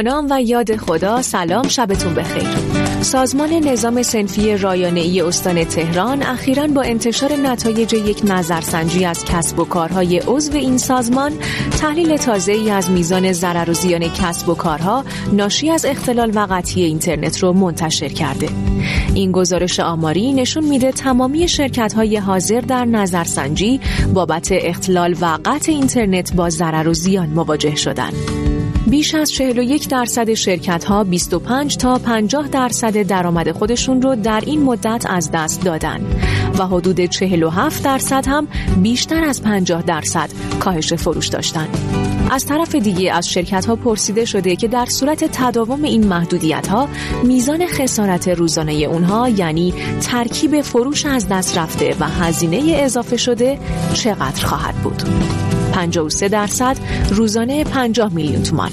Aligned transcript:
نام 0.00 0.26
و 0.30 0.42
یاد 0.42 0.76
خدا 0.76 1.22
سلام 1.22 1.68
شبتون 1.68 2.14
بخیر 2.14 2.48
سازمان 3.00 3.50
نظام 3.50 4.02
سنفی 4.02 4.56
رایانه‌ای 4.56 5.20
استان 5.20 5.64
تهران 5.64 6.22
اخیرا 6.22 6.66
با 6.66 6.82
انتشار 6.82 7.32
نتایج 7.32 7.92
یک 7.92 8.20
نظرسنجی 8.24 9.04
از 9.04 9.24
کسب 9.24 9.58
و 9.58 9.64
کارهای 9.64 10.18
عضو 10.18 10.56
این 10.56 10.78
سازمان 10.78 11.32
تحلیل 11.80 12.16
تازه 12.16 12.52
ای 12.52 12.70
از 12.70 12.90
میزان 12.90 13.32
ضرر 13.32 13.70
و 13.70 13.72
زیان 13.72 14.08
کسب 14.08 14.48
و 14.48 14.54
کارها 14.54 15.04
ناشی 15.32 15.70
از 15.70 15.84
اختلال 15.84 16.32
و 16.34 16.46
قطعی 16.50 16.84
اینترنت 16.84 17.38
رو 17.38 17.52
منتشر 17.52 18.08
کرده 18.08 18.48
این 19.14 19.32
گزارش 19.32 19.80
آماری 19.80 20.32
نشون 20.32 20.64
میده 20.64 20.92
تمامی 20.92 21.48
شرکت 21.48 21.92
های 21.92 22.16
حاضر 22.16 22.60
در 22.60 22.84
نظرسنجی 22.84 23.80
بابت 24.14 24.48
اختلال 24.50 25.16
و 25.20 25.38
قطع 25.44 25.72
اینترنت 25.72 26.34
با 26.34 26.50
ضرر 26.50 26.88
و 26.88 26.94
زیان 26.94 27.28
مواجه 27.28 27.74
شدند. 27.74 28.43
بیش 28.86 29.14
از 29.14 29.32
41 29.32 29.88
درصد 29.88 30.34
شرکت 30.34 30.84
ها 30.84 31.04
25 31.04 31.76
تا 31.76 31.98
50 31.98 32.48
درصد 32.48 33.02
درآمد 33.02 33.52
خودشون 33.52 34.02
رو 34.02 34.16
در 34.16 34.42
این 34.46 34.62
مدت 34.62 35.06
از 35.08 35.30
دست 35.30 35.64
دادن 35.64 36.00
و 36.58 36.66
حدود 36.66 37.00
47 37.00 37.84
درصد 37.84 38.28
هم 38.28 38.48
بیشتر 38.82 39.24
از 39.24 39.42
50 39.42 39.82
درصد 39.82 40.30
کاهش 40.60 40.92
فروش 40.92 41.28
داشتن. 41.28 41.68
از 42.30 42.46
طرف 42.46 42.74
دیگه 42.74 43.12
از 43.12 43.28
شرکت 43.28 43.66
ها 43.66 43.76
پرسیده 43.76 44.24
شده 44.24 44.56
که 44.56 44.68
در 44.68 44.86
صورت 44.86 45.24
تداوم 45.32 45.82
این 45.82 46.06
محدودیت 46.06 46.66
ها 46.66 46.88
میزان 47.22 47.66
خسارت 47.66 48.28
روزانه 48.28 48.72
اونها 48.72 49.28
یعنی 49.28 49.74
ترکیب 50.00 50.60
فروش 50.60 51.06
از 51.06 51.28
دست 51.28 51.58
رفته 51.58 51.96
و 52.00 52.08
هزینه 52.08 52.76
اضافه 52.76 53.16
شده 53.16 53.58
چقدر 53.94 54.46
خواهد 54.46 54.74
بود 54.74 55.02
53 55.74 56.28
درصد 56.28 56.76
روزانه 57.10 57.64
50 57.64 58.12
میلیون 58.12 58.42
تومان 58.42 58.70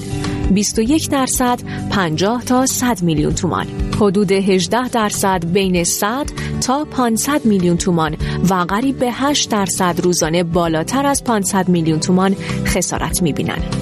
21 0.50 1.10
درصد 1.10 1.60
50 1.90 2.44
تا 2.44 2.66
100 2.66 3.02
میلیون 3.02 3.34
تومان 3.34 3.66
حدود 3.96 4.32
18 4.32 4.88
درصد 4.88 5.44
بین 5.44 5.84
100 5.84 6.26
تا 6.60 6.84
500 6.84 7.44
میلیون 7.44 7.76
تومان 7.76 8.16
و 8.50 8.54
قریب 8.54 8.98
به 8.98 9.12
8 9.12 9.50
درصد 9.50 10.00
روزانه 10.02 10.44
بالاتر 10.44 11.06
از 11.06 11.24
500 11.24 11.68
میلیون 11.68 12.00
تومان 12.00 12.36
خسارت 12.66 13.22
می‌بینند. 13.22 13.81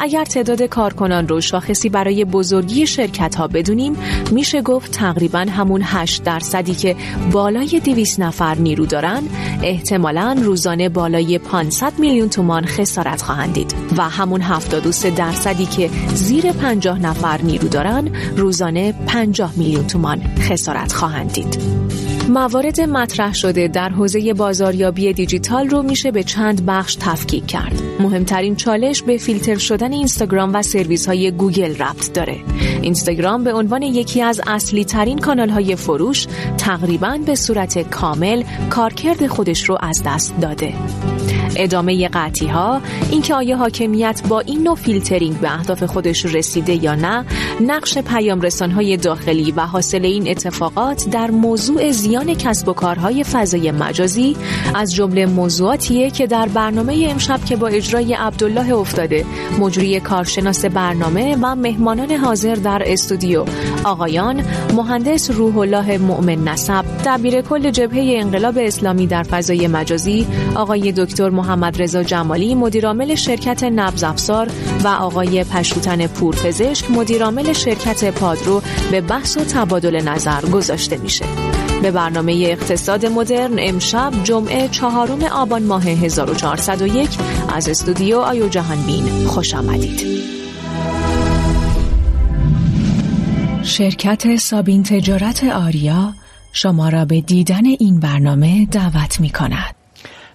اگر 0.00 0.24
تعداد 0.24 0.62
کارکنان 0.62 1.28
رو 1.28 1.40
شاخصی 1.40 1.88
برای 1.88 2.24
بزرگی 2.24 2.86
شرکت 2.86 3.34
ها 3.34 3.48
بدونیم 3.48 3.96
میشه 4.30 4.62
گفت 4.62 4.90
تقریبا 4.90 5.38
همون 5.38 5.80
8 5.84 6.24
درصدی 6.24 6.74
که 6.74 6.96
بالای 7.32 7.80
200 7.84 8.20
نفر 8.20 8.54
نیرو 8.54 8.86
دارن 8.86 9.22
احتمالا 9.62 10.36
روزانه 10.42 10.88
بالای 10.88 11.38
500 11.38 11.98
میلیون 11.98 12.28
تومان 12.28 12.66
خسارت 12.66 13.22
خواهند 13.22 13.52
دید. 13.52 13.74
و 13.96 14.02
همون 14.02 14.40
73 14.40 15.10
درصدی 15.10 15.66
که 15.66 15.90
زیر 16.14 16.52
50 16.52 16.98
نفر 16.98 17.42
نیرو 17.42 17.68
دارن 17.68 18.10
روزانه 18.36 18.94
50 19.06 19.52
میلیون 19.56 19.86
تومان 19.86 20.22
خسارت 20.38 20.92
خواهند 20.92 21.32
دید. 21.32 22.15
موارد 22.28 22.80
مطرح 22.80 23.34
شده 23.34 23.68
در 23.68 23.88
حوزه 23.88 24.34
بازاریابی 24.34 25.12
دیجیتال 25.12 25.68
رو 25.68 25.82
میشه 25.82 26.10
به 26.10 26.22
چند 26.22 26.66
بخش 26.66 26.96
تفکیک 27.00 27.46
کرد. 27.46 27.82
مهمترین 28.00 28.56
چالش 28.56 29.02
به 29.02 29.16
فیلتر 29.16 29.58
شدن 29.58 29.92
اینستاگرام 29.92 30.54
و 30.54 30.62
سرویس 30.62 31.06
های 31.06 31.30
گوگل 31.30 31.76
ربط 31.76 32.12
داره. 32.12 32.36
اینستاگرام 32.82 33.44
به 33.44 33.52
عنوان 33.52 33.82
یکی 33.82 34.22
از 34.22 34.40
اصلی 34.46 34.84
ترین 34.84 35.18
کانال 35.18 35.48
های 35.48 35.76
فروش 35.76 36.26
تقریبا 36.58 37.18
به 37.26 37.34
صورت 37.34 37.90
کامل 37.90 38.42
کارکرد 38.70 39.26
خودش 39.26 39.68
رو 39.68 39.78
از 39.80 40.02
دست 40.06 40.40
داده. 40.40 40.72
ادامه 41.56 42.08
قطعی 42.08 42.48
ها 42.48 42.80
اینکه 43.10 43.34
آیا 43.34 43.56
حاکمیت 43.56 44.22
با 44.28 44.40
این 44.40 44.62
نوع 44.62 44.76
فیلترینگ 44.76 45.40
به 45.40 45.54
اهداف 45.54 45.82
خودش 45.82 46.24
رسیده 46.24 46.84
یا 46.84 46.94
نه 46.94 47.24
نقش 47.60 47.98
پیام 47.98 48.40
رسان 48.40 48.70
های 48.70 48.96
داخلی 48.96 49.52
و 49.52 49.60
حاصل 49.60 50.04
این 50.04 50.28
اتفاقات 50.30 51.08
در 51.10 51.30
موضوع 51.30 51.90
زیان 51.90 52.34
کسب 52.34 52.68
و 52.68 52.72
کارهای 52.72 53.24
فضای 53.24 53.70
مجازی 53.70 54.36
از 54.74 54.94
جمله 54.94 55.26
موضوعاتیه 55.26 56.10
که 56.10 56.26
در 56.26 56.48
برنامه 56.48 57.06
امشب 57.10 57.44
که 57.44 57.56
با 57.56 57.68
اجرای 57.68 58.14
عبدالله 58.14 58.74
افتاده 58.74 59.24
مجری 59.58 60.00
کارشناس 60.00 60.64
برنامه 60.64 61.36
و 61.42 61.54
مهمانان 61.54 62.12
حاضر 62.12 62.54
در 62.54 62.82
استودیو 62.86 63.44
آقایان 63.84 64.42
مهندس 64.74 65.30
روح 65.30 65.58
الله 65.58 65.98
مؤمن 65.98 66.48
نسب 66.48 66.84
دبیر 67.06 67.40
کل 67.40 67.70
جبهه 67.70 68.20
انقلاب 68.20 68.58
اسلامی 68.58 69.06
در 69.06 69.22
فضای 69.22 69.66
مجازی 69.66 70.26
آقای 70.54 70.92
دکتر 70.92 71.30
محمد 71.46 71.82
رضا 71.82 72.02
جمالی 72.02 72.54
مدیرعامل 72.54 73.14
شرکت 73.14 73.64
نبض 73.64 74.04
افزار 74.04 74.50
و 74.84 74.88
آقای 74.88 75.44
پشوتن 75.44 76.06
پورپزشک 76.06 76.90
مدیرعامل 76.90 77.52
شرکت 77.52 78.10
پادرو 78.10 78.62
به 78.90 79.00
بحث 79.00 79.36
و 79.36 79.40
تبادل 79.40 80.08
نظر 80.08 80.40
گذاشته 80.40 80.96
میشه. 80.96 81.24
به 81.82 81.90
برنامه 81.90 82.32
اقتصاد 82.32 83.06
مدرن 83.06 83.54
امشب 83.58 84.12
جمعه 84.24 84.68
چهارم 84.68 85.24
آبان 85.24 85.62
ماه 85.62 85.84
1401 85.84 87.08
از 87.54 87.68
استودیو 87.68 88.18
آیو 88.18 88.48
جهان 88.48 88.86
بین 88.86 89.26
خوش 89.26 89.54
آمدید. 89.54 90.00
شرکت 93.62 94.36
سابین 94.36 94.82
تجارت 94.82 95.44
آریا 95.44 96.14
شما 96.52 96.88
را 96.88 97.04
به 97.04 97.20
دیدن 97.20 97.66
این 97.66 98.00
برنامه 98.00 98.66
دعوت 98.66 99.20
می 99.20 99.30
کند. 99.30 99.75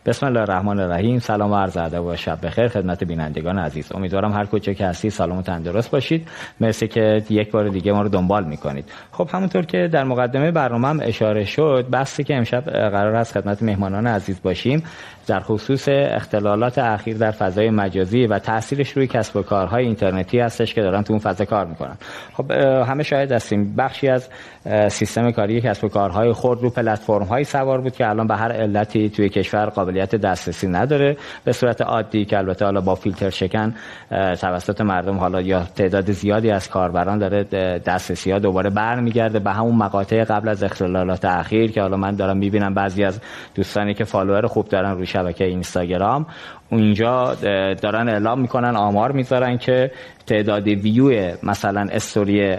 بسم 0.05 0.25
الله 0.25 0.39
الرحمن 0.39 0.79
الرحیم. 0.79 1.19
سلام 1.19 1.51
و 1.51 1.55
عرض 1.55 1.77
ادب 1.77 2.03
و 2.03 2.15
شب 2.15 2.45
بخیر 2.45 2.67
خدمت 2.67 3.03
بینندگان 3.03 3.59
عزیز. 3.59 3.91
امیدوارم 3.95 4.31
هر 4.31 4.45
کجا 4.45 4.73
که 4.73 4.85
هستی 4.85 5.09
سالم 5.09 5.37
و 5.37 5.41
تندرست 5.41 5.91
باشید. 5.91 6.27
مرسی 6.59 6.87
که 6.87 7.23
یک 7.29 7.51
بار 7.51 7.69
دیگه 7.69 7.91
ما 7.91 8.01
رو 8.01 8.09
دنبال 8.09 8.43
می‌کنید. 8.43 8.91
خب 9.11 9.29
همونطور 9.33 9.65
که 9.65 9.89
در 9.91 10.03
مقدمه 10.03 10.51
برنامه 10.51 10.87
هم 10.87 10.99
اشاره 11.01 11.45
شد 11.45 11.85
بحثی 11.91 12.23
که 12.23 12.35
امشب 12.35 12.63
قرار 12.69 13.15
است 13.15 13.33
خدمت 13.33 13.63
مهمانان 13.63 14.07
عزیز 14.07 14.41
باشیم. 14.41 14.83
در 15.31 15.39
خصوص 15.39 15.89
اختلالات 15.89 16.77
اخیر 16.77 17.17
در 17.17 17.31
فضای 17.31 17.69
مجازی 17.69 18.25
و 18.25 18.39
تاثیرش 18.39 18.91
روی 18.91 19.07
کسب 19.07 19.35
و 19.35 19.41
کارهای 19.41 19.85
اینترنتی 19.85 20.39
هستش 20.39 20.73
که 20.73 20.81
دارن 20.81 21.03
تو 21.03 21.13
اون 21.13 21.19
فضا 21.19 21.45
کار 21.45 21.65
می‌کنن. 21.65 21.97
خب 22.33 22.51
همه 22.87 23.03
شاهد 23.03 23.31
هستیم. 23.31 23.75
بخشی 23.75 24.07
از 24.07 24.29
سیستم 24.87 25.31
کاری 25.31 25.61
کسب 25.61 25.85
و 25.85 25.87
کارهای 25.87 26.33
خرد 26.33 26.61
رو 26.61 26.69
پلتفرم 26.69 27.23
های 27.23 27.43
سوار 27.43 27.81
بود 27.81 27.95
که 27.95 28.09
الان 28.09 28.27
به 28.27 28.35
هر 28.35 28.51
علتی 28.51 29.09
توی 29.09 29.29
کشور 29.29 29.65
قابلیت 29.65 30.15
دسترسی 30.15 30.67
نداره. 30.67 31.17
به 31.43 31.51
صورت 31.51 31.81
عادی 31.81 32.25
که 32.25 32.37
البته 32.37 32.65
حالا 32.65 32.81
با 32.81 32.95
فیلتر 32.95 33.29
شکن 33.29 33.73
توسط 34.41 34.81
مردم 34.81 35.17
حالا 35.17 35.41
یا 35.41 35.63
تعداد 35.63 36.11
زیادی 36.11 36.51
از 36.51 36.69
کاربران 36.69 37.17
داره 37.17 37.43
دسترسی 37.85 38.31
ها 38.31 38.39
دوباره 38.39 38.69
برمیگرده. 38.69 39.39
به 39.39 39.51
همون 39.51 39.75
مقاطع 39.75 40.23
قبل 40.23 40.49
از 40.49 40.63
اختلالات 40.63 41.25
اخیر 41.25 41.71
که 41.71 41.81
حالا 41.81 41.97
من 41.97 42.15
دارم 42.15 42.37
می‌بینم 42.37 42.73
بعضی 42.73 43.03
از 43.03 43.21
دوستانی 43.55 43.93
که 43.93 44.03
follower 44.03 44.47
خوب 44.47 44.67
دارن 44.67 44.91
روی 44.91 45.05
شبکه 45.21 45.45
اینستاگرام. 45.45 46.25
اونجا 46.71 47.35
دارن 47.81 48.09
اعلام 48.09 48.39
می‌کنن 48.39 48.75
آمار 48.75 49.11
می‌ذارن 49.11 49.57
که 49.57 49.91
تعداد 50.27 50.67
ویو 50.67 51.31
مثلا 51.43 51.87
استوری 51.91 52.57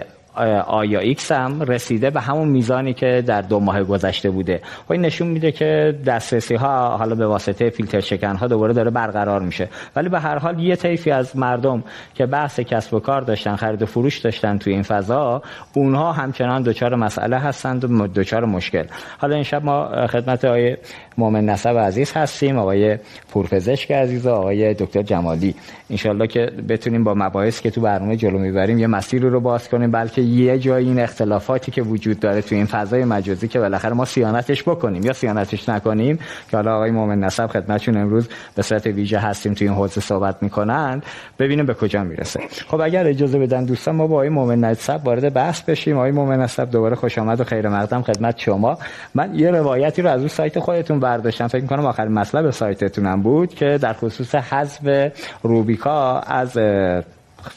آیا 0.67 0.99
ایکس 0.99 1.31
هم 1.31 1.61
رسیده 1.61 2.09
به 2.09 2.21
همون 2.21 2.47
میزانی 2.47 2.93
که 2.93 3.23
در 3.27 3.41
دو 3.41 3.59
ماه 3.59 3.83
گذشته 3.83 4.29
بوده. 4.29 4.61
و 4.89 4.93
این 4.93 5.01
نشون 5.01 5.27
میده 5.27 5.51
که 5.51 5.99
دسترسی 6.05 6.55
ها 6.55 6.97
حالا 6.97 7.15
به 7.15 7.27
واسطه 7.27 7.69
فیلتر 7.69 7.99
شکن 7.99 8.35
ها 8.35 8.47
دوباره 8.47 8.73
داره 8.73 8.89
برقرار 8.89 9.41
میشه. 9.41 9.69
ولی 9.95 10.09
به 10.09 10.19
هر 10.19 10.37
حال 10.37 10.59
یه 10.59 10.75
طیفی 10.75 11.11
از 11.11 11.37
مردم 11.37 11.83
که 12.15 12.25
بحث 12.25 12.59
کسب 12.59 12.93
و 12.93 12.99
کار 12.99 13.21
داشتن 13.21 13.55
خرید 13.55 13.81
و 13.81 13.85
فروش 13.85 14.19
داشتن 14.19 14.57
توی 14.57 14.73
این 14.73 14.83
فضا 14.83 15.41
اونها 15.73 16.11
همچنان 16.11 16.61
دچار 16.63 16.95
مسئله 16.95 17.37
هستند 17.37 17.83
و 17.83 18.07
دچار 18.07 18.45
مشکل. 18.45 18.83
حالا 19.17 19.35
این 19.35 19.43
شب 19.43 19.65
ما 19.65 20.07
خدمت 20.07 20.45
آقای 20.45 20.77
مؤمن 21.17 21.45
نسب 21.45 21.77
عزیز 21.77 22.11
هستیم 22.13 22.57
آقای 22.57 22.97
پورپزشک 23.31 23.91
عزیز 23.91 24.25
و 24.25 24.29
آقای 24.29 24.73
دکتر 24.73 25.01
جمالی 25.01 25.55
انشالله 25.89 26.27
که 26.27 26.51
بتونیم 26.69 27.03
با 27.03 27.13
مباحث 27.13 27.61
که 27.61 27.71
تو 27.71 27.81
برنامه 27.81 28.15
جلو 28.15 28.39
می‌بریم 28.39 28.79
یه 28.79 28.87
مسیر 28.87 29.21
رو 29.21 29.39
باز 29.39 29.69
کنیم 29.69 29.91
بلکه 29.91 30.21
یه 30.21 30.59
جایی 30.59 30.87
این 30.87 30.99
اختلافاتی 30.99 31.71
که 31.71 31.81
وجود 31.81 32.19
داره 32.19 32.41
تو 32.41 32.55
این 32.55 32.65
فضای 32.65 33.05
مجازی 33.05 33.47
که 33.47 33.59
بالاخره 33.59 33.93
ما 33.93 34.05
سیانتش 34.05 34.63
بکنیم. 34.63 35.03
یا 35.03 35.13
سیانتش 35.13 35.69
نکنیم 35.69 36.19
که 36.51 36.57
حالا 36.57 36.75
آقای 36.75 36.91
مؤمن 36.91 37.19
نسب 37.19 37.47
خدمتشون 37.47 37.97
امروز 37.97 38.29
به 38.55 38.61
صورت 38.61 38.85
ویژه 38.85 39.19
هستیم 39.19 39.53
تو 39.53 39.65
این 39.65 39.73
حوزه 39.73 40.01
صحبت 40.01 40.43
می‌کنن. 40.43 41.01
ببینیم 41.39 41.65
به 41.65 41.73
کجا 41.73 42.03
می‌رسه. 42.03 42.39
خب 42.67 42.81
اگر 42.81 43.07
اجازه 43.07 43.39
بدن 43.39 43.65
دوستان 43.65 43.95
ما 43.95 44.07
با 44.07 44.15
آقای 44.15 44.29
مؤمن 44.29 44.59
نسب 44.59 45.01
وارد 45.05 45.33
بحث 45.33 45.61
بشیم. 45.61 45.97
آقای 45.97 46.11
مؤمن 46.11 46.39
نسب 46.39 46.71
دوباره 46.71 46.95
خوش 46.95 47.17
آمد 47.17 47.41
و 47.41 47.43
خیر 47.43 47.69
مقدم 47.69 48.01
خدمت 48.01 48.39
شما. 48.39 48.77
من 49.15 49.35
یه 49.35 49.51
روایتی 49.51 50.01
رو 50.01 50.09
از 50.09 50.19
اون 50.19 50.27
سایت 50.27 50.59
خودتون 50.59 50.99
برداشتم 51.03 51.47
فکر 51.47 51.61
می‌کنم 51.61 51.85
آخرین 51.85 52.13
مطلب 52.13 52.49
سایتتونم 52.49 53.21
بود 53.21 53.53
که 53.55 53.77
در 53.81 53.93
خصوص 53.93 54.35
حذف 54.35 55.11
روبیکا 55.43 56.19
از 56.19 56.57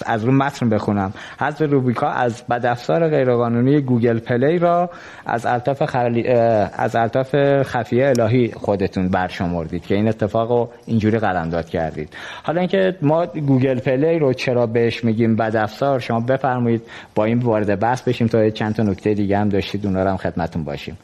از 0.06 0.24
رو 0.24 0.32
متن 0.32 0.68
بخونم. 0.68 1.12
حذف 1.40 1.62
روبیکا 1.62 2.06
از 2.08 2.46
بدافزار 2.46 3.08
غیرقانونی 3.08 3.80
گوگل 3.80 4.18
پلی 4.18 4.58
را 4.58 4.90
از 5.26 5.46
الطاف 5.46 5.84
خلی... 5.84 6.28
از 6.28 6.96
الطاف 6.96 7.34
خفیه 7.62 8.06
الهی 8.06 8.52
خودتون 8.56 9.08
برشمردید 9.08 9.86
که 9.86 9.94
این 9.94 10.08
اتفاق 10.08 10.50
رو 10.50 10.70
اینجوری 10.86 11.18
قلمداد 11.18 11.68
کردید. 11.68 12.08
حالا 12.42 12.60
اینکه 12.60 12.96
ما 13.02 13.26
گوگل 13.26 13.78
پلی 13.78 14.18
رو 14.18 14.32
چرا 14.32 14.66
بهش 14.66 15.04
میگیم 15.04 15.36
بدافزار 15.36 16.00
شما 16.00 16.20
بفرمایید 16.20 16.82
با 17.14 17.24
این 17.24 17.38
وارد 17.38 17.80
بحث 17.80 18.02
بشیم 18.02 18.26
تا 18.26 18.50
چند 18.50 18.74
تا 18.74 18.82
نکته 18.82 19.14
دیگه 19.14 19.38
هم 19.38 19.48
داشتید 19.48 19.86
اونها 19.86 20.02
رو 20.02 20.10
هم 20.10 20.16
خدمتتون 20.16 20.64
باشیم. 20.64 20.98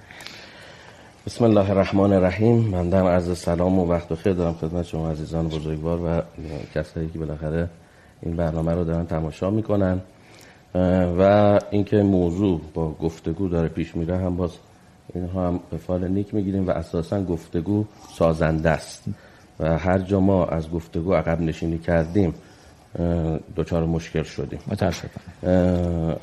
بسم 1.27 1.45
الله 1.45 1.71
الرحمن 1.71 2.13
الرحیم 2.13 2.57
من 2.57 2.91
دم 2.91 3.07
عرض 3.07 3.39
سلام 3.39 3.79
و 3.79 3.87
وقت 3.87 4.09
بخیر 4.09 4.33
دارم 4.33 4.53
خدمت 4.53 4.87
شما 4.87 5.11
عزیزان 5.11 5.49
بزرگوار 5.49 6.01
و 6.01 6.23
کسایی 6.75 7.09
که 7.09 7.19
بالاخره 7.19 7.69
این 8.23 8.37
برنامه 8.37 8.73
رو 8.73 8.85
دارن 8.85 9.07
تماشا 9.07 9.51
می‌کنن. 9.51 10.01
و 11.19 11.61
اینکه 11.71 12.03
موضوع 12.03 12.61
با 12.75 12.91
گفتگو 12.91 13.49
داره 13.49 13.69
پیش 13.69 13.97
میره 13.97 14.17
هم 14.17 14.37
باز 14.37 14.51
اینها 15.15 15.49
هم 15.49 15.61
به 15.71 15.77
فال 15.77 16.09
نیک 16.09 16.35
می‌گیریم 16.35 16.67
و 16.67 16.71
اساسا 16.71 17.25
گفتگو 17.25 17.85
سازنده 18.15 18.71
است. 18.71 19.05
و 19.61 19.79
هر 19.79 19.99
جا 19.99 20.21
ما 20.21 20.47
از 20.47 20.71
گفتگو 20.71 21.15
عقب 21.15 21.41
نشینی 21.41 21.79
کردیم 21.79 22.35
دوچار 23.56 23.85
مشکل 23.85 24.23
شدیم. 24.23 24.59
متاسفم 24.67 25.21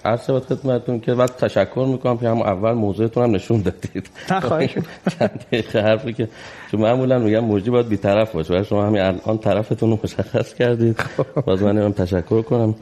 عرض 0.06 0.26
شود 0.26 0.44
خدمتتون 0.46 1.00
که 1.00 1.14
وقت 1.14 1.46
تشکر 1.46 1.88
می‌کنم 1.92 2.18
که 2.18 2.30
هم 2.30 2.42
اول 2.42 2.72
موضوعتون 2.72 3.24
هم 3.24 3.36
نشون 3.36 3.62
دادید. 3.62 4.10
خواهش 4.42 4.78
حرفی 5.74 6.14
که 6.14 6.28
چون 6.72 6.82
معمولا 6.82 7.20
میگم 7.20 7.40
موجی 7.40 7.70
باید 7.70 7.88
بیطرف 7.88 8.32
باشه. 8.32 8.54
ولی 8.54 8.64
شما 8.64 8.86
همین 8.86 9.02
الان 9.02 9.38
طرفتون 9.38 9.90
رو 9.90 10.00
مشخص 10.04 10.54
کردید. 10.54 11.00
باز 11.46 11.64
من 11.64 11.78
هم 11.78 11.92
تشکر 11.92 12.42
کنم. 12.42 12.76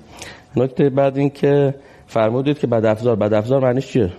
نکته 0.56 0.90
بعد 0.90 1.18
این 1.18 1.30
که 1.30 1.74
فرمودید 2.08 2.60
که 2.60 2.68
بد 2.68 2.86
افزار 2.86 3.16
بد 3.16 3.34
افزار 3.34 3.62
معنیش 3.62 3.88
چیه؟ 3.88 4.12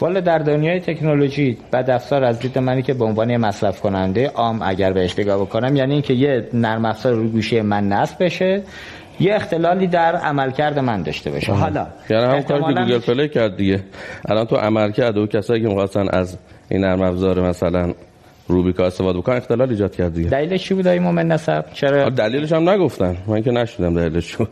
والا 0.00 0.20
در 0.20 0.38
دنیای 0.38 0.80
تکنولوژی 0.80 1.58
بد 1.72 1.90
افزار 1.90 2.24
از 2.24 2.38
دید 2.38 2.58
منی 2.58 2.82
که 2.82 2.94
به 2.94 3.04
عنوان 3.04 3.36
مصرف 3.36 3.80
کننده 3.80 4.28
عام 4.28 4.62
اگر 4.62 4.92
بهش 4.92 5.18
نگاه 5.18 5.40
بکنم 5.40 5.76
یعنی 5.76 5.92
اینکه 5.92 6.14
یه 6.14 6.48
نرم 6.52 6.84
افزار 6.84 7.12
رو 7.12 7.28
گوشی 7.28 7.60
من 7.60 7.88
نصب 7.88 8.24
بشه 8.24 8.62
یه 9.20 9.34
اختلالی 9.34 9.86
در 9.86 10.16
عملکرد 10.16 10.78
من 10.78 11.02
داشته 11.02 11.30
باشه. 11.30 11.52
حالا 11.52 11.86
یعنی 12.10 12.24
همون 12.24 12.42
کاری 12.42 12.74
که 12.74 12.80
گوگل 12.80 12.98
پلی 12.98 13.28
کرد 13.28 13.56
دیگه. 13.56 13.80
الان 14.28 14.44
تو 14.44 14.56
عملکرد 14.56 15.16
و 15.16 15.26
کسایی 15.26 15.62
که 15.62 15.68
می‌خواستن 15.68 16.08
از 16.08 16.38
این 16.68 16.80
نرم 16.80 17.00
افزار 17.00 17.40
مثلا 17.40 17.92
روبیکا 18.48 18.86
استفاده 18.86 19.18
بکنن 19.18 19.36
اختلال 19.36 19.70
ایجاد 19.70 19.96
کرد 19.96 20.14
دیگه. 20.14 20.30
دلیلش 20.30 20.64
چی 20.64 20.74
بود 20.74 20.86
آقای 20.86 20.98
مومن 20.98 21.26
نسب 21.26 21.64
چرا؟ 21.72 22.10
دلیلش 22.10 22.52
هم 22.52 22.68
نگفتن. 22.68 23.16
من 23.26 23.42
که 23.42 23.50
نشنیدم 23.50 23.94
دلیلش 23.94 24.28
چون 24.28 24.46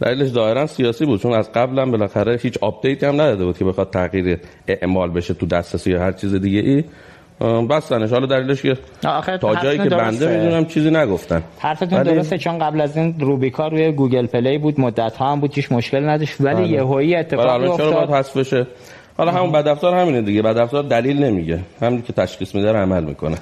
دلیلش 0.00 0.28
ظاهرا 0.28 0.66
سیاسی 0.66 1.06
بود 1.06 1.20
چون 1.20 1.32
از 1.32 1.52
قبل 1.52 1.78
هم 1.78 1.90
بالاخره 1.90 2.38
هیچ 2.42 2.58
آپدیتی 2.60 3.06
هم 3.06 3.14
نداده 3.14 3.44
بود 3.44 3.58
که 3.58 3.64
بخواد 3.64 3.90
تغییر 3.90 4.38
اعمال 4.68 5.10
بشه 5.10 5.34
تو 5.34 5.46
دسترسی 5.46 5.90
یا 5.90 6.00
هر 6.00 6.12
چیز 6.12 6.34
دیگه 6.34 6.58
ای. 6.58 6.84
بستنش. 7.70 8.10
حالا 8.10 8.26
دلیلش 8.26 8.62
که 8.62 8.76
تا 9.40 9.54
جایی 9.62 9.78
که 9.78 9.88
بنده 9.88 10.38
می‌دونم 10.38 10.64
چیزی 10.64 10.90
نگفتن. 10.90 11.42
حرفتون 11.58 11.98
ولی... 11.98 12.10
درسته 12.10 12.38
چون 12.38 12.58
قبل 12.58 12.80
از 12.80 12.96
این 12.96 13.14
روبیکا 13.20 13.68
روی 13.68 13.92
گوگل 13.92 14.26
پلی 14.26 14.58
بود 14.58 14.80
مدت 14.80 15.16
ها 15.16 15.32
هم 15.32 15.40
بود 15.40 15.54
هیچ 15.54 15.72
مشکل 15.72 16.08
نداشت. 16.08 16.40
ولی 16.40 16.68
یهویی 16.68 17.14
اتفاقی 17.14 17.66
افتاد 17.66 17.90
چرا 17.90 18.06
باید 18.06 18.10
حذف 18.10 18.36
بشه؟ 18.36 18.66
حالا 19.16 19.32
همون 19.32 19.52
بدافزار 19.52 19.94
همینه 19.94 20.22
دیگه. 20.22 20.42
بدافزار 20.42 20.82
دلیل 20.82 21.24
نمیگه. 21.24 21.58
همین 21.80 22.02
که 22.02 22.12
تشخیص 22.12 22.54
میده 22.54 22.72
عمل 22.72 23.04
می‌کنه. 23.04 23.36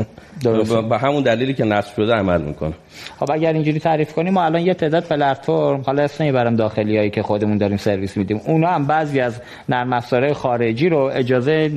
به 0.88 0.99
همون 0.99 1.22
دلیلی 1.22 1.55
که 1.55 1.64
نصب 1.64 1.96
شده 1.96 2.14
عمل 2.14 2.40
می‌کنه. 2.40 2.72
خب 3.20 3.31
اگر 3.32 3.52
اینجوری 3.52 3.78
تعریف 3.78 4.12
کنیم 4.12 4.32
ما 4.32 4.44
الان 4.44 4.62
یه 4.62 4.75
تعداد 4.75 5.05
پلتفرم 5.05 5.82
حالا 5.87 6.02
اسم 6.02 6.25
نمی‌برم 6.25 6.56
داخلی 6.56 6.96
هایی 6.96 7.11
که 7.11 7.22
خودمون 7.22 7.58
داریم 7.58 7.76
سرویس 7.76 8.17
میدیم 8.17 8.40
اونا 8.46 8.69
هم 8.69 8.87
بعضی 8.87 9.20
از 9.20 9.40
نرم 9.69 9.93
افزارهای 9.93 10.32
خارجی 10.32 10.88
رو 10.88 10.99
اجازه 10.99 11.70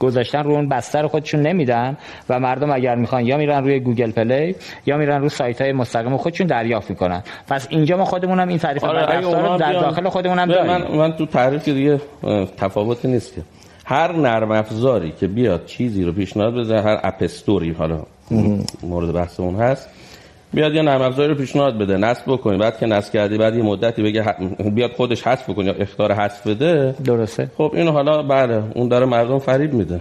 گذاشتن 0.00 0.44
رو 0.44 0.50
اون 0.50 0.68
بستر 0.68 1.06
خودشون 1.06 1.40
نمیدن 1.40 1.96
و 2.28 2.40
مردم 2.40 2.70
اگر 2.70 2.94
می‌خوان 2.94 3.26
یا 3.26 3.36
میرن 3.36 3.64
روی 3.64 3.80
گوگل 3.80 4.10
پلی 4.10 4.54
یا 4.86 4.96
میرن 4.96 5.20
روی 5.20 5.28
سایت 5.28 5.60
های 5.60 5.72
مستقیم 5.72 6.16
خودشون 6.16 6.46
دریافت 6.46 6.90
می‌کنن. 6.90 7.22
پس 7.48 7.66
اینجا 7.70 7.96
ما 7.96 8.04
خودمون 8.04 8.40
هم 8.40 8.48
این 8.48 8.58
تعریف 8.58 8.84
آره 8.84 9.06
در 9.58 9.72
داخل 9.72 10.08
خودمون 10.08 10.38
هم 10.38 10.48
داریم. 10.48 10.66
من, 10.66 10.96
من 10.96 11.12
تو 11.12 11.26
تعریف 11.26 11.64
دیگه 11.64 12.00
تفاوتی 12.56 13.08
نیست 13.08 13.34
که. 13.34 13.42
هر 13.84 14.12
نرم 14.12 14.50
افزاری 14.50 15.12
که 15.20 15.26
بیاد 15.26 15.64
چیزی 15.64 16.04
رو 16.04 16.12
پیشنهاد 16.12 16.54
بده 16.54 16.82
هر 16.82 17.00
app 17.02 17.25
store 17.25 17.62
ی 17.62 17.70
حالا 17.70 18.02
مورد 18.82 19.12
بحثمون 19.12 19.54
هست 19.54 19.88
بیاد 20.52 20.74
یه 20.74 20.82
نرم 20.82 21.02
افزاری 21.02 21.28
رو 21.28 21.34
پیشنهاد 21.34 21.78
بده 21.78 21.96
نصب 21.96 22.22
بکنی 22.26 22.58
بعد 22.58 22.78
که 22.78 22.86
نصب 22.86 23.12
کردی 23.12 23.38
بعد 23.38 23.54
یه 23.54 23.62
مدتی 23.62 24.02
بگه 24.02 24.34
بیاد 24.74 24.90
خودش 24.90 25.26
حذف 25.26 25.50
بکنه 25.50 25.66
یا 25.66 25.74
اخطار 25.74 26.12
حذف 26.12 26.46
بده. 26.46 26.94
درسته. 27.04 27.50
خب 27.56 27.72
اینو 27.74 27.90
حالا 27.92 28.22
بله 28.22 28.62
اون 28.74 28.88
داره 28.88 29.06
مردم 29.06 29.38
فریب 29.38 29.72
میده. 29.72 30.00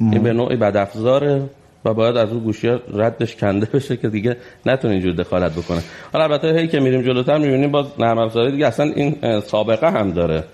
این 0.00 0.22
به 0.22 0.32
نوعی 0.32 0.56
بد 0.56 0.76
افزاره 0.76 1.42
و 1.84 1.94
باید 1.94 2.16
از 2.16 2.32
اون 2.32 2.40
گوشی 2.40 2.68
ردش 2.94 3.36
کنده 3.36 3.68
بشه 3.74 3.96
که 3.96 4.08
دیگه 4.08 4.36
نتونه 4.66 4.94
اینجور 4.94 5.12
دخالت 5.12 5.52
بکنه. 5.52 5.80
حالا 6.12 6.24
البته 6.24 6.48
هی 6.48 6.68
که 6.68 6.80
میریم 6.80 7.02
جلوتر 7.02 7.38
می‌بینیم 7.38 7.70
باز 7.70 7.86
نرم 7.98 8.18
افزاری 8.18 8.52
دیگه 8.52 8.66
اصلا 8.66 8.92
این 8.96 9.40
سابقه 9.40 9.90
هم 9.90 10.10
داره. 10.10 10.44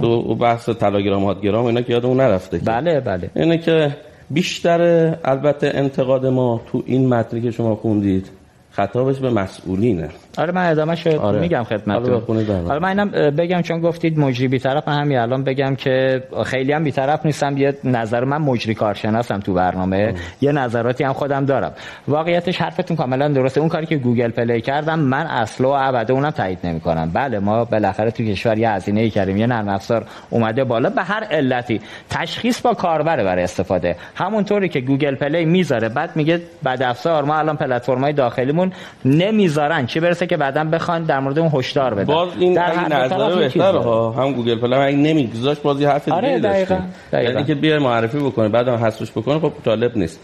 تو 0.00 0.34
بحث 0.34 0.68
تلاگرام 0.68 1.24
هاتگرام 1.24 1.64
اینا 1.66 1.80
که 1.82 1.92
یادمون 1.92 2.20
نرفته 2.20 2.58
بله 2.58 3.00
بله. 3.00 3.30
اینه 3.36 3.58
که 3.58 3.96
بیشتر 4.30 5.14
البته 5.24 5.70
انتقاد 5.74 6.26
ما 6.26 6.60
تو 6.66 6.82
این 6.86 7.08
متنی 7.08 7.40
که 7.40 7.50
شما 7.50 7.74
خوندید 7.74 8.30
خطابش 8.72 9.18
به 9.18 9.30
مسئولینه. 9.30 10.10
آره 10.38 10.52
من 10.52 10.70
ادامه 10.70 10.94
شد 10.94 11.10
آره. 11.10 11.40
میگم 11.40 11.62
خدمتتون. 11.62 12.22
حالا 12.68 12.78
من 12.78 12.88
اینم 12.88 13.10
بگم 13.30 13.62
چون 13.62 13.80
گفتید 13.80 14.18
مجری 14.18 14.48
بیطرف 14.48 14.88
من 14.88 15.00
همین 15.00 15.18
الان 15.18 15.44
بگم 15.44 15.74
که 15.74 16.22
خیلی 16.44 16.72
هم 16.72 16.84
بیطرف 16.84 17.26
نیستم. 17.26 17.56
یه 17.56 17.74
نظر 17.84 18.24
من 18.24 18.38
مجری 18.38 18.74
کارشناسم 18.74 19.40
تو 19.40 19.54
برنامه. 19.54 20.06
آه. 20.06 20.12
یه 20.40 20.52
نظراتی 20.52 21.04
هم 21.04 21.12
خودم 21.12 21.44
دارم. 21.44 21.72
واقعیتش 22.08 22.60
حرفتون 22.60 22.96
کاملا 22.96 23.28
درسته. 23.28 23.60
اون 23.60 23.68
کاری 23.68 23.86
که 23.86 23.96
گوگل 23.96 24.30
پلی 24.30 24.60
کرد 24.60 24.98
من 24.98 25.26
اصلا 25.26 25.68
و 25.68 25.74
ابدا 25.76 26.14
اونم 26.14 26.30
تایید 26.30 26.58
نمی‌کنم. 26.64 27.10
بله 27.14 27.38
ما 27.38 27.64
بالاخره 27.64 28.10
تو 28.10 28.24
کشور 28.24 28.58
یه 28.58 28.70
هزینه 28.70 29.00
ای 29.00 29.10
کردیم. 29.10 29.36
یه 29.36 29.46
نرم 29.46 29.68
افزار 29.68 30.04
اومده 30.30 30.64
بالا. 30.64 30.90
به 30.90 31.02
هر 31.02 31.24
علتی 31.24 31.80
تشخیص 32.10 32.60
با 32.60 32.74
کاربر 32.74 33.24
برای 33.24 33.44
استفاده. 33.44 33.96
همونطوری 34.14 34.68
که 34.68 34.80
گوگل 34.80 35.14
پلی 35.14 35.44
می‌ذاره 35.44 35.88
بعد 35.88 36.16
میگه 36.16 36.40
بدافزار 36.62 37.24
ما 37.24 37.36
الان 37.36 37.56
پلتفرم‌های 37.56 38.12
داخلیمون 38.12 38.72
نمی‌ذارن. 39.04 39.86
چه 39.86 40.00
برسه؟ 40.00 40.21
که 40.26 40.36
بعدا 40.36 40.64
بخوان 40.64 41.04
در 41.04 41.20
مورد 41.20 41.38
اون 41.38 41.50
هشدار 41.54 41.94
بدن. 41.94 42.04
باز 42.04 42.28
این 42.38 42.54
در 42.54 42.72
هر 42.72 43.04
نظر 43.04 43.36
بهتره 43.36 43.78
ها 43.78 44.10
هم 44.10 44.32
گوگل 44.32 44.58
پلی 44.58 44.74
اگه 44.74 44.96
نمیگذاشت 44.96 45.58
باز 45.58 45.80
یه 45.80 45.88
حرف 45.88 46.08
آره 46.08 46.36
دیگه 46.36 46.48
دقیقاً 46.48 46.78
یعنی 47.12 47.44
که 47.44 47.54
بیای 47.54 47.78
معرفی 47.78 48.18
بکنه 48.18 48.48
بعدم 48.48 48.74
حذفش 48.74 49.10
بکنه 49.10 49.38
خب 49.38 49.52
طالب 49.64 49.96
نیست. 49.96 50.20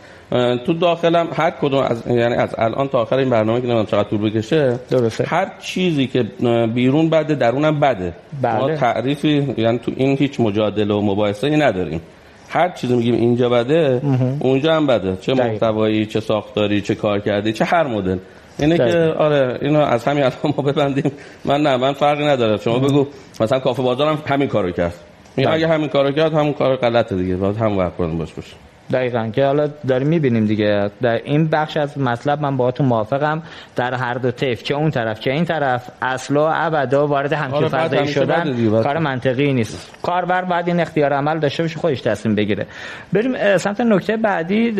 تو 0.67 0.73
داخلم 0.73 1.28
هر 1.33 1.50
کدوم 1.50 1.83
از 1.83 2.02
یعنی 2.07 2.35
از 2.35 2.55
الان 2.59 2.88
تا 2.88 2.99
آخر 2.99 3.17
این 3.17 3.31
برنامه 3.31 3.61
که 3.61 3.67
نمی‌دونم 3.67 3.87
چقدر 3.87 4.09
طول 4.09 4.31
بکشه 4.31 4.78
درسته. 4.90 5.25
هر 5.26 5.52
چیزی 5.61 6.07
که 6.07 6.26
بیرون 6.75 7.11
بده 7.11 7.35
درونم 7.35 7.81
بده. 7.81 8.12
بله. 8.43 8.61
ما 8.61 8.76
تعریفی 8.76 9.55
یعنی 9.57 9.78
تو 9.78 9.93
این 9.97 10.17
هیچ 10.19 10.40
مجادله 10.40 10.95
و 10.95 11.00
مباحثه 11.00 11.47
ای 11.47 11.57
نداریم. 11.57 12.00
هر 12.49 12.69
چیزی 12.69 12.97
میگیم 12.97 13.14
اینجا 13.14 13.49
بده 13.49 14.00
اونجا 14.40 14.75
هم 14.75 14.87
بده. 14.87 15.17
چه 15.17 15.35
محتوایی 15.35 16.07
چه 16.07 16.21
ساختاری 16.21 16.81
چه 16.81 16.95
کار 16.95 17.19
کردی 17.19 17.52
چه 17.52 17.64
هر 17.64 17.87
مدل. 17.87 18.19
اینه 18.58 18.76
که 18.76 19.14
آره 19.18 19.58
اینو 19.62 19.80
از 19.80 20.04
همین 20.04 20.22
الان 20.22 20.54
ما 20.56 20.62
ببندیم. 20.62 21.12
من 21.44 21.62
نه 21.62 21.76
من 21.76 21.92
فرقی 21.92 22.24
نداره. 22.24 22.56
شما 22.56 22.78
بگو 22.78 23.06
مثلا 23.40 23.58
کافه 23.58 23.82
بازار 23.82 24.08
هم 24.08 24.22
همین 24.26 24.48
کارو 24.48 24.70
کرد. 24.70 24.94
اگه 25.36 25.68
همین 25.68 25.88
کارو 25.88 26.12
کرد 26.12 26.34
همون 26.34 26.52
کار 26.52 26.76
غلطه 26.76 27.16
دیگه. 27.16 27.36
باید 27.36 27.56
هم 27.56 27.78
وقت 27.78 27.96
باش 27.96 28.32
باشه. 28.32 28.54
دقیقا. 28.92 29.30
که 29.33 29.45
حالا 29.45 29.68
داریم 29.88 30.07
می‌بینیم 30.07 30.47
دیگه. 30.47 30.90
در 31.02 31.21
این 31.25 31.49
بخش 31.49 31.76
از 31.76 31.99
مطلب 31.99 32.40
من 32.40 32.57
باهاتون 32.57 32.87
موافقم. 32.87 33.42
در 33.76 33.95
هر 33.95 34.14
دو 34.14 34.30
طیف 34.30 34.62
چه 34.62 34.75
اون 34.75 34.90
طرف 34.90 35.21
چه 35.21 35.30
این 35.30 35.45
طرف 35.45 35.90
اصلا 36.02 36.52
ابدا 36.52 37.07
وارد 37.07 37.33
همچین 37.33 37.68
فضایی 37.68 38.09
شدن 38.09 38.71
کار 38.83 38.99
منطقی 38.99 39.52
نیست. 39.52 39.97
کاربر 40.02 40.45
بعد 40.45 40.68
این 40.68 40.80
اختیار 40.80 41.12
عمل 41.12 41.38
داشته 41.38 41.62
باشه 41.62 41.78
خودش 41.78 42.00
تصمیم 42.00 42.35
بگیره. 42.35 42.66
بریم 43.12 43.57
سمت 43.57 43.80
نکته 43.80 44.16
بعدی 44.16 44.75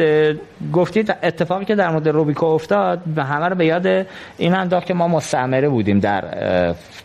گفتید 0.73 1.15
اتفاقی 1.23 1.65
که 1.65 1.75
در 1.75 1.91
مورد 1.91 2.09
روبیکو 2.09 2.47
افتاد 2.47 2.99
به 3.17 3.25
همه 3.25 3.49
رو 3.49 3.57
به 3.57 3.67
یاد 3.67 4.07
این 4.39 4.55
انداخت 4.55 4.87
که 4.87 4.95
ما 4.95 5.09
مستعمره 5.09 5.69
بودیم 5.69 5.99
در 6.01 6.25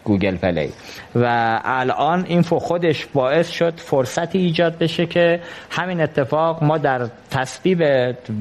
گوگل 0.03 0.35
پلی. 0.35 0.69
و 1.15 1.59
الان 1.63 2.25
این 2.27 2.41
خودش 2.41 3.05
باعث 3.13 3.49
شد 3.49 3.73
فرصتی 3.77 4.37
ایجاد 4.37 4.77
بشه 4.77 5.05
که 5.05 5.39
همین 5.71 6.01
اتفاق 6.01 6.63
ما 6.63 6.77
در 6.77 6.92
تصویب 7.31 7.83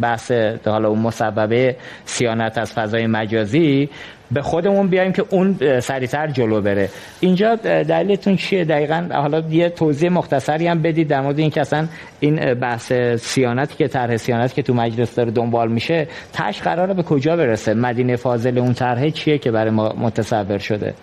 بحث 0.00 0.32
حالا 0.66 0.88
اون 0.88 0.98
مصوبه 0.98 1.76
صیانت 2.04 2.58
از 2.58 2.72
فضای 2.72 3.06
مجازی 3.06 3.88
به 4.30 4.42
خودمون 4.42 4.88
بیایم 4.88 5.12
که 5.12 5.24
اون 5.30 5.80
سریعتر 5.80 6.26
جلو 6.26 6.60
بره. 6.60 6.88
اینجا 7.20 7.54
دلیلتون 7.64 8.36
چیه؟ 8.36 8.64
دقیقا 8.64 9.08
حالا 9.12 9.42
یه 9.50 9.68
توضیح 9.68 10.10
مختصری 10.10 10.66
هم 10.66 10.82
بدید 10.82 11.08
در 11.08 11.20
مورد 11.20 11.38
اینکه 11.38 11.60
اصلا 11.60 11.88
این 12.20 12.54
بحث 12.54 12.92
صیانتی 13.16 13.76
که 13.76 13.88
طرح 13.88 14.16
صیانتی 14.16 14.54
که 14.54 14.62
تو 14.62 14.74
مجلس 14.74 15.14
داره 15.14 15.30
دنبال 15.30 15.72
میشه 15.72 16.08
تهش 16.32 16.62
قراره 16.62 16.94
به 16.94 17.02
کجا 17.02 17.36
برسه؟ 17.36 17.74
مدینه 17.74 18.16
فاضله 18.16 18.58
اون 18.58 18.74
طرح 18.74 19.10
چیه 19.10 19.38
که 19.38 19.50
برای 19.50 19.70
ما 19.70 19.94
متصور 19.98 20.58
شده؟ 20.58 20.94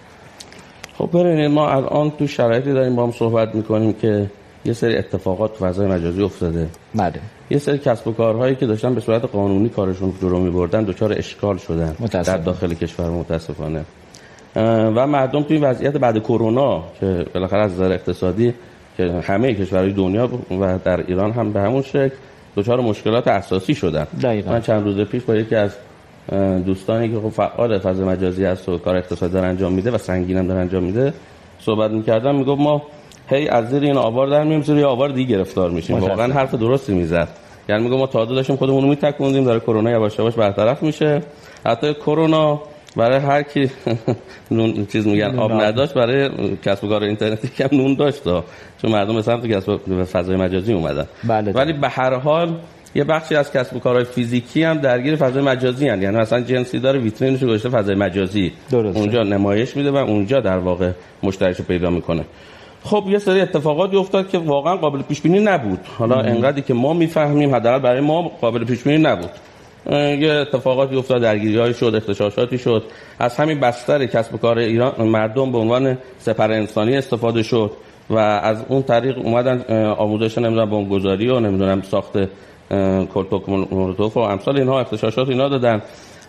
خب 0.97 1.09
ببینید 1.13 1.51
ما 1.51 1.69
الان 1.69 2.11
تو 2.11 2.27
شرایطی 2.27 2.73
داریم 2.73 2.95
با 2.95 3.03
هم 3.03 3.11
صحبت 3.11 3.55
می‌کنیم 3.55 3.93
که 3.93 4.25
یه 4.65 4.73
سری 4.73 4.97
اتفاقات 4.97 5.57
تو 5.57 5.65
فضای 5.65 5.87
مجازی 5.87 6.21
افتاده. 6.23 6.67
بله. 6.95 7.13
یه 7.49 7.57
سری 7.57 7.77
کسب 7.77 8.07
و 8.07 8.11
کارهایی 8.11 8.55
که 8.55 8.65
داشتن 8.65 8.95
به 8.95 9.01
صورت 9.01 9.25
قانونی 9.25 9.69
کارشون 9.69 10.13
جلو 10.21 10.39
میبردن 10.39 10.83
دچار 10.83 11.13
اشکال 11.13 11.57
شدن 11.57 11.95
متاسفم. 11.99 12.37
در 12.37 12.43
داخل 12.43 12.73
کشور 12.73 13.09
متاسفانه 13.09 13.85
و 14.95 15.07
مردم 15.07 15.43
توی 15.43 15.57
وضعیت 15.57 15.97
بعد 15.97 16.19
کرونا 16.19 16.83
که 16.99 17.25
بالاخره 17.33 17.59
از 17.59 17.71
نظر 17.71 17.91
اقتصادی 17.91 18.53
که 18.97 19.03
همه 19.23 19.53
کشورهای 19.53 19.93
دنیا 19.93 20.29
و 20.61 20.79
در 20.83 21.01
ایران 21.07 21.31
هم 21.31 21.53
به 21.53 21.59
همون 21.61 21.81
شکل 21.81 22.15
دچار 22.55 22.81
مشکلات 22.81 23.27
اساسی 23.27 23.75
شدن 23.75 24.07
دقیقاً. 24.23 24.51
من 24.51 24.61
چند 24.61 24.83
روز 24.83 25.07
پیش 25.07 25.23
با 25.23 25.35
یکی 25.35 25.55
از 25.55 25.75
دوستانی 26.65 27.09
که 27.09 27.15
خب 27.15 27.29
فعال 27.29 27.79
فضای 27.79 28.05
مجازی 28.05 28.45
هست 28.45 28.69
و 28.69 28.77
کار 28.77 28.95
اقتصادی 28.95 29.33
داره 29.33 29.47
انجام 29.47 29.73
میده 29.73 29.91
و 29.91 29.97
سنگینم 29.97 30.47
داره 30.47 30.59
انجام 30.59 30.83
میده 30.83 31.13
صحبت 31.59 31.91
می‌کردم 31.91 32.35
می‌گفت 32.35 32.61
ما 32.61 32.81
هی 33.29 33.47
از 33.47 33.69
زیر 33.69 33.83
این 33.83 33.97
آوار 33.97 34.27
در 34.27 34.43
مییم 34.43 34.61
زیر 34.61 34.85
آوار 34.85 35.09
دیگه 35.09 35.37
گرفتار 35.37 35.69
میشیم. 35.69 35.99
واقعا 35.99 36.33
حرف 36.33 36.55
درستی 36.55 36.93
می‌زد 36.93 37.27
یعنی 37.69 37.83
میگم 37.83 37.97
ما 37.97 38.07
تازه 38.07 38.35
داشتیم 38.35 38.55
خودمون 38.55 38.83
رو 38.83 38.89
میتکوندیم 38.89 39.43
داره 39.43 39.59
کرونا 39.59 39.91
یواش 39.91 40.19
یواش 40.19 40.33
برطرف 40.33 40.83
میشه 40.83 41.21
حتی 41.65 41.93
کرونا 41.93 42.61
برای 42.95 43.19
هر 43.19 43.43
کی 43.43 43.71
نون 44.51 44.85
چیز 44.91 45.07
میگن 45.07 45.39
آب. 45.39 45.51
نداشت 45.51 45.93
برای 45.93 46.29
کسب 46.65 46.83
و 46.83 46.87
کار 46.87 47.03
اینترنتی 47.03 47.47
کم 47.47 47.77
نون 47.77 47.93
داشت. 47.93 48.23
چون 48.81 48.91
مردم 48.91 49.15
مثلا 49.15 49.39
تو 49.39 49.47
کسب 49.47 49.69
و 49.69 50.05
فضای 50.05 50.35
مجازی 50.35 50.73
اومدن 50.73 51.05
بله. 51.23 51.51
ولی 51.51 51.73
به 51.73 51.89
هر 51.89 52.13
حال 52.15 52.55
یه 52.95 53.03
بخشی 53.03 53.35
از 53.35 53.51
کسب 53.51 53.75
و 53.75 53.79
کارهای 53.79 54.03
فیزیکی 54.05 54.63
هم 54.63 54.77
درگیر 54.77 55.15
فضای 55.15 55.43
مجازی 55.43 55.87
هن. 55.87 56.01
یعنی 56.01 56.17
مثلا 56.17 56.41
جنسی 56.41 56.79
داره 56.79 56.99
ویترینش 56.99 57.43
گذاشته 57.43 57.69
فضای 57.69 57.95
مجازی 57.95 58.51
درسته. 58.71 58.99
اونجا 58.99 59.23
نمایش 59.23 59.77
میده 59.77 59.91
و 59.91 59.95
اونجا 59.95 60.39
در 60.39 60.57
واقع 60.57 60.91
مشتریش 61.23 61.57
رو 61.57 61.65
پیدا 61.65 61.89
می‌کنه 61.89 62.25
خب 62.83 63.03
یه 63.09 63.19
سری 63.19 63.41
اتفاقاتی 63.41 63.97
افتاد 63.97 64.29
که 64.29 64.37
واقعا 64.37 64.75
قابل 64.75 65.01
پیش 65.01 65.21
بینی 65.21 65.39
نبود. 65.39 65.79
حالا 65.97 66.15
انقدری 66.15 66.61
که 66.61 66.73
ما 66.73 66.93
می‌فهمیم 66.93 67.55
حداقل 67.55 67.79
برای 67.79 68.01
ما 68.01 68.21
قابل 68.41 68.65
پیش 68.65 68.83
بینی 68.83 68.97
نبود 68.97 69.29
یه 69.91 70.31
اتفاقاتی 70.31 70.95
افتاد 70.95 71.21
درگیری 71.21 71.73
شد 71.73 71.93
اختشاشاتی 71.95 72.57
شد. 72.57 72.83
از 73.19 73.37
همین 73.37 73.59
بستر 73.59 74.05
کسب 74.05 74.35
و 74.35 74.37
کار 74.37 74.57
ایران 74.57 75.07
مردم 75.07 75.51
به 75.51 75.57
عنوان 75.57 75.97
سپر 76.19 76.51
انسانی 76.51 76.97
استفاده 76.97 77.43
شد 77.43 77.71
و 78.09 78.17
از 78.17 78.57
اون 78.69 78.83
طریق 78.83 79.17
اومدن 79.17 79.61
آموزش 79.97 80.37
نمی‌دونم 80.37 80.69
بمبگذاری 80.69 81.29
و 81.29 81.39
نمی‌دونم 81.39 81.81
ساخت 81.81 82.15
اه، 82.71 83.05
کلتوک 83.05 83.49
مولوتوف 83.49 84.17
و 84.17 84.19
امثال 84.19 84.57
اینها 84.57 84.79
اختشاشات 84.79 85.29
اینا 85.29 85.49
دادن. 85.49 85.81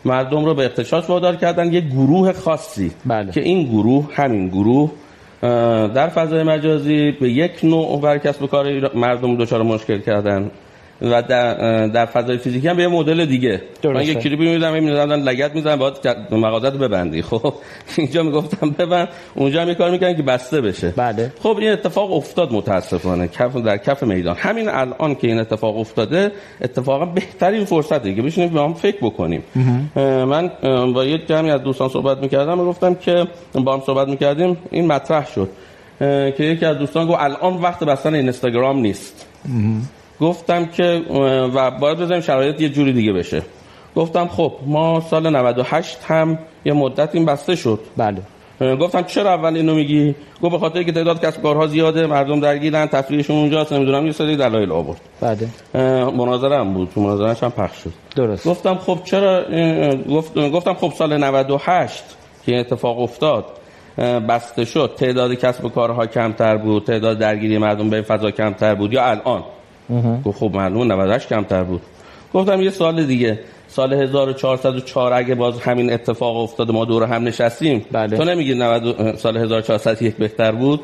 مردم 0.04 0.44
رو 0.44 0.54
به 0.54 0.64
اختشاش 0.64 1.10
وادار 1.10 1.36
کردن 1.36 1.72
یه 1.72 1.80
گروه 1.80 2.32
خاصی 2.32 2.92
بله. 3.06 3.32
که 3.32 3.40
این 3.40 3.62
گروه 3.62 4.08
همین 4.12 4.48
گروه 4.48 4.90
در 5.42 6.08
فضای 6.08 6.42
مجازی 6.42 7.10
به 7.10 7.30
یک 7.30 7.60
نوع 7.62 8.00
بر 8.00 8.18
کسب 8.18 8.42
و 8.42 8.46
کار 8.46 8.94
مردم 8.94 9.36
دچار 9.36 9.62
مشکل 9.62 9.98
کردن. 9.98 10.50
و 11.02 11.22
در, 11.22 11.86
در 11.86 12.06
فضای 12.06 12.38
فیزیکی 12.38 12.68
هم 12.68 12.76
به 12.76 12.82
یه 12.82 12.88
مدل 12.88 13.26
دیگه. 13.26 13.50
من 13.50 13.58
درسته. 13.82 14.08
یه 14.08 14.14
کلیپی 14.14 14.44
می‌دیدم 14.44 14.72
می‌دادن 14.72 15.22
لگد 15.22 15.54
می‌زدن 15.54 15.76
باید 15.76 15.94
مغازات 16.30 16.74
ببندی. 16.74 17.22
خب 17.22 17.54
اینجا 17.96 18.22
می‌گفتم 18.22 18.70
ببند 18.70 19.08
اونجا 19.34 19.62
هم 19.62 19.68
یه 19.68 19.74
کار 19.74 19.90
می‌کردن 19.90 20.16
که 20.16 20.22
بسته 20.22 20.60
بشه. 20.60 20.92
بله. 20.96 21.32
خب 21.42 21.56
این 21.58 21.70
اتفاق 21.72 22.12
افتاد 22.12 22.52
متاسفانه 22.52 23.28
کف 23.28 23.56
در 23.56 23.76
کف 23.76 24.02
میدان. 24.02 24.36
همین 24.38 24.68
الان 24.68 25.14
که 25.14 25.26
این 25.26 25.38
اتفاق 25.38 25.78
افتاده 25.78 26.32
اتفاقا 26.62 27.04
بهترین 27.04 27.64
فرصته 27.64 28.14
که 28.14 28.22
بشینیم 28.22 28.48
با 28.48 28.64
هم 28.64 28.74
فکر 28.74 28.98
بکنیم. 29.02 29.42
من 29.96 30.50
با 30.94 31.04
یک 31.04 31.26
جمعی 31.26 31.50
از 31.50 31.62
دوستان 31.62 31.88
صحبت 31.88 32.18
می‌کردم 32.18 32.60
و 32.60 32.64
گفتم 32.64 32.94
که 32.94 33.26
با 33.54 33.74
هم 33.74 33.82
صحبت 33.86 34.08
می‌کردیم 34.08 34.56
این 34.70 34.86
مطرح 34.86 35.26
شد. 35.26 35.48
که 36.36 36.44
یکی 36.44 36.66
از 36.66 36.78
دوستان 36.78 37.06
گفت 37.06 37.18
الان 37.20 37.62
وقت 37.62 37.84
بستن 37.84 38.14
اینستاگرام 38.14 38.78
نیست. 38.78 39.26
گفتم 40.20 40.66
که 40.66 41.02
و 41.54 41.70
باید 41.70 41.98
بذاریم 41.98 42.22
شرایط 42.22 42.60
یه 42.60 42.68
جوری 42.68 42.92
دیگه 42.92 43.12
بشه. 43.12 43.42
گفتم 43.96 44.28
خب 44.28 44.52
ما 44.66 45.00
سال 45.00 45.36
98 45.36 45.98
هم 46.06 46.38
یه 46.64 46.72
مدت 46.72 47.14
این 47.14 47.24
بسته 47.24 47.56
شد. 47.56 47.80
بله. 47.96 48.22
گفتم 48.80 49.02
چرا 49.02 49.34
اول 49.34 49.56
اینو 49.56 49.74
میگی؟ 49.74 50.14
گفت 50.42 50.52
به 50.52 50.58
خاطر 50.58 50.82
که 50.82 50.92
تعداد 50.92 51.24
کسب 51.24 51.42
کارها 51.42 51.66
زیاده 51.66 52.06
مردم 52.06 52.40
درگیرن 52.40 52.86
تفریحشون 52.86 53.36
اونجاست 53.36 53.72
نمی‌دونم 53.72 54.06
یه 54.06 54.12
سری 54.12 54.36
دلایل 54.36 54.72
آورد. 54.72 55.00
بله. 55.20 55.48
مناظره 56.10 56.58
هم 56.58 56.74
بود 56.74 56.88
تو 56.94 57.00
مناظرهش 57.00 57.42
هم 57.42 57.50
پخش 57.50 57.76
شد. 57.76 57.92
درست. 58.16 58.48
گفتم 58.48 58.74
خب 58.74 58.98
چرا 59.04 59.44
گفتم 60.52 60.74
خب 60.74 60.92
سال 60.98 61.24
98 61.24 62.04
که 62.46 62.56
اتفاق 62.56 63.00
افتاد 63.00 63.44
بسته 64.28 64.64
شد. 64.64 64.94
تعداد 64.96 65.34
کسب 65.34 65.64
و 65.64 65.68
کارها 65.68 66.06
کمتر 66.06 66.56
بود 66.56 66.84
تعداد 66.84 67.18
درگیری 67.18 67.58
مردم 67.58 67.90
به 67.90 68.02
فضا 68.02 68.30
کمتر 68.30 68.74
بود 68.74 68.92
یا 68.92 69.04
الان؟ 69.04 69.44
گفت 70.24 70.38
خب 70.38 70.50
معلوم 70.54 70.92
98 70.92 71.28
کمتر 71.28 71.62
بود. 71.62 71.80
گفتم 72.34 72.62
یه 72.62 72.70
سال 72.70 73.06
دیگه. 73.06 73.38
سال 73.68 73.92
1404 73.92 75.12
اگه 75.12 75.34
باز 75.34 75.60
همین 75.60 75.92
اتفاق 75.92 76.36
افتاده 76.36 76.72
ما 76.72 76.84
دور 76.84 77.04
هم 77.04 77.24
نشستیم. 77.24 77.84
بله. 77.92 78.16
تو 78.16 78.24
نمیگی 78.24 78.54
90 78.54 79.16
سال 79.16 79.36
1401 79.36 80.16
بهتر 80.16 80.52
بود؟ 80.52 80.80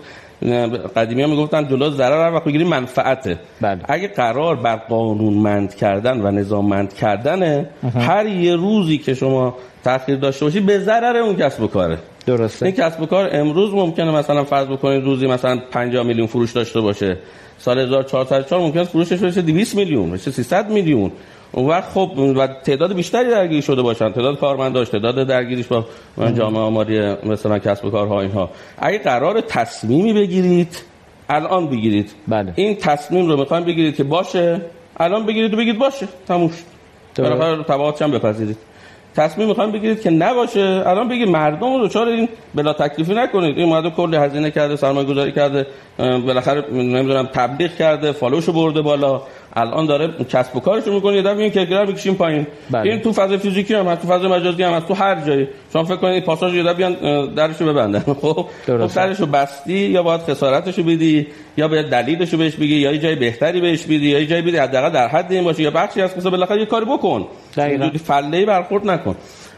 قدیمی 0.97 1.23
ها 1.23 1.29
می‌گفتن 1.29 1.69
جلو 1.69 1.91
ضرر 1.91 2.29
هر 2.29 2.35
وقت 2.35 2.45
بگیری 2.45 2.65
منفعته. 2.65 3.39
بله. 3.61 3.81
اگه 3.89 4.09
قرار 4.09 4.57
بر 4.57 4.77
قانونمند 4.77 5.75
کردن 5.75 6.21
و 6.21 6.31
نظاممند 6.31 6.95
کردن 6.95 7.67
هر 7.95 8.27
یه 8.27 8.57
روزی 8.57 8.99
که 8.99 9.15
شما 9.15 9.57
تاخیر 9.85 10.17
داشته 10.17 10.45
باشی 10.45 10.61
به 10.61 10.79
ضرر 10.79 11.17
اون 11.17 11.37
کسب 11.37 11.63
و 11.63 11.67
کاره. 11.67 11.99
درسته. 12.27 12.67
این 12.67 12.75
کسب 12.75 13.03
و 13.03 13.07
کار 13.07 13.31
امروز 13.33 13.75
ممکنه 13.75 14.11
مثلا 14.11 14.45
فرض 14.45 14.67
بکنید 14.67 15.05
روزی 15.05 15.27
مثلا 15.27 15.61
50 15.71 16.07
میلیون 16.07 16.27
فروش 16.27 16.53
داشته 16.53 16.81
باشه. 16.81 17.17
سال 17.59 17.79
1404 17.79 18.61
ممکنه 18.61 18.85
فروشش 18.85 19.19
بشه 19.19 19.43
200 19.43 19.77
میلیون 19.77 20.11
بشه 20.11 20.31
300 20.31 20.71
میلیون. 20.71 21.13
اون 21.53 21.67
وقت 21.67 21.89
خب 21.89 22.13
و 22.19 22.47
تعداد 22.47 22.95
بیشتری 22.95 23.31
درگیر 23.31 23.61
شده 23.61 23.83
باشن 23.83 24.13
تعداد 24.13 24.39
کارمنداش 24.39 24.89
تعداد 24.89 25.27
درگیریش 25.29 25.67
با 25.67 25.85
جامعه 26.17 26.61
آماری 26.61 27.15
مثلا 27.25 27.59
کسب 27.59 27.85
و 27.85 27.91
کارها 27.91 28.21
اینها. 28.21 28.51
اگه 28.79 28.99
قرار 28.99 29.41
تصمیمی 29.41 30.13
بگیرید 30.13 30.83
الان 31.29 31.67
بگیرید. 31.67 32.11
بله. 32.29 32.53
این 32.57 32.77
تصمیم 32.77 33.29
رو 33.29 33.37
می‌خوایم 33.37 33.65
بگیرید 33.65 33.97
که 33.97 34.05
باشه 34.05 34.61
الان 34.97 35.27
بگیرید 35.27 35.55
و 35.55 35.57
بگید 35.57 35.79
باشه. 35.79 36.09
تموم 36.29 36.49
شد. 36.49 37.23
بالاخره 37.23 37.63
تبعاتش 37.63 38.03
هم 38.03 38.11
بپذیرید. 38.11 38.57
تصمیم 39.17 39.49
می‌خوایم 39.49 39.73
بگیرید 39.73 40.01
که 40.03 40.11
نباشه. 40.11 40.83
الان 40.87 41.09
بگید 41.09 41.29
مردم 41.29 41.73
رو 41.73 41.87
دچار 41.87 42.09
این 42.09 42.29
بلا 42.55 42.73
تکلیفی 42.73 43.15
نکنید. 43.15 43.59
این 43.59 43.69
مردم 43.69 43.91
کلی 43.91 44.17
هزینه 44.17 44.51
کرده 44.51 44.77
سرمایه 44.77 45.07
گذاری 45.07 45.33
کرده 45.33 45.67
بالاخره 45.99 46.65
نمی‌دونم 46.73 47.27
تبلیغ 47.27 47.77
کرده 47.77 48.13
فالوشو 48.13 48.53
برده 48.53 48.83
بالا. 48.83 49.23
الان 49.57 49.87
داره 49.87 50.09
کسب 50.29 50.57
و 50.57 50.61
کارش 50.61 50.87
می‌کنه 50.87 51.17
یه 51.17 51.23
دفعه 51.23 51.39
این 51.43 51.51
کیکرا 51.51 51.85
می‌کشیم 51.85 52.15
پایین. 52.15 52.47
بله. 52.71 52.91
این 52.91 53.01
تو 53.01 53.13
فضای 53.13 53.39
فیزیکی 53.39 53.75
هم 53.75 53.87
هست 53.87 54.03
تو 54.03 54.09
فضای 54.09 54.29
مجازی 54.29 54.63
هم 54.63 54.73
هست 54.73 54.89
تو 54.89 54.95
هر 54.95 55.21
جایی. 55.27 55.49
شما 55.73 55.85
فکر 55.85 55.97
کنید 55.97 56.25
پاساژ 56.25 56.55
یه 56.55 56.63
دفعه 56.63 56.75
بیان 56.75 56.95
درشو 57.35 57.67
ببندن. 57.67 58.01
خب. 58.23 58.47
خب 58.67 58.87
سرشو 58.87 59.27
بستی 59.27 59.79
یا 59.79 60.03
باید 60.03 60.21
خسارتشو 60.21 60.83
بدی 60.83 61.27
یا 61.57 61.69
باید 61.69 61.87
دلیلشو 61.87 62.37
بهش 62.37 62.55
بگی 62.55 62.77
یا 62.77 62.93
یه 62.93 62.99
جای 62.99 63.15
بهتری 63.15 63.61
بهش 63.61 63.83
بدی 63.85 64.09
یا 64.11 64.21
یه 64.21 64.27
جای 64.27 64.43
بدی 64.43 64.57
حداقل 64.57 64.91
در 64.91 65.09
حد 65.09 65.33
این 65.33 65.45
باشه 65.45 65.63
یا 65.63 65.71
بخشی 65.71 66.01
از 66.03 66.17
مثلا 66.17 66.31
بالاخره 66.31 66.61
یه 66.61 66.67
کاری 66.67 66.85
بکن. 66.85 67.27
دقیقاً. 67.57 67.91
فله 68.05 68.47
برخورد 68.47 68.91
نکن. 68.91 69.17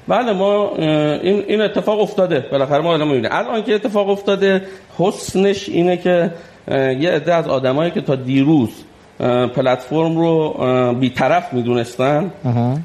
بله 0.08 0.32
ما 0.32 0.76
این 0.76 1.44
این 1.48 1.60
اتفاق 1.60 2.00
افتاده. 2.00 2.44
بالاخره 2.52 2.82
ما 2.82 2.94
الان 2.94 3.08
می‌بینیم. 3.08 3.30
الان 3.32 3.62
که 3.62 3.74
اتفاق 3.74 4.08
افتاده 4.08 4.62
حسنش 4.98 5.68
اینه 5.68 5.96
که 5.96 6.30
یه 7.00 7.10
عده 7.10 7.34
از 7.34 7.48
آدمایی 7.48 7.90
که 7.90 8.00
تا 8.00 8.14
دیروز 8.14 8.70
پلتفرم 9.54 10.16
رو 10.16 10.54
بیطرف 11.00 11.52
می‌دونستن. 11.52 12.30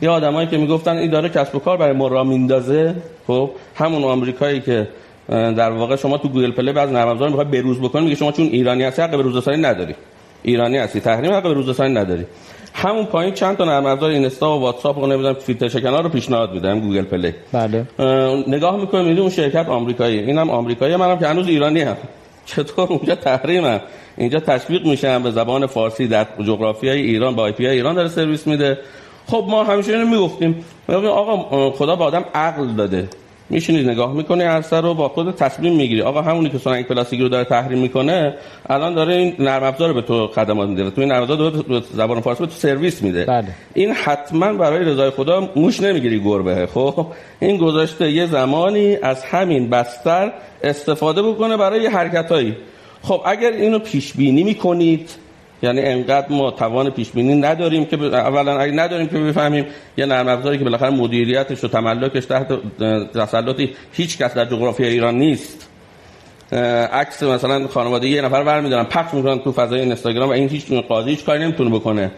یه 0.02 0.10
آدمایی 0.10 0.48
که 0.48 0.58
می‌گفتن 0.58 0.98
این 0.98 1.12
داره 1.12 1.30
کسب 1.30 1.56
و 1.56 1.60
کار 1.60 1.78
برای 1.78 1.94
ما 1.94 2.08
را 2.08 2.24
میندازه. 2.24 2.96
خب 3.28 3.50
همون 3.76 4.04
آمریکایی 4.04 4.62
که 4.62 4.88
در 5.30 5.72
واقع 5.72 5.96
شما 5.96 6.18
تو 6.18 6.28
گوگل 6.28 6.52
پلی 6.52 6.72
بعض 6.72 6.90
نرم 6.90 7.08
افزار 7.08 7.30
می‌خواد 7.30 7.50
بروز 7.50 7.80
بکنی 7.80 8.04
میگه 8.04 8.16
شما 8.16 8.32
چون 8.32 8.46
ایرانی 8.46 8.84
هستی 8.84 9.02
حق 9.02 9.12
به 9.12 9.22
روزرسانی 9.22 9.62
نداری. 9.62 9.96
ایرانی 10.44 10.78
هستی 10.78 11.00
تحریم 11.00 11.32
حق 11.32 11.44
به 11.44 11.54
روزرسانی 11.54 11.94
نداری. 11.94 12.26
همون 12.74 13.06
پایین 13.06 13.34
چند 13.34 13.58
تا 13.58 13.66
نرم 13.66 13.86
افزار 13.86 14.10
اینستا 14.10 14.58
و 14.58 14.62
واتساپ 14.62 14.98
و 14.98 15.08
نمی‌دونم 15.08 15.34
فیلتر 15.34 15.68
شکن 15.68 15.88
رو 15.88 16.10
پیشنهاد 16.10 16.54
میده 16.54 16.80
گوگل 16.80 17.04
پلی. 17.04 17.34
بله. 17.52 17.86
اه، 18.00 18.44
نگاه 18.48 18.78
می‌کنیم 18.78 19.04
می‌بینیم 19.04 19.22
اون 19.22 19.32
شرکت 19.32 19.70
آمریکایی؟ 19.70 20.20
اینم 20.20 20.50
آمریکایی 20.50 20.96
منم 20.96 21.20
که 21.20 21.28
هنوز 21.28 21.48
ایرانی 21.48 21.82
هم. 21.82 21.96
چطور 22.46 22.88
اونجا 22.90 23.16
تحریمم 23.16 23.82
اینجا 24.18 24.40
تشویق 24.40 24.86
میشم 24.86 25.24
به 25.24 25.32
زبان 25.32 25.66
فارسی 25.66 26.08
در 26.08 26.28
جغرافیای 26.46 27.02
ایران 27.02 27.36
با 27.36 27.44
IP 27.44 27.68
ایران 27.68 27.96
داره 27.96 28.08
سرویس 28.08 28.48
میده. 28.48 28.78
خب 29.28 29.46
ما 29.50 29.64
همیشه 29.64 29.94
اینو 29.94 30.08
می‌گفتیم 30.08 30.66
آقا 30.90 31.72
خدا 31.72 31.96
به 31.96 32.04
آدم 32.04 32.26
عقل 32.34 32.68
داده. 32.68 33.10
میشینی 33.50 33.84
نگاه 33.84 34.14
می‌کنی 34.14 34.44
عرصه 34.44 34.82
رو 34.82 34.94
با 34.94 35.10
خود 35.10 35.36
تصمیم 35.36 35.76
می‌گیری. 35.76 36.02
آقا 36.02 36.22
همونی 36.22 36.50
که 36.50 36.58
سنگ 36.58 36.86
پلاستیک 36.86 37.20
رو 37.20 37.30
داره 37.30 37.44
تحریم 37.44 37.80
می‌کنه 37.80 38.34
الان 38.70 38.94
داره 38.94 39.14
این 39.14 39.36
نرم 39.40 39.64
افزار 39.64 39.94
به 39.94 40.02
تو 40.02 40.28
خدمات 40.28 40.70
میده 40.70 40.90
تو 40.90 41.02
این 41.02 41.12
نرم 41.12 41.22
افزار 41.22 41.52
به 41.52 41.82
زبان 41.94 42.22
فارسی 42.22 42.44
به 42.44 42.48
تو 42.48 42.56
سرویس 42.56 43.02
میده. 43.02 43.26
بله. 43.26 43.48
این 43.74 43.92
حتما 43.92 44.54
برای 44.54 44.86
رضای 44.86 45.10
خدا 45.10 45.50
موش 45.56 45.82
نمی‌گیری 45.82 46.20
گربه. 46.20 46.66
خب 46.66 47.08
این 47.40 47.58
گذاشته 47.58 48.12
یه 48.12 48.26
زمانی 48.26 48.96
از 48.96 49.24
همین 49.24 49.70
بستر 49.70 50.34
استفاده 50.64 51.22
بکنه 51.22 51.58
برای 51.58 51.88
حرکتایی. 51.88 52.58
خب 53.02 53.22
اگر 53.26 53.52
اینو 53.52 53.80
پیش 53.80 54.14
بینی 54.14 54.44
می‌کنید 54.44 55.10
یعنی 55.64 55.82
انقدر 55.82 56.28
ما 56.30 56.52
توان 56.52 56.90
پیش 56.90 57.12
بینی 57.12 57.36
نداریم 57.36 57.86
که 57.86 57.98
اولا 58.04 58.60
اگه 58.60 58.74
نداریم 58.74 59.08
که 59.08 59.18
بفهمیم 59.18 59.66
یه 59.98 60.06
نرم 60.06 60.28
افزاری 60.28 60.58
که 60.58 60.64
بالاخره 60.64 60.90
مدیریتش 60.90 61.64
و 61.64 61.68
تملکش 61.68 62.26
تحت 62.26 62.48
تسلط 63.14 63.62
هیچ 63.94 64.18
کس 64.18 64.34
در 64.34 64.46
جغرافی 64.46 64.86
ایران 64.86 65.16
نیست. 65.16 65.70
عکس 66.92 67.24
مثلا 67.24 67.68
خانواده 67.68 68.08
یه 68.08 68.22
نفر 68.22 68.44
برمیدارن 68.44 68.84
پخش 68.84 69.14
می‌کنن 69.14 69.40
تو 69.40 69.52
فضای 69.52 69.80
اینستاگرام 69.80 70.30
و 70.30 70.32
این 70.32 70.50
هیچ 70.50 70.72
قاضی 70.74 71.10
هیچ 71.10 71.26
کاری 71.26 71.44
نمی‌تونه 71.44 71.70
بکنه. 71.70 72.12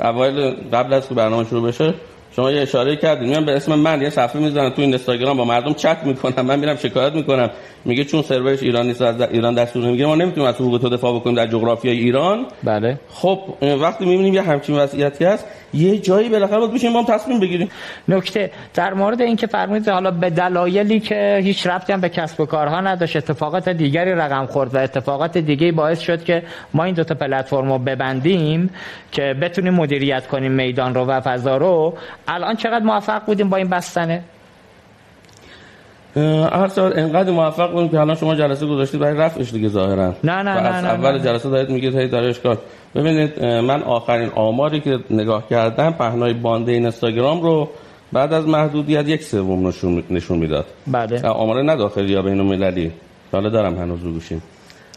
اوایل 0.00 0.54
قبل 0.72 0.92
از 0.92 1.08
که 1.08 1.14
برنامه 1.14 1.44
شروع 1.44 1.68
بشه 1.68 1.94
شما 2.36 2.50
یه 2.50 2.60
اشاره 2.60 2.96
کردید 2.96 3.28
میان 3.28 3.44
به 3.44 3.52
اسم 3.52 3.74
من 3.74 4.02
یه 4.02 4.10
صفحه 4.10 4.40
می‌زنن 4.40 4.70
تو 4.70 4.82
اینستاگرام 4.82 5.36
با 5.36 5.44
مردم 5.44 5.74
چت 5.74 5.98
می‌کنم. 6.04 6.46
من 6.46 6.58
میرم 6.58 6.76
شکایت 6.76 7.12
می‌کنم. 7.12 7.50
میگه 7.84 8.04
چون 8.04 8.22
سرورش 8.22 8.62
ایران 8.62 8.86
نیست 8.86 9.02
از 9.02 9.20
ایران 9.20 9.54
دستور 9.54 9.84
نمی‌گیره 9.84 10.06
ما 10.08 10.14
نمی‌تونیم 10.14 10.48
از 10.48 10.54
حقوق 10.54 10.78
تو 10.78 10.88
دفاع 10.88 11.14
بکنیم 11.14 11.36
در 11.36 11.46
جغرافیای 11.46 11.98
ایران. 11.98 12.46
بله. 12.64 13.00
خب 13.08 13.38
وقتی 13.80 14.04
می‌بینیم 14.04 14.34
یه 14.34 14.42
همچین 14.42 14.76
وضعیتی 14.76 15.24
هست 15.24 15.46
یه 15.74 15.98
جایی 15.98 16.28
بالاخره 16.28 16.58
باید 16.58 16.72
بشیم 16.72 16.92
ما 16.92 17.04
تصمیم 17.04 17.40
بگیریم. 17.40 17.70
نکته 18.08 18.50
در 18.74 18.94
مورد 18.94 19.20
اینکه 19.20 19.46
فرمودید 19.46 19.88
حالا 19.88 20.10
به 20.10 20.30
دلایلی 20.30 21.00
که 21.00 21.40
هیچ 21.42 21.66
ربطی 21.66 21.92
هم 21.92 22.00
به 22.00 22.08
کسب 22.08 22.40
و 22.40 22.46
کارها 22.46 22.80
نداشت 22.80 23.16
اتفاقات 23.16 23.68
دیگری 23.68 24.12
رقم 24.12 24.46
خورد 24.46 24.74
و 24.74 24.78
اتفاقات 24.78 25.38
دیگه 25.38 25.72
باعث 25.72 26.00
شد 26.00 26.24
که 26.24 26.42
ما 26.74 26.84
این 26.84 26.94
دو 26.94 27.04
تا 27.04 27.14
پلتفرم 27.14 27.72
رو 27.72 27.78
ببندیم 27.78 28.70
که 29.12 29.34
بتونیم 29.42 29.74
مدیریت 29.74 30.26
کنیم 30.26 30.52
میدان 30.52 30.94
رو 30.94 31.04
و 31.04 31.20
فضا 31.20 31.56
رو. 31.56 31.94
الان 32.28 32.56
چقدر 32.56 32.84
موفق 32.84 33.24
بودیم 33.24 33.48
با 33.48 33.56
این 33.56 33.68
بستنه 33.68 34.22
هر 36.16 36.70
انقدر 36.76 37.30
موفق 37.30 37.72
بودیم 37.72 37.88
که 37.88 38.00
الان 38.00 38.16
شما 38.16 38.34
جلسه 38.34 38.66
گذاشتید 38.66 39.00
برای 39.00 39.18
رفعش 39.18 39.52
دیگه 39.52 39.68
ظاهرا. 39.68 40.14
نه 40.24 40.32
نه 40.32 40.42
نه 40.42 40.50
از 40.50 40.84
اول 40.84 41.18
جلسه 41.18 41.50
دارید 41.50 41.70
میگید 41.70 41.96
هی 41.96 42.08
داره 42.08 42.26
اشکال. 42.26 42.56
ببینید 42.94 43.44
من 43.44 43.82
آخرین 43.82 44.28
آماری 44.34 44.80
که 44.80 44.98
نگاه 45.10 45.48
کردم 45.48 45.90
پهنای 45.90 46.32
باند 46.32 46.68
این 46.68 46.82
اینستاگرام 46.82 47.42
رو 47.42 47.68
بعد 48.12 48.32
از 48.32 48.46
محدودیت 48.46 49.08
یک 49.08 49.22
سوم 49.22 49.66
نشون 49.66 50.02
نشون 50.10 50.38
می‌داد. 50.38 50.66
بله. 50.86 51.28
آمار 51.28 51.62
نه 51.62 51.76
داخلی 51.76 52.12
یا 52.12 52.22
بین 52.22 52.40
المللی. 52.40 52.92
حالا 53.32 53.48
دارم 53.48 53.78
هنوز 53.78 54.02
رو 54.02 54.12
گوشیم. 54.12 54.42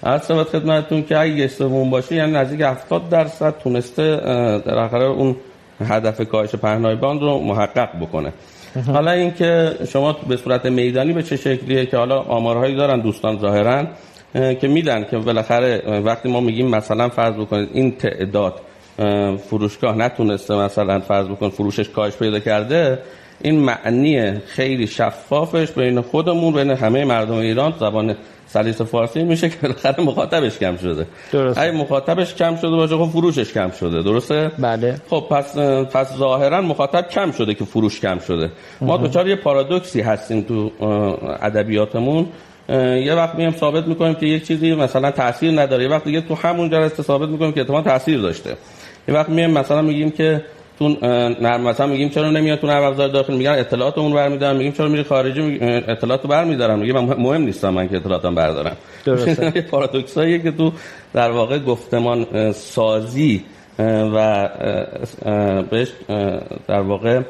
سبت 0.01 0.47
خدمتتون 0.47 1.03
که 1.03 1.17
اگه 1.17 1.31
یک 1.31 1.51
سوم 1.51 1.89
باشه 1.89 2.15
یعنی 2.15 2.31
نزدیک 2.31 2.61
70 2.61 3.09
درصد 3.09 3.57
تونسته 3.63 4.17
در 4.65 4.77
آخر 4.77 5.01
اون 5.01 5.35
هدف 5.79 6.21
کاهش 6.21 6.55
پهنای 6.55 6.95
باند 6.95 7.21
رو 7.21 7.39
محقق 7.39 7.89
بکنه. 8.01 8.33
حالا 8.81 9.11
اینکه 9.11 9.75
شما 9.91 10.13
به 10.13 10.37
صورت 10.37 10.65
میدانی 10.65 11.13
به 11.13 11.23
چه 11.23 11.37
شکلیه 11.37 11.85
که 11.85 11.97
حالا 11.97 12.19
آمارهایی 12.19 12.75
دارن 12.75 12.99
دوستان 12.99 13.39
ظاهرا 13.39 13.87
که 14.33 14.67
میدن 14.67 15.03
که 15.03 15.17
بالاخره 15.17 16.01
وقتی 16.05 16.29
ما 16.29 16.39
میگیم 16.39 16.67
مثلا 16.67 17.09
فرض 17.09 17.33
بکنید 17.33 17.69
این 17.73 17.91
تعداد 17.91 18.61
فروشگاه 19.49 19.97
نتونسته 19.97 20.55
مثلا 20.55 20.99
فرض 20.99 21.27
بکن 21.27 21.49
فروشش 21.49 21.89
کاهش 21.89 22.13
پیدا 22.13 22.39
کرده 22.39 22.99
این 23.41 23.59
معنی 23.59 24.39
خیلی 24.39 24.87
شفافش 24.87 25.71
بین 25.71 26.01
خودمون 26.01 26.53
بین 26.53 26.71
همه 26.71 27.05
مردم 27.05 27.33
ایران 27.33 27.73
زبان 27.79 28.15
سلیس 28.47 28.81
فارسی 28.81 29.23
میشه 29.23 29.49
که 29.49 29.57
بالاخره 29.61 30.03
مخاطبش 30.03 30.59
کم 30.59 30.77
شده. 30.77 31.07
درسته. 31.31 31.61
اگه 31.61 31.71
مخاطبش 31.71 32.35
کم 32.35 32.55
شده 32.55 32.75
باشه 32.75 32.97
خب 32.97 33.05
فروشش 33.05 33.53
کم 33.53 33.71
شده. 33.71 34.01
درسته؟ 34.01 34.51
بله. 34.59 34.95
خب 35.09 35.23
پس 35.29 35.57
پس 35.93 36.17
ظاهرا 36.17 36.61
مخاطب 36.61 37.09
کم 37.09 37.31
شده 37.31 37.53
که 37.53 37.65
فروش 37.65 37.99
کم 37.99 38.19
شده. 38.19 38.51
ما 38.81 38.97
دوچار 38.97 39.27
یه 39.27 39.35
پارادوکسی 39.35 40.01
هستیم 40.01 40.41
تو 40.41 40.71
ادبیاتمون. 41.41 42.27
یه 42.69 43.13
وقت 43.13 43.35
میام 43.35 43.51
ثابت 43.51 43.87
می‌کنیم 43.87 44.13
که 44.13 44.25
یک 44.25 44.47
چیزی 44.47 44.75
مثلا 44.75 45.11
تاثیر 45.11 45.61
نداره. 45.61 45.83
یه 45.83 45.89
وقت 45.89 46.03
دیگه 46.03 46.21
تو 46.21 46.35
همون 46.35 46.69
جلسه 46.69 47.03
ثابت 47.03 47.29
می‌کنیم 47.29 47.51
که 47.51 47.61
اتفاقا 47.61 47.81
تاثیر 47.81 48.21
داشته. 48.21 48.57
یه 49.07 49.13
وقت 49.13 49.29
میام 49.29 49.51
مثلا 49.51 49.81
میگیم 49.81 50.11
که 50.11 50.41
تو 50.79 50.89
نرم 51.41 51.61
مثلا 51.61 51.87
میگیم 51.87 52.09
چرا 52.09 52.31
نمیاد 52.31 52.59
تو 52.59 52.67
نرم 52.67 52.83
افزار 52.83 53.07
داخل؟ 53.07 53.33
میگن 53.33 53.51
اطلاعاتمون 53.51 54.13
برمیدارم 54.13 54.55
میگیم 54.55 54.71
چرا 54.71 54.87
میری 54.87 55.03
خارجی؟ 55.03 55.59
اطلاعات 55.61 56.21
رو 56.21 56.29
برمیدارم. 56.29 56.79
میگم 56.79 57.05
مهم 57.05 57.41
نیستم 57.41 57.69
من 57.69 57.89
که 57.89 57.95
اطلاعاتم 57.95 58.35
بردارم. 58.35 58.77
درسته. 59.05 59.51
یه 59.55 59.61
پارادوکساییه 59.61 60.39
که 60.39 60.51
تو 60.51 60.71
در 61.13 61.31
واقع 61.31 61.59
گفتمان 61.59 62.51
سازی 62.51 63.43
و 63.79 64.49
بهش 65.71 65.91
در 66.67 66.81
واقع 66.81 67.21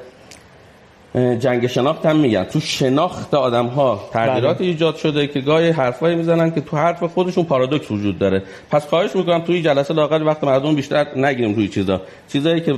جنگ 1.40 1.68
شناخت 1.68 2.06
هم 2.06 2.16
میگن. 2.16 2.44
تو 2.44 2.60
شناخت 2.60 3.34
آدم 3.34 3.66
ها 3.66 4.10
تغییرات 4.14 4.58
بله. 4.58 4.68
ایجاد 4.68 4.96
شده 4.96 5.28
که 5.28 5.40
گاهی 5.42 5.70
حرفایی 5.70 6.16
می‌زنن 6.16 6.52
که 6.52 6.62
تو 6.62 6.78
حرف 6.78 7.04
خودشون 7.04 7.44
پارادوکس 7.44 7.92
وجود 7.92 8.20
داره. 8.20 8.44
پس 8.72 8.88
خواهش 8.88 9.16
می‌کنم 9.16 9.40
توی 9.40 9.62
جلسه 9.62 9.94
لاقل 9.94 10.24
وقت 10.24 10.44
مردم 10.44 10.76
بیشتر 10.76 11.08
نگیریم 11.16 11.54
توی 11.56 11.68
چیزا. 11.68 12.02
چیزایی 12.32 12.62
که 12.62 12.76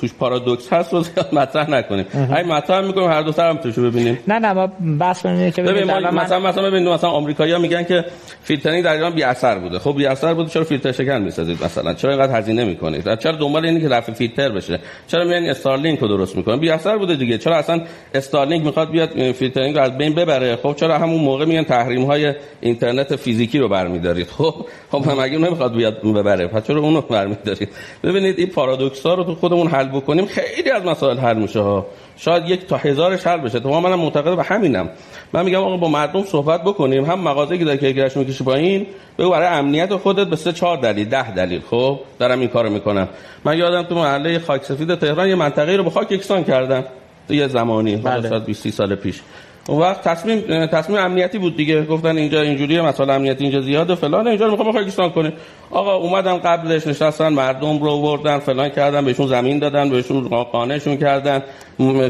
توش 0.00 0.14
پارادوکس 0.14 0.72
هست 0.72 0.92
رو 0.92 1.02
زیاد 1.02 1.34
مطرح 1.40 1.70
نکنیم. 1.70 2.06
اگه 2.32 2.48
مطرح 2.48 2.86
می‌کنیم 2.86 3.10
هر 3.10 3.22
دو 3.22 3.32
طرف 3.32 3.62
توشو 3.62 3.82
ببینیم. 3.82 4.18
نه 4.28 4.38
نه 4.38 4.52
ما 4.52 4.66
بحث 4.98 5.22
کنیم 5.22 5.50
که 5.50 5.62
ببین 5.62 5.84
ما 5.84 6.00
من... 6.00 6.14
مثلا 6.14 6.38
مثلا 6.38 6.70
ببین 6.70 6.88
مثلا 6.88 7.10
آمریکایی‌ها 7.10 7.58
میگن 7.58 7.84
که 7.84 8.04
فیلترینگ 8.42 8.84
در 8.84 8.92
ایران 8.92 9.14
بی 9.14 9.22
اثر 9.22 9.58
بوده. 9.58 9.78
خب 9.78 9.96
بی 9.96 10.06
اثر 10.06 10.34
بوده 10.34 10.50
چرا 10.50 10.64
فیلتر 10.64 10.92
شکن 10.92 11.22
می‌سازید 11.22 11.64
مثلا؟ 11.64 11.94
چرا 11.94 12.10
اینقدر 12.10 12.38
هزینه 12.38 12.64
می‌کنید؟ 12.64 13.18
چرا 13.18 13.32
دنبال 13.32 13.66
اینی 13.66 13.80
که 13.80 13.88
رفع 13.88 14.12
فیلتر 14.12 14.48
بشه؟ 14.48 14.78
چرا 15.06 15.24
میان 15.24 15.44
استارلینک 15.44 15.98
رو 15.98 16.08
درست 16.08 16.36
می‌کنن 16.36 16.56
بی 16.56 16.70
اثر 16.70 16.98
بوده 16.98 17.16
دیگه. 17.16 17.38
چرا 17.38 17.56
اصلا 17.56 17.79
استارلینک 18.14 18.64
می‌خواد 18.64 18.90
بیاد 18.90 19.32
فیلترینگ 19.32 19.76
رو 19.76 19.82
از 19.82 19.98
بین 19.98 20.14
ببره. 20.14 20.56
خب 20.56 20.74
چرا 20.76 20.98
همون 20.98 21.20
موقع 21.20 21.44
میگن 21.44 21.62
تحریم 21.62 22.04
های 22.04 22.34
اینترنت 22.60 23.16
فیزیکی 23.16 23.58
رو 23.58 23.68
برمیدارید؟ 23.68 24.26
خب 24.26 24.54
خب 24.92 25.04
هم 25.10 25.18
اگه 25.20 25.38
نمی‌خواد 25.38 25.76
بیاد 25.76 26.02
ببره؟ 26.02 26.46
پس 26.46 26.66
چرا 26.66 26.80
اونو 26.80 27.00
برمیدارید؟ 27.00 27.68
ببینید 28.04 28.38
این 28.38 28.48
پارادوکس 28.48 29.06
ها 29.06 29.14
رو 29.14 29.24
تو 29.24 29.34
خودمون 29.34 29.66
حل 29.66 29.88
بکنیم 29.88 30.26
خیلی 30.26 30.70
از 30.70 30.84
مسائل 30.84 31.18
حل 31.18 31.36
میشه 31.36 31.60
ها. 31.60 31.86
شاید 32.16 32.48
یک 32.48 32.66
تا 32.66 32.76
هزارش 32.76 33.26
حل 33.26 33.38
بشه. 33.38 33.60
تو 33.60 33.80
منم 33.80 33.98
معتقد 33.98 34.36
به 34.36 34.42
همینم. 34.42 34.88
من 35.32 35.44
میگم 35.44 35.58
آقا 35.58 35.76
با 35.76 35.88
مردم 35.88 36.22
صحبت 36.22 36.64
بکنیم. 36.64 37.04
هم 37.04 37.20
مغازه 37.20 37.58
که 37.58 37.64
در 37.64 37.76
کیفیتش 37.76 38.16
می‌کشی 38.16 38.44
پایین 38.44 38.86
بگو 39.18 39.30
برای 39.30 39.46
امنیت 39.46 39.96
خودت 39.96 40.26
به 40.26 40.36
سه 40.36 40.52
چهار 40.52 40.76
دلیل 40.76 41.08
ده 41.08 41.34
دلیل. 41.34 41.60
خب 41.70 42.00
دارم 42.18 42.40
این 42.40 42.48
کارو 42.48 42.70
می‌کنم. 42.70 43.08
من 43.44 43.58
یادم 43.58 43.82
تو 43.82 43.94
محله 43.94 44.38
خاک 44.38 44.64
سفید 44.64 44.94
تهران 44.94 45.28
یه 45.28 45.34
منطقه 45.34 45.76
رو 45.76 45.84
به 45.84 45.90
خاک 45.90 46.12
یکسان 46.12 46.44
کردم. 46.44 46.84
یه 47.30 47.48
زمانی 47.48 47.96
بله. 47.96 48.28
شاید 48.28 48.44
20 48.44 48.70
سال 48.70 48.94
پیش. 48.94 49.20
اون 49.68 49.78
وقت 49.78 50.08
تصمیم 50.08 50.66
تصمیم 50.66 50.98
امنیتی 50.98 51.38
بود 51.38 51.56
دیگه. 51.56 51.84
گفتن 51.84 52.16
اینجا 52.16 52.40
اینجوریه 52.40 52.82
مثلا 52.82 53.14
امنیتی 53.14 53.44
اینجا 53.44 53.60
زیاده 53.60 53.94
فلان. 53.94 54.26
اینجا 54.26 54.46
رو 54.46 54.50
می‌خوام 54.50 54.72
خاکستان 54.72 55.10
کنیم. 55.10 55.32
آقا 55.70 55.94
اومدن 55.94 56.36
قبلش 56.38 56.86
نشستن 56.86 57.28
مردم 57.28 57.78
رو 57.78 57.90
آوردن 57.90 58.38
فلان 58.38 58.68
کردن 58.68 59.04
بهشون 59.04 59.26
زمین 59.26 59.58
دادن 59.58 59.90
بهشون 59.90 60.28
قانعشون 60.28 60.96
کردن 60.96 61.42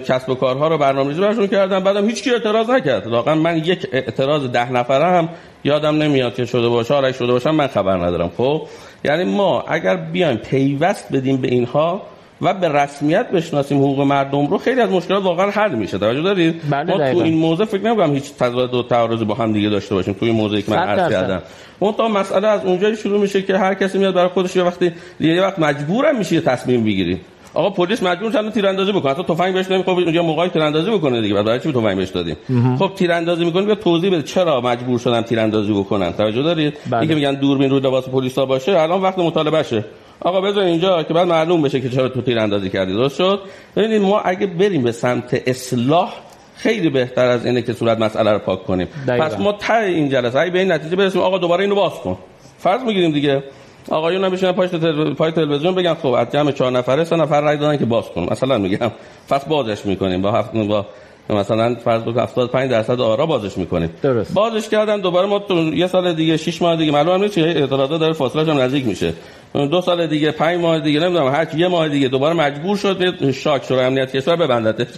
کسب 0.08 0.28
و 0.28 0.34
کارها 0.34 0.68
رو 0.68 0.78
برنامه‌ریزی 0.78 1.20
براشون 1.20 1.46
کردن. 1.46 1.80
بعدم 1.84 2.08
هیچ 2.08 2.22
کی 2.22 2.30
اعتراض 2.30 2.70
نکرد. 2.70 3.06
واقعا 3.06 3.34
من 3.34 3.56
یک 3.56 3.86
اعتراض 3.92 4.46
ده 4.46 4.72
نفره 4.72 5.04
هم 5.04 5.28
یادم 5.64 6.02
نمیاد 6.02 6.34
که 6.34 6.44
شده 6.44 6.68
باشه 6.68 6.94
آرش 6.94 7.16
شده 7.16 7.32
باشم 7.32 7.50
من 7.50 7.66
خبر 7.66 7.96
ندارم. 7.96 8.30
خب 8.36 8.62
یعنی 9.04 9.24
ما 9.24 9.64
اگر 9.68 9.96
بیایم 9.96 10.36
پیوست 10.36 11.12
بدیم 11.12 11.36
به 11.36 11.48
اینها 11.48 12.02
و 12.42 12.54
به 12.54 12.68
رسمیت 12.68 13.30
بشناسیم 13.30 13.78
حقوق 13.78 14.00
مردم 14.00 14.46
رو 14.46 14.58
خیلی 14.58 14.80
از 14.80 14.90
مشکلات 14.90 15.24
واقعا 15.24 15.50
حل 15.50 15.74
میشه 15.74 15.98
توجه 15.98 16.22
دارید 16.22 16.62
بله 16.70 16.96
ما 16.96 17.12
تو. 17.12 17.18
این 17.18 17.34
موضوع 17.34 17.66
فکر 17.66 17.82
نمی‌کنم 17.82 18.14
هیچ 18.14 18.32
تضاد 18.34 18.74
و 18.74 18.82
تعارضی 18.82 19.24
با 19.24 19.34
هم 19.34 19.52
دیگه 19.52 19.68
داشته 19.68 19.94
باشیم 19.94 20.14
توی 20.14 20.30
موضوعی 20.30 20.62
که 20.62 20.70
من 20.70 20.78
عرض. 20.78 21.12
کردم 21.12 21.42
اون 21.78 21.92
تا 21.92 22.08
مسئله 22.08 22.48
از 22.48 22.64
اونجایی 22.64 22.96
شروع 22.96 23.20
میشه 23.20 23.42
که 23.42 23.58
هر 23.58 23.74
کسی 23.74 23.98
میاد 23.98 24.14
برای 24.14 24.28
خودش 24.28 24.56
یه 24.56 24.62
وقتی 24.62 24.92
یه 25.20 25.42
وقت 25.42 25.58
مجبورم 25.58 26.18
میشه 26.18 26.40
تصمیم 26.40 26.84
بگیری 26.84 27.20
آقا 27.54 27.70
پلیس 27.70 28.02
مجبور 28.02 28.32
شدن 28.32 28.50
تیراندازی 28.50 28.92
بکنه. 28.92 29.12
حتی 29.12 29.22
تفنگ 29.22 29.54
بهش 29.54 29.70
نمی‌خواد 29.70 29.98
اونجا 29.98 30.22
موقعی 30.22 30.48
تیراندازی 30.48 30.90
بکنه 30.90 31.20
دیگه. 31.20 31.34
بعد 31.34 31.44
برای 31.44 31.60
چی 31.60 31.72
تفنگ 31.72 31.96
بهش 31.96 32.08
دادیم؟ 32.08 32.36
خب 32.78 32.90
تیراندازی 32.96 33.44
می‌کنه 33.44 33.66
بیا 33.66 33.74
توضیح 33.74 34.10
بده 34.10 34.22
چرا 34.22 34.60
مجبور 34.60 34.98
شدن 34.98 35.22
تیراندازی 35.22 35.72
بکنن. 35.72 36.12
توجه 36.12 36.42
دارید؟ 36.42 36.74
بله. 36.90 37.00
اینکه 37.00 37.14
میگن 37.14 37.34
دوربین 37.34 37.70
روی 37.70 37.80
لباس 37.80 38.08
پلیسا 38.08 38.46
باشه. 38.46 38.78
الان 38.80 39.02
وقت 39.02 39.18
مطالبه 39.18 39.62
شه. 39.62 39.84
آقا 40.20 40.40
بذار 40.40 40.64
اینجا 40.64 41.02
که 41.02 41.14
بعد 41.14 41.28
معلوم 41.28 41.62
بشه 41.62 41.80
که 41.80 41.88
چرا 41.88 42.08
تو 42.08 42.20
تیراندازی 42.22 42.70
کردی. 42.70 42.92
درست 42.92 43.16
شد؟ 43.16 43.40
ببینید 43.76 44.02
ما 44.02 44.20
اگه 44.20 44.46
بریم 44.46 44.82
به 44.82 44.92
سمت 44.92 45.42
اصلاح 45.46 46.12
خیلی 46.56 46.90
بهتر 46.90 47.26
از 47.26 47.46
اینه 47.46 47.62
که 47.62 47.72
صورت 47.72 47.98
مسئله 47.98 48.32
رو 48.32 48.38
پاک 48.38 48.64
کنیم. 48.64 48.88
دقیقاً. 49.08 49.24
پس 49.24 49.38
ما 49.38 49.52
ته 49.52 49.74
این 49.74 50.08
جلسه. 50.08 50.38
اگه 50.38 50.50
به 50.50 50.58
این 50.58 50.72
نتیجه 50.72 50.96
برسیم 50.96 51.20
آقا 51.20 51.38
دوباره 51.38 51.64
اینو 51.64 51.74
باز 51.74 51.92
کن. 51.92 52.18
فرض 52.58 52.82
می‌گیریم 52.82 53.12
دیگه. 53.12 53.42
آقایون 53.88 54.24
هم 54.24 54.30
بشینن 54.30 54.52
تل... 54.52 55.14
پای 55.14 55.32
تلویزیون 55.32 55.74
بگن 55.74 55.94
خب 55.94 56.06
از 56.06 56.30
جمع 56.32 56.52
چهار 56.52 56.72
نفره 56.72 57.04
سه 57.04 57.16
نفر 57.16 57.40
رای 57.40 57.56
دادن 57.56 57.76
که 57.76 57.84
باز 57.84 58.04
کن 58.10 58.26
مثلا 58.30 58.58
میگم 58.58 58.90
پس 59.28 59.44
بازش 59.44 59.86
می‌کنیم 59.86 60.22
با 60.22 60.32
هفت 60.32 60.52
با 60.52 60.86
مثلا 61.30 61.74
فرض 61.84 62.02
بکنید 62.02 62.18
75 62.18 62.70
درصد 62.70 63.00
آرا 63.00 63.26
بازش 63.26 63.58
می‌کنیم 63.58 63.90
درست. 64.02 64.34
بازش 64.34 64.68
کردن 64.68 65.00
دوباره 65.00 65.26
ما 65.26 65.38
تو 65.38 65.74
یه 65.74 65.86
سال 65.86 66.12
دیگه 66.12 66.36
6 66.36 66.62
ماه 66.62 66.76
دیگه 66.76 66.92
معلومه 66.92 67.18
نیست 67.18 67.34
چه 67.34 67.40
اعتراضات 67.40 68.00
داره 68.00 68.12
فاصله 68.12 68.52
هم 68.52 68.60
نزدیک 68.60 68.86
میشه. 68.86 69.12
دو 69.54 69.80
سال 69.80 70.06
دیگه 70.06 70.30
پنج 70.30 70.60
ماه 70.60 70.78
دیگه 70.80 71.00
نمی‌دونم 71.00 71.28
هر 71.28 71.46
یه 71.56 71.68
ماه 71.68 71.88
دیگه 71.88 72.08
دوباره 72.08 72.34
مجبور 72.34 72.76
شد 72.76 73.30
شاک 73.30 73.64
شورای 73.64 73.84
امنیت 73.84 74.16
کشور 74.16 74.36
ببندتش 74.36 74.88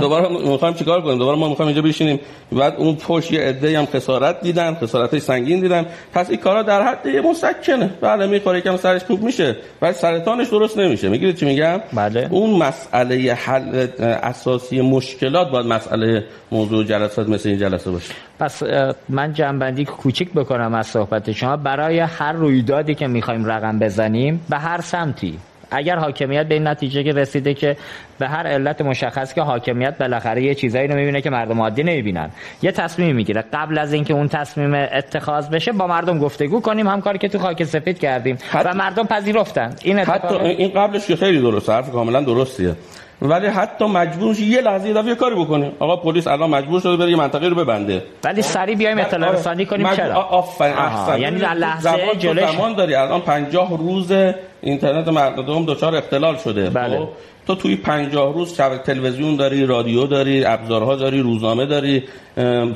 دوباره 0.00 0.28
می‌خوایم 0.28 0.74
چیکار 0.74 1.00
کنیم؟ 1.00 1.18
دوباره 1.18 1.38
ما 1.38 1.48
می‌خوایم 1.48 1.66
اینجا 1.66 1.82
بشینیم. 1.82 2.20
بعد 2.52 2.74
اون 2.78 2.96
پشت 2.96 3.32
یه 3.32 3.40
عده 3.40 3.78
هم 3.78 3.86
خسارت 3.86 4.40
دیدن 4.40 4.74
خسارتش 4.74 5.22
سنگین 5.22 5.60
دیدن. 5.60 5.86
پس 6.14 6.30
این 6.30 6.38
کارا 6.38 6.62
در 6.62 6.82
حد 6.82 7.08
مسکنه. 7.08 7.90
بله 8.00 8.26
می‌خوره 8.26 8.58
یکم 8.58 8.76
سرش 8.76 9.04
کوب 9.04 9.22
میشه. 9.22 9.56
ولی 9.82 9.92
سرطانش 9.92 10.48
درست 10.48 10.78
نمیشه. 10.78 11.08
میگید 11.08 11.36
چی 11.36 11.46
میگم؟ 11.46 11.80
بله. 11.92 12.28
اون 12.30 12.50
مسئله 12.62 13.32
حل 13.32 13.86
اساسی 14.00 14.80
مشکلات 14.80 15.50
باید 15.50 15.66
مسئله 15.82 16.24
موضوع 16.52 16.84
جلسات 16.84 17.28
مثل 17.28 17.48
این 17.48 17.58
جلسه 17.58 17.90
باشه. 17.90 18.14
پس 18.40 18.62
من 19.08 19.32
جنبندی 19.32 19.84
کوچیک 19.84 20.32
بکنم 20.32 20.74
از 20.74 20.86
صحبت 20.86 21.32
شما. 21.32 21.56
برای 21.56 21.98
هر 21.98 22.32
رویدادی 22.32 22.94
که 22.94 23.06
می‌خوایم 23.06 23.44
رقم 23.44 23.78
بزنیم 23.78 24.40
به 24.50 24.58
هر 24.58 24.80
سمتی. 24.80 25.38
اگر 25.70 25.96
حاکمیت 25.96 26.46
به 26.46 26.54
این 26.54 26.66
نتیجه 26.66 27.04
که 27.04 27.12
رسیده 27.12 27.54
که 27.54 27.76
به 28.18 28.28
هر 28.28 28.46
علت 28.46 28.80
مشخص 28.80 29.34
که 29.34 29.42
حاکمیت 29.42 29.98
بالاخره 29.98 30.42
یه 30.42 30.54
چیزایی 30.54 30.88
رو 30.88 30.94
می‌بینه 30.94 31.20
که 31.20 31.30
مردم 31.30 31.60
عادی 31.60 31.82
نمی‌بینن. 31.82 32.30
یه 32.62 32.72
تصمیم 32.72 33.16
می‌گیره. 33.16 33.44
قبل 33.52 33.78
از 33.78 33.92
اینکه 33.92 34.14
اون 34.14 34.28
تصمیم 34.28 34.74
اتخاذ 34.74 35.48
بشه 35.48 35.72
با 35.72 35.86
مردم 35.86 36.18
گفتگو 36.18 36.60
کنیم. 36.60 36.88
هم 36.88 37.00
کاری 37.00 37.18
که 37.18 37.28
تو 37.28 37.38
خاک 37.38 37.64
سفید 37.64 37.98
کردیم. 37.98 38.38
حت... 38.50 38.66
و 38.66 38.74
مردم 38.74 39.06
پذیرفتن. 39.06 39.74
این 39.82 39.98
حتی 39.98 40.34
این 40.34 40.70
قبلش 40.70 41.06
که 41.06 41.16
خیلی 41.16 41.40
درست 41.40 41.70
حرف 41.70 41.90
کاملا 41.90 42.20
درستیه. 42.20 42.74
ولی 43.22 43.46
حتی 43.46 43.84
مجبور 43.84 44.40
یه 44.40 44.60
لحظه 44.60 44.88
یه 44.88 44.94
دفعه 44.94 45.14
کاری 45.14 45.34
بکنه 45.34 45.72
آقا 45.78 45.96
پلیس 45.96 46.26
الان 46.26 46.50
مجبور 46.50 46.80
شده 46.80 46.96
بره 46.96 47.10
یه 47.10 47.16
منطقه 47.16 47.48
رو 47.48 47.54
ببنده. 47.54 48.02
ولی 48.24 48.42
سری 48.42 48.76
بیایم 48.76 48.98
اطلاع 48.98 49.32
رسانی 49.32 49.66
کنیم 49.66 49.86
مج... 49.86 49.96
چرا؟ 49.96 50.14
آفرین 50.14 50.74
احسن. 50.74 51.20
یعنی 51.20 51.38
در 51.38 51.54
لحظه 51.54 51.90
جلوش 52.18 52.50
زمان 52.50 52.74
داری. 52.74 52.94
الان 52.94 53.20
50 53.20 53.78
روز 53.78 54.12
اینترنت 54.60 55.08
مردم 55.08 55.64
دچار 55.66 55.96
اختلال 55.96 56.36
شده. 56.36 56.70
بله. 56.70 57.08
تو 57.46 57.54
توی 57.54 57.76
50 57.76 58.34
روز 58.34 58.56
تلویزیون 58.84 59.36
داری 59.36 59.66
رادیو 59.66 60.06
داری 60.06 60.44
ابزارها 60.44 60.96
داری 60.96 61.20
روزنامه 61.20 61.66
داری 61.66 62.04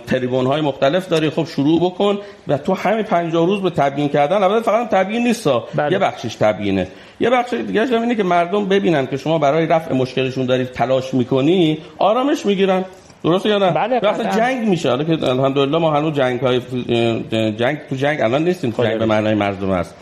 تریبون 0.06 0.46
های 0.46 0.60
مختلف 0.60 1.08
داری 1.08 1.30
خب 1.30 1.44
شروع 1.44 1.80
بکن 1.80 2.18
و 2.48 2.58
تو 2.58 2.74
همین 2.74 3.02
50 3.02 3.46
روز 3.46 3.62
به 3.62 3.70
تبیین 3.70 4.08
کردن 4.08 4.42
البته 4.42 4.62
فقط 4.62 4.90
تبیین 4.90 5.24
نیست 5.24 5.48
بله. 5.74 5.92
یه 5.92 5.98
بخشش 5.98 6.34
تبیینه. 6.34 6.88
یه 7.20 7.30
بخش 7.30 7.54
دیگه 7.54 7.82
اینه 7.82 8.14
که 8.14 8.22
مردم 8.22 8.64
ببینن 8.64 9.06
که 9.06 9.16
شما 9.16 9.38
برای 9.38 9.66
رفع 9.66 9.94
مشکلشون 9.94 10.46
دارید 10.46 10.72
تلاش 10.72 11.14
می‌کنی 11.14 11.78
آرامش 11.98 12.46
می‌گیرن. 12.46 12.84
درسته 13.24 13.48
یا 13.48 13.58
نه؟ 13.58 13.70
بله 13.70 14.00
جنگ 14.36 14.68
میشه. 14.68 14.88
حالا 14.88 15.04
که 15.04 15.12
الحمدلله 15.12 15.78
ما 15.78 15.90
هنوز 15.90 16.14
جنگ 16.14 16.40
های 16.40 16.60
جنگ 17.52 17.78
تو 17.90 17.96
جنگ 17.96 18.20
الان 18.20 18.44
نیستیم 18.44 18.74
جنگ 18.78 18.98
به 18.98 19.06
معنای 19.06 19.34
مردم 19.34 19.70
است 19.70 19.94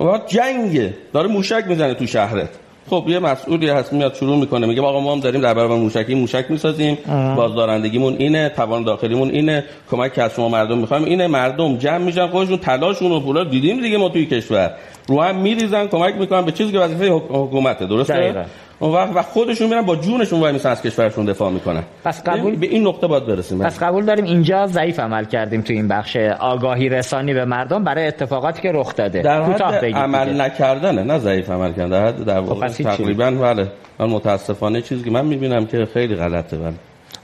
وقت 0.00 0.28
جنگه. 0.28 0.94
داره 1.12 1.28
موشک 1.28 1.64
می‌زنه 1.66 1.94
تو 1.94 2.06
شهرت. 2.06 2.48
خب 2.90 3.04
یه 3.08 3.18
مسئولی 3.18 3.68
هست 3.68 3.92
میاد 3.92 4.14
شروع 4.14 4.36
می‌کنه 4.36 4.66
میگه 4.66 4.82
آقا 4.82 5.00
ما 5.00 5.12
هم 5.12 5.20
داریم 5.20 5.40
در 5.40 5.54
برابر 5.54 5.76
موشکی 5.76 6.14
موشک 6.14 6.44
می‌سازیم 6.48 6.98
بازدارندگیمون 7.36 8.16
اینه 8.18 8.48
توان 8.48 8.82
داخلیمون 8.84 9.30
اینه 9.30 9.64
کمک 9.90 10.14
که 10.14 10.22
از 10.22 10.34
شما 10.34 10.48
مردم 10.48 10.78
می‌خوایم 10.78 11.04
اینه 11.04 11.26
مردم 11.26 11.76
جمع 11.76 11.98
میشن 11.98 12.26
خودشون 12.26 12.56
تلاشون 12.56 13.12
و 13.12 13.20
پولا 13.20 13.44
دیدیم 13.44 13.80
دیگه 13.80 13.98
ما 13.98 14.08
توی 14.08 14.26
کشور. 14.26 14.70
رو 15.06 15.22
هم 15.22 15.36
میریزن 15.36 15.86
کمک 15.86 16.14
می‌کنن 16.14 16.42
به 16.42 16.52
چیزی 16.52 16.72
که 16.72 16.78
وظیفه 16.78 17.08
حکومته 17.08 17.86
درسته؟ 17.86 18.14
دقیقا. 18.14 18.42
اون 18.82 18.92
وقت 18.92 19.10
و 19.16 19.22
خودشون 19.22 19.68
میرن 19.68 19.82
با 19.82 19.96
جونشون 19.96 20.40
وای 20.40 20.52
میسن 20.52 20.70
از 20.70 20.82
کشورشون 20.82 21.24
دفاع 21.24 21.50
می‌کنن. 21.50 21.82
پس 22.04 22.22
قبول 22.22 22.56
به 22.56 22.66
این 22.66 22.86
نقطه 22.86 23.06
باید 23.06 23.26
برسیم. 23.26 23.58
پس 23.58 23.82
قبول 23.82 24.04
داریم 24.04 24.24
اینجا 24.24 24.66
ضعیف 24.66 25.00
عمل 25.00 25.24
کردیم 25.24 25.60
تو 25.60 25.72
این 25.72 25.88
بخش 25.88 26.16
آگاهی 26.40 26.88
رسانی 26.88 27.34
به 27.34 27.44
مردم 27.44 27.84
برای 27.84 28.06
اتفاقاتی 28.06 28.62
که 28.62 28.72
رخ 28.72 28.94
داده. 28.96 29.22
در 29.22 29.42
حد 29.42 29.84
عمل. 29.84 30.40
نکردنه 30.40 31.02
نه 31.02 31.18
ضعیف 31.18 31.50
عمل 31.50 31.72
کردن 31.72 31.88
در 31.88 32.06
حد 32.06 32.24
در 32.24 32.40
واقع 32.40 32.68
تقریبا 32.68 33.30
بله. 33.30 33.68
من 33.98 34.06
متاسفانه 34.06 34.80
چیزی 34.80 35.04
که 35.04 35.10
من 35.10 35.24
می‌بینم 35.24 35.66
که 35.66 35.86
خیلی 35.94 36.14
غلطه 36.14 36.56
بله. 36.56 36.74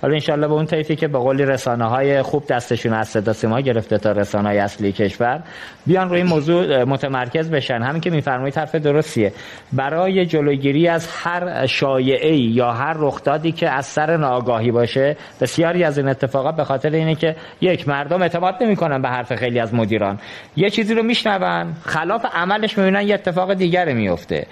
حالا 0.02 0.14
انشالله 0.14 0.46
به 0.46 0.52
اون 0.54 0.66
طیفی 0.66 0.96
که 0.96 1.08
به 1.08 1.18
قولی 1.18 1.44
رسانه 1.44 1.84
های 1.84 2.22
خوب 2.22 2.46
دستشون 2.46 2.92
از 2.92 3.08
صدا 3.08 3.32
سیما 3.32 3.60
گرفته 3.60 3.98
تا 3.98 4.12
رسانه 4.12 4.48
های 4.48 4.58
اصلی 4.58 4.92
کشور 4.92 5.42
بیان 5.86 6.08
روی 6.08 6.22
موضوع 6.22 6.84
متمرکز 6.84 7.50
بشن. 7.50 7.74
همین 7.74 8.00
که 8.00 8.10
میفرمایید 8.10 8.56
حرف 8.56 8.74
درستیه. 8.74 9.32
برای 9.72 10.26
جلوگیری 10.26 10.88
از 10.88 11.08
هر 11.22 11.66
شایعه 11.66 12.36
یا 12.36 12.72
هر 12.72 12.94
رخدادی 12.98 13.52
که 13.52 13.70
از 13.70 13.86
سر 13.86 14.16
ناآگاهی 14.16 14.70
باشه 14.70 15.16
بسیاری 15.40 15.84
از 15.84 15.98
این 15.98 16.08
اتفاقات 16.08 16.56
به 16.56 16.64
خاطر 16.64 16.90
اینه 16.90 17.14
که 17.14 17.36
یک 17.60 17.88
مردم 17.88 18.22
اعتماد 18.22 18.54
نمی‌کنن 18.60 19.02
به 19.02 19.08
حرف 19.08 19.34
خیلی 19.34 19.60
از 19.60 19.74
مدیران. 19.74 20.18
یه 20.56 20.70
چیزی 20.70 20.94
رو 20.94 21.02
میشنون 21.02 21.74
خلاف 21.84 22.24
عملش 22.34 22.78
می‌بینن 22.78 23.02
یه 23.02 23.14
اتفاق 23.14 23.54
دیگر 23.54 23.92
میفته 23.92 24.46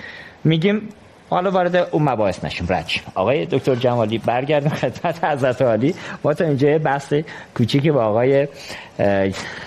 میگیم 0.45 0.89
حالا 1.31 1.51
وارد 1.51 1.77
اون 1.77 2.03
مباحث 2.03 2.45
نشیم. 2.45 2.67
رچ 2.69 2.99
آقای 3.15 3.47
دکتر 3.47 3.75
جمالی 3.75 4.19
برگردیم 4.19 4.71
خدمت 4.71 5.25
حضرت 5.25 5.63
عالی. 5.63 5.95
ما 6.25 6.35
تا 6.35 6.45
اینجا 6.45 6.79
بحث 6.79 7.15
کوچیکی 7.55 7.91
با 7.91 8.05
آقای 8.05 8.49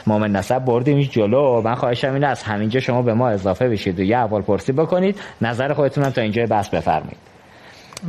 مومن 0.08 0.32
نسب 0.32 0.60
بردیم 0.60 1.02
جلو. 1.02 1.62
من 1.62 1.76
خواهشم 1.76 2.14
اینه 2.14 2.28
از 2.28 2.44
همینجا 2.44 2.80
شما 2.80 3.02
به 3.02 3.14
ما 3.14 3.30
اضافه 3.30 3.70
بشید 3.70 4.00
و 4.00 4.04
یه 4.04 4.18
اول 4.18 4.42
پرسی 4.42 4.72
بکنید. 4.72 5.20
نظر 5.42 5.74
خودتون 5.74 6.04
هم 6.04 6.10
تا 6.10 6.22
اینجا 6.22 6.46
بحث 6.46 6.70
بفرمایید. 6.70 7.18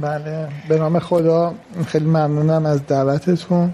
بله. 0.01 0.49
به 0.69 0.79
نام 0.79 0.99
خدا 0.99 1.55
خیلی 1.87 2.05
ممنونم 2.05 2.67
از 2.67 2.87
دعوتتون. 2.87 3.73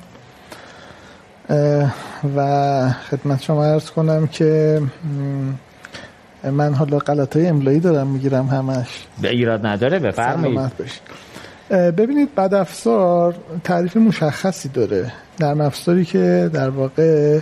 و 2.37 2.91
خدمت 3.11 3.43
شما 3.43 3.65
ارز 3.65 3.91
کنم 3.91 4.27
که 4.27 4.83
من 6.50 6.74
حالا 6.74 6.98
غلط 6.98 7.37
های 7.37 7.46
املایی 7.46 7.80
دارم 7.80 8.06
می‌گیرم 8.06 8.46
همش. 8.46 9.06
به 9.22 9.30
ایراد 9.30 9.66
نداره 9.66 9.98
بفرمایید. 9.98 10.70
ببینید 11.70 12.35
بد 12.35 12.54
افزار 12.54 13.35
تعریف 13.64 13.96
مشخصی 13.96 14.68
داره. 14.68 15.12
در 15.38 15.62
افزاری 15.62 16.04
که 16.04 16.50
در 16.52 16.70
واقع 16.70 17.40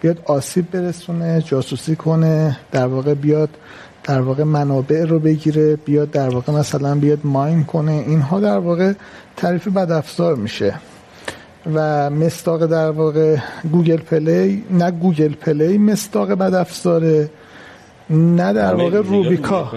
بیاد 0.00 0.22
آسیب 0.24 0.70
برسونه 0.70 1.42
جاسوسی 1.42 1.96
کنه 1.96 2.56
در 2.72 2.86
واقع 2.86 3.14
بیاد 3.14 3.48
در 4.04 4.20
واقع 4.20 4.44
منابع 4.44 5.04
رو 5.04 5.18
بگیره 5.18 5.76
بیاد 5.76 6.10
در 6.10 6.28
واقع 6.28 6.52
مثلا 6.52 6.94
بیاد 6.94 7.18
ماین 7.24 7.64
کنه. 7.64 7.92
اینها 7.92 8.40
در 8.40 8.58
واقع 8.58 8.92
تعریف 9.36 9.68
بد 9.68 9.90
افزار 9.90 10.34
میشه. 10.34 10.74
و 11.74 12.10
مصداق 12.10 12.66
در 12.66 12.90
واقع 12.90 13.36
گوگل 13.72 13.96
پلی 13.96 14.64
نه 14.70 14.90
گوگل 14.90 15.32
پلی 15.32 15.78
مصداق 15.78 16.32
بدافزاره 16.32 17.30
نه 18.10 18.52
در 18.52 18.74
واقع 18.74 19.02
روبیکا. 19.02 19.72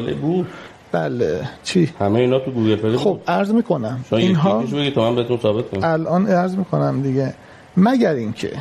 بله. 0.91 1.41
چی؟ 1.63 1.89
همه 1.99 2.19
اینا 2.19 2.39
تو 2.39 2.51
گوگل 2.51 2.75
پلی 2.75 2.97
خب 2.97 3.19
عرض 3.27 3.51
می‌کنم. 3.51 3.99
اینها 4.11 4.63
تو 4.95 5.01
من 5.01 5.15
بهتون 5.15 5.37
ثابت 5.37 5.69
کنم. 5.69 5.79
الان 5.83 6.27
عرض 6.27 6.55
می‌کنم 6.55 7.01
دیگه. 7.01 7.33
مگر 7.77 8.13
اینکه 8.13 8.51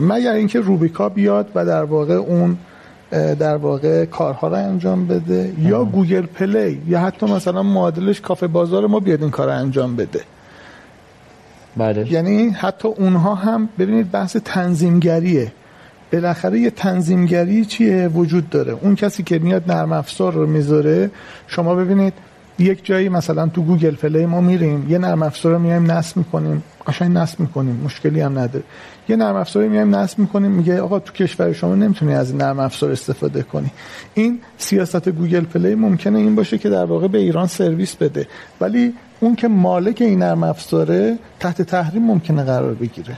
مگر 0.00 0.32
اینکه 0.32 0.60
روبیکا 0.60 1.08
بیاد 1.08 1.48
و 1.54 1.66
در 1.66 1.84
واقع 1.84 2.14
اون 2.14 2.58
در 3.38 3.56
واقع 3.56 4.04
کارها 4.04 4.48
رو 4.48 4.54
انجام 4.54 5.06
بده 5.06 5.52
ام. 5.58 5.68
یا 5.68 5.84
گوگل 5.84 6.26
پلی 6.26 6.82
یا 6.88 7.00
حتی 7.00 7.26
مثلا 7.26 7.62
معادلش 7.62 8.20
کافه 8.20 8.46
بازار 8.46 8.86
ما 8.86 9.00
بیاد 9.00 9.22
این 9.22 9.30
کار 9.30 9.46
رو 9.46 9.52
انجام 9.58 9.96
بده. 9.96 10.20
بله. 11.76 12.12
یعنی 12.12 12.48
حتی 12.48 12.88
اونها 12.88 13.34
هم 13.34 13.68
ببینید 13.78 14.10
بحث 14.10 14.36
تنظیمگریه. 14.36 15.52
بالاخره 16.12 16.60
یه 16.60 16.70
تنظیمگری 16.70 17.64
چیه 17.64 18.08
وجود 18.08 18.50
داره. 18.50 18.72
اون 18.72 18.94
کسی 18.94 19.22
که 19.22 19.38
میاد 19.38 19.72
نرم 19.72 19.92
افزار 19.92 20.32
رو 20.32 20.46
می‌ذاره 20.46 21.10
شما 21.46 21.74
ببینید 21.74 22.12
یک 22.58 22.84
جایی 22.84 23.08
مثلا 23.08 23.46
تو 23.46 23.62
گوگل 23.62 23.94
پلی 23.94 24.26
ما 24.26 24.40
میریم 24.40 24.86
یه 24.90 24.98
نرم 24.98 25.22
افزار 25.22 25.52
رو 25.52 25.58
میایم 25.58 25.90
نصب 25.90 26.16
می‌کنیم. 26.16 26.62
قشنگ 26.86 27.16
نصب 27.16 27.40
می‌کنیم 27.40 27.80
مشکلی 27.84 28.20
هم 28.20 28.38
نداره. 28.38 28.64
یه 29.08 29.16
نرم 29.16 29.36
افزار 29.36 29.68
میایم 29.68 29.94
نصب 29.94 30.18
می‌کنیم 30.18 30.50
میگه 30.50 30.80
آقا 30.80 30.98
تو 30.98 31.12
کشور 31.12 31.52
شما 31.52 31.74
نمی‌تونی 31.74 32.14
از 32.14 32.34
نرم 32.34 32.60
افزار 32.60 32.90
استفاده 32.90 33.42
کنی. 33.42 33.70
این 34.14 34.38
سیاست 34.58 35.08
گوگل 35.08 35.40
پلی 35.40 35.74
ممکنه 35.74 36.18
این 36.18 36.34
باشه 36.34 36.58
که 36.58 36.68
در 36.68 36.84
واقع 36.84 37.08
به 37.08 37.18
ایران 37.18 37.46
سرویس 37.46 37.96
بده. 37.96 38.26
ولی 38.60 38.94
اون 39.20 39.34
که 39.36 39.48
مالک 39.48 39.98
این 40.00 40.18
نرم 40.18 40.42
افزاره 40.42 41.18
تحت 41.40 41.62
تحریم 41.62 42.02
ممکنه 42.02 42.42
قرار 42.42 42.74
بگیره. 42.74 43.16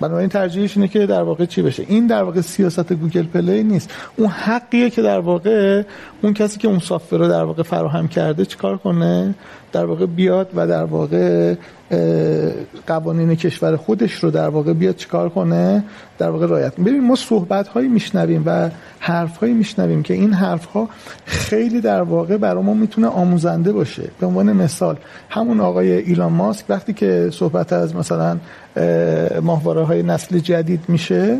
بنابراین 0.00 0.28
ترجیحش 0.28 0.76
اینه 0.76 0.88
که 0.88 1.06
در 1.06 1.22
واقع 1.22 1.44
چی 1.44 1.62
بشه. 1.62 1.84
این 1.88 2.06
در 2.06 2.22
واقع 2.22 2.40
سیاست 2.40 2.92
گوگل 2.92 3.22
پلی 3.22 3.62
نیست. 3.62 3.90
اون 4.16 4.28
حقیه 4.28 4.90
که 4.90 5.02
در 5.02 5.18
واقع 5.18 5.82
اون 6.22 6.34
کسی 6.34 6.58
که 6.58 6.68
اون 6.68 6.78
soft 6.78 7.12
رو 7.12 7.28
در 7.28 7.42
واقع 7.42 7.62
فراهم 7.62 8.08
کرده 8.08 8.44
چیکار 8.44 8.76
کنه؟ 8.76 9.34
در 9.72 9.84
واقع 9.84 10.06
بیاد 10.06 10.50
و 10.54 10.66
در 10.66 10.84
واقع 10.84 11.54
قوانین 12.86 13.34
کشور 13.34 13.76
خودش 13.76 14.14
رو 14.14 14.30
در 14.30 14.48
واقع 14.48 14.72
بیاد 14.72 14.96
چیکار 14.96 15.28
کنه؟ 15.28 15.84
در 16.18 16.30
واقع 16.30 16.46
رعایت 16.46 16.76
ببین 16.76 17.06
ما 17.06 17.16
صحبت 17.16 17.68
هایی 17.68 17.88
میشنویم 17.88 18.42
و 18.46 18.70
حرف 18.98 19.36
هایی 19.36 19.54
میشنویم 19.54 20.02
که 20.02 20.14
این 20.14 20.32
حرف 20.32 20.64
ها 20.64 20.88
خیلی 21.24 21.80
در 21.80 22.02
واقع 22.02 22.36
برای 22.36 22.62
ما 22.62 22.74
می‌تونه 22.74 23.06
آموزنده 23.06 23.72
باشه. 23.72 24.10
به 24.20 24.26
عنوان 24.26 24.52
مثال 24.52 24.96
همون 25.30 25.60
آقای 25.60 25.92
ایلان 25.92 26.32
ماسک 26.32 26.64
وقتی 26.68 26.92
که 26.92 27.30
صحبت 27.32 27.72
از 27.72 27.96
مثلا 27.96 28.38
ماهواره 29.42 29.82
های 29.82 30.02
نسل 30.02 30.38
جدید 30.38 30.80
میشه 30.88 31.38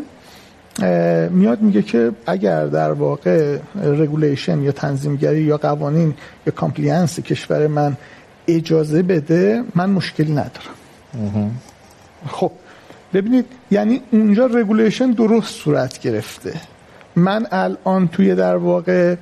میاد 1.29 1.61
میگه 1.61 1.81
که 1.81 2.11
اگر 2.25 2.65
در 2.65 2.91
واقع 2.91 3.57
regulation 3.83 4.61
یا 4.61 4.71
تنظیمگری 4.71 5.41
یا 5.41 5.57
قوانین 5.57 6.13
یا 6.47 6.53
compliance 6.53 7.19
کشور 7.19 7.67
من 7.67 7.97
اجازه 8.55 9.01
بده 9.01 9.63
من 9.75 9.89
مشکلی 9.89 10.31
ندارم. 10.31 10.77
خب 12.27 12.51
ببینید 13.13 13.45
یعنی 13.71 14.01
اونجا 14.11 14.45
regulation 14.45 15.11
درست 15.11 15.55
صورت 15.55 15.99
گرفته. 15.99 16.53
من 17.15 17.47
الان 17.51 18.07
توی 18.07 18.35
در 18.35 18.55
واقع 18.55 19.15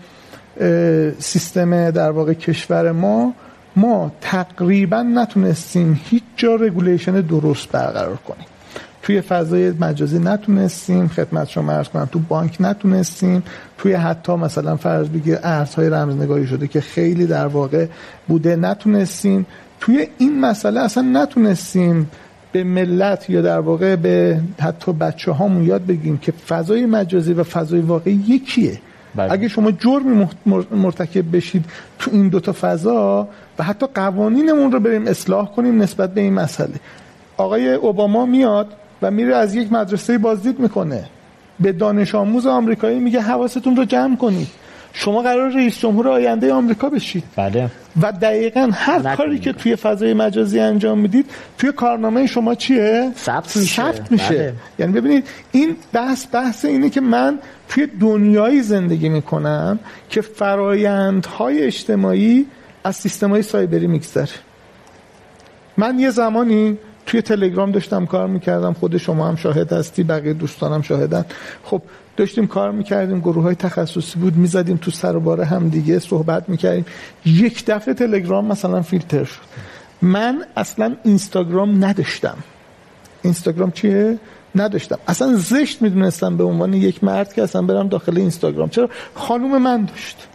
سیستم 1.20 1.92
در 1.92 2.12
واقع 2.12 2.34
کشور 2.34 2.92
ما 2.92 3.34
ما 3.76 4.12
تقریبا 4.22 5.02
نتونستیم 5.02 6.02
هیچ 6.04 6.24
جا 6.36 6.56
regulation 6.56 7.22
درست 7.22 7.70
برقرار 7.72 8.16
کنیم. 8.16 8.46
توی 9.10 9.22
فضای 9.22 9.72
مجازی 9.72 10.20
نتونستیم 10.20 11.08
خدمت 11.08 11.50
شما 11.50 11.72
عرض 11.72 11.88
کنم 11.88 12.06
تو 12.06 12.20
بانک 12.20 12.58
نتونستیم. 12.60 13.44
توی 13.78 13.94
حتی 13.94 14.36
مثلا 14.36 14.76
فرض 14.76 15.08
بگیر 15.10 15.38
ارزهای 15.44 15.90
رمزنگاری 15.90 16.48
شده 16.48 16.68
که 16.68 16.82
خیلی 16.82 17.28
در 17.28 17.48
واقع 17.48 17.86
بوده 18.28 18.56
نتونستیم. 18.56 19.46
توی 19.80 20.08
این 20.18 20.40
مسئله 20.40 20.80
اصلا 20.80 21.04
نتونستیم 21.04 22.12
به 22.52 22.64
ملت 22.64 23.30
یا 23.30 23.42
در 23.42 23.60
واقع 23.60 23.96
به 23.96 24.40
حتی 24.60 24.94
بچه 24.94 25.32
هامون 25.32 25.64
یاد 25.64 25.86
بگیم 25.86 26.18
که 26.18 26.32
فضای 26.32 26.86
مجازی 26.86 27.34
و 27.34 27.44
فضای 27.44 27.80
واقعی 27.80 28.24
یکیه. 28.28 28.80
بله. 29.16 29.32
اگه 29.32 29.48
شما 29.48 29.72
جرمی 29.72 30.28
مرتکب 30.72 31.36
بشید 31.36 31.66
تو 32.00 32.12
این 32.14 32.30
دوتا 32.30 32.56
فضا 32.62 33.28
و 33.60 33.64
حتی 33.64 33.86
قوانینمون 33.96 34.72
رو 34.72 34.80
بریم 34.80 35.08
اصلاح 35.08 35.52
کنیم 35.56 35.82
نسبت 35.82 36.14
به 36.14 36.22
این 36.22 36.34
مسئله. 36.34 36.76
آقای 37.38 37.74
اوباما 37.74 38.26
میاد 38.26 38.68
و 39.02 39.12
میره 39.12 39.36
از 39.36 39.56
یک 39.56 39.72
مدرسه 39.72 40.18
بازدید 40.18 40.60
می‌کنه. 40.60 41.04
به 41.60 41.72
دانش 41.72 42.16
آموز 42.16 42.48
آمریکایی 42.48 43.00
میگه 43.00 43.22
حواستون 43.22 43.76
رو 43.76 43.86
جمع 43.86 44.16
کنید. 44.16 44.48
شما 44.94 45.22
قرار 45.22 45.50
رئیس 45.52 45.80
جمهور 45.80 46.08
آینده 46.08 46.54
آمریکا 46.54 46.90
بشید. 46.90 47.24
بله. 47.36 47.70
و 48.02 48.12
دقیقا 48.12 48.70
هر 48.74 49.16
کاری 49.16 49.40
که 49.40 49.54
توی 49.54 49.76
فضای 49.76 50.14
مجازی 50.14 50.60
انجام 50.60 51.00
می‌دید 51.00 51.26
توی 51.58 51.72
کارنامه 51.72 52.28
شما 52.28 52.56
چیه؟ 52.56 53.12
ثبت 53.18 53.58
میشه. 53.58 53.82
ثبت 53.82 54.12
میشه. 54.12 54.30
بله. 54.30 54.54
یعنی 54.80 54.94
ببینید 54.94 55.28
این 55.52 55.76
بحث 55.94 56.26
بحث 56.32 56.66
اینه 56.66 56.90
که 56.90 57.02
من 57.02 57.40
توی 57.70 57.88
دنیایی 58.00 58.62
زندگی 58.62 59.10
می‌کنم 59.10 59.80
که 60.10 60.22
فرایندهای 60.22 61.64
اجتماعی 61.64 62.46
از 62.84 62.96
سیستم 62.96 63.30
های 63.30 63.42
سایبری 63.42 63.88
میگذره. 63.88 64.30
من 65.78 66.00
یه 66.00 66.10
زمانی 66.10 66.78
توی 67.10 67.22
تلگرام 67.22 67.72
داشتم 67.72 68.06
کار 68.06 68.28
می‌کردم 68.28 68.74
خود 68.74 68.98
شما 68.98 69.28
هم 69.28 69.36
شاهد 69.36 69.74
هستی 69.74 70.04
بقیه 70.04 70.34
دوستانم 70.34 70.82
شاهدن. 70.82 71.26
خب 71.64 71.82
داشتیم 72.18 72.48
کار 72.48 72.72
می‌کردیم 72.72 73.20
گروه 73.20 73.44
های 73.44 73.56
تخصصی 73.56 74.20
بود 74.20 74.36
می‌زدیم 74.36 74.78
تو 74.78 74.92
سر 74.92 75.16
و 75.16 75.20
باره 75.20 75.46
هم 75.46 75.70
دیگه 75.70 76.00
صحبت 76.00 76.50
می‌کردیم. 76.50 76.86
یک 77.26 77.66
دفعه 77.66 77.94
تلگرام 77.94 78.46
مثلا 78.46 78.82
فیلتر 78.82 79.24
شد. 79.24 79.42
من 80.02 80.46
اصلا 80.58 80.96
اینستاگرام 81.04 81.86
نداشتم. 81.86 82.38
اینستاگرام 83.22 83.72
چیه؟ 83.72 84.20
نداشتم. 84.56 84.98
اصلا 85.08 85.36
زشت 85.36 85.82
می‌دونستم 85.82 86.38
به 86.38 86.44
عنوان 86.44 86.74
یک 86.74 87.04
مرد 87.04 87.34
که 87.34 87.44
اصلا 87.44 87.62
برم 87.62 87.88
داخل 87.88 88.18
اینستاگرام. 88.18 88.70
چرا؟ 88.70 88.90
خانوم 89.16 89.62
من 89.62 89.86
داشت. 89.86 90.29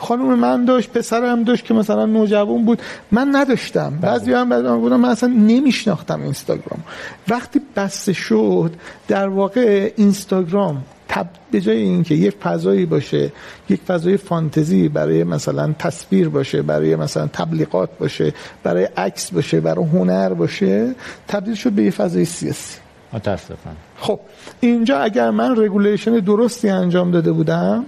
خانم 0.00 0.38
من 0.38 0.64
داشت 0.64 0.90
پسرم 0.92 1.44
داشت 1.44 1.64
که 1.64 1.74
مثلا 1.74 2.06
نوجوان 2.06 2.64
بود. 2.64 2.82
من 3.12 3.28
نداشتم. 3.32 3.98
بعضی 4.00 4.32
هم 4.32 4.48
بعد 4.48 4.64
من 4.66 5.08
اصلا 5.08 5.28
نمیشناختم 5.28 6.22
اینستاگرام 6.22 6.84
وقتی 7.28 7.60
بسته 7.76 8.12
شد 8.12 8.72
در 9.08 9.28
واقع 9.28 9.92
اینستاگرام 9.96 10.82
تب 11.08 11.26
به 11.50 11.60
جای 11.60 11.76
اینکه 11.76 12.14
یک 12.14 12.34
فضایی 12.42 12.86
باشه 12.86 13.32
یک 13.68 13.80
فضای 13.80 14.16
فانتزی 14.16 14.88
برای 14.88 15.24
مثلا 15.24 15.74
تصویر 15.78 16.28
باشه 16.28 16.62
برای 16.62 16.96
مثلا 16.96 17.26
تبلیغات 17.26 17.98
باشه 17.98 18.34
برای 18.62 18.84
عکس 18.84 19.32
باشه 19.32 19.60
برای 19.60 19.84
هنر 19.84 20.34
باشه 20.34 20.94
تبدیل 21.28 21.54
شد 21.54 21.72
به 21.72 21.82
یه 21.82 21.90
فضای 21.90 22.24
سیاسی. 22.24 22.78
متاسفم. 23.12 23.76
خب 23.96 24.20
اینجا 24.60 24.98
اگر 24.98 25.30
من 25.30 25.56
رگولیشن 25.56 26.12
درستی 26.12 26.68
انجام 26.68 27.10
داده 27.10 27.32
بودم 27.32 27.84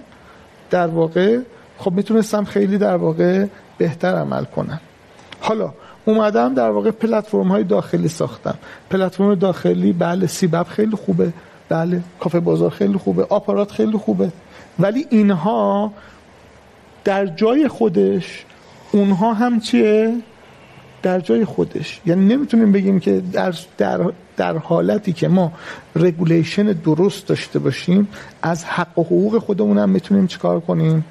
در 0.70 0.86
واقع 0.86 1.38
خب 1.82 1.92
می‌تونستم 1.92 2.44
خیلی 2.44 2.78
در 2.78 2.96
واقع 2.96 3.46
بهتر 3.78 4.14
عمل 4.14 4.44
کنم. 4.44 4.80
حالا 5.40 5.72
اومدم 6.04 6.54
در 6.54 6.70
واقع 6.70 6.90
پلتفرم 6.90 7.48
های 7.48 7.64
داخلی 7.64 8.08
ساختم. 8.08 8.54
پلتفرم 8.90 9.34
داخلی 9.34 9.92
بله 9.92 10.26
سیبب 10.26 10.66
خیلی 10.68 10.96
خوبه 10.96 11.32
بله 11.68 12.00
کافه 12.20 12.40
بازار 12.40 12.70
خیلی 12.70 12.98
خوبه 12.98 13.26
آپارات 13.28 13.70
خیلی 13.70 13.98
خوبه. 13.98 14.30
ولی 14.78 15.06
اینها 15.10 15.92
در 17.04 17.26
جای 17.26 17.68
خودش 17.68 18.44
اونها 18.92 19.34
هم 19.34 19.60
چیه؟ 19.60 20.14
در 21.02 21.20
جای 21.20 21.44
خودش. 21.44 22.00
یعنی 22.06 22.34
نمی‌تونیم 22.34 22.72
بگیم 22.72 23.00
که 23.00 23.22
در, 23.32 23.54
در, 23.78 24.00
در 24.36 24.58
حالتی 24.58 25.12
که 25.12 25.28
ما 25.28 25.52
regulation 25.96 26.66
درست 26.72 27.26
داشته 27.26 27.58
باشیم 27.58 28.08
از 28.42 28.64
حق 28.64 28.98
و 28.98 29.02
حقوق 29.02 29.38
خودمون 29.38 29.78
هم 29.78 29.90
می‌تونیم 29.90 30.26
چیکار 30.26 30.60
کنیم؟ 30.60 31.04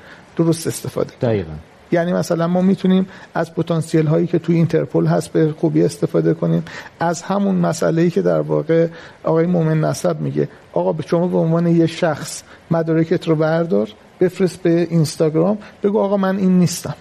درست 0.43 0.67
استفاده. 0.67 1.13
دقیقا. 1.21 1.51
یعنی 1.91 2.13
مثلا 2.13 2.47
ما 2.47 2.61
می‌تونیم 2.61 3.07
از 3.33 3.55
پتانسیل 3.55 4.07
هایی 4.07 4.27
که 4.27 4.39
توی 4.39 4.55
اینترپل 4.55 5.05
هست 5.05 5.33
به 5.33 5.53
خوبی 5.59 5.83
استفاده 5.83 6.33
کنیم. 6.33 6.63
از 6.99 7.21
همون 7.21 7.55
مسئله 7.55 8.01
ای 8.01 8.09
که 8.09 8.21
در 8.21 8.39
واقع 8.39 8.87
آقای 9.23 9.45
مومن 9.45 9.79
نسب 9.79 10.21
میگه. 10.21 10.49
آقا 10.73 10.93
به 10.93 11.03
شما 11.03 11.27
به 11.27 11.37
عنوان 11.37 11.67
یه 11.67 11.87
شخص 11.87 12.43
مدارکت 12.71 13.27
رو 13.27 13.35
بردار 13.35 13.89
بفرست 14.19 14.61
به 14.61 14.87
اینستاگرام 14.89 15.57
بگو 15.83 15.99
آقا 15.99 16.17
من 16.17 16.37
این 16.37 16.59
نیستم. 16.59 16.95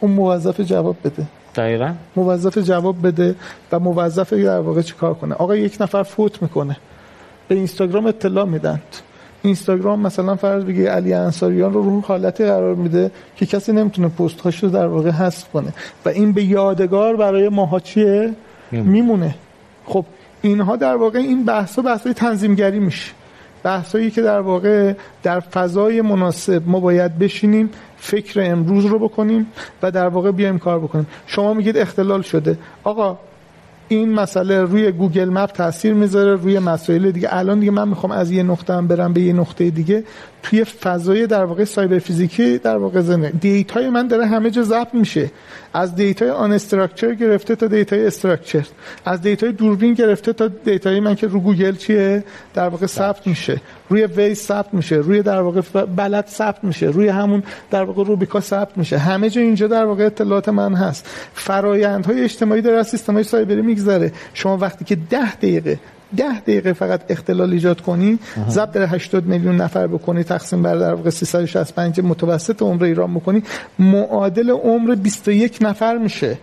اون 0.00 0.10
موظف 0.10 0.60
جواب 0.60 0.96
بده. 1.04 1.26
دقیقا. 1.54 1.94
موظف 2.16 2.58
جواب 2.58 3.06
بده 3.06 3.34
و 3.72 3.78
موظف 3.78 4.32
در 4.32 4.60
واقع 4.60 4.82
چی 4.82 4.94
کار 4.94 5.14
کنه؟ 5.14 5.34
آقا 5.34 5.56
یک 5.56 5.76
نفر 5.80 6.02
فوت 6.02 6.42
می‌کنه. 6.42 6.76
به 7.48 7.54
اینستاگرام 7.54 8.06
اطلاع 8.06 8.44
میدن 8.44 8.80
اینستاگرام 9.42 10.00
مثلا 10.00 10.36
فرض 10.36 10.64
بگی 10.64 10.86
علی 10.86 11.12
انصاریان 11.12 11.72
رو 11.72 11.82
رو 11.82 12.00
حالتی 12.00 12.44
قرار 12.44 12.74
میده 12.74 13.10
که 13.36 13.46
کسی 13.46 13.72
نمی‌تونه 13.72 14.08
پست 14.08 14.40
هاشو 14.40 14.68
در 14.68 14.86
واقع 14.86 15.10
حذف 15.10 15.48
کنه. 15.52 15.72
و 16.04 16.08
این 16.08 16.32
به 16.32 16.44
یادگار 16.44 17.16
برای 17.16 17.48
ماها 17.48 17.80
چیه؟ 17.80 18.32
میمونه. 18.72 19.34
خب 19.86 20.04
اینها 20.42 20.76
در 20.76 20.96
واقع 20.96 21.18
این 21.18 21.44
بحثا 21.44 21.82
بحثای 21.82 22.14
تنظیمگری 22.14 22.78
میشه. 22.78 23.12
بحثایی 23.62 24.10
که 24.10 24.22
در 24.22 24.40
واقع 24.40 24.94
در 25.22 25.40
فضای 25.40 26.02
مناسب 26.02 26.62
ما 26.66 26.80
باید 26.80 27.18
بشینیم 27.18 27.70
فکر 27.96 28.40
امروز 28.52 28.84
رو 28.84 28.98
بکنیم 28.98 29.46
و 29.82 29.90
در 29.90 30.08
واقع 30.08 30.30
بیایم 30.30 30.58
کار 30.58 30.78
بکنیم. 30.78 31.06
شما 31.26 31.54
میگید 31.54 31.76
اختلال 31.76 32.22
شده. 32.22 32.58
آقا 32.84 33.18
این 33.92 34.12
مسئله 34.12 34.62
روی 34.62 34.92
Google 34.92 35.28
Map 35.28 35.52
تاثیر 35.52 35.94
می‌ذاره 35.94 36.34
روی 36.34 36.58
مسائل 36.58 37.10
دیگه. 37.10 37.28
الان 37.30 37.60
دیگه 37.60 37.72
من 37.72 37.88
می‌خوام 37.88 38.12
از 38.12 38.30
یه 38.30 38.42
نقطه 38.42 38.80
برم 38.80 39.12
به 39.12 39.20
یه 39.20 39.32
نقطه 39.32 39.70
دیگه. 39.70 40.04
توی 40.42 40.64
فضای 40.64 41.26
در 41.26 41.44
واقع 41.44 41.64
سایبرفیزیکی 41.64 42.58
در 42.58 42.76
واقع 42.76 43.00
زنده. 43.00 43.30
data 43.30 43.78
ی 43.78 43.90
من 43.90 44.06
داره 44.08 44.26
همه 44.26 44.50
جا 44.50 44.62
ضبط 44.62 44.94
میشه. 44.94 45.30
از 45.74 45.94
data 45.94 46.30
ی 46.30 46.52
unstructured 46.52 47.14
گرفته 47.14 47.56
تا 47.56 47.66
data 47.66 48.06
ی 48.06 48.11
structured. 48.11 48.66
از 49.04 49.22
data 49.22 49.46
ی 49.46 49.52
دوربین 49.52 49.94
گرفته 49.94 50.32
تا 50.32 50.48
data 50.48 50.90
ی 50.90 51.00
من 51.00 51.14
که 51.14 51.26
رو 51.26 51.40
گوگل 51.40 51.76
چیه؟ 51.76 52.24
در 52.54 52.68
واقع 52.68 52.86
ثبت 52.86 53.26
میشه. 53.26 53.60
روی 53.88 54.06
Waze 54.06 54.38
ثبت 54.38 54.74
میشه. 54.74 54.96
روی 54.96 55.22
در 55.22 55.40
واقع 55.40 55.60
بلد 55.96 56.26
ثبت 56.26 56.64
میشه. 56.64 56.86
روی 56.86 57.08
همون 57.08 57.42
در 57.70 57.82
واقع 57.84 58.04
روبیکا 58.04 58.40
ثبت 58.40 58.78
میشه. 58.78 58.98
همه 58.98 59.30
جا 59.30 59.40
اینجا 59.40 59.66
در 59.66 59.84
واقع 59.84 60.06
اطلاعات 60.06 60.48
من 60.48 60.74
هست. 60.74 61.06
فرایندهای 61.34 62.24
اجتماعی 62.24 62.62
داره 62.62 62.78
از 62.78 62.88
سیستم 62.88 63.14
های 63.14 63.24
سایبری 63.24 63.62
میگذره. 63.62 64.12
شما 64.34 64.56
وقتی 64.56 64.84
که 64.84 64.96
ده 65.10 65.34
دقیقه 65.34 65.78
ده 66.16 66.40
دقیقه 66.40 66.72
فقط 66.72 67.00
اختلال 67.08 67.52
ایجاد 67.52 67.80
کنی 67.80 68.18
ضرب 68.48 68.72
در 68.72 68.86
80 68.94 69.26
میلیون 69.26 69.56
نفر 69.56 69.86
بکنی 69.86 70.24
تقسیم 70.24 70.62
بر 70.62 70.76
در 70.76 70.94
واقع 70.94 71.10
365 71.10 72.00
متوسط 72.00 72.62
عمر 72.62 72.84
ایران 72.84 73.14
بکنی. 73.14 73.42
معادل 73.78 74.50
عمر 74.50 74.94
21 74.94 75.58
نفر 75.60 75.98
میشه. 75.98 76.38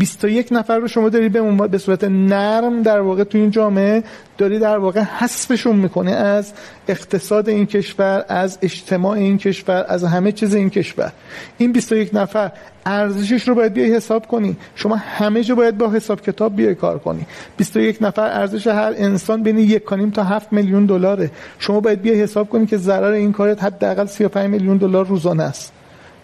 21 0.00 0.48
نفر 0.50 0.78
رو 0.78 0.88
شما 0.88 1.08
داری 1.08 1.28
به 1.28 1.68
به 1.68 1.78
صورت 1.78 2.04
نرم 2.04 2.82
در 2.82 3.00
واقع 3.00 3.24
تو 3.24 3.38
این 3.38 3.50
جامعه 3.50 4.02
داری 4.38 4.58
در 4.58 4.78
واقع 4.78 5.00
حذفشون 5.00 5.76
می‌کنه 5.76 6.10
از 6.10 6.52
اقتصاد 6.88 7.48
این 7.48 7.66
کشور 7.66 8.24
از 8.28 8.58
اجتماع 8.62 9.12
این 9.12 9.38
کشور 9.38 9.84
از 9.88 10.04
همه 10.04 10.32
چیز 10.32 10.54
این 10.54 10.70
کشور. 10.70 11.12
این 11.58 11.72
21 11.72 12.10
نفر 12.12 12.52
ارزشش 12.86 13.48
رو 13.48 13.54
باید 13.54 13.72
بیای 13.72 13.94
حساب 13.94 14.26
کنی. 14.26 14.56
شما 14.74 14.96
همه 14.96 15.44
جا 15.44 15.54
باید 15.54 15.78
با 15.78 15.90
حساب 15.90 16.20
کتاب 16.20 16.56
بیای 16.56 16.74
کار 16.74 16.98
کنی. 16.98 17.26
21 17.56 18.02
نفر 18.02 18.40
ارزش 18.40 18.66
هر 18.66 18.94
انسان 18.96 19.42
بین 19.42 19.58
یک 19.58 19.84
کانیم 19.84 20.10
تا 20.10 20.24
7 20.24 20.52
میلیون 20.52 20.86
دلاره. 20.86 21.30
شما 21.58 21.80
باید 21.80 22.02
بیای 22.02 22.22
حساب 22.22 22.48
کنی 22.48 22.66
که 22.66 22.76
ضرر 22.76 23.12
این 23.12 23.32
کارت 23.32 23.64
حداقل 23.64 24.06
35 24.06 24.50
میلیون 24.50 24.76
دلار 24.76 25.06
روزانه 25.06 25.42
است. 25.42 25.72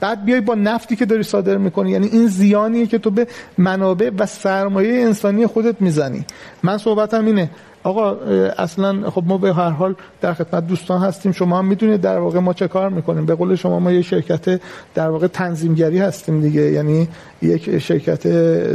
بعد 0.00 0.24
بیای 0.24 0.40
با 0.40 0.54
نفتی 0.54 0.96
که 0.96 1.06
داری 1.06 1.22
صادر 1.22 1.56
می‌کنی. 1.56 1.90
یعنی 1.90 2.06
این 2.06 2.26
زیانیه 2.26 2.86
که 2.86 2.98
تو 2.98 3.10
به 3.10 3.26
منابع 3.58 4.10
و 4.18 4.26
سرمایه 4.26 5.02
انسانی 5.02 5.46
خودت 5.46 5.80
می‌زنی. 5.80 6.24
من 6.62 6.78
صحبتم 6.78 7.26
اینه. 7.26 7.50
آقا 7.82 8.12
اصلا 8.58 9.10
خب 9.10 9.22
ما 9.26 9.38
به 9.38 9.54
هر 9.54 9.70
حال 9.70 9.94
در 10.20 10.34
خدمت 10.34 10.66
دوستان 10.66 11.00
هستیم. 11.00 11.32
شما 11.32 11.58
هم 11.58 11.64
می‌دونید 11.64 12.00
در 12.00 12.18
واقع 12.18 12.38
ما 12.38 12.52
چه 12.52 12.68
کار 12.68 12.90
می‌کنیم. 12.90 13.26
به 13.26 13.34
قول 13.34 13.54
شما 13.54 13.80
ما 13.80 13.92
یه 13.92 14.02
شرکت 14.02 14.60
در 14.94 15.08
واقع 15.08 15.26
تنظیمگری 15.26 15.98
هستیم 15.98 16.40
دیگه. 16.40 16.60
یعنی 16.60 17.08
یک 17.42 17.78
شرکت 17.78 18.26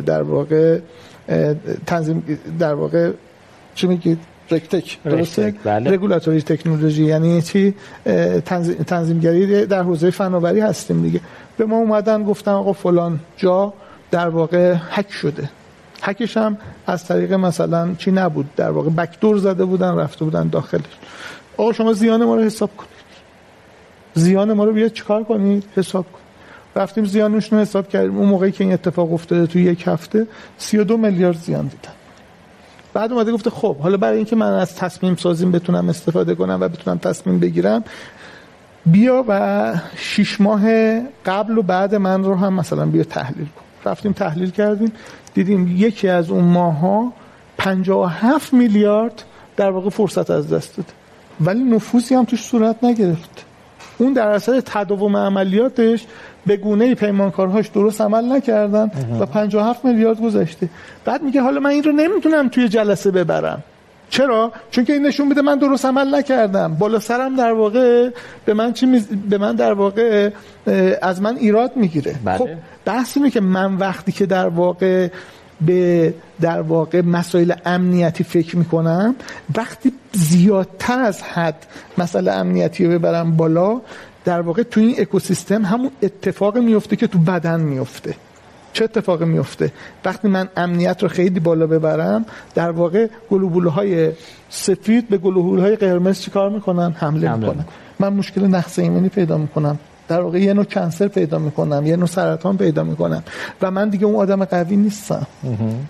در 0.06 0.22
واقع 0.22 0.80
تنظیم 1.86 2.40
در 2.60 2.74
واقع 2.74 3.12
چی 3.76 3.88
میگید؟ 3.88 4.31
رکتک 4.52 4.98
درسته؟ 5.04 5.54
بله. 5.64 5.92
رگولاتوری 5.92 6.42
تکنولوژی 6.42 7.06
یعنی 7.06 7.42
چی؟ 7.42 7.74
تنظیم، 8.46 8.76
تنظیمگری 8.76 9.66
در 9.66 9.84
حوزه 9.84 10.10
فناوری 10.10 10.60
هستیم 10.60 11.02
دیگه. 11.02 11.22
به 11.58 11.66
ما 11.66 11.78
اومدن 11.78 12.24
گفتن 12.24 12.52
آقا 12.52 12.74
فلان 12.74 13.20
جا 13.38 13.74
در 14.12 14.30
واقع 14.30 14.76
هک 14.92 15.12
شده. 15.12 15.50
هکش 16.02 16.38
هم 16.38 16.58
از 16.88 17.06
طریق 17.06 17.34
مثلا 17.34 17.96
چی 17.98 18.12
نبود؟ 18.12 18.50
در 18.56 18.70
واقع 18.72 18.90
بکدور 18.90 19.38
زده 19.38 19.66
بودن 19.66 19.96
رفته 19.96 20.26
بودن 20.26 20.48
داخلش 20.48 20.98
آقا 21.58 21.74
شما 21.74 21.94
زیان 21.94 22.26
ما 22.26 22.36
رو 22.36 22.42
حساب 22.42 22.70
کنید. 22.78 22.92
زیان 24.14 24.54
ما 24.54 24.64
رو 24.64 24.74
بیاد 24.74 24.94
چیکار 24.94 25.24
کنید؟ 25.24 25.64
حساب 25.76 26.06
کنید. 26.06 26.22
رفتیم 26.76 27.06
زیانش 27.06 27.54
رو 27.54 27.60
حساب 27.60 27.90
کردیم. 27.90 28.18
اون 28.18 28.28
موقعی 28.28 28.52
که 28.52 28.64
این 28.64 28.74
اتفاق 28.74 29.14
افتاده 29.14 29.48
تو 29.48 29.60
یک 29.60 29.84
هفته 29.88 30.28
32 30.58 30.98
میلیارد 30.98 31.38
زیان 31.38 31.68
دیدن. 31.68 31.94
بعد 32.94 33.12
اومده 33.12 33.32
گفته 33.32 33.50
خب 33.50 33.78
حالا 33.78 33.98
برای 33.98 34.18
اینکه 34.18 34.36
من 34.36 34.54
از 34.54 34.76
تصمیم 34.76 35.16
سازیم 35.16 35.52
بتونم 35.52 35.90
استفاده 35.90 36.36
کنم 36.36 36.58
و 36.62 36.68
بتونم 36.68 36.98
تصمیم 36.98 37.40
بگیرم 37.40 37.84
بیا 38.86 39.26
و 39.28 39.74
شیش 39.96 40.42
ماه 40.42 40.62
قبل 41.26 41.58
و 41.58 41.62
بعد 41.62 41.96
من 41.96 42.24
رو 42.24 42.36
هم 42.36 42.54
مثلا 42.54 42.86
بیا 42.86 43.04
تحلیل 43.04 43.46
کن. 43.46 43.90
رفتیم 43.90 44.12
تحلیل 44.12 44.50
کردیم 44.50 44.92
دیدیم 45.34 45.76
یکی 45.78 46.08
از 46.08 46.30
اون 46.30 46.44
ماه 46.44 46.80
ها 46.80 47.14
57 47.58 48.54
میلیارد 48.54 49.24
در 49.58 49.72
واقع 49.72 49.90
فرصت 49.90 50.32
از 50.32 50.50
دست 50.50 50.78
داد 50.78 50.86
ولی 51.42 51.64
نفوذی 51.64 52.16
هم 52.16 52.26
توش 52.26 52.44
صورت 52.44 52.84
نگرفت. 52.84 53.46
اون 54.02 54.14
در 54.14 54.28
اثر 54.28 54.60
تداوم 54.60 55.18
عملیاتش 55.18 56.06
به 56.46 56.58
گونه 56.58 56.96
پیمانکارهاش 56.96 57.68
درست 57.68 58.02
عمل 58.02 58.26
نکردن 58.32 58.92
و 59.20 59.26
57 59.26 59.86
میلیارد 59.86 60.22
گذشته. 60.22 60.70
بعد 61.06 61.24
میگه 61.24 61.42
حالا 61.42 61.60
من 61.60 61.70
این 61.70 61.84
رو 61.84 61.92
نمی‌تونم 61.92 62.50
توی 62.50 62.70
جلسه 62.70 63.12
ببرم. 63.12 63.64
چرا؟ 64.10 64.52
چون 64.72 64.86
که 64.86 64.94
این 64.94 65.06
نشون 65.06 65.28
میده 65.28 65.42
من 65.42 65.58
درست 65.58 65.86
عمل 65.86 66.16
نکردم. 66.16 66.74
بالا 66.74 67.00
سرم 67.00 67.36
در 67.36 67.52
واقع 67.52 68.10
به 68.46 68.54
من 68.54 68.74
چی 68.74 68.86
میز... 68.86 69.08
به 69.30 69.38
من 69.38 69.56
در 69.56 69.74
واقع 69.74 70.30
از 71.02 71.22
من 71.22 71.38
ایراد 71.38 71.72
می‌گیره. 71.76 72.16
بله. 72.26 72.38
خب 72.38 72.50
بحث 72.86 73.18
اینه 73.18 73.30
که 73.30 73.42
من 73.42 73.76
وقتی 73.76 74.12
که 74.12 74.26
در 74.26 74.48
واقع 74.48 75.08
به 75.66 76.14
در 76.42 76.62
واقع 76.62 77.02
مسائل 77.02 77.54
امنیتی 77.66 78.24
فکر 78.24 78.58
می‌کنم. 78.58 79.16
وقتی 79.56 79.94
زیادتر 80.14 81.00
از 81.00 81.22
حد 81.22 81.66
مسئله 81.98 82.32
امنیتی 82.32 82.86
رو 82.86 82.92
ببرم 82.92 83.38
بالا 83.38 83.82
در 84.26 84.42
واقع 84.42 84.64
تو 84.64 84.80
این 84.80 84.96
اکوسیستم 84.98 85.66
همون 85.66 85.92
اتفاق 86.02 86.58
میفته 86.58 86.96
که 86.96 87.08
تو 87.08 87.20
بدن 87.20 87.60
میفته 87.60 88.16
چه 88.74 88.84
اتفاقی 88.84 89.26
میفته 89.26 89.72
وقتی 90.06 90.28
من 90.28 90.50
امنیت 90.58 91.04
رو 91.04 91.10
خیلی 91.10 91.40
بالا 91.40 91.68
ببرم 91.68 92.26
در 92.56 92.72
واقع 92.72 93.08
گلوبول 93.30 93.68
های 93.68 94.12
سفید 94.50 95.10
به 95.10 95.18
گلوبول 95.18 95.60
های 95.60 95.76
قرمز 95.76 96.20
چیکار 96.20 96.50
می‌کنن؟ 96.50 96.92
حمله, 96.92 97.30
حمله 97.30 97.50
می‌کنن. 97.50 97.66
من 98.00 98.14
مشکل 98.14 98.48
نقص 98.48 98.80
ایمنی 98.80 99.10
پیدا 99.10 99.38
می‌کنم. 99.38 99.80
در 100.08 100.22
واقع 100.22 100.40
یه 100.40 100.54
نوع 100.54 100.64
کنسر 100.64 101.08
پیدا 101.08 101.40
می‌کنم 101.40 101.86
یه 101.86 101.96
نوع 101.96 102.08
سرطان 102.08 102.58
پیدا 102.58 102.84
می‌کنم. 102.84 103.24
و 103.62 103.72
من 103.72 103.90
دیگه 103.90 104.06
اون 104.06 104.16
آدم 104.16 104.46
قوی 104.46 104.76
نیستم. 104.76 105.28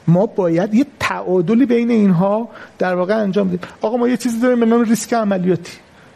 ما 0.07 0.25
باید 0.25 0.73
یه 0.73 0.85
تعادلی 0.99 1.65
بین 1.65 1.91
اینها 1.91 2.49
در 2.79 2.95
واقع 2.95 3.15
انجام 3.17 3.47
بدیم. 3.47 3.59
آقا 3.81 3.97
ما 3.97 4.07
یه 4.07 4.17
چیزی 4.17 4.39
داریم 4.39 4.59
به 4.59 4.65
نام 4.65 4.83
ریسک 4.83 5.13
عملیاتی. 5.13 5.71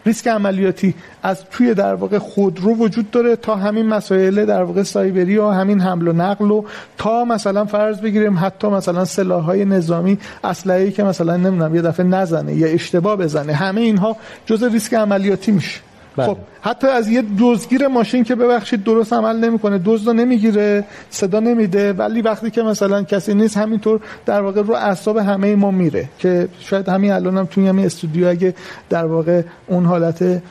ریسک 0.05 0.27
عملیاتی 0.27 0.93
از 1.23 1.45
توی 1.51 1.73
در 1.73 1.95
واقع 1.95 2.17
خودرو 2.17 2.75
وجود 2.75 3.11
داره 3.11 3.35
تا 3.35 3.55
همین 3.55 3.85
مسائل 3.85 4.45
در 4.45 4.63
واقع 4.63 4.83
سایبری 4.83 5.37
و 5.37 5.49
همین 5.49 5.81
حمل 5.81 6.07
و 6.07 6.13
نقل 6.13 6.51
و 6.51 6.63
تا 6.97 7.25
مثلا 7.25 7.65
فرض 7.65 7.99
بگیریم 7.99 8.37
حتی 8.39 8.67
مثلا 8.67 9.05
سلاح‌های 9.05 9.65
نظامی 9.65 10.17
اسلحه‌ای 10.43 10.91
که 10.91 11.03
مثلا 11.03 11.37
نمی‌دونم 11.37 11.75
یه 11.75 11.81
دفعه 11.81 12.05
نزنه 12.05 12.55
یا 12.55 12.67
اشتباه 12.67 13.15
بزنه. 13.15 13.53
همه 13.53 13.81
اینها 13.81 14.17
جز 14.45 14.63
ریسک 14.63 14.93
عملیاتی 14.93 15.51
میشه. 15.51 15.79
بله. 16.17 16.27
خب 16.27 16.37
حتی 16.61 16.87
از 16.87 17.09
یه 17.09 17.23
دزدگیر 17.39 17.87
ماشین 17.87 18.23
که 18.23 18.35
ببخشید 18.35 18.83
درست 18.83 19.13
عمل 19.13 19.35
نمی‌کنه 19.35 19.81
دزد 19.85 20.09
نمی‌گیره 20.09 20.83
صدا 21.09 21.39
نمیده 21.39 21.93
ولی 21.93 22.21
وقتی 22.21 22.51
که 22.51 22.63
مثلا 22.63 23.03
کسی 23.03 23.33
نیست 23.33 23.57
همینطور 23.57 23.99
در 24.25 24.41
واقع 24.41 24.61
رو 24.61 24.73
اعصاب 24.73 25.17
همه 25.17 25.55
ما 25.55 25.71
میره 25.71 26.09
که 26.19 26.47
شاید 26.59 26.89
همین 26.89 27.11
الان 27.11 27.37
هم 27.37 27.45
توی 27.45 27.67
همین 27.67 27.85
استودیو 27.85 28.27
اگه 28.27 28.53
در 28.89 29.05
واقع 29.05 29.41
اون 29.67 29.85
حالت 29.85 30.41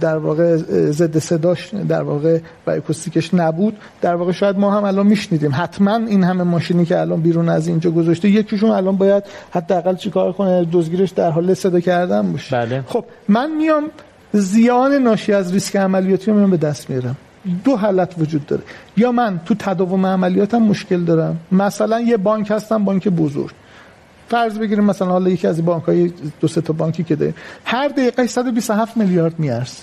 در 0.00 0.16
واقع 0.16 0.56
ضد 0.90 1.18
صداش 1.18 1.74
در 1.88 2.02
واقع 2.02 2.38
و 2.66 2.70
اکوستیکش 2.70 3.34
نبود 3.34 3.76
در 4.00 4.14
واقع 4.14 4.32
شاید 4.32 4.58
ما 4.58 4.70
هم 4.70 4.84
الان 4.84 5.06
میشنیدیم 5.06 5.52
حتما 5.54 5.96
این 5.96 6.24
همه 6.24 6.42
ماشینی 6.42 6.84
که 6.84 7.00
الان 7.00 7.20
بیرون 7.20 7.48
از 7.48 7.68
اینجا 7.68 7.90
گذاشته 7.90 8.28
یکیشون 8.28 8.70
الان 8.70 8.96
باید 8.96 9.24
حداقل 9.50 9.96
چیکار 9.96 10.32
کنه 10.32 10.66
دزدگیرش 10.72 11.10
در 11.10 11.30
حال 11.30 11.54
صدا 11.54 11.80
کردن 11.80 12.32
باشه 12.32 12.56
بله. 12.56 12.84
خب 12.86 13.04
من 13.28 13.50
میام 13.56 13.84
زیان 14.32 14.92
ناشی 14.92 15.32
از 15.32 15.52
ریسک 15.52 15.76
عملیاتی 15.76 16.30
رو 16.30 16.36
من 16.36 16.50
به 16.50 16.56
دست 16.56 16.90
میارم. 16.90 17.16
دو 17.64 17.76
حالت 17.76 18.14
وجود 18.18 18.46
داره. 18.46 18.62
یا 18.96 19.12
من 19.12 19.40
تو 19.44 19.54
تداوم 19.54 20.06
عملیاتم 20.06 20.62
مشکل 20.62 21.04
دارم. 21.04 21.40
مثلا 21.52 22.00
یه 22.00 22.16
بانک 22.16 22.50
هستم 22.50 22.84
بانک 22.84 23.08
بزرگ. 23.08 23.50
فرض 24.28 24.58
بگیریم 24.58 24.84
مثلا 24.84 25.08
حالا 25.08 25.30
یکی 25.30 25.46
از 25.46 25.64
بانک 25.64 25.84
های 25.84 26.12
دو 26.40 26.48
سه 26.48 26.60
تا 26.60 26.72
بانکی 26.72 27.04
که 27.04 27.16
داریم 27.16 27.34
هر 27.64 27.88
دقیقه 27.88 28.26
127 28.26 28.96
میلیارد 28.96 29.38
میارزه 29.38 29.82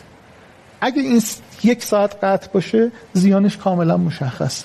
اگه 0.82 1.02
این 1.02 1.22
یک 1.64 1.84
ساعت 1.84 2.24
قطع 2.24 2.48
باشه 2.54 2.92
زیانش 3.14 3.58
کاملا 3.58 3.98
مشخص. 3.98 4.64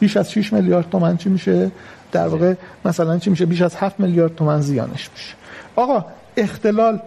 بیش 0.00 0.16
از 0.16 0.32
6 0.32 0.52
میلیارد 0.52 0.90
تومن 0.90 1.16
چی 1.16 1.28
میشه؟ 1.28 1.70
در 2.12 2.28
واقع 2.28 2.54
مثلا 2.84 3.18
چی 3.18 3.30
میشه؟ 3.30 3.46
بیش 3.46 3.62
از 3.62 3.76
7 3.76 4.00
میلیارد 4.00 4.34
تومن 4.34 4.60
زیانش 4.60 5.10
میشه. 5.14 5.34
آقا 5.76 6.04
اختلال 6.36 7.00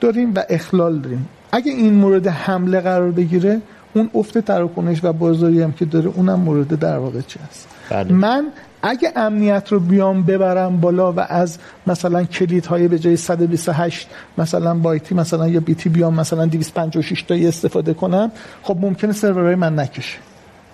داریم 0.00 0.34
و 0.34 0.42
اخلال 0.48 0.98
داریم. 0.98 1.28
اگه 1.52 1.72
این 1.72 1.94
مورد 1.94 2.26
حمله 2.26 2.80
قرار 2.80 3.10
بگیره 3.10 3.60
اون 3.94 4.10
افت 4.14 4.38
تراکنش 4.38 5.04
و 5.04 5.12
بازاری 5.12 5.62
هم 5.62 5.72
که 5.72 5.84
داره 5.84 6.10
اونم 6.14 6.40
مورد 6.40 6.78
در 6.78 6.98
واقع 6.98 7.20
چی 7.20 7.38
هست 7.48 7.68
بله. 7.90 8.12
من 8.12 8.46
اگه 8.82 9.12
امنیت 9.16 9.72
رو 9.72 9.80
بیام 9.80 10.22
ببرم 10.22 10.80
بالا 10.80 11.12
و 11.12 11.20
از 11.20 11.58
مثلا 11.86 12.24
کلید 12.24 12.66
های 12.66 12.88
به 12.88 12.98
جای 12.98 13.16
128 13.16 14.08
مثلا 14.38 14.74
بایتی 14.74 15.14
مثلا 15.14 15.48
یا 15.48 15.60
بیتی 15.60 15.88
بیام 15.88 16.14
مثلا 16.14 16.46
256 16.46 17.22
تایی 17.22 17.48
استفاده 17.48 17.94
کنم 17.94 18.32
خب 18.62 18.76
ممکنه 18.80 19.12
سرورهای 19.12 19.54
من 19.54 19.78
نکشه 19.78 20.18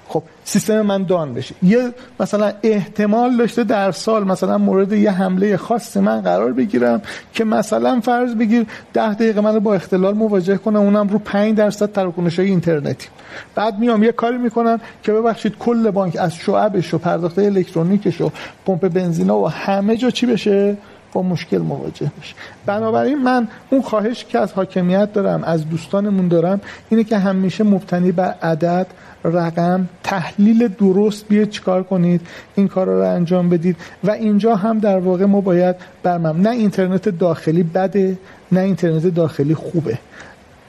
خب 0.09 0.23
سیستم 0.45 0.81
من 0.81 1.03
دان 1.03 1.35
بشه. 1.35 1.55
یه 1.63 1.93
مثلا 2.21 2.53
احتمال 2.63 3.37
داشته 3.37 3.65
در 3.65 3.93
سال 3.93 4.25
مثلا 4.25 4.59
مورد 4.59 4.93
یه 4.93 5.11
حمله 5.11 5.57
خاص 5.57 5.97
من 5.97 6.21
قرار 6.21 6.53
بگیرم 6.53 7.03
که 7.33 7.45
مثلا 7.45 8.01
فرض 8.01 8.35
بگیر 8.35 8.67
ده 8.93 9.15
دقیقه 9.15 9.41
من 9.41 9.55
رو 9.55 9.61
با 9.61 9.75
اختلال 9.75 10.15
مواجه 10.15 10.57
کنم 10.57 10.81
اونم 10.81 11.09
رو 11.09 11.19
5 11.19 11.57
درصد 11.57 11.93
تراکنش 11.93 12.39
های 12.39 12.49
اینترنتی. 12.49 13.09
بعد 13.55 13.79
میام 13.79 14.03
یه 14.03 14.13
کاری 14.13 14.39
می‌کنم 14.39 14.81
که 15.03 15.13
ببخشید 15.13 15.59
کل 15.59 15.91
بانک 15.91 16.17
از 16.21 16.35
شعبش 16.35 16.95
و 16.95 16.99
پرداخت 16.99 17.39
الکترونیکش 17.39 18.21
و 18.21 18.31
پمپ 18.67 18.89
بنزینا 18.89 19.39
و 19.39 19.49
همه 19.49 19.97
جا 19.97 20.11
چی 20.11 20.27
بشه؟ 20.27 20.77
با 21.15 21.23
مشکل 21.23 21.59
مواجه 21.59 22.11
بشه 22.21 22.35
بنابراین 22.67 23.23
من 23.23 23.49
اون 23.71 23.83
خواهش 23.83 24.25
که 24.25 24.39
از 24.39 24.53
حاکمیت 24.53 25.13
دارم 25.13 25.45
از 25.45 25.69
دوستانمون 25.69 26.29
دارم 26.29 26.61
اینه 26.91 27.05
که 27.05 27.19
همیشه 27.19 27.65
مبتنی 27.65 28.13
بر 28.13 28.35
عدد 28.43 28.87
رقم 29.25 29.89
تحلیل 30.03 30.69
درست 30.69 31.29
بیاید 31.29 31.51
چیکار 31.51 31.83
کنید 31.83 32.21
این 32.55 32.69
کارا 32.69 32.99
رو 32.99 33.15
انجام 33.15 33.49
بدید. 33.49 33.77
و 34.05 34.11
اینجا 34.11 34.57
هم 34.57 34.79
در 34.79 34.99
واقع 34.99 35.25
ما 35.25 35.41
باید 35.41 35.77
برمم 36.03 36.41
نه 36.41 36.51
اینترنت 36.51 37.09
داخلی 37.09 37.63
بده 37.63 38.19
نه 38.53 38.61
اینترنت 38.61 39.07
داخلی 39.07 39.55
خوبه. 39.55 39.99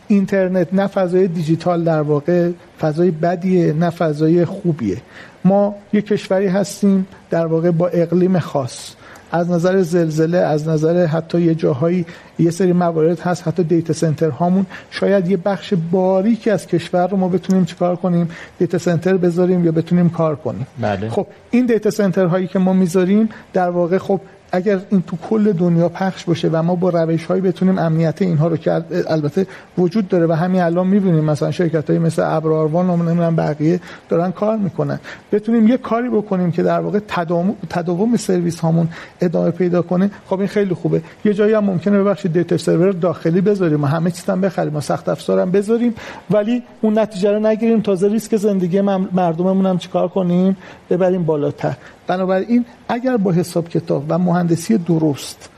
اینترنت 0.07 0.73
نه 0.73 0.87
فضای 0.87 1.27
دیجیتال 1.27 1.83
در 1.83 2.01
واقع 2.01 2.51
فضای 2.79 3.11
بدیه 3.11 3.73
نه 3.73 3.89
فضای 3.89 4.45
خوبیه. 4.45 4.97
ما 5.45 5.75
یک 5.93 6.05
کشوری 6.05 6.47
هستیم 6.47 7.07
در 7.29 7.45
واقع 7.45 7.71
با 7.71 7.87
اقلیم 7.87 8.39
خاص. 8.39 8.95
از 9.35 9.51
نظر 9.51 9.81
زلزله 9.81 10.37
از 10.37 10.67
نظر 10.67 11.05
حتی 11.05 11.41
یه 11.41 11.55
جاهایی 11.55 12.05
یه 12.39 12.51
سری 12.51 12.73
موارد 12.73 13.19
هست 13.19 13.47
حتی 13.47 13.63
data 13.63 13.93
center 13.93 14.29
هامون. 14.29 14.65
شاید 14.91 15.27
یه 15.27 15.37
بخش 15.37 15.73
باریکی 15.91 16.49
از 16.49 16.67
کشور 16.67 17.07
رو 17.07 17.17
ما 17.17 17.27
بتونیم 17.27 17.65
چیکار 17.65 17.95
کنیم؟ 17.95 18.29
data 18.59 18.77
center 18.77 19.17
بذاریم 19.17 19.65
یا 19.65 19.71
بتونیم 19.71 20.09
کار 20.09 20.35
کنیم؟ 20.35 20.67
بله. 20.81 21.09
خب 21.09 21.27
این 21.51 21.65
data 21.65 21.89
center 21.89 22.25
هایی 22.25 22.47
که 22.47 22.59
ما 22.59 22.73
می‌ذاریم 22.73 23.29
در 23.53 23.69
واقع 23.69 23.97
خب 23.97 24.21
اگر 24.55 24.79
این 24.89 25.03
تو 25.07 25.17
کل 25.29 25.51
دنیا 25.51 25.89
پخش 25.89 26.23
باشه 26.23 26.49
و 26.49 26.61
ما 26.63 26.75
با 26.75 26.89
روش 26.89 27.25
هایی 27.25 27.41
بتونیم 27.41 27.79
امنیت 27.79 28.21
اینها 28.21 28.47
رو 28.47 28.57
که 28.57 28.83
البته 29.07 29.47
وجود 29.77 30.07
داره 30.07 30.25
و 30.25 30.31
همین 30.31 30.61
الان 30.61 30.87
می‌بینیم 30.87 31.23
مثلا 31.23 31.51
شرکت 31.51 31.89
های 31.89 31.99
مثل 31.99 32.23
ابرآروان 32.25 32.89
و 32.89 32.97
نمی‌دونم 32.97 33.35
بقیه 33.35 33.79
دارن 34.09 34.31
کار 34.31 34.57
می‌کنن. 34.57 34.99
بتونیم 35.31 35.67
یه 35.67 35.77
کاری 35.77 36.09
بکنیم 36.09 36.51
که 36.51 36.63
در 36.63 36.79
واقع 36.79 36.99
تداوم, 37.07 37.55
تداوم 37.69 38.17
سرویس 38.17 38.59
هامون 38.59 38.87
ادامه 39.21 39.51
پیدا 39.51 39.81
کنه 39.81 40.11
خب 40.27 40.39
این 40.39 40.47
خیلی 40.47 40.73
خوبه. 40.73 41.01
یه 41.25 41.33
جایی 41.33 41.53
هم 41.53 41.63
ممکنه 41.63 41.99
ببخشید 41.99 42.33
دیتا 42.33 42.57
سرور 42.57 42.91
داخلی 42.91 43.41
بذاریم 43.41 43.83
و 43.83 43.85
همه 43.87 44.11
چیز 44.11 44.25
هم 44.25 44.41
بخریم 44.41 44.75
و 44.75 44.81
سخت 44.81 45.09
افزار 45.09 45.39
هم 45.39 45.51
بذاریم 45.51 45.95
ولی 46.31 46.63
اون 46.81 46.99
نتیجه 46.99 47.31
رو 47.31 47.39
نگیریم. 47.39 47.81
تازه 47.81 48.07
ریسک 48.07 48.35
زندگی 48.35 48.81
مردممون 48.81 49.65
هم 49.65 49.77
چیکار 49.77 50.07
کنیم؟ 50.07 50.57
ببریم 50.89 51.23
بالاتر. 51.23 51.75
بنابراین 52.07 52.65
اگر 52.89 53.17
با 53.17 53.31
حساب 53.31 53.69
کتاب 53.69 54.05
و 54.09 54.17
مهندسی 54.17 54.77
درست 54.77 55.49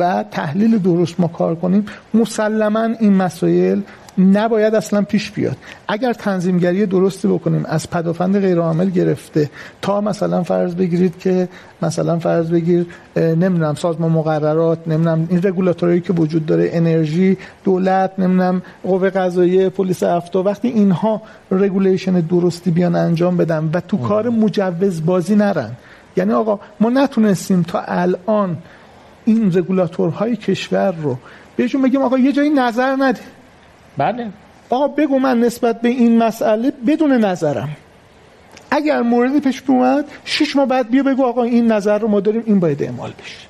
و 0.00 0.24
تحلیل 0.30 0.78
درست 0.78 1.20
ما 1.20 1.28
کار 1.28 1.54
کنیم 1.54 1.86
مسلما 2.14 2.88
این 3.00 3.12
مسائل 3.12 3.80
نباید 4.18 4.74
اصلا 4.74 5.02
پیش 5.02 5.30
بیاد. 5.30 5.56
اگر 5.88 6.12
تنظیمگری 6.12 6.86
درستی 6.86 7.28
بکنیم 7.28 7.64
از 7.68 7.90
پدافند 7.90 8.40
غیر 8.40 8.58
عامل 8.58 8.90
گرفته 8.90 9.50
تا 9.82 10.00
مثلا 10.00 10.42
فرض 10.42 10.74
بگیرید 10.74 11.18
که 11.18 11.48
مثلا 11.82 12.18
فرض 12.18 12.50
بگیر 12.50 12.86
نمی‌دونم 13.16 13.74
سازمان 13.74 14.12
مقررات 14.12 14.88
نمی‌دونم 14.88 15.26
این 15.30 15.42
رگولاتوری 15.42 16.00
که 16.00 16.12
وجود 16.12 16.46
داره 16.46 16.70
انرژی 16.72 17.36
دولت 17.64 18.12
نمی‌دونم 18.18 18.62
قوه 18.82 19.10
قضاییه 19.10 19.68
پلیس 19.68 20.02
افتا 20.02 20.42
وقتی 20.42 20.68
اینها 20.68 21.22
regulation 21.50 22.20
درستی 22.20 22.70
بیان 22.70 22.96
انجام 22.96 23.36
بدن 23.36 23.70
و 23.72 23.80
تو 23.80 23.96
کار 23.96 24.28
مجوز 24.28 25.06
بازی 25.06 25.34
نرن. 25.34 25.70
یعنی 26.16 26.32
آقا 26.32 26.60
ما 26.80 26.90
نتونستیم 26.90 27.62
تا 27.62 27.80
الان 27.80 28.56
این 29.24 29.52
رگولاتورهای 29.58 30.36
کشور 30.36 30.92
رو 30.92 31.16
بهشون 31.56 31.82
بگیم 31.82 32.02
آقا 32.02 32.18
یه 32.18 32.32
جایی 32.32 32.50
نظر 32.50 32.96
نده. 32.98 33.20
بله. 33.96 34.28
آقا 34.70 34.88
بگو 34.88 35.18
من 35.18 35.40
نسبت 35.40 35.80
به 35.80 35.88
این 35.88 36.18
مسئله 36.18 36.72
بدون 36.86 37.12
نظرم. 37.12 37.68
اگر 38.70 39.02
موردی 39.02 39.40
پیش 39.40 39.62
اومد 39.66 40.04
شش 40.24 40.56
ماه 40.56 40.66
بعد 40.66 40.90
بیا 40.90 41.02
بگو 41.02 41.24
آقا 41.24 41.42
این 41.42 41.72
نظر 41.72 41.98
رو 41.98 42.08
ما 42.08 42.20
داریم 42.20 42.42
این 42.46 42.60
باید 42.60 42.82
اعمال 42.82 43.12
بشه. 43.18 43.46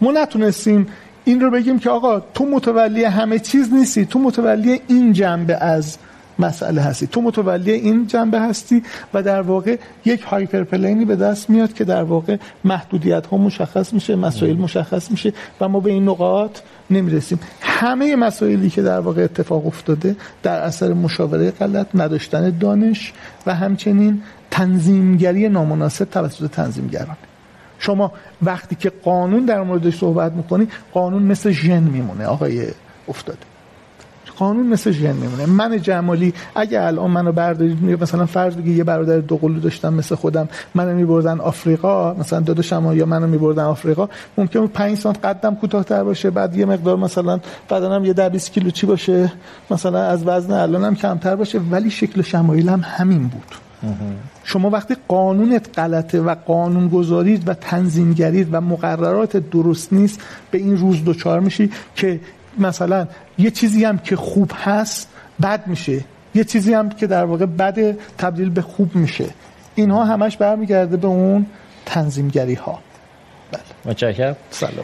ما 0.00 0.12
نتونستیم 0.12 0.86
این 1.24 1.40
رو 1.40 1.50
بگیم 1.50 1.78
که 1.78 1.90
آقا 1.90 2.20
تو 2.20 2.44
متولی 2.44 3.04
همه 3.04 3.38
چیز 3.38 3.72
نیستی 3.72 4.06
تو 4.06 4.18
متولی 4.18 4.80
این 4.88 5.12
جنبه 5.12 5.56
از 5.56 5.98
مسئله 6.38 6.80
هستی. 6.80 7.06
تو 7.06 7.20
متولی 7.20 7.70
این 7.70 8.06
جنبه 8.06 8.40
هستی 8.40 8.82
و 9.14 9.22
در 9.22 9.40
واقع 9.40 9.76
یک 10.04 10.22
هایپرپلینی 10.22 11.04
به 11.04 11.16
دست 11.16 11.50
میاد 11.50 11.72
که 11.72 11.84
در 11.84 12.02
واقع 12.02 12.36
محدودیت 12.64 13.26
ها 13.26 13.36
مشخص 13.36 13.92
میشه 13.92 14.16
مسائل 14.16 14.56
مشخص 14.56 15.10
میشه 15.10 15.32
و 15.60 15.68
ما 15.68 15.80
به 15.80 15.90
این 15.90 16.08
نقاط 16.08 16.58
نمی‌رسیم. 16.90 17.40
همه 17.60 18.16
مسائلی 18.16 18.70
که 18.70 18.82
در 18.82 19.00
واقع 19.00 19.22
اتفاق 19.22 19.66
افتاده 19.66 20.16
در 20.42 20.60
اثر 20.60 20.92
مشاوره 20.92 21.50
غلط 21.50 21.86
نداشتن 21.94 22.58
دانش 22.58 23.12
و 23.46 23.54
همچنین 23.54 24.22
تنظیمگری 24.50 25.48
نامناسب 25.48 26.04
توسط 26.04 26.50
تنظیمگران. 26.50 27.16
شما 27.78 28.12
وقتی 28.42 28.74
که 28.74 28.92
قانون 29.04 29.44
در 29.44 29.62
موردش 29.62 29.98
صحبت 29.98 30.32
می‌کنی 30.32 30.68
قانون 30.92 31.22
مثل 31.22 31.50
ژن 31.50 31.82
میمونه 31.82 32.24
آقای 32.24 32.66
افتاده. 33.08 33.55
قانون 34.38 34.66
مثل 34.66 34.90
ژن 34.90 35.12
میمونه. 35.12 35.46
من 35.46 35.82
جمالی 35.82 36.34
اگه 36.54 36.82
الان 36.82 37.10
منو 37.10 37.32
بردارید 37.32 38.02
مثلا 38.02 38.26
فرض 38.26 38.54
بگید 38.54 38.76
یه 38.76 38.84
برادر 38.84 39.18
دوقلو 39.18 39.60
داشتم 39.60 39.94
مثل 39.94 40.14
خودم. 40.14 40.48
منو 40.74 40.96
میبردن 40.96 41.40
آفریقا 41.40 42.14
مثلا 42.14 42.40
داداشم 42.40 42.92
یا 42.94 43.06
منو 43.06 43.26
میبردن 43.26 43.64
آفریقا. 43.64 44.08
ممکن 44.38 44.66
5 44.66 44.98
سانت 44.98 45.24
قدم 45.24 45.54
کوتاه‌تر 45.54 46.04
باشه 46.04 46.30
بعد 46.30 46.56
یه 46.56 46.64
مقدار 46.64 46.96
مثلا 46.96 47.40
بدنم 47.70 48.04
یه 48.04 48.12
10 48.12 48.28
20 48.28 48.52
کیلو 48.52 48.70
چی 48.70 48.86
باشه. 48.86 49.32
مثلا 49.70 50.02
از 50.02 50.26
وزن 50.26 50.52
الانم 50.52 50.94
کمتر 50.94 51.36
باشه 51.36 51.60
ولی 51.70 51.90
شکل 51.90 52.22
شمایلم 52.22 52.80
همین 52.84 53.28
بود. 53.28 53.54
شما 54.44 54.70
وقتی 54.70 54.96
قانونت 55.08 55.78
غلطه 55.78 56.20
و 56.20 56.34
قانون 56.34 56.88
گذارید 56.88 57.48
و 57.48 57.54
تنظیمگرید 57.54 58.48
و 58.52 58.60
مقررات 58.60 59.36
درست 59.36 59.92
نیست 59.92 60.20
به 60.50 60.58
این 60.58 60.76
روز 60.76 61.04
دوچار 61.04 61.40
میشی 61.40 61.70
که 61.94 62.20
مثلا 62.58 63.06
یه 63.38 63.50
چیزی 63.50 63.84
هم 63.84 63.98
که 63.98 64.16
خوب 64.16 64.50
هست 64.54 65.08
بد 65.42 65.66
میشه. 65.66 66.04
یه 66.34 66.44
چیزی 66.44 66.74
هم 66.74 66.88
که 66.88 67.06
در 67.06 67.24
واقع 67.24 67.46
بد 67.46 67.96
تبدیل 68.18 68.50
به 68.50 68.62
خوب 68.62 68.96
میشه. 68.96 69.24
اینها 69.74 70.04
همش 70.04 70.36
برمیگرده 70.36 70.96
به 70.96 71.06
اون 71.06 71.46
تنظیمگری 71.86 72.54
ها 72.54 72.78
بله. 73.52 73.60
متشکرم. 73.84 74.36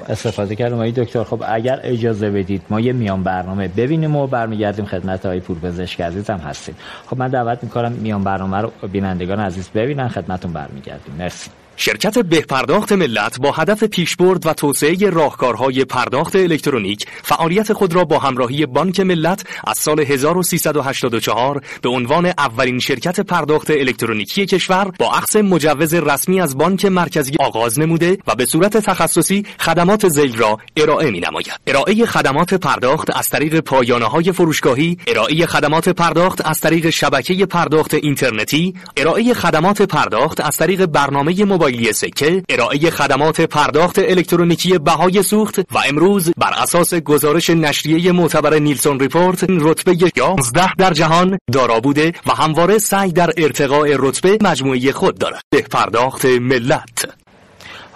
استفاده 0.09 0.57
کردم. 0.57 0.79
ای 0.79 0.93
دکتر 0.93 1.25
خب 1.25 1.43
اگر 1.49 1.81
اجازه 1.83 2.31
بدید 2.31 2.63
ما 2.71 2.81
یه 2.81 2.93
میان 2.93 3.23
برنامه 3.23 3.69
ببینیم 3.69 4.17
و 4.17 4.27
برمیگردیم 4.27 4.85
خدمت 4.85 5.27
های 5.27 5.41
پورپزشک 5.41 6.01
عزیز 6.01 6.31
هم 6.31 6.39
هستیم. 6.39 6.75
خب 7.07 7.19
من 7.19 7.29
دعوت 7.29 7.65
می‌کنم 7.65 7.93
میان 7.93 8.25
برنامه 8.25 8.59
رو 8.59 8.73
بینندگان 8.93 9.41
عزیز 9.41 9.69
ببینن 9.75 10.09
خدمتون 10.09 10.53
برمیگردیم. 10.53 11.15
مرسی. 11.19 11.51
شرکت 11.85 12.19
بهپرداخت 12.19 12.93
ملت 12.93 13.41
با 13.41 13.53
هدف 13.53 13.85
پیشبرد 13.85 14.47
و 14.47 14.53
توسعه 14.53 15.11
راهکارهای 15.11 15.85
پرداخت 15.85 16.37
الکترونیک 16.37 17.07
فعالیت 17.23 17.73
خود 17.73 17.95
را 17.95 18.05
با 18.05 18.19
همراهی 18.19 18.67
بانک 18.67 19.01
ملت 19.01 19.45
از 19.67 19.79
سال 19.79 20.01
1384 20.01 21.63
به 21.83 21.89
عنوان 21.89 22.27
اولین 22.27 22.79
شرکت 22.79 23.21
پرداخت 23.21 23.71
الکترونیکی 23.71 24.47
کشور 24.47 24.93
با 24.99 25.13
اخذ 25.13 25.37
مجوز 25.37 25.95
رسمی 25.95 26.41
از 26.41 26.59
بانک 26.59 26.85
مرکزی 26.85 27.33
آغاز 27.41 27.79
نموده 27.79 28.19
و 28.27 28.35
به 28.35 28.47
صورت 28.47 28.77
تخصصی 28.77 29.47
خدمات 29.59 30.09
زیل 30.09 30.37
را 30.37 30.59
ارائه 30.77 31.11
می 31.11 31.21
نماید. 31.21 31.61
ارائه 31.67 32.07
خدمات 32.07 32.55
پرداخت 32.55 33.17
از 33.17 33.29
طریق 33.29 33.61
پایانه 33.61 34.07
های 34.07 34.33
فروشگاهی، 34.33 34.99
ارائه 35.07 35.47
خدمات 35.47 35.89
پرداخت 35.89 36.47
از 36.47 36.61
طریق 36.61 36.91
شبکه 36.91 37.47
پرداخت 37.47 37.95
اینترنتی، 37.95 38.75
ارائه 38.97 39.35
خدمات 39.35 39.83
پرداخت 39.83 40.41
از 40.41 40.57
طریق 40.57 40.87
برنامه 40.87 41.45
موبایلی 41.73 41.93
سکه 41.93 42.43
ارائه 42.49 42.91
خدمات 42.91 43.41
پرداخت 43.41 43.99
الکترونیکی 43.99 44.79
بهای 44.79 45.23
سوخت 45.23 45.59
و 45.59 45.79
امروز 45.89 46.33
بر 46.37 46.53
اساس 46.63 46.95
گزارش 46.95 47.51
نشریه 47.51 48.13
معتبر 48.13 48.59
نیلسون 48.59 49.01
ریپورت 49.01 49.45
رتبه 49.49 49.93
11 50.17 50.75
در 50.79 50.93
جهان 50.93 51.39
دارا 51.53 51.81
بوده 51.81 52.13
و 52.27 52.33
همواره 52.35 52.79
سعی 52.79 53.13
در 53.13 53.31
ارتقاء 53.37 53.97
رتبه 53.99 54.39
مجموعه 54.43 54.93
خود 54.93 55.19
دارد. 55.19 55.43
به 55.51 55.63
پرداخت 55.63 56.25
ملت. 56.25 57.05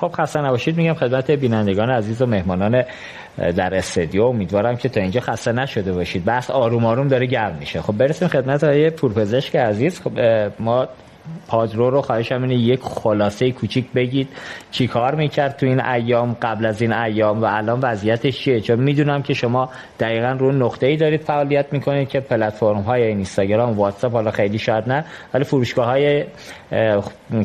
خب 0.01 0.13
خسته 0.17 0.41
نباشید. 0.41 0.77
میگم 0.77 0.95
خدمت 0.95 1.31
بینندگان 1.31 1.91
عزیز 1.91 2.23
و 2.23 2.27
مهمانان 2.27 2.85
در 3.57 3.75
استودیو 3.75 4.23
امیدوارم 4.23 4.77
که 4.77 4.89
تا 4.89 5.01
اینجا 5.01 5.21
خسته 5.21 5.53
نشده 5.53 5.93
باشید. 5.93 6.25
بحث 6.25 6.51
آروم 6.51 6.87
آروم 6.87 7.09
داره 7.09 7.27
گرم 7.27 7.57
میشه. 7.61 7.83
خب 7.83 7.93
برسیم 7.93 8.29
خدمت 8.29 8.65
های 8.65 8.91
پورپزشک 8.91 9.57
عزیز. 9.57 10.01
خب 10.01 10.19
ما 10.61 10.89
پادرو 11.49 11.91
رو 11.91 12.03
خواهشم 12.03 12.43
اینه 12.43 12.55
یک 12.55 12.81
خلاصه 12.83 13.51
کوچیک 13.51 13.93
بگید. 13.93 14.29
چی 14.71 14.87
کار 14.87 15.15
می‌کرد 15.15 15.57
تو 15.57 15.67
این 15.67 15.81
ایام؟ 15.81 16.37
قبل 16.43 16.67
از 16.67 16.83
این 16.83 16.93
ایام 16.93 17.43
و 17.43 17.45
الان 17.45 17.81
وضعیتش 17.81 18.39
چیه؟ 18.39 18.61
چون 18.61 18.81
می‌دونم 18.81 19.23
که 19.23 19.35
شما 19.35 19.71
دقیقا 20.01 20.37
رو 20.39 20.53
نقطه 20.53 20.87
ای 20.87 20.97
دارید 20.97 21.21
فعالیت 21.21 21.73
می‌کنید 21.73 22.09
که 22.09 22.21
پلتفرم 22.21 22.81
های 22.81 23.03
اینستاگرام 23.03 23.73
واتساپ 23.73 24.13
حالا 24.13 24.31
خیلی 24.31 24.59
شاید 24.59 24.89
نه 24.89 25.05
ولی 25.35 25.45
فروشگاه 25.45 25.87
های 25.87 26.25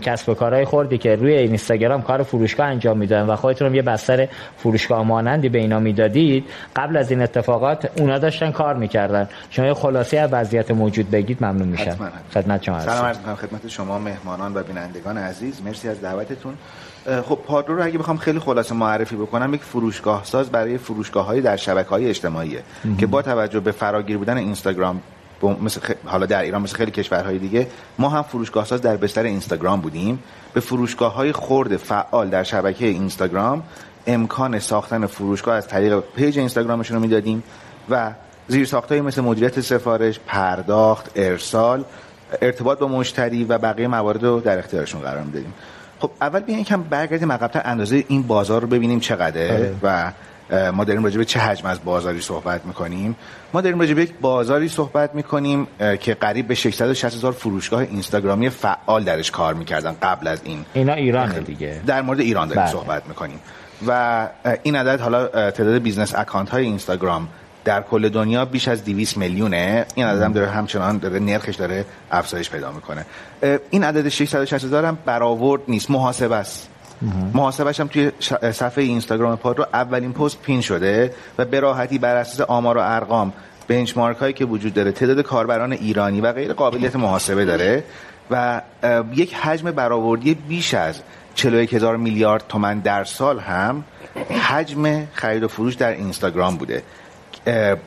کسب 0.02 0.30
و 0.30 0.34
کارهای 0.34 0.66
خوردی 0.66 0.98
که 0.98 1.16
روی 1.16 1.34
اینستاگرام 1.34 2.02
کار 2.02 2.24
فروشگاه 2.24 2.68
انجام 2.68 2.98
میدن 2.98 3.22
و 3.22 3.36
خودتون 3.36 3.76
یه 3.76 3.82
بستر 3.82 4.28
فروشگاه 4.58 5.04
مانندی 5.04 5.50
به 5.50 5.60
اینا 5.60 5.80
می‌دادید 5.80 6.46
قبل 6.76 6.98
از 6.98 7.12
این 7.12 7.22
اتفاقات 7.22 8.00
اونا 8.00 8.18
داشتن 8.18 8.52
کار 8.52 8.76
می‌کردن. 8.76 9.30
شما 9.50 9.66
یه 9.66 9.74
خلاصه 9.74 10.20
از 10.20 10.30
وضعیت 10.34 10.72
موجود 10.72 11.12
بگید 11.12 11.38
ممنون 11.42 11.68
میشم. 11.68 12.12
خدمت 12.34 12.64
شما 12.64 12.80
سلام 12.80 13.06
عرض 13.06 13.18
خدمت 13.18 13.68
شما 13.72 14.00
مهمانان 14.00 14.58
و 14.58 14.64
بینندگان 14.64 15.18
عزیز 15.18 15.62
مرسی 15.62 15.88
از 15.88 16.02
دعوتتون. 16.02 16.58
خب 17.06 17.40
پادرو 17.48 17.76
رو 17.76 17.84
اگه 17.84 17.98
بخوام 17.98 18.18
خیلی 18.18 18.40
خلاصه 18.40 18.76
معرفی 18.76 19.16
بکنم 19.16 19.54
یک 19.54 19.64
فروشگاه 19.64 20.26
ساز 20.26 20.50
برای 20.50 20.78
فروشگاه 20.78 21.26
های 21.26 21.42
در 21.42 21.58
شبکه 21.58 21.90
های 21.90 22.10
اجتماعیه 22.10 22.64
که 22.98 23.08
با 23.08 23.22
توجه 23.22 23.60
به 23.60 23.72
فراگیر 23.72 24.18
بودن 24.18 24.38
اینستاگرام 24.38 25.02
مثل 25.62 25.82
حالا 26.06 26.26
در 26.26 26.42
ایران 26.42 26.62
مثل 26.62 26.76
خیلی 26.76 26.92
کشورهای 26.92 27.38
دیگه 27.38 27.68
ما 28.00 28.10
هم 28.10 28.22
فروشگاه 28.22 28.66
ساز 28.66 28.82
در 28.82 28.98
بستر 28.98 29.24
اینستاگرام 29.24 29.82
بودیم. 29.82 30.24
به 30.54 30.60
فروشگاه 30.60 31.14
های 31.14 31.32
خرد 31.32 31.78
فعال 31.78 32.30
در 32.30 32.44
شبکه 32.44 32.86
اینستاگرام 32.86 33.64
امکان 34.08 34.60
ساختن 34.60 35.06
فروشگاه 35.06 35.56
از 35.56 35.68
طریق 35.68 36.00
پیج 36.00 36.40
اینستاگرامشون 36.40 36.98
رو 36.98 37.02
می‌دادیم 37.04 37.44
و 37.90 38.12
زیر 38.48 38.66
ساختایی 38.66 39.02
مثل 39.02 39.22
مدیریت 39.22 39.62
سفارش 39.62 40.20
پرداخت 40.28 41.12
ارسال 41.16 41.84
ارتباط 42.42 42.80
با 42.80 42.88
مشتری 42.88 43.44
و 43.44 43.58
بقیه 43.58 43.88
موارد 43.88 44.24
رو 44.24 44.40
در 44.40 44.60
اختیارشون 44.60 45.02
قرار 45.02 45.24
می‌دادیم. 45.24 45.54
خب 46.00 46.12
اول 46.22 46.40
بیاین 46.40 46.62
یکم 46.62 46.84
برگردیم 46.84 47.32
عقب‌تر 47.32 47.62
اندازه 47.66 48.04
این 48.08 48.24
بازار 48.24 48.62
رو 48.62 48.68
ببینیم 48.68 49.00
چقدره 49.00 49.54
آره. 49.54 49.76
و 49.84 50.12
ما 50.72 50.84
داریم 50.84 51.04
راجع 51.04 51.18
به 51.18 51.26
چه 51.26 51.40
حجم 51.40 51.68
از 51.68 51.84
بازاری 51.86 52.22
صحبت 52.22 52.66
می‌کنیم. 52.66 53.16
ما 53.54 53.62
داریم 53.62 53.80
راجع 53.80 53.94
به 53.94 54.02
یک 54.02 54.14
بازاری 54.22 54.68
صحبت 54.68 55.16
می‌کنیم 55.16 55.68
که 56.00 56.14
قریب 56.14 56.48
به 56.48 56.56
660 56.56 57.16
هزار 57.16 57.32
فروشگاه 57.32 57.80
اینستاگرامی 57.80 58.50
فعال 58.50 59.04
درش 59.04 59.32
کار 59.32 59.54
می‌کردن 59.54 59.96
قبل 60.02 60.28
از 60.28 60.42
این. 60.44 60.66
اینا 60.74 60.94
ایران 60.94 61.40
دیگه. 61.40 61.82
در 61.88 62.02
مورد 62.02 62.20
ایران 62.20 62.48
داریم 62.48 62.64
بله. 62.64 62.72
صحبت 62.72 63.08
می‌کنیم. 63.08 63.40
و 63.88 64.28
این 64.64 64.76
عدد 64.76 65.02
حالا 65.02 65.28
تعداد 65.28 65.82
business 65.82 66.16
account 66.16 66.50
های 66.50 66.64
اینستاگرام 66.64 67.28
در 67.66 67.82
کل 67.82 68.10
دنیا 68.10 68.46
بیش 68.46 68.68
از 68.68 68.86
200 68.86 69.18
میلیونه. 69.18 69.86
این 69.96 70.06
عدد 70.06 70.22
هم 70.22 70.34
داره 70.34 70.50
همچنان 70.50 70.98
داره 70.98 71.20
نرخش 71.20 71.56
داره 71.56 71.86
افزایش 72.12 72.50
پیدا 72.50 72.72
می‌کنه. 72.72 73.06
این 73.70 73.84
عدد 73.84 74.10
660 74.10 74.66
هزار 74.66 74.86
هم 74.86 74.98
برآورد 75.06 75.62
نیست 75.68 75.92
محاسبه 75.92 76.36
است. 76.36 76.68
محاسبش 77.34 77.80
هم 77.80 77.88
توی 77.88 78.12
صفحه 78.52 78.84
اینستاگرام 78.84 79.36
پاد 79.36 79.58
رو 79.58 79.66
اولین 79.74 80.14
پست 80.14 80.42
پین 80.42 80.62
شده 80.62 81.14
و 81.38 81.46
به 81.46 81.60
راحتی 81.60 81.98
بر 81.98 82.16
اساس 82.16 82.42
آمار 82.42 82.78
و 82.78 82.82
ارقام 82.84 83.34
بنچمارک 83.68 84.18
هایی 84.18 84.34
که 84.34 84.46
وجود 84.46 84.74
داره 84.74 84.92
تعداد 84.92 85.22
کاربران 85.22 85.72
ایرانی 85.72 86.22
و 86.22 86.32
غیر 86.32 86.54
قابلیت 86.54 86.96
محاسبه 86.96 87.46
داره 87.46 87.84
و 88.32 88.62
یک 89.16 89.34
حجم 89.36 89.72
برآوردی 89.72 90.34
بیش 90.34 90.74
از 90.74 91.02
41 91.36 91.74
هزار 91.74 91.98
میلیارد 91.98 92.44
تومن 92.50 92.80
در 92.80 93.04
سال 93.04 93.40
هم 93.40 93.84
حجم 94.50 95.08
خرید 95.14 95.44
و 95.44 95.48
فروش 95.48 95.76
در 95.76 95.92
اینستاگرام 95.92 96.58
بوده. 96.58 96.84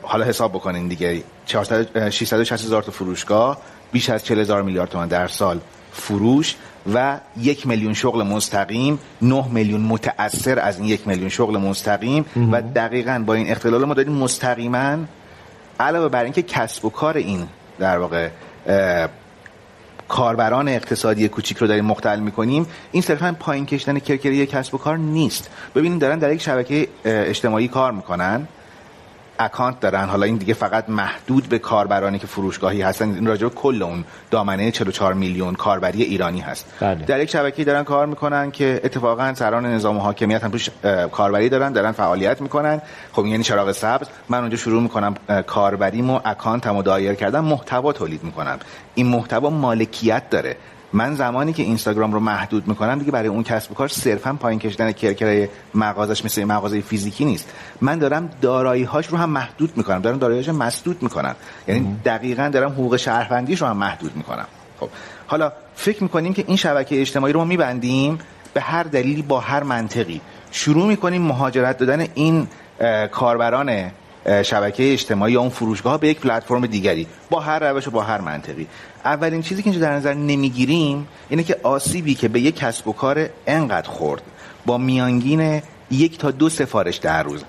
حالا 0.01 0.25
حساب 0.25 0.51
بکنین 0.51 0.87
دیگه. 0.87 1.23
400 1.45 1.97
اه، 1.97 2.09
660 2.09 2.65
هزار 2.65 2.83
تا 2.83 2.91
فروشگاه 2.91 3.57
بیش 3.91 4.09
از 4.09 4.25
40 4.25 4.39
هزار 4.39 4.61
میلیارد 4.61 4.89
تومان 4.89 5.07
در 5.07 5.27
سال 5.27 5.59
فروش 5.93 6.55
و 6.93 7.19
یک 7.37 7.67
میلیون 7.67 7.93
شغل 7.93 8.23
مستقیم 8.23 8.99
9 9.21 9.45
میلیون 9.51 9.81
متأثر 9.81 10.59
از 10.59 10.79
این 10.79 10.87
یک 10.87 11.07
میلیون 11.07 11.29
شغل 11.29 11.57
مستقیم 11.57 12.25
و 12.51 12.61
دقیقا 12.61 13.23
با 13.25 13.33
این 13.33 13.51
اختلال 13.51 13.85
ما 13.85 13.93
داریم 13.93 14.13
مستقیما 14.13 14.97
علاوه 15.79 16.09
بر 16.09 16.23
اینکه 16.23 16.41
کسب 16.41 16.85
و 16.85 16.89
کار 16.89 17.17
این 17.17 17.47
در 17.79 17.97
واقع 17.97 18.29
کاربران 20.07 20.67
اقتصادی 20.67 21.27
کوچیک 21.27 21.57
رو 21.57 21.67
داریم 21.67 21.85
مختل 21.85 22.19
می‌کنیم 22.19 22.67
این 22.91 23.01
صرفا 23.01 23.35
پایین 23.39 23.65
کشیدن 23.65 23.99
کرکری 23.99 24.45
کسب 24.45 24.75
و 24.75 24.77
کار 24.77 24.97
نیست. 24.97 25.49
ببینید 25.75 26.01
دارن 26.01 26.19
در 26.19 26.33
یک 26.33 26.41
شبکه 26.41 26.87
اجتماعی 27.05 27.67
کار 27.67 27.91
می‌کنن. 27.91 28.47
اکانت 29.39 29.79
دارن. 29.79 30.05
حالا 30.09 30.25
این 30.25 30.35
دیگه 30.35 30.53
فقط 30.53 30.89
محدود 30.89 31.49
به 31.49 31.59
کاربرانی 31.59 32.19
که 32.19 32.27
فروشگاهی 32.27 32.81
هستن. 32.81 33.09
این 33.09 33.27
راجع 33.27 33.47
به 33.47 33.55
کل 33.55 33.83
اون 33.83 34.03
دامنه 34.31 34.71
44 34.71 35.13
میلیون 35.13 35.53
کاربری 35.53 36.03
ایرانی 36.03 36.39
هست. 36.39 36.65
بله. 36.79 37.05
در 37.05 37.19
یک 37.19 37.29
شبکه 37.29 37.63
دارن 37.63 37.83
کار 37.83 38.05
می‌کنن 38.05 38.51
که 38.51 38.81
اتفاقا 38.83 39.33
سران 39.33 39.65
نظام 39.65 39.97
و 39.97 39.99
حاکمیت 39.99 40.43
هم 40.43 40.51
توش 40.51 40.69
کاربری 41.11 41.49
دارن 41.49 41.71
دارن 41.71 41.91
فعالیت 41.91 42.41
می‌کنن. 42.41 42.81
خب 43.11 43.25
یعنی 43.25 43.43
چراغ 43.43 43.71
سبز. 43.71 44.07
من 44.29 44.39
اونجا 44.39 44.57
شروع 44.57 44.81
می‌کنم 44.81 45.15
اه، 45.29 45.41
کاربریم 45.41 46.09
و 46.09 46.19
اکانتمو 46.25 46.83
دایر 46.83 47.13
کردن 47.13 47.39
محتوا 47.39 47.93
تولید 47.93 48.23
می‌کنم. 48.23 48.59
این 48.95 49.07
محتوا 49.07 49.49
مالکیت 49.49 50.29
داره. 50.29 50.57
من 50.95 51.15
زمانی 51.15 51.53
که 51.53 51.63
اینستاگرام 51.63 52.13
رو 52.13 52.19
محدود 52.19 52.67
می‌کنم 52.67 52.99
دیگه 52.99 53.11
برای 53.11 53.27
اون 53.27 53.43
کسب 53.43 53.71
و 53.71 53.73
کار 53.73 53.87
صرفا 53.87 54.33
پایین 54.33 54.59
کشیدن 54.59 54.91
کرکره 54.91 55.49
مغازش 55.73 56.25
مثل 56.25 56.43
مغازه 56.43 56.81
فیزیکی 56.81 57.25
نیست. 57.25 57.49
من 57.81 57.99
دارم 57.99 58.29
دارایی 58.41 58.83
هاش 58.83 59.07
رو 59.07 59.17
هم 59.17 59.29
محدود 59.29 59.77
می‌کنم. 59.77 59.99
دارم 59.99 60.17
دارایی‌هاش 60.17 60.47
رو 60.47 60.55
مسدود 60.55 61.03
می‌کنم. 61.03 61.35
یعنی 61.67 61.99
دقیقا 62.05 62.49
دارم 62.53 62.71
حقوق 62.71 62.95
شهروندیش 62.95 63.61
رو 63.61 63.67
هم 63.67 63.77
محدود 63.77 64.15
می‌کنم. 64.15 64.45
خب. 64.79 64.89
حالا 65.27 65.51
فکر 65.75 66.03
می‌کنیم 66.03 66.33
که 66.33 66.43
این 66.47 66.57
شبکه 66.57 67.01
اجتماعی 67.01 67.33
رو 67.33 67.39
ما 67.39 67.45
میبندیم 67.45 68.19
به 68.53 68.61
هر 68.61 68.83
دلیلی 68.83 69.21
با 69.21 69.39
هر 69.39 69.63
منطقی. 69.63 70.21
شروع 70.51 70.87
می‌کنیم 70.87 71.21
مهاجرت 71.21 71.77
دادن 71.77 72.07
این 72.13 72.47
کاربران 73.11 73.91
شبکه 74.43 74.93
اجتماعی 74.93 75.33
یا 75.33 75.39
اون 75.39 75.49
فروشگاه 75.49 75.99
به 75.99 76.07
یک 76.07 76.19
پلتفرم 76.19 76.65
دیگری 76.65 77.07
با 77.29 77.39
هر 77.39 77.59
روش 77.59 77.87
و 77.87 77.91
با 77.91 78.01
هر 78.01 78.21
منطقی. 78.21 78.67
اولین 79.05 79.41
چیزی 79.41 79.63
که 79.63 79.69
اینجا 79.69 79.85
در 79.85 79.93
نظر 79.93 80.13
نمی‌گیریم 80.13 81.07
اینه 81.29 81.43
که 81.43 81.57
آسیبی 81.63 82.15
که 82.15 82.27
به 82.27 82.39
یک 82.39 82.55
کسب 82.55 82.87
و 82.87 82.93
کار 82.93 83.29
انقدر 83.47 83.89
خورد 83.89 84.21
با 84.65 84.77
میانگین 84.77 85.61
یک 85.91 86.17
تا 86.17 86.31
دو 86.31 86.49
سفارش 86.49 86.97
در 86.97 87.23
روز. 87.23 87.43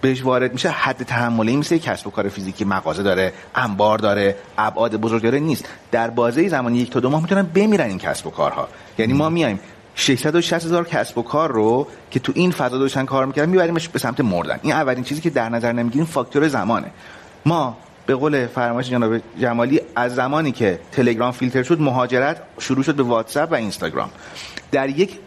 بهش 0.00 0.22
وارد 0.22 0.52
میشه 0.52 0.68
حد 0.68 1.02
تحملی 1.02 1.56
مثل 1.56 1.78
کسب 1.78 2.06
و 2.06 2.10
کار 2.10 2.28
فیزیکی 2.28 2.64
مغازه 2.64 3.02
داره 3.02 3.32
انبار 3.54 3.98
داره 3.98 4.36
ابعاد 4.58 4.96
بزرگ 4.96 5.22
داره 5.22 5.38
نیست. 5.38 5.64
در 5.90 6.10
بازه 6.10 6.48
زمانی 6.48 6.78
یک 6.78 6.90
تا 6.90 7.00
دو 7.00 7.10
ماه 7.10 7.22
می‌تونن 7.22 7.42
بمیرن 7.42 7.88
این 7.88 7.98
کسب 7.98 8.26
و 8.26 8.30
کارها. 8.30 8.68
یعنی 8.98 9.12
ما 9.12 9.28
میایم 9.28 9.60
660 9.98 10.64
هزار 10.64 10.88
کسب 10.88 11.18
و 11.18 11.22
کار 11.22 11.52
رو 11.52 11.86
که 12.10 12.20
تو 12.20 12.32
این 12.34 12.50
فضا 12.50 12.78
داشتن 12.78 13.04
کار 13.04 13.26
می‌کردن 13.26 13.50
میبریمش 13.50 13.88
به 13.88 13.98
سمت 13.98 14.20
مردن. 14.20 14.58
این 14.62 14.72
اولین 14.72 15.04
چیزی 15.04 15.20
که 15.20 15.30
در 15.30 15.48
نظر 15.48 15.72
نمی‌گیریم 15.72 16.06
فاکتور 16.06 16.48
زمانه. 16.48 16.90
ما 17.46 17.76
به 18.06 18.14
قول 18.14 18.46
فرمایش 18.46 18.88
جناب 18.90 19.20
جمالی 19.40 19.80
از 19.96 20.14
زمانی 20.14 20.52
که 20.52 20.80
تلگرام 20.92 21.32
فیلتر 21.32 21.62
شد 21.62 21.80
مهاجرت 21.80 22.42
شروع 22.58 22.82
شد 22.82 22.94
به 22.94 23.02
واتساپ 23.02 23.52
و 23.52 23.54
اینستاگرام. 23.54 24.10
در 24.72 24.88
یک 24.88 25.18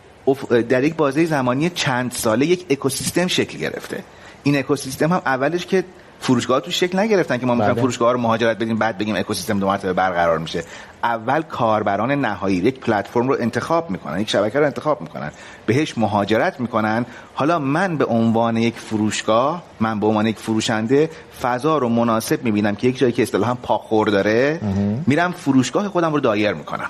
در 0.70 0.84
یک 0.84 0.96
بازه 0.96 1.26
زمانی 1.26 1.70
چند 1.70 2.12
ساله 2.12 2.46
یک 2.46 2.66
اکوسیستم 2.70 3.28
شکل 3.28 3.58
گرفته. 3.58 4.04
این 4.44 4.58
اکوسیستم 4.58 5.14
هم 5.14 5.22
اولش 5.26 5.66
که 5.66 5.84
فروشگاه 6.22 6.60
تو 6.60 6.72
شکل 6.72 7.00
نگرفتن 7.00 7.38
که 7.38 7.46
ما 7.46 7.54
می‌تونیم 7.54 7.74
بله. 7.74 7.82
فروشگاه 7.82 8.14
رو 8.14 8.20
مهاجرت 8.20 8.58
بدیم 8.58 8.78
بعد 8.78 8.98
بگیم 8.98 9.16
اکوسیستم 9.16 9.60
دو 9.60 9.68
مرتبه 9.68 9.94
برقرار 9.94 10.38
میشه. 10.38 10.64
اول 11.04 11.42
کاربران 11.42 12.12
نهایی 12.12 12.58
یک 12.58 12.80
پلتفرم 12.80 13.28
رو 13.28 13.38
انتخاب 13.40 13.90
می‌کنن 13.90 14.20
یک 14.20 14.30
شبکه 14.30 14.60
رو 14.60 14.66
انتخاب 14.66 15.02
می‌کنن. 15.02 15.32
بهش 15.66 15.98
مهاجرت 15.98 16.60
می‌کنن. 16.60 17.06
حالا 17.34 17.60
من 17.60 17.98
به 17.98 18.06
عنوان 18.06 18.58
یک 18.58 18.76
فروشگاه 18.76 19.64
من 19.80 20.00
به 20.00 20.08
عنوان 20.08 20.28
یک 20.28 20.38
فروشنده 20.38 21.10
فضا 21.42 21.78
رو 21.78 21.90
مناسب 21.90 22.44
می‌بینم 22.44 22.76
که 22.76 22.88
یک 22.88 22.98
جایی 22.98 23.14
که 23.14 23.24
اصطلاحا 23.24 23.56
پاخور 23.56 24.08
داره 24.08 24.60
میرم 25.08 25.32
فروشگاه 25.32 25.88
خودم 25.88 26.14
رو 26.14 26.20
دایر 26.20 26.54
می‌کنم. 26.54 26.90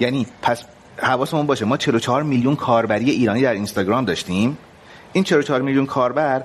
یعنی 0.00 0.26
پس 0.42 0.62
حواسمون 0.96 1.46
باشه 1.46 1.64
ما 1.64 1.76
44 1.76 2.22
میلیون 2.22 2.56
کاربری 2.56 3.10
ایرانی 3.10 3.42
در 3.42 3.52
اینستاگرام 3.52 4.04
داشتیم. 4.04 4.58
این 5.12 5.24
44 5.24 5.62
میلیون 5.62 5.86
کاربر 5.86 6.44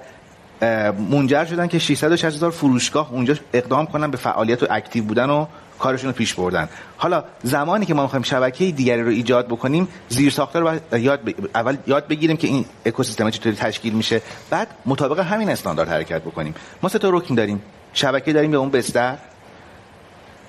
منجر 1.09 1.45
شدن 1.45 1.67
که 1.67 1.79
660 1.79 2.35
هزار 2.35 2.51
فروشگاه 2.51 3.11
اونجا 3.11 3.35
اقدام 3.53 3.85
کنن 3.85 4.11
به 4.11 4.17
فعالیت 4.17 4.63
و 4.63 4.67
اکتیو 4.69 5.03
بودن 5.03 5.29
و 5.29 5.45
کارشون 5.79 6.09
رو 6.09 6.15
پیش 6.15 6.33
بردن. 6.33 6.69
حالا 6.97 7.23
زمانی 7.43 7.85
که 7.85 7.93
ما 7.93 8.03
می‌خوایم 8.03 8.23
شبکه 8.23 8.71
دیگری 8.71 9.01
رو 9.01 9.09
ایجاد 9.09 9.47
بکنیم 9.47 9.87
زیر 10.09 10.31
ساختار 10.31 10.79
رو 10.91 10.99
یاد 10.99 11.19
ب... 11.25 11.29
اول 11.55 11.77
یاد 11.87 12.07
بگیریم 12.07 12.37
که 12.37 12.47
این 12.47 12.65
اکوسیستم 12.85 13.29
چطوری 13.29 13.55
تشکیل 13.55 13.93
میشه. 13.93 14.21
بعد 14.49 14.67
مطابق 14.85 15.19
همین 15.19 15.49
استاندارد 15.49 15.89
حرکت 15.89 16.21
بکنیم. 16.21 16.55
ما 16.83 16.89
سه 16.89 16.99
تا 16.99 17.09
رکن 17.09 17.35
داریم. 17.35 17.61
شبکه 17.93 18.33
داریم 18.33 18.51
به 18.51 18.57
اون 18.57 18.69
بستر. 18.69 19.17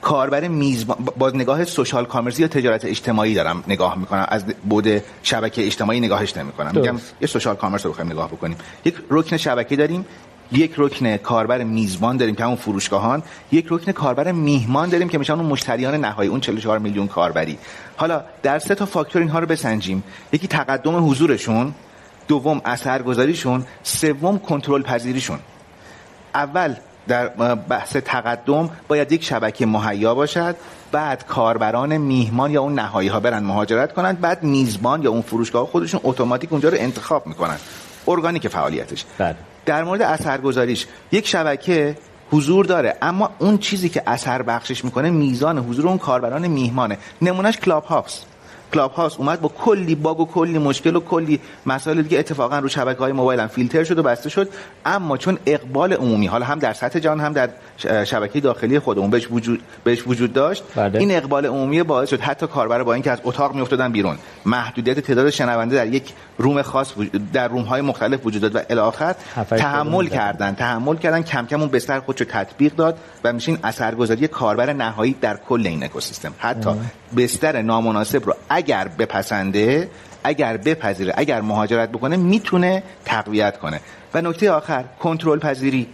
کاربر 0.05 0.49
میزبان 0.49 0.99
با 1.19 1.31
نگاه 1.31 1.65
سوشال 1.65 2.05
کامرسی 2.05 2.43
یا 2.43 2.49
تجارت 2.49 2.85
اجتماعی 2.85 3.35
دارم 3.35 3.65
نگاه 3.69 3.99
می‌کنم. 3.99 4.27
از 4.29 4.45
بود 4.47 5.03
شبکه 5.23 5.67
اجتماعی 5.67 6.01
نگاهش 6.01 6.37
نمی‌کنم. 6.37 6.73
میگم 6.75 7.01
یه 7.21 7.27
سوشال 7.27 7.57
کامرس 7.57 7.87
رو 7.87 7.93
بخوایم 7.93 8.11
نگاه 8.13 8.29
بکنیم. 8.29 8.57
یک 8.85 8.95
رکن 9.11 9.37
شبکه 9.37 9.77
داریم 9.77 10.07
یک 10.53 10.75
رکن 10.77 11.17
کاربر 11.17 11.63
میزبان 11.63 12.17
داریم 12.17 12.35
که 12.35 12.45
همون 12.45 12.57
فروشگاهان 12.57 13.23
یک 13.53 13.67
رکن 13.71 13.93
کاربر 13.93 14.33
میهمان 14.33 14.89
داریم 14.89 15.09
که 15.09 15.19
میشن 15.19 15.33
اون 15.33 15.47
مشتریان 15.47 15.95
نهایی 15.95 16.31
اون 16.31 16.41
44 16.41 16.79
میلیون 16.79 17.09
کاربری. 17.09 17.59
حالا 17.97 18.25
در 18.43 18.59
سه 18.59 18.75
تا 18.75 18.87
فاکتور 18.87 19.23
اینها 19.23 19.39
رو 19.39 19.47
بسنجیم. 19.47 20.05
یکی 20.33 20.49
تقدم 20.49 21.11
حضورشون 21.11 21.75
دوم 22.29 22.61
اثرگذاریشون 22.65 23.65
سوم 23.83 24.39
کنترل 24.39 24.83
پذیریشون. 24.83 25.39
اول 26.35 26.75
در 27.09 27.29
بحث 27.55 27.97
تقدم 27.97 28.71
باید 28.89 29.13
یک 29.13 29.25
شبکه 29.25 29.67
مهیا 29.67 30.15
باشد 30.15 30.57
بعد 30.93 31.27
کاربران 31.27 31.97
میهمان 31.97 32.51
یا 32.51 32.63
اون 32.63 32.75
نهایی 32.75 33.09
ها 33.09 33.21
برن 33.21 33.43
مهاجرت 33.43 33.93
کنند 33.93 34.21
بعد 34.21 34.43
میزبان 34.43 35.03
یا 35.03 35.11
اون 35.11 35.23
فروشگاه 35.23 35.67
خودشون 35.67 36.01
اتوماتیک 36.05 36.53
اونجا 36.53 36.69
رو 36.69 36.77
انتخاب 36.81 37.27
می‌کنن. 37.27 37.57
ارگانیک 38.09 38.49
فعالیتش. 38.49 39.05
بله. 39.19 39.37
در 39.67 39.85
مورد 39.85 40.03
اثرگذاریش 40.03 40.87
یک 41.13 41.27
شبکه 41.27 41.97
حضور 42.31 42.65
داره 42.65 42.97
اما 43.03 43.31
اون 43.39 43.59
چیزی 43.59 43.89
که 43.89 44.03
اثر 44.07 44.43
بخشش 44.43 44.85
می‌کنه 44.85 45.11
میزان 45.11 45.59
حضور 45.59 45.89
اون 45.89 45.99
کاربران 45.99 46.47
میهمانه. 46.47 46.99
نمونهش 47.23 47.57
کلاب 47.57 47.85
هاوس 47.85 48.21
کلاب 48.73 48.93
هاوس 48.93 49.19
اومد 49.19 49.41
با 49.41 49.49
کلی 49.49 49.95
باگ 49.95 50.21
و 50.21 50.27
کلی 50.27 50.59
مشکل 50.59 50.97
و 50.97 51.01
کلی 51.01 51.41
مسائل 51.67 52.03
دیگه. 52.03 52.19
اتفاقا 52.19 52.59
رو 52.59 52.69
شبکه 52.69 52.99
های 52.99 53.13
موبایل 53.13 53.41
هم 53.41 53.47
فیلتر 53.47 53.85
شد 53.85 53.99
و 53.99 54.03
بسته 54.03 54.29
شد. 54.29 54.49
اما 54.87 55.17
چون 55.17 55.39
اقبال 55.47 55.93
عمومی 55.93 56.27
حالا 56.27 56.47
هم 56.47 56.59
در 56.59 56.73
سطح 56.73 56.99
جهان 56.99 57.21
هم 57.21 57.33
در 57.33 57.51
شبکه 58.05 58.41
داخلی 58.41 58.79
خودمون 58.79 59.11
بهش 59.11 59.29
وجود 59.31 59.63
بهش 59.85 60.07
وجود 60.07 60.33
داشت 60.33 60.65
بله. 60.77 60.99
این 60.99 61.11
اقبال 61.11 61.47
عمومی 61.47 61.83
باعث 61.83 62.11
شد 62.11 62.21
حتی 62.21 62.47
کاربر 62.47 62.83
با 62.83 62.95
اینکه 62.95 63.11
از 63.11 63.19
اتاق 63.25 63.55
میافتادن 63.55 63.93
بیرون 63.93 64.19
محدودیت 64.47 65.01
تعداد 65.01 65.31
شنونده 65.31 65.77
در 65.77 65.87
یک 65.87 66.13
روم 66.39 66.63
خاص 66.63 66.93
در 67.33 67.49
روم 67.49 67.63
های 67.63 67.81
مختلف 67.81 68.27
وجود 68.27 68.43
داد 68.43 68.57
و 68.57 68.61
الی 68.71 68.81
آخر 68.81 69.15
تحمل 69.51 70.07
کردن. 70.07 70.55
تحمل 70.55 70.97
کردن 70.97 71.23
کم 71.23 71.47
کم 71.47 71.61
اون 71.61 71.71
بستر 71.71 72.01
خودشو 72.01 72.25
تطبیق 72.25 72.75
داد 72.75 72.99
و 73.25 73.33
میشین 73.33 73.59
اثرگذاری 73.63 74.29
کاربر 74.29 74.73
نهایی 74.73 75.17
در 75.21 75.37
کل 75.49 75.67
این 75.67 75.85
اکوسیستم. 75.85 76.33
حتی 76.39 76.71
بستر 77.17 77.63
نامناسب 77.63 78.27
رو 78.27 78.35
اگر 78.49 78.89
بپسنده 78.89 79.89
اگر 80.25 80.57
بپذیره 80.57 81.15
اگر 81.17 81.41
مهاجرت 81.41 81.89
بکنه 81.89 82.17
می‌تونه 82.17 82.83
تقویت 83.05 83.59
کنه. 83.59 83.81
و 84.15 84.21
نکته 84.21 84.51
آخر 84.51 84.85
کنترل 85.01 85.39
پذیری. 85.39 85.87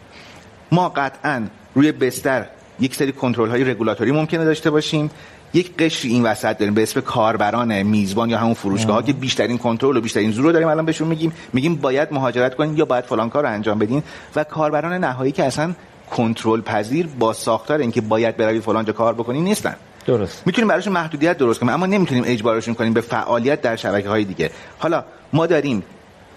ما 0.72 0.88
قطعا 0.88 1.42
روی 1.74 1.92
بستر 1.92 2.46
یک 2.80 2.94
سری 2.94 3.12
کنترل 3.12 3.50
های 3.50 3.64
رگولاتوری 3.64 4.12
ممکنه 4.12 4.44
داشته 4.44 4.70
باشیم. 4.70 5.10
یک 5.54 5.76
قشری 5.76 6.10
این 6.10 6.22
وسط 6.22 6.58
داریم 6.58 6.74
به 6.74 6.82
اسم 6.82 7.00
کاربران 7.00 7.82
میزبان 7.82 8.30
یا 8.30 8.38
همون 8.38 8.54
فروشگاه 8.54 8.96
ها 8.96 9.02
که 9.02 9.12
بیشترین 9.12 9.58
کنترل 9.58 9.96
و 9.96 10.00
بیشترین 10.00 10.30
زور 10.30 10.44
رو 10.44 10.52
داریم 10.52 10.68
الان 10.68 10.84
بهشون 10.84 11.08
میگیم. 11.08 11.32
میگیم 11.52 11.74
باید 11.74 12.12
مهاجرت 12.12 12.54
کنین 12.54 12.76
یا 12.76 12.84
باید 12.84 13.04
فلان 13.04 13.30
کار 13.30 13.42
رو 13.42 13.50
انجام 13.50 13.78
بدین. 13.78 14.02
و 14.36 14.44
کاربران 14.44 15.04
نهایی 15.04 15.32
که 15.32 15.44
اصلا 15.44 15.74
کنترل 16.10 16.60
پذیر 16.60 17.06
با 17.18 17.32
ساختار 17.32 17.78
اینکه 17.78 18.00
باید 18.00 18.36
بروی 18.36 18.60
فلان 18.60 18.84
جا 18.84 18.92
کار 18.92 19.14
بکنین 19.14 19.44
نیستن. 19.44 19.76
درست. 20.06 20.42
می‌تونیم 20.46 20.68
براشون 20.68 20.92
محدودیت 20.92 21.38
درست 21.38 21.60
کنیم 21.60 21.72
اما 21.72 21.86
نمی‌تونیم 21.86 22.24
اجبارشون 22.26 22.74
کنیم 22.74 22.92
به 22.92 23.00
فعالیت 23.00 23.60
در 23.60 23.76
شبکه 23.76 24.08
های 24.08 24.24
دیگه. 24.24 24.50
حالا 24.78 25.04
ما 25.32 25.46
داریم 25.46 25.82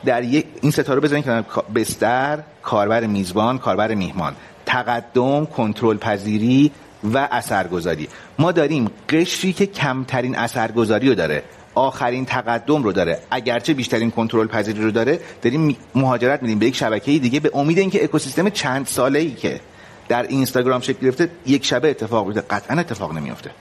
در 0.05 0.23
یک 0.23 0.45
این 0.61 0.71
ستاره 0.71 0.99
بزنیم 0.99 1.23
که 1.23 1.43
بستر 1.75 2.39
کاربر 2.63 3.05
میزبان 3.05 3.57
کاربر 3.57 3.93
میهمان. 3.93 4.35
تقدم 4.65 5.45
کنترل 5.45 5.97
پذیری 5.97 6.71
و 7.13 7.27
اثرگذاری. 7.31 8.07
ما 8.39 8.51
داریم 8.51 8.91
قشری 9.09 9.53
که 9.53 9.65
کمترین 9.65 10.35
اثرگذاری 10.35 11.09
رو 11.09 11.15
داره. 11.15 11.43
آخرین 11.75 12.25
تقدم 12.25 12.83
رو 12.83 12.91
داره. 12.91 13.19
اگرچه 13.31 13.73
بیشترین 13.73 14.11
کنترل 14.11 14.47
پذیری 14.47 14.81
رو 14.81 14.91
داره 14.91 15.19
داریم 15.41 15.77
مهاجرت 15.95 16.41
میدیم 16.41 16.59
به 16.59 16.65
یک 16.65 16.75
شبکه 16.75 17.19
دیگه 17.19 17.39
به 17.39 17.51
امید 17.53 17.77
اینکه 17.79 18.03
اکوسیستم 18.03 18.49
چند 18.49 18.87
ساله 18.87 19.19
ای 19.19 19.31
که 19.31 19.59
در 20.07 20.23
اینستاگرام 20.23 20.81
شکل 20.81 21.05
گرفته 21.05 21.29
یک 21.45 21.65
شبه 21.65 21.89
اتفاق 21.89 22.25
بیفته. 22.25 22.41
قطعا 22.41 22.79
اتفاق 22.79 23.13
نمیفته 23.13 23.51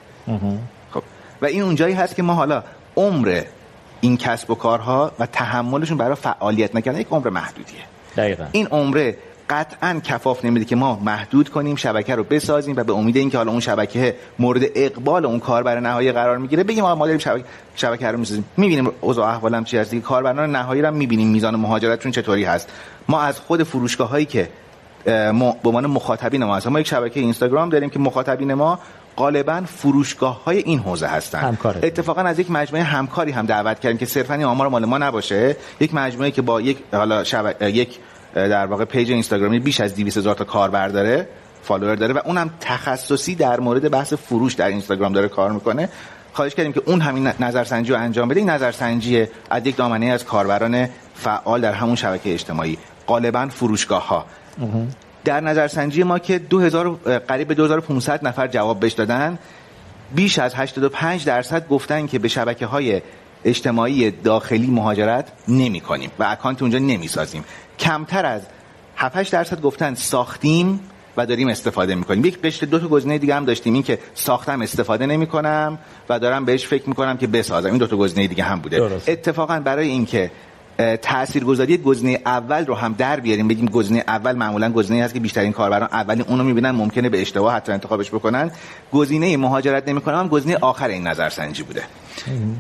خب. 0.91 1.03
و 1.43 1.47
این 1.47 1.63
اونجایی 1.63 1.95
هست 1.95 2.17
که 2.17 2.23
ما 2.23 2.35
حالا 2.35 2.63
عمر 2.97 3.43
این 4.01 4.17
کسب 4.17 4.51
و 4.51 4.55
کارها 4.55 5.13
و 5.19 5.27
تحملشون 5.27 5.99
برای 5.99 6.15
فعالیت 6.15 6.77
نکردن 6.77 7.01
یک 7.01 7.07
عمر 7.11 7.29
محدودیه. 7.29 7.81
دقیقا. 8.17 8.47
این 8.53 8.67
عمره 8.67 9.17
قطعا 9.53 10.01
کفاف 10.05 10.45
نمیده 10.45 10.65
که 10.65 10.77
ما 10.77 11.01
محدود 11.05 11.49
کنیم 11.49 11.77
شبکه 11.77 12.15
رو 12.15 12.25
بسازیم 12.25 12.77
و 12.77 12.85
به 12.85 12.93
امید 12.93 13.17
اینکه 13.17 13.39
حالا 13.39 13.51
اون 13.51 13.61
شبکه 13.61 14.17
مورد 14.39 14.63
اقبال 14.75 15.25
اون 15.25 15.41
کاربر 15.41 15.81
نهایی 15.81 16.13
قرار 16.13 16.39
می‌گیره 16.39 16.65
بگیم 16.65 16.85
ما 16.85 17.07
داریم 17.07 17.19
شبکه 17.19 17.45
شبکه 17.77 18.07
رو 18.07 18.19
می‌سازیم. 18.19 18.45
می‌بینیم 18.57 18.91
اوضاع 19.01 19.29
احوالم 19.29 19.65
چی 19.65 19.79
هست. 19.79 19.91
دیگه 19.91 20.03
کاربران 20.03 20.57
نهایی 20.57 20.83
رو 20.83 20.95
می‌بینیم. 20.95 21.29
میزان 21.29 21.57
مهاجرتشون 21.57 22.13
چطوری 22.13 22.45
هست. 22.45 22.69
ما 23.09 23.23
از 23.23 23.41
خود 23.41 23.63
فروشگاه 23.63 24.09
هایی 24.09 24.25
که 24.25 24.49
به 25.05 25.33
عنوان 25.65 25.87
مخاطبین 25.87 26.45
ما 26.45 26.57
هست 26.57 26.67
ما 26.67 26.81
یک 26.81 26.87
شبکه 26.87 27.21
اینستاگرام 27.21 27.69
داریم 27.69 27.91
که 27.91 27.99
مخاطبین 27.99 28.55
ما 28.55 28.79
غالبا 29.17 29.63
فروشگاه 29.67 30.45
های 30.45 30.59
این 30.59 30.79
حوزه 30.79 31.07
هستن. 31.07 31.59
اتفاقا 31.83 32.21
از 32.23 32.39
یک 32.39 32.51
مجموعه 32.51 32.85
همکاری 32.85 33.31
هم 33.31 33.47
دعوت 33.47 33.81
کردیم 33.81 33.99
که 33.99 34.07
صرفا 34.07 34.35
این 34.35 34.45
آمار 34.45 34.69
مال 34.69 34.85
ما 34.85 34.99
نباشه. 34.99 35.57
یک 35.81 35.95
مجموعه 35.95 36.31
که 36.31 36.43
با 36.43 36.61
یک 36.61 36.79
حالا 36.93 37.25
شب... 37.25 37.63
یک 37.63 37.99
در 38.35 38.67
واقع 38.67 38.85
پیج 38.85 39.11
اینستاگرامی 39.11 39.59
بیش 39.59 39.81
از 39.81 39.95
200 39.95 40.17
هزار 40.17 40.35
تا 40.35 40.45
کاربر 40.45 40.89
داره 40.89 41.29
فالوور 41.63 41.95
داره 41.95 42.15
و 42.15 42.21
اونم 42.25 42.51
تخصصی 42.61 43.35
در 43.35 43.61
مورد 43.61 43.91
بحث 43.91 44.13
فروش 44.13 44.55
در 44.55 44.69
اینستاگرام 44.69 45.13
داره 45.13 45.29
کار 45.29 45.53
می‌کنه. 45.53 45.89
خواهش 46.33 46.55
کردیم 46.55 46.73
که 46.73 46.83
اون 46.87 47.01
همین 47.01 47.33
نظرسنجی 47.41 47.93
رو 47.93 47.99
انجام 47.99 48.29
بده. 48.29 48.41
این 48.41 48.51
نظرسنجی 48.51 49.27
از 49.51 49.67
یک 49.67 49.77
دامنه 49.77 50.07
از 50.07 50.25
کاربران 50.25 50.89
فعال 51.15 51.61
در 51.61 51.73
همون 51.73 51.97
شبکه 51.97 52.33
اجتماعی 52.33 52.79
غالبا 53.07 53.47
فروشگاه 53.47 54.09
ها 54.09 54.27
در 55.25 55.41
نظرسنجی 55.41 56.03
ما 56.03 56.19
که 56.19 56.39
2000 56.39 56.89
قریب 57.29 57.49
به 57.49 57.55
2500 57.55 58.27
نفر 58.27 58.47
جواب 58.47 58.81
بهش 58.81 58.93
دادن 58.93 59.39
بیش 60.15 60.39
از 60.39 60.55
85 60.55 61.25
درصد 61.25 61.69
گفتن 61.69 62.07
که 62.07 62.19
به 62.19 62.29
شبکه 62.29 62.67
های 62.67 63.03
اجتماعی 63.45 64.11
داخلی 64.11 64.67
مهاجرت 64.67 65.29
نمی 65.49 65.81
کنیم 65.81 66.11
و 66.19 66.25
اکانت 66.25 66.63
اونجا 66.63 66.79
نمی 66.79 67.09
سازیم 67.09 67.45
کمتر 67.83 68.27
از 68.27 68.43
7 68.97 69.33
درصد 69.33 69.61
گفتن 69.61 69.95
ساختیم 69.95 70.81
و 71.17 71.27
داریم 71.27 71.49
استفاده 71.49 71.95
می‌کنیم. 71.95 72.25
یک 72.25 72.43
قشر 72.43 72.67
دو 72.67 72.79
تا 72.79 72.89
گزینه 72.89 73.19
دیگه 73.19 73.35
هم 73.35 73.45
داشتیم 73.45 73.75
این 73.75 73.83
که 73.83 73.99
ساختم 74.15 74.63
استفاده 74.63 75.07
نمی 75.07 75.27
کنم 75.27 75.79
و 76.09 76.19
دارم 76.19 76.45
بهش 76.45 76.67
فکر 76.67 76.89
می‌کنم 76.89 77.17
که 77.17 77.27
بسازم. 77.27 77.69
این 77.69 77.79
دو 77.79 77.87
تا 77.87 77.97
گزینه 77.97 78.27
دیگه 78.27 78.45
هم 78.45 78.61
بوده. 78.61 78.77
درست. 78.77 79.09
اتفاقا 79.09 79.61
برای 79.61 79.89
اینکه 79.89 80.31
تاثیرگذاری 81.03 81.79
گزینه 81.79 82.19
اول 82.27 82.67
رو 82.67 82.75
هم 82.75 82.95
در 82.99 83.21
بیاریم 83.21 83.49
بگیم 83.49 83.67
گزینه 83.67 84.05
اول 84.09 84.37
معمولا 84.37 84.73
گزینه 84.73 85.05
هست 85.05 85.15
که 85.15 85.21
بیشترین 85.21 85.53
کاربران 85.53 85.89
اولی 85.93 86.23
اونو 86.23 86.45
می‌بینن 86.45 86.71
ممکنه 86.71 87.09
به 87.09 87.21
اشتباه 87.21 87.55
حتی 87.55 87.73
انتخابش 87.73 88.11
بکنن. 88.11 88.51
گزینه 88.93 89.37
مهاجرت 89.37 89.89
نمی‌کنم 89.89 90.29
گزینه 90.29 90.59
آخر 90.61 90.89
این 90.89 91.07
نظرسنجی 91.07 91.63
بوده. 91.63 91.83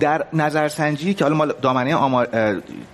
در 0.00 0.24
نظرسنجی 0.32 1.14
که 1.14 1.24
حالا 1.24 1.36
ما 1.36 1.46
دامنه 1.46 1.94
آمار 1.94 2.28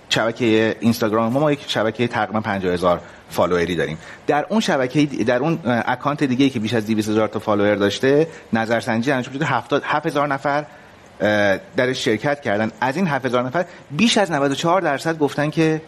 شبکه 0.09 0.75
اینستاگرام 0.79 1.33
ما, 1.33 1.39
ما 1.39 1.51
یک 1.51 1.59
شبکه 1.67 2.07
تقریبا 2.07 2.41
50 2.41 2.73
هزار 2.73 3.01
فالووری 3.29 3.75
داریم. 3.75 3.97
در 4.27 4.45
اون 4.49 4.59
شبکه 4.59 5.05
در 5.05 5.39
اون 5.39 5.59
اکانت 5.65 6.23
دیگه 6.23 6.49
که 6.49 6.59
بیش 6.59 6.73
از 6.73 6.85
200 6.85 7.09
هزار 7.09 7.27
تا 7.27 7.39
فالوور 7.39 7.75
داشته 7.75 8.27
نظرسنجی 8.53 9.11
انجام 9.11 9.33
شده 9.33 9.45
70 9.45 9.83
7000 9.85 10.27
نفر 10.27 10.65
در 11.75 11.93
شرکت 11.93 12.41
کردن. 12.41 12.71
از 12.81 12.95
این 12.95 13.07
7000 13.07 13.43
نفر 13.43 13.65
بیش 13.91 14.17
از 14.17 14.31
94 14.31 14.81
درصد 14.81 15.17
گفتن 15.17 15.49
که 15.49 15.81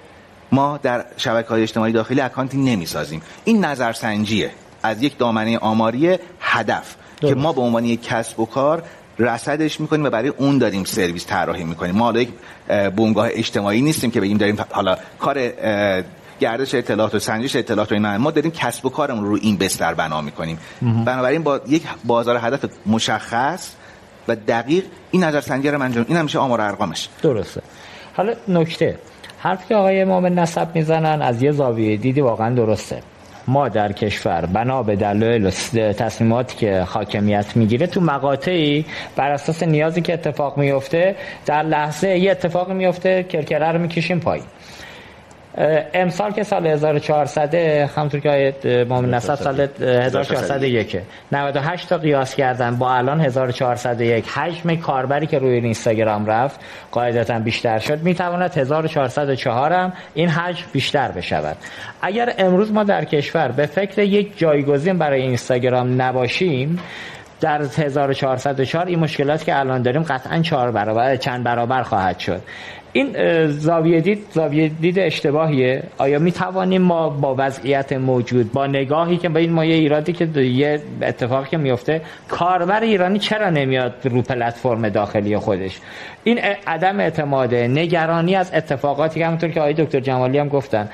ما 0.52 0.80
در 0.84 1.06
شبکه 1.18 1.50
های 1.50 1.62
اجتماعی 1.62 1.94
داخلی 1.94 2.22
اکانتی 2.22 2.58
نمی‌سازیم. 2.58 3.22
این 3.44 3.66
نظرسنجیه. 3.66 4.52
از 4.84 5.04
یک 5.04 5.18
دامنه 5.18 5.58
آماری 5.58 6.18
هدف 6.40 6.96
که 7.22 7.36
ما 7.36 7.54
به 7.54 7.62
عنوان 7.62 7.86
یک 7.86 8.04
کسب 8.04 8.40
و 8.40 8.46
کار 8.46 8.84
رصدش 9.22 9.80
می‌کنیم 9.80 10.06
و 10.06 10.10
برای 10.10 10.30
اون 10.30 10.58
داریم 10.58 10.84
سرویس 10.84 11.26
طراحی 11.28 11.64
می‌کنیم. 11.64 11.96
ما 11.96 12.12
یک 12.12 12.30
بنگاه 12.68 13.28
اجتماعی 13.32 13.82
نیستیم 13.82 14.12
که 14.12 14.22
بگیم 14.22 14.38
داریم 14.38 14.58
حالا 14.72 14.98
کار 15.20 15.52
گردش 16.40 16.76
اطلاعات 16.76 17.16
و 17.16 17.20
سنجش 17.20 17.56
اطلاعات 17.56 17.92
و 17.92 17.96
اینا 17.96 18.18
ما 18.18 18.32
داریم 18.32 18.52
کسب 18.52 18.86
و 18.86 18.90
کارمون 18.90 19.26
رو 19.26 19.38
این 19.42 19.58
بستر 19.58 19.94
بنا 19.94 20.22
می‌کنیم. 20.22 20.58
بنابراین 20.82 21.44
با 21.44 21.62
یک 21.68 21.84
بازار 22.04 22.38
هدف 22.42 22.66
مشخص 22.86 23.72
و 24.28 24.36
دقیق 24.36 24.84
این 25.12 25.24
نظرسنجی 25.24 25.70
رو 25.70 25.82
انجام 25.82 26.06
این 26.10 26.22
میشه 26.22 26.40
آمار 26.40 26.62
ارقامش. 26.62 27.10
درسته. 27.22 27.62
حالا 28.18 28.34
نکته 28.48 29.00
حرفی 29.40 29.68
که 29.68 29.76
آقای 29.76 30.02
امام 30.02 30.40
نسب 30.40 30.76
می‌زنن 30.76 31.22
از 31.22 31.42
یه 31.42 31.52
زاویه 31.52 31.98
دیدی 31.98 32.22
واقعا 32.22 32.56
درسته. 32.56 33.04
ما 33.48 33.70
در 33.70 33.92
کشور 33.92 34.46
بنا 34.46 34.84
به 34.84 34.96
دلایل 34.96 35.50
تصمیماتی 35.94 36.58
که 36.58 36.82
حاکمیت 36.82 37.56
می‌گیره 37.56 37.88
تو 37.88 38.02
مقاطعی 38.02 38.86
بر 39.16 39.32
اساس 39.32 39.64
نیازی 39.64 40.02
که 40.02 40.14
اتفاق 40.14 40.58
میفته 40.58 41.16
در 41.46 41.64
لحظه 41.64 42.18
یه 42.18 42.32
اتفاق 42.32 42.72
میفته 42.72 43.24
کرکره 43.24 43.72
رو 43.72 43.80
می‌کشیم 43.80 44.20
پایین. 44.20 44.46
امسال 45.94 46.32
که 46.32 46.44
سال 46.44 46.68
1400 46.68 47.56
همونطور 47.56 48.20
که 48.20 48.30
آیت 48.30 48.66
مامون 48.66 49.14
نصب 49.14 49.36
سال 49.36 49.68
1401 49.82 50.98
98 51.32 51.90
تا 51.90 51.98
قیاس 51.98 52.36
کردن. 52.36 52.76
با 52.76 52.94
الان 52.94 53.22
1401 53.22 54.28
حجم 54.28 54.76
کاربری 54.76 55.28
که 55.28 55.40
روی 55.40 55.54
اینستاگرام 55.54 56.26
رفت 56.26 56.60
قاعدتا 56.92 57.40
بیشتر 57.40 57.80
شد. 57.80 58.02
می‌تواند 58.02 58.58
1404 58.58 59.74
هم 59.74 59.94
این 60.14 60.30
حجم 60.30 60.66
بیشتر 60.72 61.12
بشود. 61.12 61.58
اگر 62.02 62.34
امروز 62.38 62.72
ما 62.72 62.84
در 62.84 63.06
کشور 63.06 63.48
به 63.48 63.66
فکر 63.66 64.02
یک 64.02 64.38
جایگزین 64.38 64.98
برای 64.98 65.22
اینستاگرام 65.22 66.02
نباشیم 66.02 66.80
در 67.42 67.62
1404 67.62 68.86
این 68.86 69.00
مشکلات 69.00 69.44
که 69.44 69.60
الان 69.60 69.82
داریم 69.82 70.04
قطعا 70.04 70.42
چهار 70.42 70.72
برابر 70.72 71.16
چند 71.16 71.44
برابر 71.44 71.84
خواهد 71.84 72.20
شد. 72.20 72.42
این 72.94 73.48
زاویه 73.48 74.02
دید 74.02 74.26
زاویه 74.32 74.68
دید 74.70 75.00
اشتباهیه. 75.00 75.84
آیا 75.98 76.20
می 76.20 76.32
توانیم 76.32 76.82
ما 76.82 77.10
با 77.10 77.36
وضعیت 77.38 77.94
موجود 77.94 78.52
با 78.52 78.68
نگاهی 78.68 79.18
که 79.18 79.30
به 79.30 79.40
این 79.40 79.52
ما 79.52 79.66
یه 79.66 79.76
ایرادی 79.76 80.14
که 80.14 80.42
یه 80.42 80.82
اتفاقی 81.02 81.50
که 81.50 81.58
میفته 81.58 82.02
کاربر 82.28 82.82
ایرانی 82.82 83.20
چرا 83.20 83.50
نمیاد 83.50 83.94
رو 84.04 84.22
پلتفرم 84.22 84.90
داخلی 84.90 85.38
خودش؟ 85.38 85.80
این 86.24 86.40
عدم 86.68 87.00
اعتماده 87.00 87.68
نگرانی 87.68 88.36
از 88.36 88.52
اتفاقاتی 88.54 89.20
که 89.20 89.26
همونطور 89.26 89.50
که 89.50 89.60
آقای 89.60 89.74
دکتر 89.74 90.00
جمالی 90.00 90.38
هم 90.38 90.50
گفتن. 90.50 90.90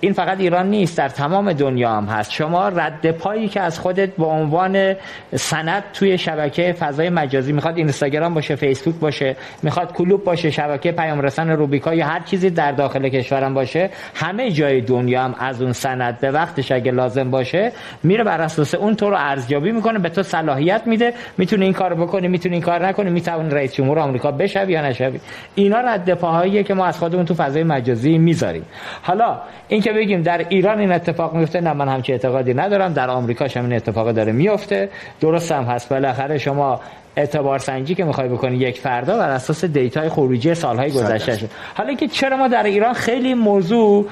این 0.00 0.12
فقط 0.12 0.40
ایران 0.40 0.70
نیست 0.70 0.98
در 0.98 1.08
تمام 1.08 1.52
دنیا 1.52 1.90
هم 1.90 2.04
هست. 2.04 2.32
شما 2.32 2.68
رد 2.68 3.10
پایی 3.10 3.48
که 3.48 3.60
از 3.60 3.78
خودت 3.78 4.10
به 4.16 4.24
عنوان 4.24 4.94
سند 5.34 5.84
توی 5.92 6.18
شبکه 6.18 6.72
فضای 6.72 7.10
مجازی 7.10 7.52
می‌خواد 7.52 7.76
اینستاگرام 7.76 8.34
باشه 8.34 8.56
فیسبوک 8.56 8.94
باشه 8.94 9.36
می‌خواد 9.62 9.92
کلوب 9.92 10.24
باشه 10.24 10.50
شبکه 10.50 10.92
پیام 10.92 11.20
رسان 11.20 11.50
روبیکا 11.50 11.94
یا 11.94 12.06
هر 12.06 12.20
چیزی 12.20 12.50
در 12.50 12.72
داخل 12.72 13.08
کشورم 13.08 13.54
باشه 13.54 13.90
همه 14.14 14.50
جای 14.50 14.80
دنیا 14.80 15.22
هم 15.22 15.34
از 15.38 15.62
اون 15.62 15.72
سند 15.72 16.20
به 16.20 16.30
وقتش 16.30 16.72
اگه 16.72 16.92
لازم 16.92 17.30
باشه 17.30 17.72
میره 18.02 18.24
بر 18.24 18.40
اساس 18.40 18.74
اون 18.74 18.94
تو 18.94 19.10
رو 19.10 19.16
ارزیابی 19.18 19.72
می‌کنه 19.72 19.98
به 19.98 20.08
تو 20.08 20.22
صلاحیت 20.22 20.82
میده 20.86 21.14
می‌تونه 21.38 21.64
این 21.64 21.74
کارو 21.74 21.96
بکنی 21.96 22.28
می‌تونه 22.28 22.54
این 22.54 22.62
کار 22.62 22.86
نکنی 22.86 23.10
می‌تونی 23.10 23.50
رئیس 23.50 23.74
جمهور 23.74 23.98
آمریکا 23.98 24.30
بشوی 24.30 24.72
یا 24.72 24.82
نشوی. 24.82 25.20
اینا 25.54 25.80
رد 25.80 26.14
پاهاییه 26.14 26.62
که 26.62 26.74
ما 26.74 26.86
از 26.86 26.98
خودمون 26.98 27.24
تو 27.24 27.34
فضای 27.34 27.62
مجازی 27.62 28.18
می‌ذاریم. 28.18 28.64
حالا 29.02 29.40
اینکه 29.86 30.00
بگیم 30.00 30.22
در 30.22 30.46
ایران 30.48 30.78
این 30.78 30.92
اتفاق 30.92 31.34
میفته 31.34 31.60
نه 31.60 31.72
من 31.72 31.88
همچین 31.88 32.12
اعتقادی 32.12 32.54
ندارم. 32.54 32.92
در 32.92 33.10
آمریکا 33.10 33.46
هم 33.56 33.64
این 33.64 33.72
اتفاق 33.72 34.12
داره 34.12 34.32
میفته. 34.32 34.88
درست 35.20 35.52
هم 35.52 35.64
هست. 35.64 35.88
بالاخره 35.88 36.38
شما 36.38 36.80
اعتبار 37.16 37.58
سنجی 37.58 37.94
که 37.94 38.04
می‌خوای 38.04 38.28
بکنی 38.28 38.56
یک 38.56 38.80
فردا 38.80 39.18
بر 39.18 39.30
اساس 39.30 39.64
دیتای 39.64 40.08
خروجی 40.08 40.54
سالهای 40.54 40.90
گذشته 40.90 41.48
حالا 41.74 41.88
اینکه 41.88 42.08
چرا 42.08 42.36
ما 42.36 42.48
در 42.48 42.62
ایران 42.62 42.92
خیلی 42.92 43.34
موضوع 43.34 44.06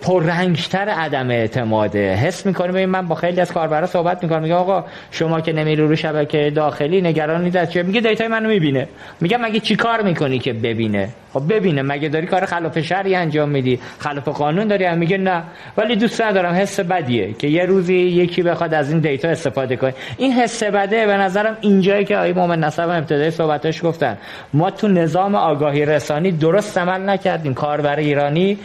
پررنگتر 0.00 0.88
عدم 0.88 1.30
اعتماده. 1.30 2.14
حس 2.14 2.46
می‌کنه 2.46 2.72
ببین 2.72 2.86
من 2.86 3.08
با 3.08 3.14
خیلی 3.14 3.40
از 3.40 3.52
کاربرا 3.52 3.86
صحبت 3.86 4.22
می‌کنم. 4.22 4.42
میگه 4.42 4.54
آقا 4.54 4.84
شما 5.10 5.40
که 5.40 5.52
نمیری 5.52 5.82
رو 5.82 5.96
شبکه 5.96 6.52
داخلی 6.54 7.00
نگرانید 7.00 7.56
از 7.56 7.72
چه 7.72 7.82
میگه 7.82 8.00
data 8.00 8.22
ی 8.22 8.28
منو 8.28 8.48
می‌بینه. 8.48 8.88
میگه 9.20 9.36
مگه 9.36 9.60
چی 9.60 9.76
کار 9.76 10.02
می‌کنی 10.02 10.38
که 10.38 10.52
ببینه؟ 10.52 11.08
خب 11.32 11.52
ببینه. 11.54 11.82
مگه 11.82 12.08
داری 12.08 12.26
کار 12.26 12.44
خلاف 12.44 12.78
شرعی 12.78 13.14
انجام 13.14 13.48
میدی؟ 13.48 13.80
خلاف 13.98 14.28
قانون 14.28 14.66
داری؟ 14.68 14.94
میگه 14.94 15.18
نه. 15.18 15.42
ولی 15.76 15.96
دوست 15.96 16.22
ندارم. 16.22 16.54
حس 16.54 16.80
بدیه 16.80 17.32
که 17.32 17.46
یه 17.48 17.64
روزی 17.64 17.94
یکی 17.94 18.42
بخواد 18.42 18.74
از 18.74 18.90
این 18.90 19.00
data 19.00 19.28
استفاده 19.28 19.76
کنه. 19.76 19.94
این 20.16 20.32
حس 20.32 20.62
بده 20.62 21.06
به 21.06 21.16
نظرم 21.16 21.56
اینجایی 21.60 22.04
که 22.04 22.16
آقای 22.16 22.32
مومن 22.32 22.64
نسب 22.64 22.88
ابتدای 22.88 23.30
صحبتش 23.30 23.84
گفتن. 23.84 24.18
ما 24.54 24.70
تو 24.70 24.88
نظام 24.88 25.34
آگاهی 25.34 25.84
رسانی 25.84 26.32
درست 26.32 26.78
عمل 26.78 27.08
نکردیم. 27.08 27.54
کاربر 27.54 27.96
ایرانی 27.96 28.58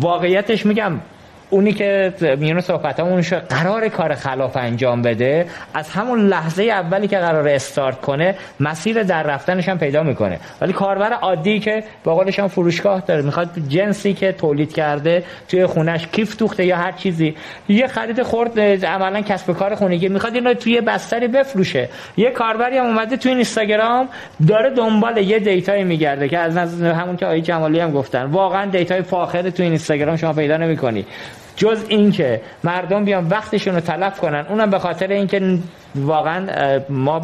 واقعیتش 0.00 0.66
میگم 0.66 0.92
اونی 1.50 1.72
که 1.72 2.12
میون 2.38 2.60
صحبت 2.60 3.00
اون 3.00 3.20
قرار 3.48 3.88
کار 3.88 4.14
خلاف 4.14 4.56
انجام 4.56 5.02
بده 5.02 5.46
از 5.74 5.90
همون 5.90 6.26
لحظه 6.26 6.62
اولی 6.62 7.08
که 7.08 7.18
قرار 7.18 7.48
استارت 7.48 8.00
کنه 8.00 8.34
مسیر 8.60 9.02
در 9.02 9.22
رفتنش 9.22 9.68
هم 9.68 9.78
پیدا 9.78 10.02
می‌کنه. 10.02 10.40
ولی 10.60 10.72
کاربر 10.72 11.12
عادی 11.12 11.60
که 11.60 11.84
با 12.04 12.14
قولش 12.14 12.38
هم 12.38 12.48
فروشگاه 12.48 13.00
داره 13.00 13.22
می‌خواد 13.22 13.50
جنسی 13.68 14.14
که 14.14 14.32
تولید 14.32 14.72
کرده 14.72 15.24
توی 15.48 15.66
خونش 15.66 16.06
کیف 16.06 16.34
دوخته 16.34 16.64
یا 16.64 16.76
هر 16.76 16.92
چیزی 16.92 17.34
یه 17.68 17.86
خرید 17.86 18.22
خورد 18.22 18.60
عملا 18.84 19.20
کسب 19.20 19.52
کار 19.52 19.74
خونگی 19.74 20.08
می‌خواد 20.08 20.34
اینو 20.34 20.54
توی 20.54 20.80
بستری 20.80 21.28
بفروشه. 21.28 21.88
یه 22.16 22.30
کاربری 22.30 22.78
هم 22.78 22.86
اومده 22.86 23.16
توی 23.16 23.32
اینستاگرام 23.32 24.08
داره 24.48 24.70
دنبال 24.70 25.16
یه 25.16 25.38
data 25.38 25.69
یی 25.69 25.84
میگرده 25.84 26.28
که 26.28 26.38
از 26.38 26.82
همون 26.82 27.16
که 27.16 27.26
آقای 27.26 27.40
جمالی 27.40 27.80
هم 27.80 27.90
گفتن 27.90 28.24
واقعا 28.24 28.70
data 28.70 28.96
ی 28.96 29.02
فاخر 29.02 29.50
توی 29.50 29.66
اینستاگرام 29.66 30.16
شما 30.16 30.32
پیدا 30.32 30.56
نمی‌کنی. 30.56 31.06
جز 31.56 31.84
اینکه 31.88 32.40
مردم 32.64 33.04
بیان 33.04 33.28
وقتشون 33.28 33.74
رو 33.74 33.80
تلف 33.80 34.20
کنن 34.20 34.46
اونم 34.48 34.70
به 34.70 34.78
خاطر 34.78 35.06
اینکه 35.06 35.58
واقعا 35.94 36.46
ما 36.88 37.20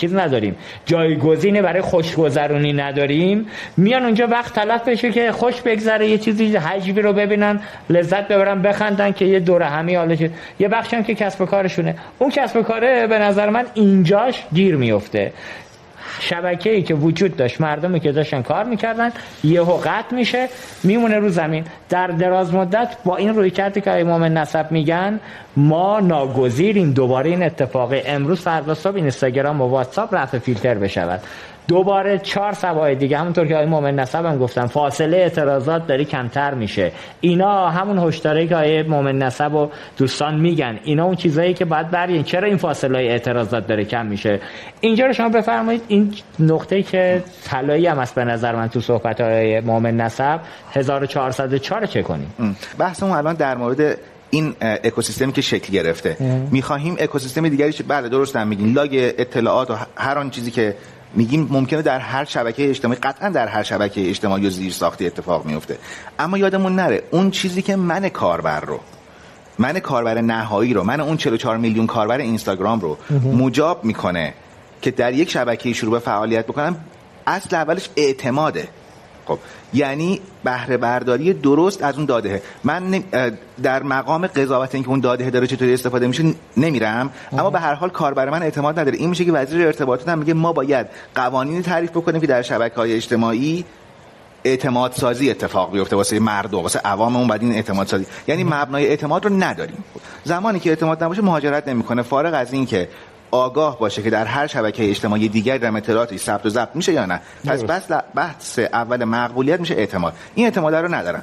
چیز 0.00 0.14
نداریم. 0.14 0.56
جایگزینه 0.86 1.62
برای 1.62 1.80
خوشگذرونی 1.80 2.72
نداریم. 2.72 3.46
میان 3.76 4.04
اونجا 4.04 4.26
وقت 4.26 4.54
تلف 4.54 4.88
بشه 4.88 5.12
که 5.12 5.32
خوش 5.32 5.60
بگذره 5.60 6.08
یه 6.08 6.18
چیزی 6.18 6.56
حجبی 6.56 7.02
رو 7.02 7.12
ببینن 7.12 7.60
لذت 7.90 8.28
ببرن 8.28 8.62
بخندن 8.62 9.12
که 9.12 9.24
یه 9.24 9.40
دوره 9.40 9.66
همی 9.66 9.94
حالا 9.94 10.16
یه 10.60 10.68
بخشی 10.68 10.96
هم 10.96 11.02
که 11.02 11.14
کسب 11.14 11.44
کارشونه. 11.44 11.94
اون 12.18 12.30
کسب 12.30 12.62
کاره 12.62 13.06
به 13.06 13.18
نظر 13.18 13.50
من 13.50 13.64
اینجاش 13.74 14.42
گیر 14.54 14.76
میفته. 14.76 15.32
شبکه 16.20 16.70
ای 16.70 16.82
که 16.82 16.94
وجود 16.94 17.36
داشت 17.36 17.60
مردمی 17.60 18.00
که 18.00 18.12
داشتن 18.12 18.42
کار 18.42 18.64
می‌کردن 18.64 19.10
یهو 19.44 19.76
قطع 19.76 20.14
میشه 20.14 20.48
میمونه 20.84 21.18
رو 21.18 21.28
زمین. 21.28 21.64
در 21.88 22.06
دراز 22.06 22.54
مدت 22.54 22.96
با 23.04 23.16
این 23.16 23.34
روی 23.34 23.50
کردی 23.50 23.80
که 23.80 24.00
امام 24.00 24.24
نسب 24.24 24.72
میگن 24.72 25.20
ما 25.56 26.00
ناگزیریم 26.00 26.92
دوباره 26.92 27.30
این 27.30 27.42
اتفاق 27.42 27.94
امروز 28.06 28.40
فردا 28.40 28.74
صبح 28.74 28.96
اینستاگرام 28.96 29.60
و 29.60 29.68
واتساپ 29.68 30.14
رفع 30.14 30.38
فیلتر 30.38 30.74
بشود. 30.74 31.20
دوباره 31.68 32.18
چهار 32.18 32.52
سوای 32.52 32.94
دیگه 32.94 33.18
همونطور 33.18 33.46
که 33.46 33.54
آقای 33.54 33.66
مومن 33.66 33.94
نصب 33.94 34.26
هم 34.26 34.38
گفتم 34.38 34.66
فاصله 34.66 35.16
اعتراضات 35.16 35.86
داری 35.86 36.04
کمتر 36.04 36.54
میشه. 36.54 36.92
اینا 37.20 37.70
همون 37.70 37.98
هشداری 37.98 38.48
که 38.48 38.56
آقای 38.56 38.82
مومن 38.82 39.18
نصب 39.18 39.54
و 39.54 39.70
دوستان 39.96 40.40
میگن. 40.40 40.78
اینا 40.84 41.04
اون 41.04 41.14
چیزایی 41.14 41.54
که 41.54 41.64
باید 41.64 41.90
برین. 41.90 42.22
چرا 42.22 42.48
این 42.48 42.56
فاصله 42.56 42.98
اعتراضات 42.98 43.66
داره 43.66 43.84
کم 43.84 44.06
میشه؟ 44.06 44.40
اینجا 44.80 45.06
رو 45.06 45.12
شما 45.12 45.28
بفرمایید. 45.28 45.82
این 45.88 46.14
نقطه 46.40 46.82
که 46.82 47.22
طلایی 47.44 47.86
هم 47.86 47.98
است 47.98 48.14
به 48.14 48.24
نظر 48.24 48.54
من 48.54 48.68
تو 48.68 48.80
صحبت 48.80 49.20
های 49.20 49.60
مومن 49.60 49.96
نصب 49.96 50.40
1404 50.72 51.86
چه 51.86 52.02
کنیم. 52.02 52.56
بحثمون 52.78 53.12
الان 53.12 53.34
در 53.34 53.56
مورد 53.56 53.98
این 54.30 54.54
اکوسیستمی 54.60 55.32
که 55.32 55.40
شکل 55.40 55.72
گرفته. 55.72 56.16
می‌خواهیم 56.50 56.96
اکوسیستم 56.98 57.48
دیگری 57.48 57.74
بله 57.88 58.08
درست 58.08 58.36
هم 58.36 58.48
میگین. 58.48 58.72
لاگ 58.72 59.12
اطلاعات 59.18 59.70
و 59.70 59.74
هر 59.96 60.18
آن 60.18 60.30
چیزی 60.30 60.50
که 60.50 60.74
میگیم 61.16 61.48
ممکنه 61.50 61.82
در 61.82 61.98
هر 61.98 62.24
شبکه 62.24 62.70
اجتماعی 62.70 63.00
قطعا 63.00 63.28
در 63.28 63.48
هر 63.48 63.62
شبکه 63.62 64.08
اجتماعی 64.08 64.46
و 64.46 64.50
زیر 64.50 64.72
ساختی 64.72 65.06
اتفاق 65.06 65.44
میفته. 65.44 65.78
اما 66.18 66.38
یادمون 66.38 66.74
نره 66.74 67.02
اون 67.10 67.30
چیزی 67.30 67.62
که 67.62 67.76
من 67.76 68.08
کاربر 68.08 68.60
رو 68.60 68.80
من 69.58 69.78
کاربر 69.78 70.20
نهایی 70.20 70.74
رو 70.74 70.84
من 70.84 71.00
اون 71.00 71.16
44 71.16 71.56
میلیون 71.56 71.86
کاربر 71.86 72.18
اینستاگرام 72.18 72.80
رو 72.80 72.98
مجاب 73.24 73.84
می‌کنه 73.84 74.34
که 74.82 74.90
در 74.90 75.12
یک 75.12 75.30
شبکه 75.30 75.72
شروع 75.72 75.92
به 75.92 75.98
فعالیت 75.98 76.46
بکنم 76.46 76.76
اصل 77.26 77.56
اولش 77.56 77.88
اعتماده. 77.96 78.68
خب 79.26 79.38
یعنی 79.74 80.20
بهره 80.44 80.76
برداری 80.76 81.32
درست 81.32 81.82
از 81.82 81.96
اون 81.96 82.04
داده 82.04 82.42
من 82.64 83.04
در 83.62 83.82
مقام 83.82 84.26
قضاوت 84.26 84.74
اینکه 84.74 84.90
اون 84.90 85.00
داده 85.00 85.30
داره 85.30 85.46
چطوری 85.46 85.74
استفاده 85.74 86.06
میشه 86.06 86.24
نمیرم. 86.56 87.10
اما 87.32 87.50
به 87.50 87.60
هر 87.60 87.74
حال 87.74 87.90
کاربر 87.90 88.30
من 88.30 88.42
اعتماد 88.42 88.78
نداره. 88.78 88.96
این 88.96 89.10
میشه 89.10 89.24
که 89.24 89.32
وزیر 89.32 89.66
ارتباطات 89.66 90.08
هم 90.08 90.18
میگه 90.18 90.34
ما 90.34 90.52
باید 90.52 90.86
قوانینی 91.14 91.62
تعریف 91.62 91.90
بکنیم 91.90 92.20
که 92.20 92.26
در 92.26 92.42
شبکه 92.42 92.74
های 92.74 92.94
اجتماعی 92.94 93.64
اعتماد 94.44 94.92
سازی 94.92 95.30
اتفاق 95.30 95.72
بیفته. 95.72 95.96
واسه 95.96 96.20
مردم 96.20 96.58
واسه 96.58 96.78
عواممون 96.78 97.28
بعد 97.28 97.42
این 97.42 97.52
اعتماد 97.52 97.86
سازی 97.86 98.06
یعنی 98.28 98.44
مبنای 98.44 98.86
اعتماد 98.86 99.24
رو 99.24 99.36
نداریم. 99.36 99.84
زمانی 100.24 100.60
که 100.60 100.70
اعتماد 100.70 101.04
نباشه 101.04 101.22
مهاجرت 101.22 101.68
نمی‌کنه. 101.68 102.02
فارغ 102.02 102.34
از 102.34 102.52
این 102.52 102.66
که 102.66 102.88
آگاه 103.30 103.78
باشه 103.78 104.02
که 104.02 104.10
در 104.10 104.24
هر 104.24 104.46
شبکه 104.46 104.90
اجتماعی 104.90 105.28
دیگر 105.28 105.58
در 105.58 105.76
اطلاعاتی 105.76 106.18
ثبت 106.18 106.46
و 106.46 106.48
ضبط 106.48 106.76
میشه 106.76 106.92
یا 106.92 107.06
نه. 107.06 107.20
پس 107.46 107.62
بس 107.62 107.82
بحث 108.14 108.58
اول 108.58 109.04
مقبولیت 109.04 109.60
میشه 109.60 109.74
اعتماد. 109.74 110.14
این 110.34 110.46
اعتماد 110.46 110.74
رو 110.74 110.94
ندارن. 110.94 111.22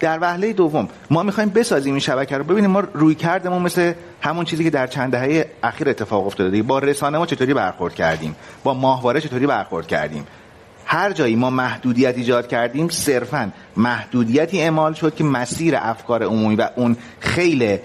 در 0.00 0.18
وهله 0.20 0.52
دوم 0.52 0.88
ما 1.10 1.22
می‌خوایم 1.22 1.48
بسازیم 1.50 1.92
این 1.92 2.00
شبکه 2.00 2.36
رو. 2.36 2.44
ببینیم 2.44 2.70
ما 2.70 2.80
روی 2.80 3.14
کردمون 3.14 3.62
مثل 3.62 3.92
همون 4.20 4.44
چیزی 4.44 4.64
که 4.64 4.70
در 4.70 4.86
چند 4.86 5.12
دهه 5.12 5.46
اخیر 5.62 5.88
اتفاق 5.88 6.26
افتاده 6.26 6.62
با 6.62 6.78
رسانه 6.78 7.18
ما 7.18 7.26
چطوری 7.26 7.54
برخورد 7.54 7.94
کردیم؟ 7.94 8.36
با 8.64 8.74
ماهواره 8.74 9.20
چطوری 9.20 9.46
برخورد 9.46 9.86
کردیم؟ 9.86 10.26
هر 10.86 11.12
جایی 11.12 11.36
ما 11.36 11.50
محدودیت 11.50 12.16
ایجاد 12.16 12.48
کردیم 12.48 12.88
صرفا 12.88 13.50
محدودیتی 13.76 14.60
اعمال 14.60 14.94
شد 14.94 15.14
که 15.14 15.24
مسیر 15.24 15.76
افکار 15.76 16.22
عمومی 16.22 16.56
و 16.56 16.68
اون 16.76 16.96
خیلی 17.20 17.78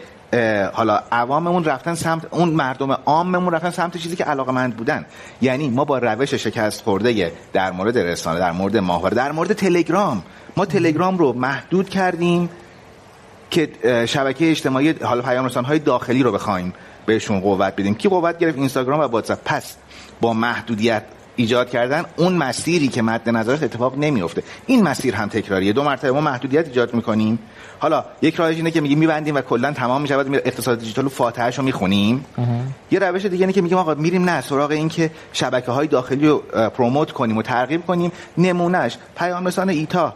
حالا 0.74 1.02
عواممون 1.12 1.64
رفتن 1.64 1.96
سمت 1.96 2.26
اون 2.32 2.50
مردم 2.50 2.92
عاممون 2.92 3.54
رفتن 3.54 3.70
سمت 3.70 3.98
چیزی 3.98 4.16
که 4.16 4.24
علاقه 4.24 4.52
مند 4.52 4.78
بودن. 4.78 5.06
یعنی 5.42 5.70
ما 5.70 5.86
با 5.86 5.98
روش 5.98 6.34
شکست 6.34 6.82
خورده 6.84 7.32
در 7.54 7.72
مورد 7.72 7.98
رسانه 7.98 8.40
در 8.40 8.52
مورد 8.52 8.78
ماهواره 8.78 9.16
در 9.16 9.32
مورد 9.32 9.54
تلگرام. 9.54 10.24
ما 10.58 10.66
تلگرام 10.66 11.18
رو 11.18 11.34
محدود 11.34 11.90
کردیم 11.90 12.50
که 13.52 13.70
شبکه 14.06 14.52
اجتماعی 14.52 14.92
حالا 14.92 15.22
پیام 15.22 15.48
های 15.48 15.80
داخلی 15.80 16.24
رو 16.24 16.32
بخوایم 16.32 16.74
بهشون 17.06 17.40
قوت 17.40 17.74
بدیم. 17.74 17.96
کی 17.96 18.10
قوت 18.10 18.38
گرفت؟ 18.38 18.58
اینستاگرام 18.58 19.00
و 19.00 19.04
واتساپ. 19.04 19.40
پس 19.46 19.76
با 20.22 20.34
محدودیت 20.34 21.04
ایجاد 21.36 21.70
کردن 21.70 22.06
اون 22.16 22.34
مسیری 22.34 22.88
که 22.88 23.02
مد 23.02 23.30
نظرش 23.30 23.64
اتفاق 23.64 23.98
نمیفته 23.98 24.44
این 24.66 24.84
مسیر 24.84 25.16
هم 25.16 25.30
تکراریه. 25.30 25.74
دو 25.74 25.84
مرتبه 25.84 26.12
ما 26.12 26.22
محدودیت 26.22 26.68
ایجاد 26.68 26.94
می‌کنیم. 26.94 27.40
حالا 27.80 28.06
یک 28.22 28.36
راهش 28.36 28.56
اینه 28.56 28.72
که 28.72 28.82
میگیم 28.82 29.00
میبندیم 29.00 29.36
و 29.36 29.42
کلا 29.42 29.72
تمام 29.72 30.02
میشه. 30.02 30.18
بعد 30.18 30.42
اقتصاد 30.46 30.80
دیجیتال 30.80 31.04
رو 31.04 31.10
فاتحهشو 31.10 31.62
می‌خونیم. 31.62 32.26
یه 32.92 33.00
روش 33.00 33.26
دیگه 33.26 33.44
اینه 33.44 33.54
که 33.54 33.62
میگیم 33.62 33.78
آقا 33.78 33.94
میریم 33.94 34.30
نه 34.30 34.42
سراغ 34.42 34.72
این 34.72 34.90
که 34.90 35.12
شبکه 35.34 35.72
های 35.72 35.88
داخلی 35.88 36.28
رو 36.28 36.38
پروموت 36.70 37.12
کنیم 37.12 37.38
و 37.38 37.42
ترغیب 37.42 37.86
کنیم. 37.86 38.12
نمونهش 38.38 38.98
پیام 39.18 39.48
رسان 39.48 39.70
ایتا. 39.70 40.14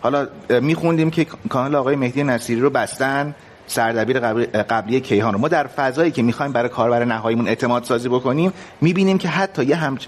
حالا 0.00 0.26
میخوندیم 0.60 1.10
که 1.10 1.26
کانال 1.48 1.74
آقای 1.74 1.96
مهدی 1.96 2.24
نصیری 2.24 2.60
رو 2.60 2.70
بستن 2.70 3.34
سردبیر 3.66 4.20
قبلی 4.62 5.00
کیهان 5.00 5.32
رو. 5.32 5.38
ما 5.38 5.48
در 5.48 5.66
فضایی 5.66 6.10
که 6.10 6.22
می‌خوایم 6.22 6.52
برای 6.52 6.68
کاربر 6.68 7.04
نهاییمون 7.04 7.48
اعتماد 7.48 7.84
سازی 7.84 8.08
بکنیم 8.08 8.52
می‌بینیم 8.80 9.18
که 9.18 9.28
حتی 9.28 9.64
یه, 9.64 9.76
هم... 9.76 9.98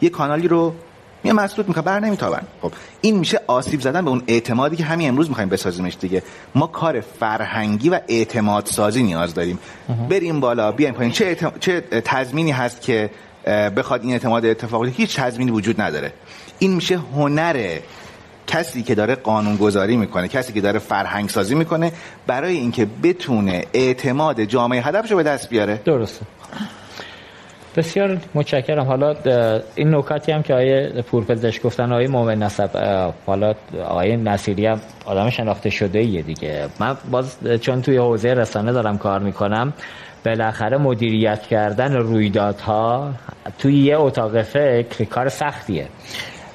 یه 0.00 0.10
کانالی 0.10 0.48
رو 0.48 0.74
میان 1.24 1.36
مسدود 1.36 1.68
می‌کنه 1.68 1.84
بر 1.84 2.00
نمیتابن. 2.00 2.42
خب 2.62 2.72
این 3.00 3.18
میشه 3.18 3.40
آسیب 3.46 3.80
زدن 3.80 4.04
به 4.04 4.10
اون 4.10 4.22
اعتمادی 4.26 4.76
که 4.76 4.84
همین 4.84 5.08
امروز 5.08 5.28
می‌خوایم 5.28 5.48
بسازیمش 5.48 5.96
دیگه. 6.00 6.22
ما 6.54 6.66
کار 6.66 7.00
فرهنگی 7.00 7.88
و 7.88 8.00
اعتماد 8.08 8.66
سازی 8.66 9.02
نیاز 9.02 9.34
داریم. 9.34 9.58
بریم 10.10 10.40
بالا 10.40 10.72
بیایم 10.72 10.94
پایین. 10.94 11.12
چه, 11.12 11.36
چه 11.60 11.80
تضمینی 11.80 12.50
هست 12.50 12.82
که 12.82 13.10
بخواد 13.76 14.02
این 14.02 14.12
اعتماد 14.12 14.46
اتفاقی 14.46 14.90
هیچ 14.90 15.16
تضمینی 15.16 15.50
وجود 15.50 15.80
نداره. 15.80 16.12
این 16.58 16.74
میشه 16.74 16.98
هنر 17.16 17.78
کسی 18.46 18.82
که 18.82 18.94
داره 18.94 19.14
قانون 19.14 19.56
گذاری 19.56 19.96
می‌کنه 19.96 20.28
کسی 20.28 20.52
که 20.52 20.60
داره 20.60 20.78
فرهنگ 20.78 21.28
سازی 21.28 21.54
می‌کنه 21.54 21.92
برای 22.26 22.56
اینکه 22.56 22.86
بتونه 23.02 23.64
اعتماد 23.72 24.44
جامعه 24.44 24.82
هدفش 24.82 25.10
رو 25.10 25.16
به 25.16 25.22
دست 25.22 25.48
بیاره. 25.48 25.80
درسته. 25.84 26.26
بسیار 27.76 28.18
متشکرم. 28.34 28.84
حالا 28.84 29.14
این 29.74 29.94
نکاتی 29.94 30.32
هم 30.32 30.42
که 30.42 30.54
آیه 30.54 31.02
پورپزشک 31.10 31.62
گفتن 31.62 31.92
آیه 31.92 32.08
مومن 32.08 32.42
نسب 32.42 32.70
حالا 33.26 33.54
آیه 33.88 34.16
نصیری 34.16 34.66
هم 34.66 34.80
آدم 35.04 35.30
شناخته 35.30 35.70
شده 35.70 36.02
یه 36.02 36.22
دیگه. 36.22 36.66
من 36.80 36.96
باز 37.10 37.38
چون 37.60 37.82
توی 37.82 37.96
حوزه 37.96 38.34
رسانه 38.34 38.72
دارم 38.72 38.98
کار 38.98 39.20
می‌کنم 39.20 39.72
بالاخره 40.24 40.76
مدیریت 40.76 41.42
کردن 41.42 41.92
رویدادها 41.92 43.10
توی 43.58 43.78
یه 43.78 44.00
اتاق 44.00 44.42
فکر 44.42 45.04
کار 45.04 45.28
سختیه. 45.28 45.86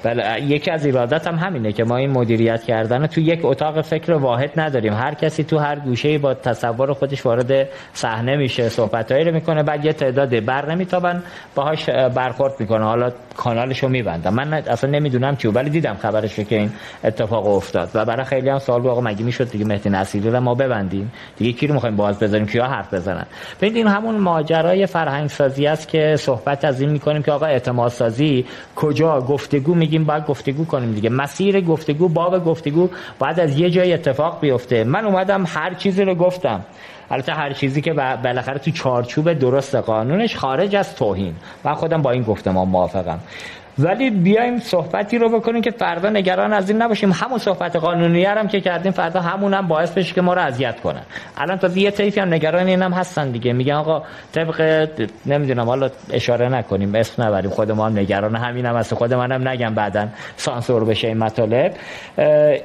بله 0.03 0.41
یکی 0.41 0.71
از 0.71 0.85
ایرادات 0.85 1.27
هم 1.27 1.35
همینه 1.35 1.71
که 1.71 1.83
ما 1.83 1.97
این 1.97 2.11
مدیریت 2.11 2.63
کردن 2.63 3.07
تو 3.07 3.21
یک 3.21 3.39
اتاق 3.43 3.81
فکر 3.81 4.11
واحد 4.11 4.59
نداریم. 4.59 4.93
هر 4.93 5.13
کسی 5.13 5.43
تو 5.43 5.57
هر 5.57 5.79
گوشه 5.79 6.17
با 6.17 6.33
تصور 6.33 6.93
خودش 6.93 7.25
وارد 7.25 7.67
صحنه 7.93 8.37
میشه 8.37 8.69
صحبتایی 8.69 9.23
رو 9.23 9.33
می‌کنه 9.33 9.63
بعد 9.63 9.85
یه 9.85 9.93
تعداد 9.93 10.45
بر 10.45 10.71
نمیتابن 10.71 11.23
باهاش 11.55 11.89
برخورد 11.89 12.53
می‌کنه. 12.59 12.83
حالا 12.83 13.11
کانالش 13.38 13.83
رو 13.83 13.89
میبندم. 13.89 14.33
من 14.33 14.53
اصلا 14.53 14.89
نمی‌دونم 14.89 15.35
چیو 15.35 15.51
ولی 15.51 15.69
دیدم 15.69 15.93
خبرش 15.93 16.35
که 16.35 16.57
این 16.57 16.71
اتفاق 17.03 17.47
افتاد. 17.47 17.89
و 17.93 18.05
برای 18.05 18.25
خیلی 18.25 18.49
هم 18.49 18.59
سوال 18.59 18.88
آقا 18.88 19.01
مگه 19.01 19.23
می‌شد 19.23 19.51
دیگه 19.51 19.65
مهدی 19.65 19.89
نصیری 19.89 20.29
رو 20.29 20.39
ما 20.39 20.55
ببندیم؟ 20.55 21.11
دیگه 21.38 21.51
کی 21.51 21.67
رو 21.67 21.73
می‌خوایم 21.73 21.95
باز 21.95 22.19
بذاریم؟ 22.19 22.47
کیا 22.47 22.65
حرف 22.65 22.93
بزنن؟ 22.93 23.25
ببینید 23.57 23.77
این 23.77 23.88
همون 23.88 24.15
ماجرای 24.15 24.85
فرهنگ 24.85 25.29
سازی 25.29 25.67
است 25.67 25.88
که 25.88 26.15
صحبت 26.19 26.65
از 26.65 26.81
این 26.81 26.89
می‌کنیم 26.89 27.23
که 27.23 27.31
آقا 27.31 27.45
اعتماد 27.45 27.91
سازی 27.91 28.45
کجا؟ 28.75 29.21
گفتگو 29.21 29.75
میگیم 29.75 30.03
باید 30.03 30.25
گفتگو 30.25 30.65
کنیم 30.65 30.91
دیگه. 30.91 31.09
مسیر 31.09 31.61
گفتگو 31.61 32.09
باب 32.09 32.45
گفتگو 32.45 32.89
باید 33.19 33.39
از 33.39 33.59
یه 33.59 33.69
جای 33.69 33.93
اتفاق 33.93 34.39
بیفته. 34.41 34.83
من 34.83 35.05
اومدم 35.05 35.43
هر 35.47 35.73
چیزی 35.73 36.03
رو 36.03 36.15
گفتم. 36.15 36.61
البته 37.12 37.34
هر 37.34 37.53
چیزی 37.53 37.82
که 37.82 37.93
بالاخره 37.93 38.60
تو 38.60 38.72
چارچوب 38.72 39.34
درست 39.34 39.76
قانونش 39.76 40.36
خارج 40.36 40.76
از 40.76 40.95
توهین. 40.95 41.36
من 41.64 41.74
خودم 41.74 42.01
با 42.01 42.12
این 42.12 42.24
گفتمان 42.24 42.68
موافقم. 42.68 43.20
ولی 43.80 44.09
بیایم 44.09 44.59
صحبتی 44.59 45.17
رو 45.17 45.39
بکنیم 45.39 45.61
که 45.61 45.71
فردا 45.71 46.09
نگران 46.09 46.53
از 46.53 46.69
این 46.69 46.82
نباشیم. 46.82 47.11
همون 47.11 47.39
صحبت 47.39 47.75
قانونی 47.75 48.25
هم 48.25 48.47
که 48.47 48.61
کردیم 48.61 48.91
فردا 48.91 49.21
همون 49.21 49.53
هم 49.53 49.67
باعث 49.67 49.91
بشه 49.91 50.13
که 50.13 50.21
ما 50.21 50.34
رو 50.34 50.41
اذیت 50.41 50.80
کنن. 50.80 51.01
الان 51.38 51.57
تا 51.57 51.67
یه 51.67 51.91
طیفی 51.91 52.19
هم 52.19 52.34
نگران 52.34 52.67
این 52.67 52.82
هم 52.82 52.93
هستن 52.93 53.32
دیگه. 53.32 53.53
میگن 53.53 53.73
آقا 53.73 54.03
طبق 54.32 54.88
نمی‌دونم 55.25 55.65
حالا 55.65 55.89
اشاره 56.13 56.49
نکنیم 56.49 56.95
اسم 56.95 57.23
نبریم. 57.23 57.51
خود 57.51 57.71
ما 57.71 57.86
هم 57.86 57.99
نگران 57.99 58.36
همین 58.36 58.65
هم 58.65 58.75
هست 58.75 58.93
خود 58.93 59.13
منم 59.13 59.47
نگم 59.47 59.73
بعدا. 59.73 60.07
سانسور 60.36 60.86
بشه 60.86 61.07
این 61.07 61.17
مطالب. 61.17 61.73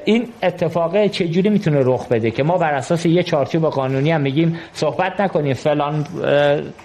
این 0.05 0.27
اتفاق 0.43 1.07
چجوری 1.07 1.49
می‌تونه 1.49 1.79
رخ 1.83 2.07
بده 2.07 2.31
که 2.31 2.43
ما 2.43 2.57
بر 2.57 2.73
اساس 2.73 3.05
یه 3.05 3.23
چارچوب 3.23 3.65
قانونی 3.65 4.11
هم 4.11 4.21
میگیم 4.21 4.59
صحبت 4.73 5.21
نکنیم 5.21 5.53
فلان 5.53 6.05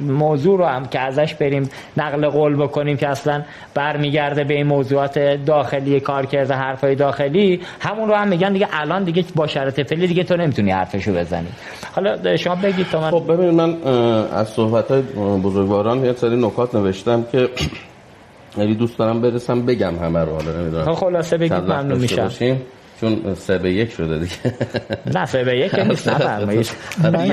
موضوع 0.01 0.59
رو 0.59 0.65
هم 0.65 0.87
که 0.87 1.01
ازش 1.01 1.35
بریم 1.35 1.71
نقل 1.97 2.29
قول 2.29 2.57
بکنیم 2.57 2.97
که 2.97 3.09
اصلا 3.09 3.43
برمیگه 3.75 4.18
برمیگرده 4.19 4.45
به 4.45 4.55
این 4.55 4.67
موضوعات 4.67 5.19
داخلی 5.47 6.01
کار 6.01 6.27
کرده 6.27 6.55
حرفای 6.55 6.95
داخلی 6.95 7.61
همون 7.81 8.09
رو 8.09 8.15
هم 8.15 8.29
میگن 8.29 8.53
دیگه 8.53 8.69
الان 8.73 9.05
دیگه 9.05 9.25
با 9.35 9.47
شرط 9.47 9.81
فعلی 9.81 10.07
دیگه 10.07 10.25
تو 10.25 10.37
نمی‌تونی 10.37 10.71
حرفشو 10.71 11.13
بزنی. 11.15 11.49
حالا 11.95 12.37
شما 12.37 12.55
بگید 12.55 12.87
تا 12.91 13.01
من 13.01 13.11
خب 13.11 13.33
ببین 13.33 13.51
من 13.51 13.77
از 14.33 14.49
صحبت 14.49 14.93
بزرگواران 15.45 16.05
یه 16.05 16.13
سری 16.13 16.37
نکات 16.37 16.75
نوشتم 16.75 17.25
که 17.33 17.49
یعنی 18.59 18.75
دوست 18.75 18.99
دارم 18.99 19.21
برسم 19.21 19.67
بگم 19.67 19.95
همه 20.03 20.25
رو 20.25 20.33
حالا 20.33 20.61
نمی‌دونم. 20.61 20.85
خب 20.85 20.93
خلاصه 20.93 21.39
بگید 21.39 21.53
ممنون 21.53 21.99
میشم. 21.99 22.29
چون 23.01 23.35
سه 23.35 23.59
به 23.59 23.73
یک 23.73 23.93
شده 23.93 24.19
دیگه. 24.19 24.35
نه 25.15 25.27
سه 25.27 25.45
به 25.45 25.59
یک 25.59 25.75
نیست 25.75 26.09
نفرمایید 26.09 26.71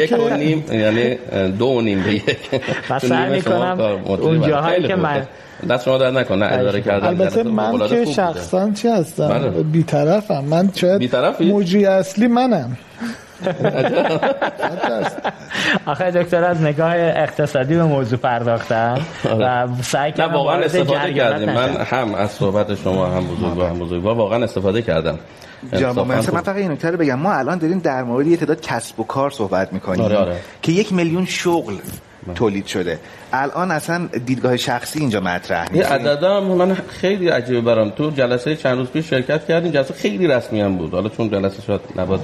یک. 0.01 0.11
و 0.19 0.37
نیم 0.37 0.63
یعنی 0.71 1.17
دو 1.47 1.65
و 1.65 1.81
نیم 1.81 2.03
به 2.03 2.13
یک. 2.13 2.37
من 2.89 2.99
سعی 2.99 3.31
می‌کنم 3.31 3.79
اون 4.07 4.41
جاهایی 4.41 4.87
که 4.87 4.95
من 4.95 5.27
دست 5.69 5.85
شما 5.85 5.97
در 5.97 6.11
نکن 6.11 6.35
نه 6.35 6.53
اداره 6.53 6.81
کردن 6.81 7.07
البته 7.07 7.43
من 7.43 7.87
که 7.87 8.05
شخصا 8.05 8.71
چی 8.71 8.87
هستم؟ 8.87 9.27
بله. 9.27 9.49
بیطرفم. 9.49 10.43
من 10.43 10.69
شاید 10.75 11.15
مجری 11.41 11.85
اصلی 11.85 12.27
منم. 12.27 12.77
آخه 15.85 16.11
دکتر 16.11 16.43
از 16.43 16.61
نگاه 16.61 16.95
اقتصادی 16.95 17.75
به 17.75 17.83
موضوع 17.83 18.19
پرداختم 18.19 19.05
و 19.39 19.67
سعی 19.81 20.11
کردم 20.11 20.33
واقعا 20.33 20.55
استفاده 20.55 21.13
کردیم. 21.13 21.49
من 21.53 21.69
هم 21.69 22.15
از 22.15 22.31
صحبت 22.31 22.75
شما 22.75 23.07
هم 23.07 23.27
بزرگوار 23.27 23.69
هم 23.69 23.79
بزرگوار 23.79 24.15
واقعا 24.15 24.43
استفاده 24.43 24.81
کردم. 24.81 25.19
جناب 25.73 25.99
من 26.07 26.21
فقط 26.21 26.55
این 26.55 26.71
نکته 26.71 26.91
رو 26.91 26.97
بگم. 26.97 27.19
ما 27.19 27.33
الان 27.33 27.57
داریم 27.57 27.79
در 27.79 28.03
مورد 28.03 28.27
یه 28.27 28.37
تعداد 28.37 28.61
کسب 28.61 28.99
و 28.99 29.03
کار 29.03 29.29
صحبت 29.29 29.73
می‌کنیم 29.73 30.01
آره 30.01 30.17
آره. 30.17 30.39
که 30.61 30.71
یک 30.71 30.93
میلیون 30.93 31.25
شغل 31.25 31.75
تولید 32.35 32.65
شده. 32.65 32.99
الان 33.33 33.71
اصلا 33.71 34.09
دیدگاه 34.25 34.57
شخصی 34.57 34.99
اینجا 34.99 35.19
مطرح 35.19 35.73
نیست 35.73 35.91
یه 35.91 35.95
عددا 35.95 36.41
من 36.41 36.73
خیلی 36.73 37.29
عجیبه 37.29 37.61
برام. 37.61 37.89
تو 37.89 38.11
جلسه 38.11 38.55
چند 38.55 38.77
روز 38.77 38.87
پیش 38.87 39.09
شرکت 39.09 39.45
کردیم 39.45 39.71
جلسه 39.71 39.93
خیلی 39.93 40.27
رسمی 40.27 40.61
هم 40.61 40.77
بود. 40.77 40.91
حالا 40.91 41.09
چون 41.09 41.29
جلسه 41.29 41.61
شد 41.61 41.81
نبود 41.95 42.19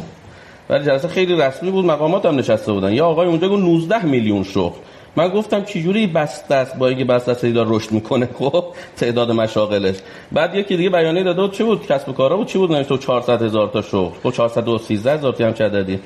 ولی 0.69 0.86
جلسه 0.86 1.07
خیلی 1.07 1.36
رسمی 1.36 1.71
بود 1.71 1.86
مقامات 1.86 2.25
هم 2.25 2.36
نشسته 2.36 2.71
بودن. 2.71 2.93
یا 2.93 3.07
آقای 3.07 3.27
اونجا 3.27 3.49
گفت 3.49 3.63
19 3.63 4.05
میلیون 4.05 4.43
شغل. 4.43 4.79
من 5.16 5.28
گفتم 5.28 5.64
چجوری 5.64 6.07
بسته 6.07 6.55
است 6.55 6.78
با 6.78 6.88
اینکه 6.88 7.05
بسته 7.05 7.32
است 7.32 7.45
داره 7.45 7.70
رشد 7.72 7.91
می‌کنه؟ 7.91 8.30
خب 8.39 8.66
تعداد 8.97 9.32
مشاغلش. 9.32 9.95
بعد 10.32 10.55
یکی 10.55 10.78
دیگه 10.78 10.89
بیانیه 10.89 11.24
داده 11.24 11.41
بود 11.41 11.51
چی 11.51 11.64
بود؟ 11.64 11.88
کسب 11.88 12.09
و 12.09 12.14
کارا 12.14 12.38
بود. 12.38 12.47
چی 12.47 12.57
بود؟ 12.57 12.72
نوشته 12.72 12.97
400 12.97 13.41
هزار 13.41 13.68
تا 13.68 13.82
شغل. 13.82 14.18
خب 14.24 14.32
413 14.32 15.14
هزار 15.14 15.34
تا 15.34 15.45
هم 15.45 15.53
چه 15.53 15.66
عددی. 15.66 15.99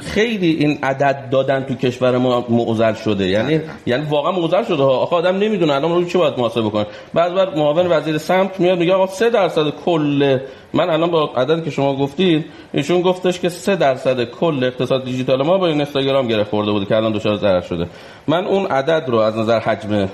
خیلی 0.00 0.50
این 0.50 0.78
عدد 0.82 1.30
دادن 1.30 1.64
تو 1.64 1.74
کشور 1.74 2.18
ما 2.18 2.46
معضل 2.48 2.94
شده. 2.94 3.28
یعنی 3.28 3.60
یعنی 3.86 4.06
واقعا 4.10 4.32
معضل 4.32 4.64
شده. 4.64 4.82
ها 4.82 4.90
آخه 4.90 5.16
آدم 5.16 5.36
نمی‌دونه 5.36 5.74
الان 5.74 5.94
رو 5.94 6.04
چی 6.04 6.18
باید 6.18 6.34
محاسبه 6.38 6.62
بکنه. 6.62 6.86
بعد 7.14 7.34
بعد 7.34 7.58
معاون 7.58 7.86
وزیر 7.86 8.18
سمت 8.18 8.60
میاد 8.60 8.78
میگه 8.78 8.94
آقا 8.94 9.06
3 9.06 9.30
درصد 9.30 9.70
کل 9.70 10.38
من 10.72 10.90
الان 10.90 11.10
با 11.10 11.30
عددی 11.36 11.62
که 11.62 11.70
شما 11.70 11.96
گفتید 11.96 12.44
ایشون 12.72 13.00
گفتش 13.00 13.40
که 13.40 13.48
3 13.48 13.76
درصد 13.76 14.24
کل 14.24 14.64
اقتصاد 14.64 15.04
دیجیتال 15.04 15.42
ما 15.42 15.58
با 15.58 15.66
این 15.66 15.76
اینستاگرام 15.76 16.28
گره 16.28 16.44
خورده 16.44 16.70
بوده 16.70 16.86
که 16.86 16.96
الان 16.96 17.12
دچار 17.12 17.36
ضرر 17.36 17.60
شده. 17.60 17.86
من 18.28 18.44
اون 18.44 18.66
عدد 18.66 19.04
رو 19.08 19.18
از 19.18 19.36
نظر 19.36 19.58
حجم 19.58 20.08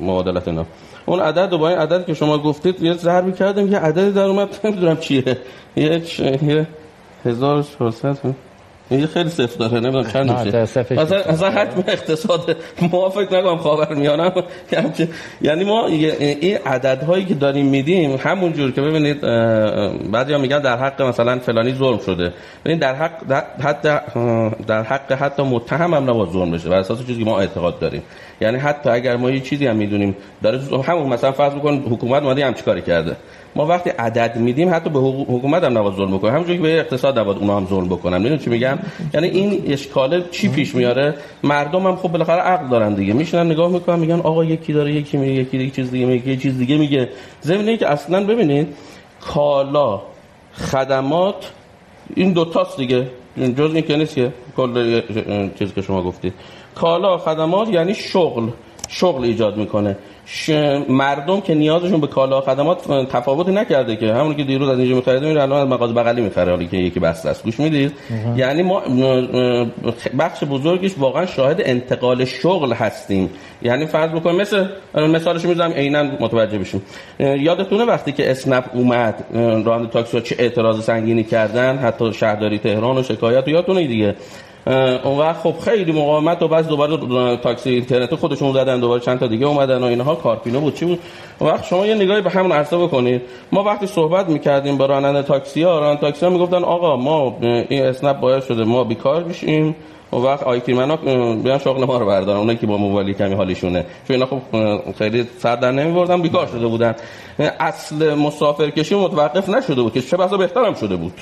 معادلات 0.00 0.48
اینا 0.48 0.66
اون 1.06 1.20
عدد 1.20 1.48
رو 1.52 1.58
با 1.58 1.68
این 1.68 1.78
عدد 1.78 2.06
که 2.06 2.14
شما 2.14 2.38
گفتید 2.38 2.82
یه 2.82 2.92
ضربی 2.92 3.32
کردم 3.32 3.72
یه 3.72 3.78
عددی 3.78 4.10
در 4.10 4.24
اومد 4.24 4.58
نمی‌دونم 4.64 4.96
چیه. 4.96 5.38
یه 5.76 6.02
1400 7.24 8.34
این 8.90 9.06
خیلی 9.06 9.30
صفر 9.30 9.58
داره 9.58 9.80
نمی‌دونم 9.80 10.12
چند 10.12 10.30
میشه؟ 10.30 10.60
مثلا 11.02 11.18
اصلا 11.18 11.50
حجم 11.50 11.84
اقتصاد 11.88 12.56
موافق 12.82 13.34
نگم 13.34 13.56
خاور 13.56 13.94
میانم 13.94 14.32
یعنی 15.40 15.64
ما 15.64 15.86
این 15.86 16.58
عددهایی 16.66 17.24
که 17.24 17.34
داریم 17.34 17.66
میدیم 17.66 18.16
همون 18.16 18.52
جور 18.52 18.70
که 18.70 18.80
ببینید 18.80 19.20
بعضیا 20.10 20.38
میگن 20.38 20.60
در 20.60 20.76
حق 20.76 21.02
مثلا 21.02 21.38
فلانی 21.38 21.74
ظلم 21.74 21.98
شده. 21.98 22.32
ببین 22.64 22.78
در 22.78 22.94
حق 22.94 23.32
حتی 23.60 23.88
در 24.66 24.82
حق 24.82 25.12
حتی 25.12 25.42
متهم 25.42 25.94
هم 25.94 26.10
نباید 26.10 26.32
ظلم 26.32 26.50
بشه. 26.50 26.68
بر 26.68 26.78
اساس 26.78 26.98
چیزی 27.06 27.18
که 27.18 27.24
ما 27.24 27.40
اعتقاد 27.40 27.78
داریم. 27.78 28.02
یعنی 28.40 28.58
حتی 28.58 28.90
اگر 28.90 29.16
ما 29.16 29.30
یه 29.30 29.40
چیزی 29.40 29.66
هم 29.66 29.76
می‌دونیم 29.76 30.16
داره 30.42 30.60
همون 30.82 31.08
مثلا 31.08 31.32
فرض 31.32 31.52
بکن 31.52 31.74
حکومت 31.74 32.22
اومده 32.22 32.46
هم 32.46 32.54
چیکار 32.54 32.80
کرده. 32.80 33.16
ما 33.56 33.66
وقتی 33.66 33.90
عدد 33.90 34.36
میدیم 34.36 34.74
حتی 34.74 34.90
به 34.90 34.98
حکومت 35.00 35.64
هم 35.64 35.78
نباید 35.78 35.96
ظلم 35.96 36.16
بکنیم 36.16 36.34
همونجوری 36.34 36.58
که 36.58 36.62
به 36.62 36.78
اقتصاد 36.78 37.18
نباید 37.18 37.38
اونا 37.38 37.56
هم 37.56 37.66
ظلم 37.66 37.86
بکنن. 37.86 38.18
می‌دونید 38.18 38.40
چی 38.40 38.50
میگم؟ 38.50 38.78
یعنی 39.14 39.28
این 39.28 39.72
اشکال 39.72 40.28
چی 40.30 40.48
پیش 40.48 40.74
میاره؟ 40.74 41.14
مردم 41.42 41.86
هم 41.86 41.96
خب 41.96 42.08
بالاخره 42.08 42.40
عقل 42.40 42.68
دارن 42.68 42.94
دیگه. 42.94 43.12
میشنن 43.12 43.46
نگاه 43.46 43.70
می‌کنن 43.70 43.98
میگن 43.98 44.20
آقا 44.20 44.44
یکی 44.44 44.72
داره 44.72 44.92
یکی 44.92 45.16
میگه 45.16 45.32
یکی 45.32 45.58
دیگه 45.58 45.70
چیز 45.70 45.90
دیگه 45.90 46.06
میگه 46.06 46.36
چیز 46.36 46.58
دیگه 46.58 46.76
میگه. 46.76 47.08
زمینه 47.40 47.76
که 47.76 47.88
اصلا 47.88 48.24
ببینید 48.26 48.68
کالا 49.20 50.02
خدمات 50.52 51.52
این 52.14 52.32
دو 52.32 52.44
تاست 52.44 52.76
دیگه 52.76 53.08
جز 53.56 53.74
این 53.74 53.82
که 53.82 53.96
نیست 53.96 54.14
که 54.14 54.32
کل 54.56 55.00
چیزی 55.58 55.72
که 55.74 55.82
شما 55.82 56.02
گفتید. 56.02 56.32
کالا 56.74 57.18
خدمات 57.18 57.68
یعنی 57.68 57.94
شغل. 57.94 58.48
شغل 58.88 59.24
ایجاد 59.24 59.56
می‌کنه. 59.56 59.96
مردم 60.88 61.40
که 61.40 61.54
نیازشون 61.54 62.00
به 62.00 62.06
کالا 62.06 62.40
خدمات 62.40 63.08
تفاوتی 63.08 63.52
نکرده 63.52 63.96
که. 63.96 64.14
همون 64.14 64.34
که 64.34 64.44
دیروز 64.44 64.68
از 64.68 64.78
اینجا 64.78 64.94
می‌خرید 64.94 65.22
میره 65.22 65.42
الان 65.42 65.62
از 65.62 65.68
مغازه 65.68 65.92
بغلی 65.92 66.20
می‌خره 66.20 66.50
حالی 66.50 66.66
که 66.66 66.76
یکی 66.76 67.00
بسته 67.00 67.28
است. 67.28 67.44
گوش 67.44 67.60
می‌دید؟ 67.60 67.92
یعنی 68.36 68.62
ما 68.62 68.82
بخش 70.18 70.44
بزرگش 70.44 70.90
واقعا 70.98 71.26
شاهد 71.26 71.60
انتقال 71.64 72.24
شغل 72.24 72.72
هستیم. 72.72 73.30
یعنی 73.62 73.86
فرض 73.86 74.10
بکنیم 74.10 74.40
مثل 74.40 74.66
مثالش 74.94 75.44
می‌ذارم 75.44 75.72
عینا 75.72 76.02
متوجه 76.02 76.58
بشیم. 76.58 76.82
یادتونه 77.18 77.84
وقتی 77.84 78.12
که 78.12 78.30
اسنپ 78.30 78.64
اومد 78.74 79.24
راننده 79.64 79.88
تاکسی 79.88 80.20
چه 80.20 80.36
اعتراض 80.38 80.84
سنگینی 80.84 81.24
کردن 81.24 81.76
حتی 81.76 82.12
شهرداری 82.12 82.58
تهران 82.58 82.98
و 82.98 83.02
شکایت 83.02 83.48
و 83.48 83.50
یادتونه 83.50 83.86
دیگه. 83.86 84.14
اون 84.66 85.18
وقت 85.18 85.36
خب 85.36 85.54
خیلی 85.64 85.92
مقاومت 85.92 86.42
و 86.42 86.48
بعد 86.48 86.66
دوباره 86.66 87.36
تاکسی 87.36 87.70
اینترنت 87.70 88.14
خودشون 88.14 88.52
زدن 88.52 88.80
دوباره 88.80 89.00
چند 89.00 89.20
تا 89.20 89.26
دیگه 89.26 89.46
اومدن 89.46 89.82
و 89.82 89.84
اینها. 89.84 90.14
کارپینو 90.14 90.60
بود. 90.60 90.74
چی 90.74 90.84
بود؟ 90.84 90.98
اون 91.38 91.50
وقت 91.50 91.64
شما 91.64 91.86
یه 91.86 91.94
نگاهی 91.94 92.20
به 92.20 92.30
همون 92.30 92.52
عرصه 92.52 92.78
بکنید. 92.78 93.22
ما 93.52 93.62
وقتی 93.62 93.86
صحبت 93.86 94.28
می‌کردیم 94.28 94.76
با 94.76 94.86
راننده 94.86 95.22
تاکسی 95.22 95.62
ها 95.62 95.78
راننده 95.78 96.00
تاکسی 96.00 96.26
ها 96.26 96.32
می‌گفتن 96.32 96.64
آقا 96.64 96.96
ما 96.96 97.36
این 97.40 97.82
اسنپ 97.84 98.20
باید 98.20 98.42
شده 98.42 98.64
ما 98.64 98.84
بیکار 98.84 99.24
بشیم 99.24 99.76
و 100.12 100.16
وقت 100.16 100.42
آیتی 100.42 100.72
منا 100.72 100.96
بیان 101.36 101.58
شغل 101.58 101.84
ما 101.84 101.98
رو 101.98 102.06
بردارن. 102.06 102.38
اونایی 102.38 102.58
که 102.58 102.66
با 102.66 102.76
موبایل 102.76 103.12
کمی 103.12 103.34
حالیشونه. 103.34 103.86
چون 104.08 104.16
اینا 104.16 104.26
خب 104.26 104.40
خیلی 104.98 105.28
سر 105.38 105.56
در 105.56 105.72
نمیبردن 105.72 106.22
بیکار 106.22 106.46
شده 106.46 106.66
بودن. 106.66 106.94
اصل 107.38 108.14
مسافرکشی 108.14 108.94
متوقف 108.94 109.48
نشده 109.48 109.82
بود 109.82 109.92
که 109.92 110.00
چه 110.00 110.16
بسا 110.16 110.36
بهترم 110.36 110.74
شده 110.74 110.96
بود. 110.96 111.12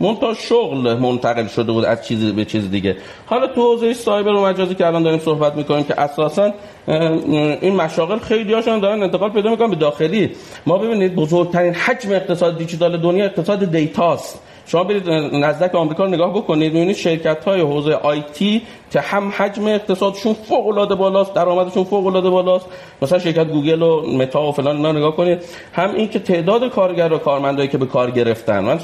منتها 0.00 0.34
شغل 0.34 0.94
منتقل 0.94 1.46
شده 1.46 1.72
بود 1.72 1.84
از 1.84 2.06
چیزی 2.06 2.32
به 2.32 2.44
چیز 2.44 2.70
دیگه. 2.70 2.96
حالا 3.26 3.46
تو 3.46 3.62
حوزه 3.62 3.94
سایبر 3.94 4.30
و 4.30 4.44
مجازی 4.44 4.74
که 4.74 4.86
الان 4.86 5.02
داریم 5.02 5.18
صحبت 5.18 5.54
می‌کنیم 5.56 5.84
که 5.84 6.00
اساسا 6.00 6.52
این 6.86 7.76
مشاغل 7.76 8.18
خیلی 8.18 8.52
هاشون 8.52 8.80
دارن 8.80 9.02
انتقال 9.02 9.30
پیدا 9.30 9.50
می‌کنن 9.50 9.70
به 9.70 9.76
داخلی. 9.76 10.30
ما 10.66 10.78
ببینید 10.78 11.14
بزرگترین 11.14 11.74
حجم 11.74 12.12
اقتصاد 12.12 12.58
دیجیتال 12.58 12.96
دنیا 12.96 13.24
اقتصاد 13.24 13.70
data 13.70 14.18
ست 14.18 14.42
شما 14.68 14.84
برید 14.84 15.10
نزدک 15.34 15.74
آمریکا 15.74 16.04
رو 16.04 16.10
نگاه 16.10 16.30
بکنید 16.30 16.72
می‌بینید 16.74 16.96
شرکت 16.96 17.44
های 17.44 17.60
حوزه 17.60 17.92
IT 17.92 18.62
که 18.90 19.00
هم 19.00 19.32
حجم 19.36 19.66
اقتصادشون 19.66 20.32
فوق 20.32 20.66
العاده 20.66 20.94
بالاست 20.94 21.34
درآمدشون 21.34 21.84
فوق 21.84 22.06
العاده 22.06 22.30
بالاست. 22.30 22.66
مثلا 23.02 23.18
شرکت 23.18 23.46
گوگل 23.46 23.82
و 23.82 24.16
متا 24.16 24.48
و 24.48 24.52
فلان 24.52 24.76
اینا 24.76 24.92
نگاه 24.92 25.16
کنید. 25.16 25.38
هم 25.72 25.94
این 25.94 26.08
که 26.08 26.18
تعداد 26.18 26.70
کارگر 26.70 27.12
و 27.12 27.18
کارمندایی 27.18 27.68
که 27.68 27.78
به 27.78 27.86
کار 27.86 28.10
گرفتن. 28.10 28.64
من 28.64 28.78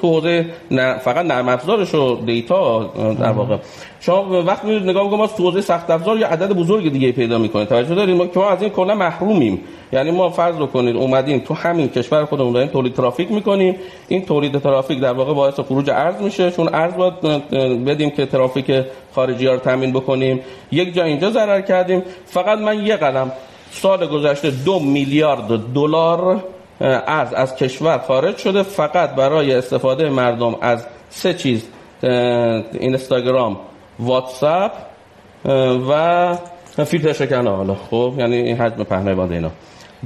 تو 0.00 0.08
حوزه 0.08 0.46
فقط 1.00 1.26
نرم 1.26 1.48
افزارش 1.48 1.94
و 1.94 2.16
data 2.26 2.84
در 3.20 3.32
واقع. 3.32 3.56
شما 4.06 4.42
وقتی 4.42 4.66
میرید 4.66 4.82
نگاه 4.82 5.06
بکنید 5.06 5.20
ما 5.20 5.26
تو 5.26 5.60
سخت 5.60 5.90
افزار 5.90 6.18
یا 6.18 6.28
عدد 6.28 6.52
بزرگ 6.52 6.92
دیگه 6.92 7.12
پیدا 7.12 7.38
می‌کنید 7.38 7.68
توجه 7.68 7.94
دارید؟ 7.94 8.16
ما 8.16 8.26
که 8.26 8.38
ما 8.38 8.50
از 8.50 8.62
این 8.62 8.70
کلا 8.70 8.94
محرومیم. 8.94 9.60
یعنی 9.92 10.10
ما 10.10 10.30
فرض 10.30 10.54
کنید 10.72 10.96
اومدیم 10.96 11.38
تو 11.38 11.54
همین 11.54 11.88
کشور 11.88 12.24
خودمون 12.24 12.52
داریم 12.52 12.68
تولید 12.68 12.94
ترافیک 12.94 13.32
می‌کنیم. 13.32 13.76
این 14.08 14.24
تولید 14.26 14.58
ترافیک 14.58 15.00
در 15.00 15.12
واقع 15.12 15.34
باعث 15.34 15.60
خروج 15.60 15.90
ارز 15.90 16.22
میشه 16.22 16.50
چون 16.50 16.74
ارز 16.74 16.94
باید 16.94 17.14
بدیم 17.84 18.10
که 18.10 18.26
ترافیک 18.26 18.84
خارجی 19.14 19.46
ها 19.46 19.52
رو 19.52 19.58
تامین 19.58 19.92
بکنیم. 19.92 20.40
یک 20.72 20.94
جا 20.94 21.04
اینجا 21.04 21.30
ضرر 21.30 21.60
کردیم. 21.60 22.02
فقط 22.26 22.58
من 22.58 22.86
یه 22.86 22.96
قدم 22.96 23.32
سال 23.70 24.06
گذشته 24.06 24.50
دو 24.50 24.80
میلیارد 24.80 25.72
دلار 25.74 26.44
ارز 26.80 27.32
از 27.32 27.56
کشور 27.56 27.98
خارج 27.98 28.36
شده. 28.36 28.62
فقط 28.62 29.10
برای 29.10 29.54
استفاده 29.54 30.10
مردم 30.10 30.54
از 30.60 30.86
سه 31.10 31.34
چیز 31.34 31.64
اینستاگرام 32.80 33.56
واتساپ 33.98 34.72
و 35.88 36.34
فیلتر 36.84 37.12
شکن 37.12 37.46
حالا 37.46 37.74
خب 37.74 38.14
یعنی 38.18 38.36
این 38.36 38.56
حجم 38.56 38.84
پهنای 38.84 39.14
باند 39.14 39.32
اینا. 39.32 39.50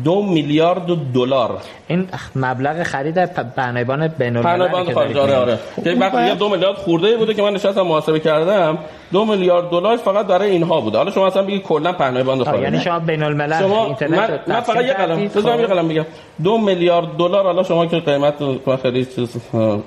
دو 0.05 0.23
میلیارد 0.23 0.87
دلار. 1.15 1.59
این 1.89 2.09
مبلغ 2.37 2.83
خرید 2.83 3.25
پهنایبان 3.57 4.09
بین 4.09 4.37
المللی 4.37 4.95
خارج 4.95 5.17
آره 5.17 5.37
آره. 5.37 5.59
که 5.85 5.91
وقتی 5.91 6.35
دو 6.35 6.49
میلیارد 6.49 6.77
خورده 6.77 7.17
بوده 7.17 7.35
که 7.35 7.43
من 7.43 7.53
نشستم 7.53 7.83
محاسبه 7.83 8.21
کردم 8.21 8.79
دو 9.13 9.25
میلیارد 9.25 9.71
دلار 9.71 9.97
فقط 9.97 10.27
برای 10.27 10.51
اینها 10.51 10.81
بوده. 10.81 10.99
حالا 10.99 11.11
شما 11.11 11.27
اصلا 11.27 11.43
بگید 11.43 11.63
کلا 11.63 11.93
پهنایبان 11.93 12.45
خارج 12.45 12.63
یعنی 12.63 12.81
شما 12.81 12.99
بین 12.99 13.23
الملل 13.23 13.59
شما 13.59 13.87
اینترنت 13.87 14.31
من, 14.31 14.55
من 14.55 14.61
فقط 14.61 14.85
یه 14.85 14.93
قلم 14.93 15.29
بذارم 15.29 15.61
یه 15.61 15.67
قلم 15.67 15.89
بگم. 15.89 16.07
دو 16.45 16.59
میلیارد 16.59 17.17
دلار 17.19 17.45
حالا 17.45 17.63
شما 17.63 17.87
که 17.87 17.97
قیمت 17.97 18.43
من 18.67 18.77
خیلی 18.77 19.05
چیز 19.05 19.37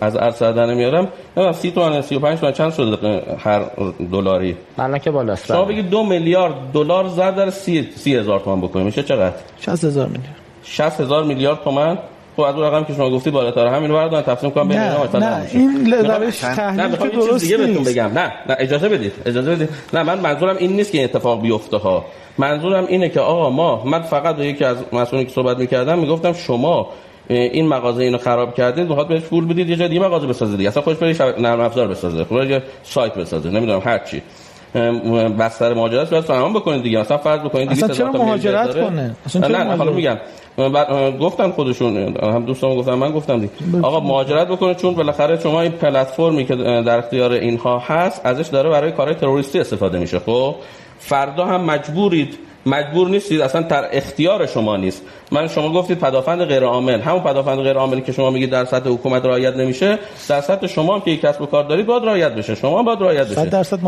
از 0.01 0.15
ارز 0.15 0.39
در 0.39 0.65
نمیارم 0.65 1.07
نه 1.37 1.51
30 1.51 1.71
تومن 1.71 2.01
35 2.01 2.39
تومن 2.39 2.51
چند 2.51 2.73
شده 2.73 3.23
هر 3.43 3.61
دلاری؟ 4.11 4.57
الان 4.77 4.99
که 4.99 5.11
بالاست. 5.11 5.45
شما 5.45 5.65
بگید 5.65 5.89
دو 5.89 6.03
میلیارد 6.03 6.53
دلار 6.73 7.07
ضرب 7.07 7.35
در 7.35 7.49
30 7.49 8.15
هزار 8.15 8.39
تومان 8.39 8.61
بکنیم. 8.61 8.85
میشه 8.85 9.03
چقدر؟ 9.03 9.33
60 9.59 9.83
هزار. 9.83 10.02
میلیارد 10.07 10.35
60 10.63 11.01
هزار 11.01 11.23
میلیارد 11.23 11.63
تومان 11.63 11.97
خب 12.35 12.41
از 12.41 12.55
اون 12.55 12.63
رقم 12.63 12.83
که 12.83 12.93
شما 12.93 13.09
گفتی 13.09 13.31
بالاتر. 13.31 13.67
همین 13.67 13.89
رو 13.89 13.95
بردارن 13.95 14.23
تقسیم 14.23 14.51
کنم 14.51 14.67
بین 14.67 14.79
اینا 14.79 15.03
مثلا 15.03 15.19
نه. 15.19 15.47
این 15.51 16.05
روش 16.05 16.37
تحلیل 16.37 16.95
که 16.95 17.09
درست 17.09 17.57
بهتون 17.57 17.83
بگم. 17.83 18.11
نه 18.13 18.33
نه 18.49 18.55
اجازه 18.59 18.89
بدید 18.89 19.13
اجازه 19.25 19.55
بدید. 19.55 19.69
نه 19.93 20.03
من 20.03 20.19
منظورم 20.19 20.57
این 20.57 20.73
نیست 20.73 20.91
که 20.91 20.97
این 20.97 21.05
اتفاق 21.05 21.41
بیفته 21.41 21.77
ها. 21.77 22.05
منظورم 22.37 22.85
اینه 22.85 23.09
که 23.09 23.19
آقا 23.19 23.49
ما 23.49 23.83
من 23.85 24.01
فقط 24.01 24.39
یکی 24.39 24.63
از 24.63 24.77
مسئولین 24.93 25.25
که 25.25 25.31
صحبت 25.31 25.57
می‌کردم 25.57 25.99
می‌گفتم 25.99 26.33
شما 26.33 26.89
این 27.27 27.67
مغازه 27.67 28.03
اینو 28.03 28.17
خراب 28.17 28.55
کردید 28.55 28.87
بخواد 28.87 29.07
بهش 29.07 29.21
پول 29.21 29.45
بدید 29.45 29.69
یه 29.69 29.75
جای 29.75 29.87
دیگه 29.87 30.01
مغازه 30.01 30.27
بسازید 30.27 30.57
دیگه. 30.57 30.69
اصلا 30.69 30.83
خودش 30.83 30.97
برید 30.97 31.21
نرم 31.21 31.59
افزار 31.59 31.87
بسازه 31.87 32.23
خودش 32.23 32.61
سایت 32.83 33.13
بسازه 33.13 33.49
نمی‌دونم 33.49 33.81
هر 33.85 33.97
چی. 33.97 34.21
بستر 35.39 35.73
مهاجرت 35.73 36.09
باید 36.09 36.23
فراهم 36.23 36.53
بکنید 36.53 36.83
دیگه. 36.83 36.99
مثلا 36.99 37.17
فرض 37.17 37.39
بکنید 37.39 37.69
دیگه 37.69 37.83
اصلا 37.83 37.95
چرا 37.95 38.11
مهاجرت 38.11 38.75
کنه؟ 38.75 39.15
اصلا 39.25 39.47
نه 39.47 39.75
حالا 39.75 39.91
میگم. 39.91 40.17
گفتن 41.19 41.51
خودشون 41.51 42.17
هم 42.17 42.45
دوستان 42.45 42.75
گفتم 42.75 42.93
من 42.93 43.11
گفتم 43.11 43.39
دیگه. 43.39 43.51
آقا 43.81 43.99
مهاجرت 43.99 44.47
بکنه 44.47 44.75
چون 44.75 44.93
بالاخره 44.93 45.39
شما 45.39 45.61
این 45.61 45.71
پلتفرمی 45.71 46.45
که 46.45 46.55
در 46.55 46.97
اختیار 46.97 47.31
اینها 47.31 47.79
هست 47.79 48.21
ازش 48.25 48.47
داره 48.47 48.69
برای 48.69 48.91
کارهای 48.91 49.15
تروریستی 49.15 49.59
استفاده 49.59 49.99
میشه. 49.99 50.19
خب 50.19 50.55
فردا 50.99 51.45
هم 51.45 51.61
مجبورید 51.61 52.37
مجبور 52.65 53.07
نیستید 53.07 53.41
اصلا 53.41 53.61
در 53.61 53.97
اختیار 53.97 54.45
شما 54.45 54.77
نیست. 54.77 55.01
من 55.31 55.47
شما 55.47 55.73
گفتید 55.73 55.99
پدافند 55.99 56.45
غیر 56.45 56.63
عامل. 56.63 57.01
همون 57.01 57.23
پدافند 57.23 57.59
غیر 57.59 57.77
عاملی 57.77 58.01
که 58.01 58.11
شما 58.11 58.29
میگید 58.29 58.49
در 58.49 58.65
سطح 58.65 58.89
حکومت 58.89 59.25
رعایت 59.25 59.55
نمیشه 59.55 59.99
در 60.29 60.41
سطح 60.41 60.67
شما 60.67 60.99
که 60.99 61.11
یک 61.11 61.21
کسب 61.21 61.41
و 61.41 61.45
کار 61.45 61.63
دارید 61.63 61.85
باید 61.85 62.03
رعایت 62.03 62.31
بشه. 62.35 62.55
شما 62.55 62.83
باید 62.83 62.99
رعایت 63.01 63.27
بشه. 63.27 63.39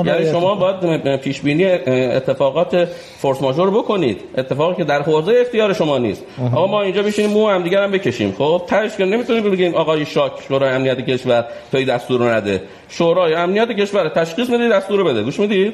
یعنی 0.05 0.31
شما 0.31 0.55
باید 0.55 1.21
پیش 1.21 1.41
بینی 1.41 1.65
اتفاقات 1.65 2.85
فورس 3.17 3.41
ماژور 3.41 3.71
بکنید. 3.71 4.21
اتفاقی 4.37 4.75
که 4.75 4.83
در 4.83 5.01
حوزه 5.01 5.33
اختیار 5.41 5.73
شما 5.73 5.97
نیست. 5.97 6.23
آقا 6.53 6.67
ما 6.67 6.81
اینجا 6.81 7.03
بشینیم 7.03 7.31
مو 7.31 7.49
هم 7.49 7.63
دیگه 7.63 7.79
هم 7.79 7.91
بکشیم. 7.91 8.35
خب 8.37 8.61
تاش 8.67 8.97
که 8.97 9.05
نمی‌تونیم 9.05 9.51
بگیم 9.51 9.75
آقای 9.75 10.05
شاک 10.05 10.31
شورای 10.47 10.69
امنیت 10.69 11.05
کشور 11.05 11.45
توی 11.71 11.85
دستور 11.85 12.35
نده. 12.35 12.61
شورای 12.89 13.33
امنیت 13.33 13.71
کشور 13.71 14.09
تشخیص 14.09 14.49
می‌دید 14.49 14.71
دستور 14.71 15.03
بده. 15.03 15.23
گوش 15.23 15.39
می‌دید؟ 15.39 15.73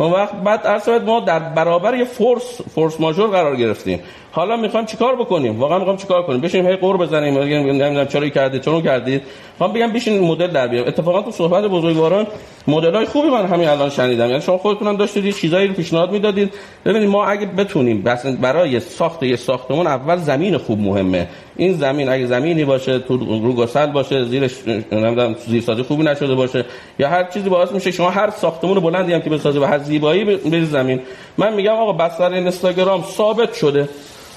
اون 0.00 0.12
وقت 0.12 0.34
بعد 0.34 0.66
عرض 0.66 0.88
ما 0.88 1.20
در 1.20 1.38
برابر 1.38 1.94
یه 1.94 2.04
فورس 2.04 2.60
فورس 2.74 3.00
ماژور 3.00 3.30
قرار 3.30 3.56
گرفتیم. 3.56 4.00
حالا 4.32 4.56
می‌خوام 4.56 4.86
چیکار 4.86 5.16
بکنیم؟ 5.16 5.60
واقعا 5.60 5.78
می‌خوام 5.78 5.96
چیکار 5.96 6.22
کنیم؟ 6.22 6.40
بشیم 6.40 6.66
هی 6.66 6.76
قور 6.76 6.96
بزنیم 6.96 7.38
نمی‌دونم 7.38 8.06
چرا 8.06 8.28
کردید 8.28 8.62
چرا 8.62 8.80
کردید 8.80 9.22
می‌خوام 9.52 9.72
بگم 9.72 9.92
بشین 9.92 10.20
مدل 10.20 10.46
در 10.46 10.68
بیاریم. 10.68 10.88
اتفاقا 10.88 11.22
تو 11.22 11.30
صحبت 11.30 11.64
بزرگواران 11.64 12.26
مدل 12.68 12.94
های 12.94 13.06
خوبی 13.06 13.28
من 13.28 13.46
همین 13.46 13.68
الان 13.68 13.90
شنیدم. 13.90 14.28
یعنی 14.28 14.40
شما 14.40 14.58
خودتون 14.58 14.96
داشتید 14.96 15.24
یه 15.24 15.32
چیزایی 15.32 15.68
رو 15.68 15.74
پیشنهاد 15.74 16.12
می‌دادید. 16.12 16.54
ببینید 16.84 17.08
ما 17.08 17.24
اگه 17.24 17.46
بتونیم 17.46 18.02
بس 18.02 18.26
برای 18.26 18.80
ساخت 18.80 19.22
یه 19.22 19.36
ساختمون 19.36 19.86
اول 19.86 20.16
زمین 20.16 20.58
خوب 20.58 20.80
مهمه. 20.80 21.28
این 21.56 21.72
زمین 21.72 22.08
اگه 22.08 22.26
زمینی 22.26 22.64
باشه 22.64 22.98
تو 22.98 23.16
رو 23.16 23.52
گسل 23.52 23.86
باشه 23.86 24.24
زیرش 24.24 24.52
نمی‌دونم 24.92 25.34
زیر 25.46 25.62
سازی 25.62 25.82
خوبی 25.82 26.02
نشده 26.02 26.34
باشه 26.34 26.64
یا 26.98 27.08
هر 27.08 27.24
چیزی 27.24 27.48
باعث 27.48 27.72
میشه 27.72 27.90
شما 27.90 28.10
هر 28.10 28.30
ساختمون 28.30 28.80
بلندی 28.80 29.12
هم 29.12 29.20
که 29.20 29.30
بسازی 29.30 29.58
و 29.58 29.64
هر 29.64 29.78
زیبایی 29.78 30.24
به 30.24 30.64
زمین. 30.64 31.00
من 31.38 31.54
میگم 31.54 31.72
آقا 31.72 31.92
بستر 31.92 32.32
اینستاگرام 32.32 33.02
ثابت 33.02 33.54
شده. 33.54 33.88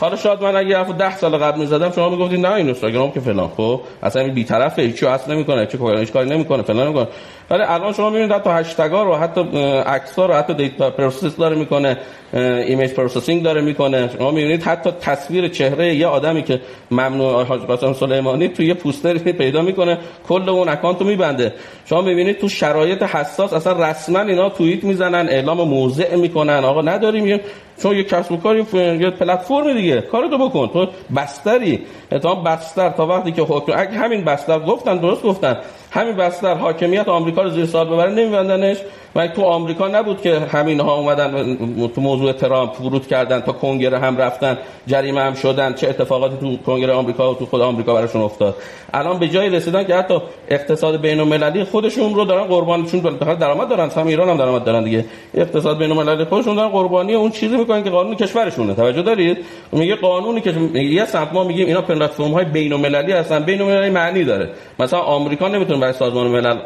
حالا 0.03 0.15
شاید 0.15 0.41
من 0.41 0.55
اگه 0.55 0.77
حرف 0.77 0.91
10 0.91 1.17
سال 1.17 1.37
قبل 1.37 1.59
می‌زدم 1.59 1.91
شما 1.91 2.09
می‌گفتید 2.09 2.39
نه 2.39 2.53
این 2.53 2.65
اینستاگرام 2.65 3.11
که 3.11 3.19
فلان. 3.19 3.47
خب 3.47 3.81
اصلا 4.03 4.21
این 4.21 4.33
بی‌طرفه 4.33 4.81
هیچ 4.81 5.03
اصلا 5.03 5.35
نمی‌کنه 5.35 5.65
چه 5.65 5.77
کاری 5.77 6.05
کاری 6.05 6.29
نمی‌کنه 6.29 6.63
فلان 6.63 6.85
نمی‌کنه. 6.85 7.07
ولی 7.49 7.63
الان 7.63 7.93
شما 7.93 8.09
می‌بینید 8.09 8.31
حتی 8.31 8.49
hashtag 8.49 8.96
ا 8.97 9.03
رو 9.03 9.15
حتی 9.15 9.41
عکس‌ها 9.85 10.25
رو 10.25 10.33
حتی 10.33 10.53
data 10.53 10.89
process 10.89 11.37
داره 11.37 11.55
می‌کنه 11.55 11.97
image 12.33 12.91
processing 12.91 13.43
داره 13.43 13.61
می‌کنه. 13.61 14.09
شما 14.17 14.31
می‌بینید 14.31 14.63
حتی 14.63 14.91
تصویر 14.91 15.47
چهره 15.47 15.95
یه 15.95 16.07
آدمی 16.07 16.43
که 16.43 16.61
ممنوع 16.91 17.43
حاج 17.43 17.61
قاسم 17.61 17.93
سلیمانی 17.93 18.47
توی 18.47 18.65
یه 18.65 18.73
پوستر 18.73 19.17
پیدا 19.41 19.61
می‌کنه 19.61 19.97
کل 20.27 20.49
اون 20.49 20.69
اکانت 20.69 20.99
رو 21.01 21.07
میبنده. 21.07 21.53
شما 21.85 22.01
می‌بینید 22.01 22.39
تو 22.39 22.47
شرایط 22.47 23.03
حساس 23.03 23.53
اصلا 23.53 23.89
رسما 23.89 24.19
اینا 24.19 24.49
توییت 24.49 24.83
می‌زنن 24.83 25.29
اعلام 25.29 25.67
موضع 25.67 26.15
می‌کنن. 26.15 26.63
آقا 26.63 26.81
نداریم 26.81 27.39
چون 27.81 27.95
یه 27.95 28.03
کسب 28.03 28.31
و 28.31 28.37
کاری 28.37 28.65
یه 28.99 29.09
پلتفرم 29.09 29.73
دیگه. 29.73 30.01
کارتو 30.01 30.37
بکن. 30.49 30.67
تو 30.67 30.87
بستری. 31.15 31.79
تا 32.21 32.35
بستر. 32.35 32.89
تا 32.89 33.07
وقتی 33.07 33.31
که 33.31 33.41
حکم 33.41 33.73
اگه 33.75 33.91
همین 33.91 34.23
بستر 34.23 34.59
گفتن 34.59 34.97
درست 34.97 35.23
گفتن. 35.23 35.57
همین 35.91 36.15
بستر 36.15 36.53
حاکمیت 36.53 37.07
آمریکا 37.07 37.41
رو 37.41 37.49
زیر 37.49 37.65
سوال 37.65 37.87
ببره 37.87 38.11
نمیبندنش. 38.11 38.77
و 39.15 39.27
تو 39.27 39.43
آمریکا 39.43 39.87
نبود 39.87 40.21
که 40.21 40.39
همین 40.39 40.79
ها 40.79 40.95
اومدن 40.95 41.57
تو 41.95 42.01
موضوع 42.01 42.31
ترامپ 42.31 42.81
ورود 42.81 43.07
کردن 43.07 43.39
تا 43.39 43.51
کنگره 43.51 43.99
هم 43.99 44.17
رفتن 44.17 44.57
جریمه 44.87 45.21
هم 45.21 45.33
شدن. 45.33 45.73
چه 45.73 45.89
اتفاقاتی 45.89 46.37
تو 46.37 46.57
کنگره 46.57 46.93
آمریکا 46.93 47.31
و 47.31 47.35
تو 47.35 47.45
خود 47.45 47.61
آمریکا 47.61 47.93
براشون 47.93 48.21
افتاد؟ 48.21 48.55
الان 48.93 49.19
به 49.19 49.27
جای 49.27 49.49
رسیدن 49.49 49.83
که 49.83 49.95
حتی 49.95 50.17
اقتصاد 50.49 51.01
بین 51.01 51.19
المللی 51.19 51.63
خودشون 51.63 52.15
رو 52.15 52.25
دارن 52.25 52.43
قربانشون 52.43 52.99
درآمد 53.39 53.69
دارن 53.69 53.89
هم 53.89 54.07
ایران 54.07 54.29
هم 54.29 54.37
درآمد 54.37 54.63
دارن 54.63 54.83
دیگه. 54.83 55.05
اقتصاد 55.33 55.77
بین 55.77 55.91
المللی 55.91 56.25
خودشون 56.25 56.55
دارن 56.55 56.69
قربانی 56.69 57.13
اون 57.13 57.31
چیزی 57.31 57.57
می‌کنن 57.57 57.83
که 57.83 57.89
قانون 57.89 58.15
کشورشونه. 58.15 58.73
توجه 58.73 59.01
دارید؟ 59.01 59.37
میگه 59.71 59.95
قانونی 59.95 60.41
که 60.41 60.51
یه 60.73 61.05
سمت 61.05 61.33
ما 61.33 61.43
میگیم 61.43 61.67
اینا 61.67 61.81
پلتفرم 61.81 62.31
های 62.31 62.45
بین 62.45 62.73
المللی 62.73 63.11
هستن 63.11 63.43
بین 63.43 63.61
المللی 63.61 63.89
معنی 63.89 64.23
داره. 64.23 64.49
مثلا 64.79 64.99
آمریکا 64.99 65.47
نمی‌تونه 65.47 65.79
برای 65.79 65.93
سازمان 65.93 66.27
ملل 66.27 66.57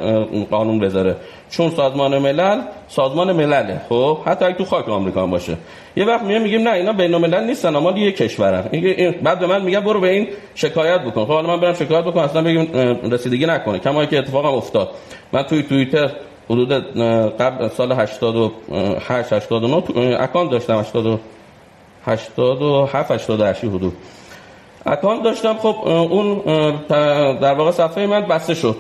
قانون 0.51 0.79
بذاره. 0.79 1.15
چون 1.49 1.69
سازمان 1.69 2.17
ملل 2.17 2.61
سازمان 2.87 3.31
ملله. 3.31 3.81
خب 3.89 4.17
حتی 4.25 4.45
اگه 4.45 4.55
تو 4.55 4.65
خاک 4.65 4.89
آمریکا 4.89 5.23
هم 5.23 5.31
باشه. 5.31 5.57
یه 5.95 6.05
وقت 6.05 6.21
میگه 6.21 6.39
میگیم 6.39 6.61
نه 6.61 6.71
اینا 6.71 6.93
بین 6.93 7.13
الملل 7.13 7.43
نیستن 7.43 7.75
اما 7.75 7.91
یه 7.91 8.11
کشورن. 8.11 8.63
بعد 9.23 9.39
به 9.39 9.47
من 9.47 9.61
میگه 9.61 9.79
برو 9.79 9.99
به 9.99 10.09
این 10.09 10.27
شکایت 10.55 11.01
بکن. 11.01 11.25
خب 11.25 11.31
حالا 11.31 11.47
من 11.47 11.59
برم 11.59 11.73
شکایت 11.73 12.05
بکنم 12.05 12.23
اصلا 12.23 12.41
بگیم 12.41 12.71
رسیدگی 13.11 13.45
نکنه. 13.45 13.79
کما 13.79 14.05
که 14.05 14.17
اتفاقم 14.17 14.55
افتاد. 14.55 14.89
من 15.33 15.43
توی 15.43 15.63
توییتر 15.63 16.09
حدود 16.49 16.71
قبل 17.39 17.67
سال 17.67 17.91
88 17.91 19.51
89 19.51 19.83
account 20.19 20.51
داشتم 20.51 20.77
80 20.77 21.19
87 22.05 23.11
88 23.11 23.63
حدود. 23.63 23.93
account 24.85 25.23
داشتم 25.23 25.53
خب 25.53 25.75
اون 25.87 26.41
در 27.41 27.53
واقع 27.53 27.71
صفحه 27.71 28.07
من 28.07 28.21
بسته 28.21 28.53
شد. 28.53 28.75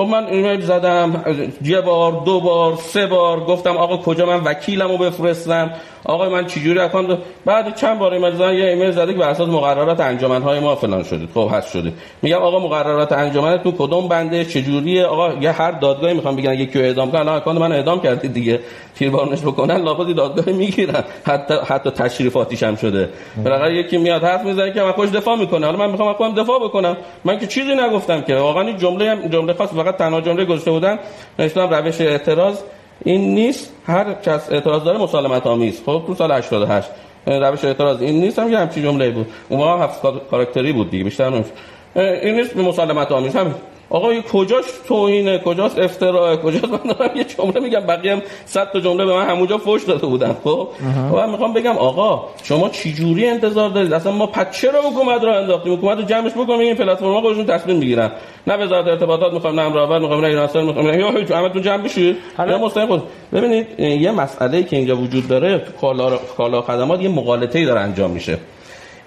خب 0.00 0.06
من 0.06 0.26
ایمیل 0.26 0.60
زدم 0.60 1.24
یه 1.62 1.80
بار 1.80 2.12
دو 2.24 2.40
بار 2.40 2.76
سه 2.76 3.06
بار 3.06 3.40
گفتم 3.40 3.76
آقا 3.76 3.96
کجا 3.96 4.26
من 4.26 4.44
وکیلمو 4.44 4.98
بفرستم. 4.98 5.70
آقا 6.04 6.28
من 6.28 6.46
چجوری 6.46 6.78
account 6.78 7.18
بعد 7.44 7.76
چند 7.76 7.98
بار 7.98 8.12
ایمیل 8.12 8.34
زدم 8.34 8.54
یه 8.54 8.64
ایمیل 8.64 8.90
زده 8.90 9.12
که 9.12 9.18
بر 9.18 9.28
اساس 9.28 9.48
مقررات 9.48 10.00
انجمنهای 10.00 10.60
ما 10.60 10.76
فلان 10.76 11.02
شدید 11.02 11.28
خب 11.34 11.50
هست 11.52 11.70
شدید 11.70 11.92
میگم 12.22 12.36
آقا 12.36 12.58
مقررات 12.58 13.12
انجمن 13.12 13.56
تو 13.56 13.72
کدوم 13.72 14.08
بنده؟ 14.08 14.44
چجوریه؟ 14.44 15.04
آقا 15.04 15.32
یه 15.40 15.50
هر 15.50 15.70
دادگاهی 15.70 16.14
می‌خوام 16.14 16.36
بگن 16.36 16.54
یکی 16.54 16.78
رو 16.78 16.84
اعدام 16.84 17.10
کنن 17.10 17.28
account 17.28 17.60
من 17.60 17.72
اعدام 17.72 18.00
کردید 18.00 18.32
دیگه. 18.32 18.60
تیربارونش 18.94 19.40
بکنن 19.40 19.76
لابد 19.76 20.14
دادگاه 20.16 20.54
می‌گیرن. 20.54 21.04
حتی 21.26 21.54
حتی 21.66 21.90
تشریفاتیش 21.90 22.62
هم 22.62 22.76
شده. 22.76 23.08
بالاخره 23.44 23.74
یکی 23.74 23.98
میاد 23.98 24.24
حرف 24.24 24.44
می‌زنه 24.44 24.72
که 24.72 24.82
من 24.82 24.92
خوش 24.92 25.10
دفاع 25.10 25.36
می‌کنه 25.36 25.66
حالا 25.66 25.78
من 25.78 25.90
می‌خوام 25.90 26.12
خودم 26.12 26.34
دفاع 26.34 26.58
بکنم. 26.58 26.96
من 27.24 27.38
که 27.38 27.46
چیزی 27.46 27.74
نگفتم 27.74 28.20
که. 28.20 28.36
واقعا 28.36 28.62
این 28.62 28.76
جمله 28.76 29.28
جمله 29.28 29.52
خاص 29.52 29.68
فقط 29.68 29.96
تنها 29.96 30.20
جمله 30.20 30.44
گذاشته 30.44 30.70
بودن. 30.70 30.98
نوشتم 31.38 31.74
روش 31.74 32.00
اعتراض. 32.00 32.56
این 33.04 33.34
نیست. 33.34 33.72
هر 33.86 34.12
کس 34.12 34.52
اعتراض 34.52 34.84
داره 34.84 34.98
مسالمت 34.98 35.46
آمیز. 35.46 35.82
خب 35.86 36.02
تو 36.06 36.14
سال 36.14 36.32
88 36.32 36.88
روش 37.26 37.64
اعتراض. 37.64 38.02
این 38.02 38.20
نیست 38.20 38.38
هم 38.38 38.52
یه 38.52 38.58
همچین 38.58 38.82
جمله 38.82 39.10
بود. 39.10 39.26
اون 39.48 39.60
موقع 39.60 39.84
هفت 39.84 40.02
کاراکتری 40.30 40.72
بود 40.72 40.90
دیگه 40.90 41.04
بیشتر 41.04 41.30
نمیشه. 41.30 41.50
این 41.96 42.34
نیست 42.34 42.56
مسالمت 42.56 43.12
آمیز. 43.12 43.36
همین. 43.36 43.54
آقا 43.90 44.20
کجاش 44.32 44.64
توهینه؟ 44.88 45.38
کجاست 45.38 45.78
افتراء 45.78 46.36
کجاست 46.36 46.64
من 46.64 46.94
دارم 46.94 47.16
یه 47.16 47.24
جمله 47.24 47.60
میگم 47.60 47.80
بقیه 47.80 48.12
هم 48.12 48.22
صد 48.44 48.72
تا 48.72 48.80
جمله 48.80 49.04
به 49.04 49.14
من 49.14 49.26
همونجا 49.26 49.58
فوش 49.58 49.84
داده 49.84 50.06
بودن 50.06 50.36
خب؟ 50.44 50.68
من 51.12 51.30
می‌خوام 51.30 51.52
بگم 51.52 51.78
آقا 51.78 52.24
شما 52.42 52.68
چی 52.68 52.92
جوری 52.92 53.26
انتظار 53.26 53.70
دارید؟ 53.70 53.92
اصلا 53.92 54.12
ما 54.12 54.26
پس 54.26 54.60
چرا 54.60 54.80
حکومت 54.82 55.24
رو 55.24 55.32
انداختیم؟ 55.32 55.72
حکومت 55.72 55.98
رو 55.98 56.04
جمعش 56.04 56.32
بکنیم 56.32 56.60
این 56.60 56.74
پلتفرم‌ها 56.74 57.20
خودشون 57.20 57.46
تصمیم 57.46 57.76
می‌گیرن. 57.76 58.10
نه 58.46 58.56
وزارت 58.56 58.86
ارتباطات 58.86 59.32
می‌خوام 59.32 59.60
نه 59.60 59.66
امرآور 59.66 59.98
می‌خوام 59.98 60.20
نه 60.20 60.28
ایرانسل 60.28 60.62
می‌خوام 60.62 60.86
نه 60.86 60.98
یا 60.98 61.24
تو 61.24 61.34
همتون 61.34 61.62
جمع 61.62 61.82
بشید 61.82 62.16
یا 62.38 62.58
مستقیم 62.58 62.86
خود 62.86 63.02
ببینید 63.32 63.80
یه 63.80 64.10
مسئله 64.10 64.62
که 64.62 64.76
اینجا 64.76 64.96
وجود 64.96 65.28
داره 65.28 65.58
تو 65.58 65.72
کالا 65.80 66.16
کالا 66.16 66.62
خدمات 66.62 67.02
یه 67.02 67.08
مغالطه‌ای 67.08 67.64
داره 67.64 67.80
انجام 67.80 68.10
میشه. 68.10 68.38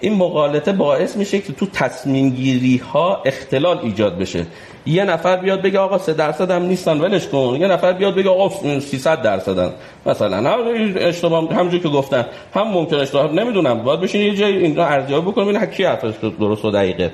این 0.00 0.14
مغالطه 0.14 0.72
باعث 0.72 1.16
میشه 1.16 1.38
که 1.38 1.52
تو 1.52 1.66
تصمیم 1.66 2.30
گیری 2.30 2.76
ها 2.76 3.22
اختلال 3.24 3.78
ایجاد 3.82 4.18
بشه. 4.18 4.46
یه 4.86 5.04
نفر 5.04 5.36
بیاد 5.36 5.62
بگه 5.62 5.78
آقا 5.78 5.98
3 5.98 6.12
درصد 6.12 6.50
هم 6.50 6.62
نیستن 6.62 7.00
ولش 7.00 7.28
کن. 7.28 7.56
یه 7.60 7.66
نفر 7.66 7.92
بیاد 7.92 8.14
بگه 8.14 8.30
آقا 8.30 8.48
300 8.80 9.22
درصدن 9.22 9.72
مثلا 10.06 10.40
نه 10.40 10.50
اشتباه 10.96 11.54
همونجوری 11.54 11.82
که 11.82 11.88
گفتن. 11.88 12.26
هم 12.54 12.68
ممکن 12.68 12.96
اشتباه 12.96 13.32
نمی‌دونم. 13.32 13.82
باید 13.82 14.00
بشین 14.00 14.20
یه 14.20 14.34
جای 14.34 14.56
این 14.56 14.76
رو 14.76 14.82
ارزیابی 14.82 15.30
بکنیم 15.30 15.48
این 15.48 15.66
کی 15.66 15.84
حرفش 15.84 16.14
درست 16.40 16.64
و 16.64 16.70
دقیقه. 16.70 17.12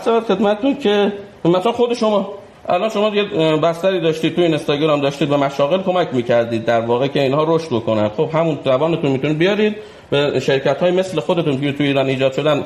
سبب 0.00 0.20
خدمتتون 0.20 0.76
که 0.76 1.12
مثلا 1.44 1.72
خود 1.72 1.94
شما 1.94 2.30
الان 2.68 2.90
شما 2.90 3.08
یه 3.08 3.24
بستری 3.56 4.00
داشتید 4.00 4.36
تو 4.36 4.42
اینستاگرام 4.42 5.00
داشتید 5.00 5.28
به 5.28 5.36
مشاغل 5.36 5.82
کمک 5.82 6.08
می‌کردید 6.12 6.64
در 6.64 6.80
واقع 6.80 7.06
که 7.06 7.22
اینها 7.22 7.44
رشد 7.48 7.68
بکنن. 7.68 8.08
خب 8.08 8.28
همون 8.32 8.58
توانتون 8.64 9.10
می‌تونید 9.10 9.38
بیارید. 9.38 9.76
به 10.10 10.40
شرکت 10.40 10.80
های 10.80 10.90
مثل 10.90 11.20
خودتون 11.20 11.60
که 11.60 11.72
تو 11.72 11.84
ایران 11.84 12.06
ایجاد 12.06 12.32
شدن 12.32 12.62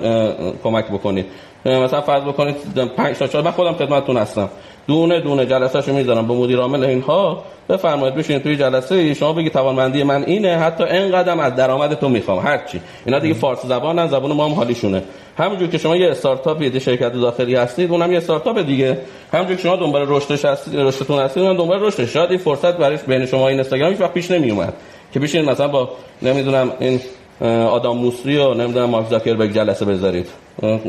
کمک 0.63 0.87
بکنید. 0.87 1.27
مثلا 1.65 2.01
فرض 2.01 2.23
بکنید 2.23 2.57
5 2.97 3.17
تا 3.17 3.27
4 3.27 3.43
من 3.43 3.51
خودم 3.51 3.73
خدمتتون 3.73 4.17
هستم. 4.17 4.49
دونه 4.87 5.21
دونه 5.21 5.47
جلسه‌شو 5.47 5.93
می‌ذارم 5.93 6.27
با 6.27 6.35
مدیر 6.35 6.59
عامل 6.59 6.85
اینها. 6.85 7.43
بفرمایید 7.69 8.15
بشینید 8.15 8.43
توی 8.43 8.57
جلسه 8.57 9.15
شما 9.15 9.33
بگید 9.33 9.53
توانمندی 9.53 10.03
من 10.03 10.25
اینه 10.25 10.57
حتی 10.59 10.85
اینقدر 10.85 11.41
از 11.41 11.57
درآمدتون 11.57 12.13
می‌خوام 12.13 12.39
هر 12.39 12.59
چی 12.73 12.81
اینا 13.07 13.19
دیگه 13.19 13.35
فارسی 13.35 13.69
زبانن 13.69 14.09
زبان 14.09 14.33
ما 14.33 14.45
هم 14.45 14.53
حالیشونه. 14.53 15.03
همونجور 15.39 15.69
که 15.69 15.79
شما 15.79 15.97
یه 15.97 16.11
استارتاپ 16.11 16.63
یه 16.63 16.79
شرکت 16.79 17.13
داخلی 17.13 17.55
هستید 17.55 17.91
اونم 17.91 18.13
یه 18.13 18.19
استارتاپ 18.19 18.67
دیگه. 18.67 18.99
همونجور 19.33 19.57
که 19.57 19.63
شما 19.63 19.77
دنبال 19.77 20.05
رشدش 20.09 20.45
هستید 20.45 20.81
رشدتون 20.81 21.19
هستید 21.19 21.43
اونم 21.43 21.57
دنبال 21.57 21.83
رشدش 21.83 22.13
شاید 22.13 22.31
این 22.31 22.39
فرصت 22.39 22.77
برای 22.77 22.99
بین 23.07 23.27
شما 23.27 23.49
این 23.49 23.59
اینستاگرام 23.59 23.91
هیچ 23.91 24.01
وقت 24.01 24.13
پیش 24.13 24.31
نمیومد 24.31 24.75
که 25.13 25.21
بشین 25.21 25.45
مثلا 25.45 25.69
با 25.69 25.91
نمی‌دونم 26.23 26.73
این 26.81 27.01
آدم 27.49 27.97
موسری 27.97 28.39
و 28.39 28.55
نمی‌دونم 28.55 28.91
مارک 28.91 29.09
زاکربرگ 29.09 29.53
جلسه 29.55 29.85
بذارید. 29.85 30.27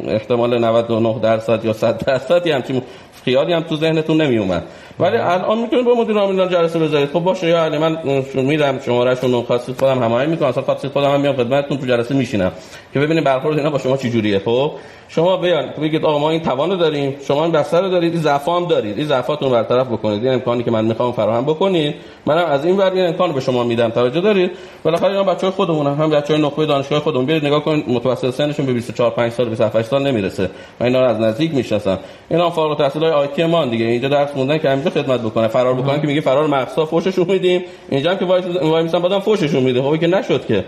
احتمال 0.08 0.58
99 0.58 1.20
درصد 1.20 1.66
یا 1.66 1.74
100 1.74 2.06
درصد 2.06 2.47
همچین 2.47 2.82
خیالی 3.26 3.54
هم 3.54 3.62
تو 3.62 3.76
ذهنتون 3.78 4.22
نمی 4.22 4.38
اومد 4.38 4.64
ولی 4.99 5.18
الان 5.18 5.58
می‌تونید 5.58 5.86
با 5.86 5.95
مدیر 5.95 6.18
عاملان 6.18 6.49
جلسه 6.49 6.80
بذارید. 6.80 7.10
خب 7.10 7.20
باشه 7.20 7.47
یا 7.47 7.64
علی 7.64 7.78
من 7.78 7.97
میرم 8.34 8.80
شمارهشون 8.80 9.32
رو 9.32 9.43
خاصی 9.43 9.74
خودم 9.74 10.04
هماهنگ 10.04 10.30
می‌کنم. 10.30 10.49
اصلا 10.49 10.64
خاصی 10.64 10.88
خودم 10.88 11.14
هم 11.14 11.22
میام 11.22 11.36
خدمتتون 11.36 11.78
تو 11.78 11.86
جلسه 11.86 12.16
میشینم. 12.16 12.51
که 12.93 12.99
ببینید 12.99 13.24
برخورد 13.24 13.58
اینا 13.58 13.70
با 13.70 13.78
شما 13.78 13.97
چه 13.97 14.10
جوریه 14.10 14.39
خب؟ 14.39 14.72
شما 15.16 15.38
بیان 15.38 15.70
بگید 15.82 16.05
آقا 16.05 16.20
ما 16.20 16.30
این 16.30 16.41
توان 16.41 16.78
داریم 16.78 17.16
شما 17.28 17.43
این 17.43 17.51
بستر 17.51 17.82
رو 17.82 17.89
دارید 17.89 18.14
این 18.14 18.22
ضعف 18.22 18.49
هم 18.49 18.66
دارید. 18.66 18.97
این 18.97 19.07
ضعفاتون 19.07 19.47
رو 19.47 19.53
برطرف 19.53 19.88
بکنید. 19.88 20.24
این 20.26 20.34
امکانی 20.34 20.64
که 20.64 20.72
من 20.72 20.86
می‌خوام 20.86 21.11
فراهم 21.11 21.45
بکنید 21.45 21.95
منم 22.26 22.45
از 22.45 22.66
این 22.66 22.78
ور 22.78 22.91
این 22.91 23.07
امکان 23.07 23.32
به 23.32 23.39
شما 23.39 23.64
میدم. 23.64 23.89
توجه 23.89 24.22
دارید؟ 24.22 24.51
بالاخره 24.84 25.09
اینا 25.09 25.24
بچهای 25.24 25.51
خودمون 25.51 25.88
هم 25.88 26.09
بچهای 26.09 26.41
نخبه 26.41 26.66
دانشگاه 26.66 26.99
خودمون. 26.99 27.26
برید 27.26 27.45
نگاه 27.45 27.64
کنید 27.64 27.89
متوسط 27.89 28.30
سنشون 28.30 28.66
به 28.66 28.74
24 28.74 29.11
5 29.11 29.32
سال 29.32 29.49
27 29.49 29.89
سال 29.89 30.07
نمی‌رسه. 30.07 30.49
من 30.80 30.88
اینا 30.88 31.01
رو 31.01 31.07
از 31.07 31.20
نزدیک 31.20 31.53
می‌شناسم. 31.53 31.99
اینا 32.30 32.49
فارغ 32.49 32.72
التحصیلای 32.72 33.11
آیتی 33.11 33.43
ما 33.43 33.66
دیگه. 33.66 33.86
اینجا 33.86 34.07
درس 34.07 34.30
موندن 34.36 34.57
که 34.57 34.70
همینجا 34.70 34.89
خدمت 34.89 35.22
بکنه 35.22 35.47
فرار 35.47 35.74
بکنن 35.74 36.01
که 36.01 36.07
میگه 36.07 36.22
فرار 36.22 36.47
مقصا 36.47 36.86
فوششون 36.86 37.26
میدیم 37.28 37.61
اینجا 37.89 38.11
هم 38.11 38.18
که 38.18 38.26
وای 38.26 38.41
وای 38.61 38.84
میسن 38.84 38.99
بعدم 38.99 39.20
فوششون 39.20 39.64
میده 39.64 39.82
خب 39.82 39.97
که 39.97 40.07
نشد 40.07 40.45
که. 40.45 40.66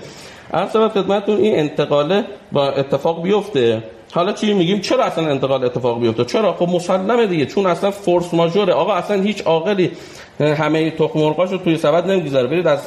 سبب 0.74 0.88
خدمتتون 0.88 1.38
این 1.38 1.60
انتقاله 1.60 2.24
با 2.52 2.70
اتفاق 2.70 3.24
بیفته. 3.24 3.84
حالا 4.16 4.34
چی 4.34 4.54
میگیم؟ 4.54 4.80
چرا 4.80 5.04
اصلا 5.04 5.28
انتقال 5.28 5.64
اتفاق 5.64 6.00
بیفته؟ 6.00 6.26
چرا؟ 6.26 6.54
خب 6.54 6.70
مسلمه 6.70 7.28
دیگه. 7.28 7.46
چون 7.46 7.66
اصلا 7.66 7.92
فورس 7.92 8.34
ماژوره 8.34 8.74
آقا 8.74 8.94
اصلا 8.94 9.22
هیچ 9.22 9.42
عاقلی 9.42 9.92
همه 10.40 10.92
تخم 10.92 11.20
مرغاشو 11.20 11.58
توی 11.58 11.78
سبد 11.78 12.12
نمی‌گذاره. 12.12 12.48
برید 12.48 12.68
از 12.68 12.80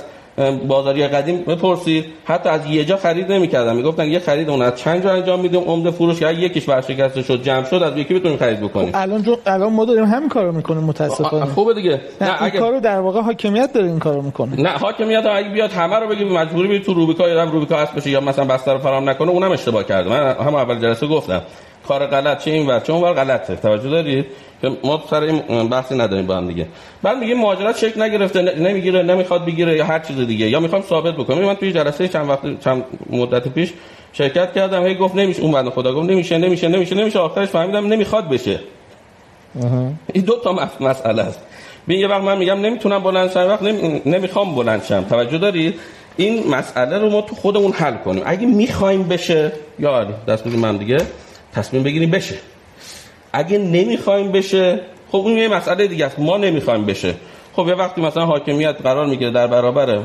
بازاری 0.69 1.09
قدیم 1.09 1.37
بپرسید. 1.37 2.05
حتی 2.25 2.49
از 2.49 2.67
یه 2.67 2.85
جا 2.85 2.97
خرید 2.97 3.33
نمی‌کردن. 3.33 3.77
می‌گفتن 3.77 4.07
یه 4.07 4.19
خرید 4.19 4.51
اون 4.51 4.63
از 4.63 4.75
چند 4.77 5.03
جا 5.03 5.13
انجام 5.13 5.41
میدیم 5.41 5.61
عمده 5.61 5.91
فروش 5.91 6.21
که 6.21 6.31
یکیش 6.31 6.69
ورشکسته 6.69 7.23
شد 7.23 7.43
جمع 7.43 7.65
شد 7.65 7.83
از 7.83 7.97
یکی 7.97 8.15
بتونیم 8.15 8.39
خرید 8.39 8.61
بکنیم. 8.61 8.93
خب 8.93 8.97
الان 9.03 9.23
جو 9.23 9.37
الان 9.47 9.73
ما 9.73 9.85
داریم 9.85 10.05
همین 10.05 10.29
کارو 10.29 10.53
می‌کنیم 10.53 10.85
متاسفانه. 10.85 11.45
خوبه 11.45 11.75
دیگه. 11.75 12.01
نه, 12.21 12.31
نه 12.31 12.43
اگه 12.43 12.59
کارو 12.59 12.81
در 12.81 13.01
واقع 13.01 13.21
حاکمیت 13.21 13.73
داره 13.73 13.87
این 13.87 13.99
کارو 13.99 14.23
می‌کنه. 14.23 14.63
نه 14.63 14.69
حاکمیت 14.69 15.25
هم 15.25 15.37
اگه 15.37 15.49
بیاد 15.49 15.71
همه 15.71 15.97
رو 15.97 16.09
بگه 16.09 16.25
مجبوری 16.25 16.69
بری 16.69 16.81
تو 16.81 16.95
روبیکا 16.95 17.29
یا 17.29 17.45
روبیکا 17.45 17.77
هست 17.77 17.95
بشه 17.95 18.11
یا 18.11 18.21
مثلا 18.21 18.45
بستر 18.45 18.73
رو 18.73 18.79
فرام 18.79 19.11
نکنه 19.11 19.31
اونم 19.31 19.53
اشتباه 19.53 19.85
کرده. 19.85 20.11
من 20.11 20.37
هم 20.47 20.55
اول 20.55 20.81
جلسه 20.81 21.07
گفتم. 21.07 21.43
کار 21.89 22.07
غلط 22.07 22.45
چه 22.45 22.51
این 22.51 22.67
ور 22.67 22.81
چه 22.81 22.93
اون 22.93 23.03
ور 23.03 23.13
غلطه. 23.13 23.57
توجه 23.57 23.89
دارید 23.91 24.27
که 24.63 24.71
ما 24.85 25.03
سر 25.11 25.23
این 25.23 25.69
بحثی 25.69 25.95
نداریم 25.95 26.27
با 26.27 26.37
هم 26.37 26.47
دیگه. 26.47 26.67
بعد 27.03 27.19
میگیم 27.19 27.39
مهاجرت 27.39 27.79
شکل 27.79 28.03
نگرفته 28.03 28.43
نمی‌گیره 28.43 29.03
نمی‌خواد 29.03 29.45
بگیره 29.45 29.77
یا 29.77 29.85
هر 29.85 29.99
چیز 29.99 30.17
دیگه. 30.17 30.47
یا 30.47 30.61
می‌خوام 30.61 30.83
ثابت 30.83 31.15
بکنم. 31.15 31.39
من 31.45 31.55
توی 31.55 31.73
جلسه 31.73 32.09
چند 32.09 32.29
وقت 32.29 32.61
چند 32.65 32.85
مدت 33.11 33.49
پیش 33.49 33.73
شرکت 34.13 34.53
کردم. 34.55 34.87
هی 34.87 34.95
گفت 34.95 35.15
نمیشه. 35.15 35.43
اون 35.43 35.53
بنده 35.53 35.71
خدا 35.71 35.95
گفت 35.95 36.11
نمیشه 36.11 36.39
نمیشه 36.39 36.69
نمیشه 36.69 36.95
نمیشه. 36.95 37.19
آخرش 37.19 37.49
فهمیدم 37.49 37.87
نمی‌خواد 37.87 38.29
بشه. 38.29 38.61
این 40.13 40.25
دو 40.25 40.37
تا 40.45 40.53
مسئله 40.81 41.23
است. 41.23 41.41
ببین 41.89 42.01
یه 42.01 42.09
وقت 42.09 42.23
من 42.23 42.39
میگم 42.39 42.61
نمی‌تونم 42.61 43.03
بلند 43.03 43.31
شم. 43.31 43.49
وقت 43.49 43.63
نمی‌خوام 44.07 44.55
بلند 44.55 44.85
شم. 44.85 45.05
توجه 45.11 45.39
دارید 45.39 45.75
این 46.17 46.51
مسئله 46.51 46.99
رو 46.99 47.11
ما 47.11 47.21
تو 47.21 47.35
خودمون 47.35 47.73
حل 47.73 47.97
کنیم. 47.97 48.23
اگه 48.27 48.47
می‌خوایم 48.47 49.03
بشه 49.03 49.53
یا 49.79 50.05
دست 50.29 50.47
من 50.47 50.77
دیگه. 50.77 50.99
تصمیم 51.53 51.83
بگیریم 51.83 52.11
بشه. 52.11 52.35
اگه 53.33 53.59
نمی‌خوایم 53.59 54.33
بشه 54.33 54.81
خب 55.13 55.19
اون 55.19 55.39
یه 55.39 55.49
مسئله 55.49 55.87
دیگه 55.87 56.07
است. 56.07 56.19
ما 56.19 56.37
نمی‌خوایم 56.37 56.87
بشه. 56.87 57.15
خب 57.53 57.69
یه 57.69 57.75
وقتی 57.75 58.01
مثلا 58.01 58.27
حاکمیت 58.27 58.77
قرار 58.83 59.07
می‌گیره 59.07 59.31
در 59.31 59.47
برابر 59.47 59.99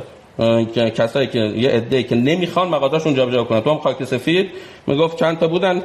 کسایی 0.96 1.28
که 1.28 1.40
یه 1.40 1.70
عده 1.70 2.04
که 2.04 2.16
نمی‌خوان 2.16 2.68
مغازه‌شون 2.68 3.16
جابجا 3.16 3.44
کنن. 3.44 3.62
تو 3.62 3.70
هم 3.70 3.78
خاک 3.78 4.04
سفید 4.04 4.50
می‌گفت 4.88 5.18
چند 5.18 5.40
تا 5.40 5.48
بودن 5.48 5.84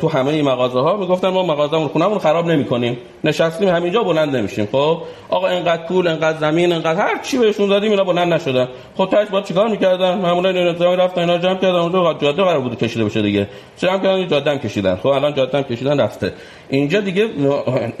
تو 0.00 0.08
همه 0.08 0.42
مغازه 0.42 0.78
ها 0.78 0.96
می‌گفتن 0.96 1.28
ما 1.28 1.42
مغازه‌مون 1.42 1.88
خونمون 1.88 2.18
خراب 2.18 2.46
نمی‌کنیم. 2.46 2.96
نشستیم 3.24 3.68
همینجا 3.68 4.02
بلند 4.02 4.36
نمیشیم. 4.36 4.68
خب 4.72 4.98
آقا 5.28 5.48
اینقدر 5.48 5.86
پول 5.86 6.08
اینقدر 6.08 6.38
زمین 6.38 6.72
اینقدر 6.72 7.00
هر 7.00 7.22
چی 7.22 7.38
بهشون 7.38 7.68
دادیم 7.68 7.90
اینا 7.90 8.04
بلند 8.04 8.32
نشدن. 8.32 8.68
خب 8.96 9.08
تاش 9.10 9.28
با 9.28 9.40
چیکار 9.40 9.68
می‌کردن؟ 9.68 10.18
معمولا 10.18 10.48
این 10.48 10.66
انتظامی 10.66 10.96
رفتن 10.96 11.20
اینا 11.20 11.38
جمع 11.38 11.54
کردن. 11.54 11.78
اونجا 11.78 12.14
جاده 12.14 12.42
قرار 12.42 12.60
بود 12.60 12.78
کشیده 12.78 13.04
بشه 13.04 13.22
دیگه. 13.22 13.48
جمع 13.76 13.98
کردن 13.98 14.28
جاده 14.28 14.50
هم 14.50 14.58
کشیدن. 14.58 14.96
خب 14.96 15.06
الان 15.06 15.34
جاده 15.34 15.58
هم 15.58 15.64
کشیدن 15.64 16.00
رفته. 16.00 16.32
اینجا 16.68 17.00
دیگه 17.00 17.28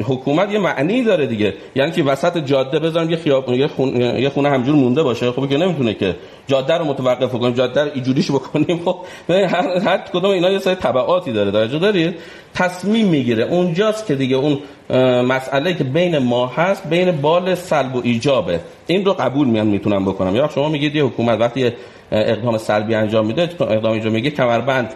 حکومت 0.04 0.52
یه 0.52 0.58
معنی 0.58 1.02
داره 1.02 1.26
دیگه. 1.26 1.54
یعنی 1.74 1.92
که 1.92 2.02
وسط 2.02 2.38
جاده 2.38 2.78
بذارم 2.78 3.10
یه 3.10 3.16
خیابون 3.16 3.54
یه 3.54 3.66
خونه 3.66 4.20
یه 4.20 4.28
خونه 4.28 4.48
همجور 4.48 4.74
مونده 4.74 5.02
باشه. 5.02 5.32
خب 5.32 5.48
که 5.48 5.56
نمی‌تونه 5.56 5.94
که 5.94 6.16
جاده 6.46 6.74
رو 6.74 6.84
متوقف 6.84 7.32
کنیم 7.32 7.54
جاده 7.54 7.84
رو 7.84 7.90
ایجوریش 7.94 8.30
بکنیم. 8.30 8.80
خب 8.84 8.96
هر 9.28 9.78
هر 9.78 9.98
کدوم 9.98 10.30
اینا 10.38 10.50
یه 10.50 10.58
سری 10.58 10.74
تبعاتی 10.74 11.32
داره. 11.32 11.50
توجه 11.50 11.78
دارید؟ 11.78 12.14
تصمیم 12.54 13.06
می‌گیره. 13.06 13.44
اونجاست 13.44 14.06
که 14.06 14.14
دیگه 14.14 14.36
اون 14.36 14.58
مسئله 15.22 15.74
که 15.74 15.84
بین 15.84 16.18
ما 16.18 16.46
هست 16.46 16.88
بین 16.88 17.10
بال 17.10 17.54
سلب 17.54 17.96
و 17.96 18.00
ایجابه. 18.04 18.60
این 18.86 19.04
رو 19.04 19.12
قبول 19.12 19.46
میان 19.48 19.66
می‌تونم 19.66 20.04
بکنم. 20.04 20.36
یا 20.36 20.48
شما 20.54 20.68
میگید 20.68 20.94
یه 20.94 21.04
حکومت 21.04 21.40
وقتی 21.40 21.72
اقدام 22.12 22.58
سلبی 22.58 22.94
انجام 22.94 23.26
میده 23.26 23.42
اقدام 23.42 23.92
انجام 23.92 24.12
میگه 24.12 24.30
کمربند 24.30 24.94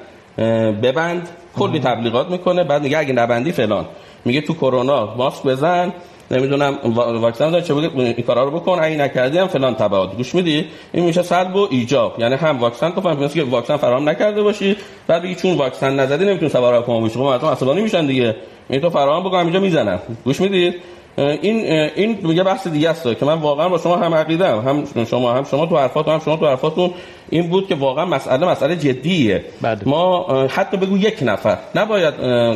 ببند 0.83 1.29
کلی 1.57 1.81
تبلیغات 1.81 2.31
می‌کنه 2.31 2.65
بعد 2.65 2.83
میگه 2.83 2.99
اگه 2.99 3.13
نبندی 3.13 3.53
فلان. 3.53 3.85
میگه 4.25 4.41
تو 4.41 4.55
کرونا 4.55 5.15
ماسک 5.17 5.43
بزن. 5.43 5.93
نمی‌دونم 6.33 6.79
واکسن 6.95 7.51
داره 7.51 7.65
چه 7.65 7.75
این 7.75 8.23
کارا 8.27 8.45
رو 8.45 8.51
بکن 8.51 8.79
اگه 8.83 8.97
نکردی 8.97 9.39
هم 9.39 9.47
فلان 9.47 9.75
تبعات. 9.75 10.17
گوش 10.17 10.35
میدی؟ 10.35 10.67
این 10.93 11.05
میشه 11.05 11.23
سلب 11.23 11.57
و 11.57 11.69
ایجاب. 11.71 12.15
یعنی 12.19 12.35
هم 12.35 12.59
واکسن 12.59 12.91
تو 12.91 13.01
فهمی 13.01 13.29
که 13.29 13.43
واکسن 13.43 13.77
فراهم 13.77 14.09
نکرده 14.09 14.43
باشی 14.43 14.77
بعد 15.07 15.23
بگی 15.23 15.35
چون 15.35 15.57
واکسن 15.57 16.01
نزدی 16.01 16.25
نمی‌تونی 16.25 16.51
سوار 16.51 16.83
کمون 16.83 17.01
باشی 17.01 17.15
خب 17.15 17.21
مردم 17.21 17.49
عصبانی 17.49 17.83
میشن 17.83 18.07
دیگه. 18.07 18.37
این 18.71 18.81
تو 18.81 18.91
فراهم 18.91 19.23
بکن 19.25 19.37
اینجا 19.37 19.61
می‌زنن. 19.61 19.99
گوش 20.25 20.41
می‌دید 20.41 20.75
این 21.17 21.65
این 21.97 22.19
میگه 22.23 22.43
بحث 22.43 22.69
دیگه 22.69 22.91
است 22.91 23.03
که 23.19 23.25
من 23.27 23.35
واقعا 23.35 23.69
با 23.69 23.79
شما 23.79 23.97
هم 23.97 24.15
عقیده 24.15 24.47
هم 24.47 25.05
شما 25.05 25.33
هم 25.33 25.45
شما 25.45 25.67
تو 25.67 25.77
حرفات 25.77 26.09
هم 26.09 26.19
شما 26.19 26.37
تو 26.37 26.47
حرفاتون 26.47 26.91
این 27.31 27.51
بود 27.51 27.69
که 27.69 27.75
واقعا 27.75 28.05
مسئله 28.05 28.47
مسئله 28.47 28.77
جدیه. 28.77 29.45
بده. 29.63 29.89
ما 29.89 30.27
حتی 30.49 30.77
بگو 30.77 30.99
یک 30.99 31.19
نفر. 31.23 31.59
نباید 31.75 32.15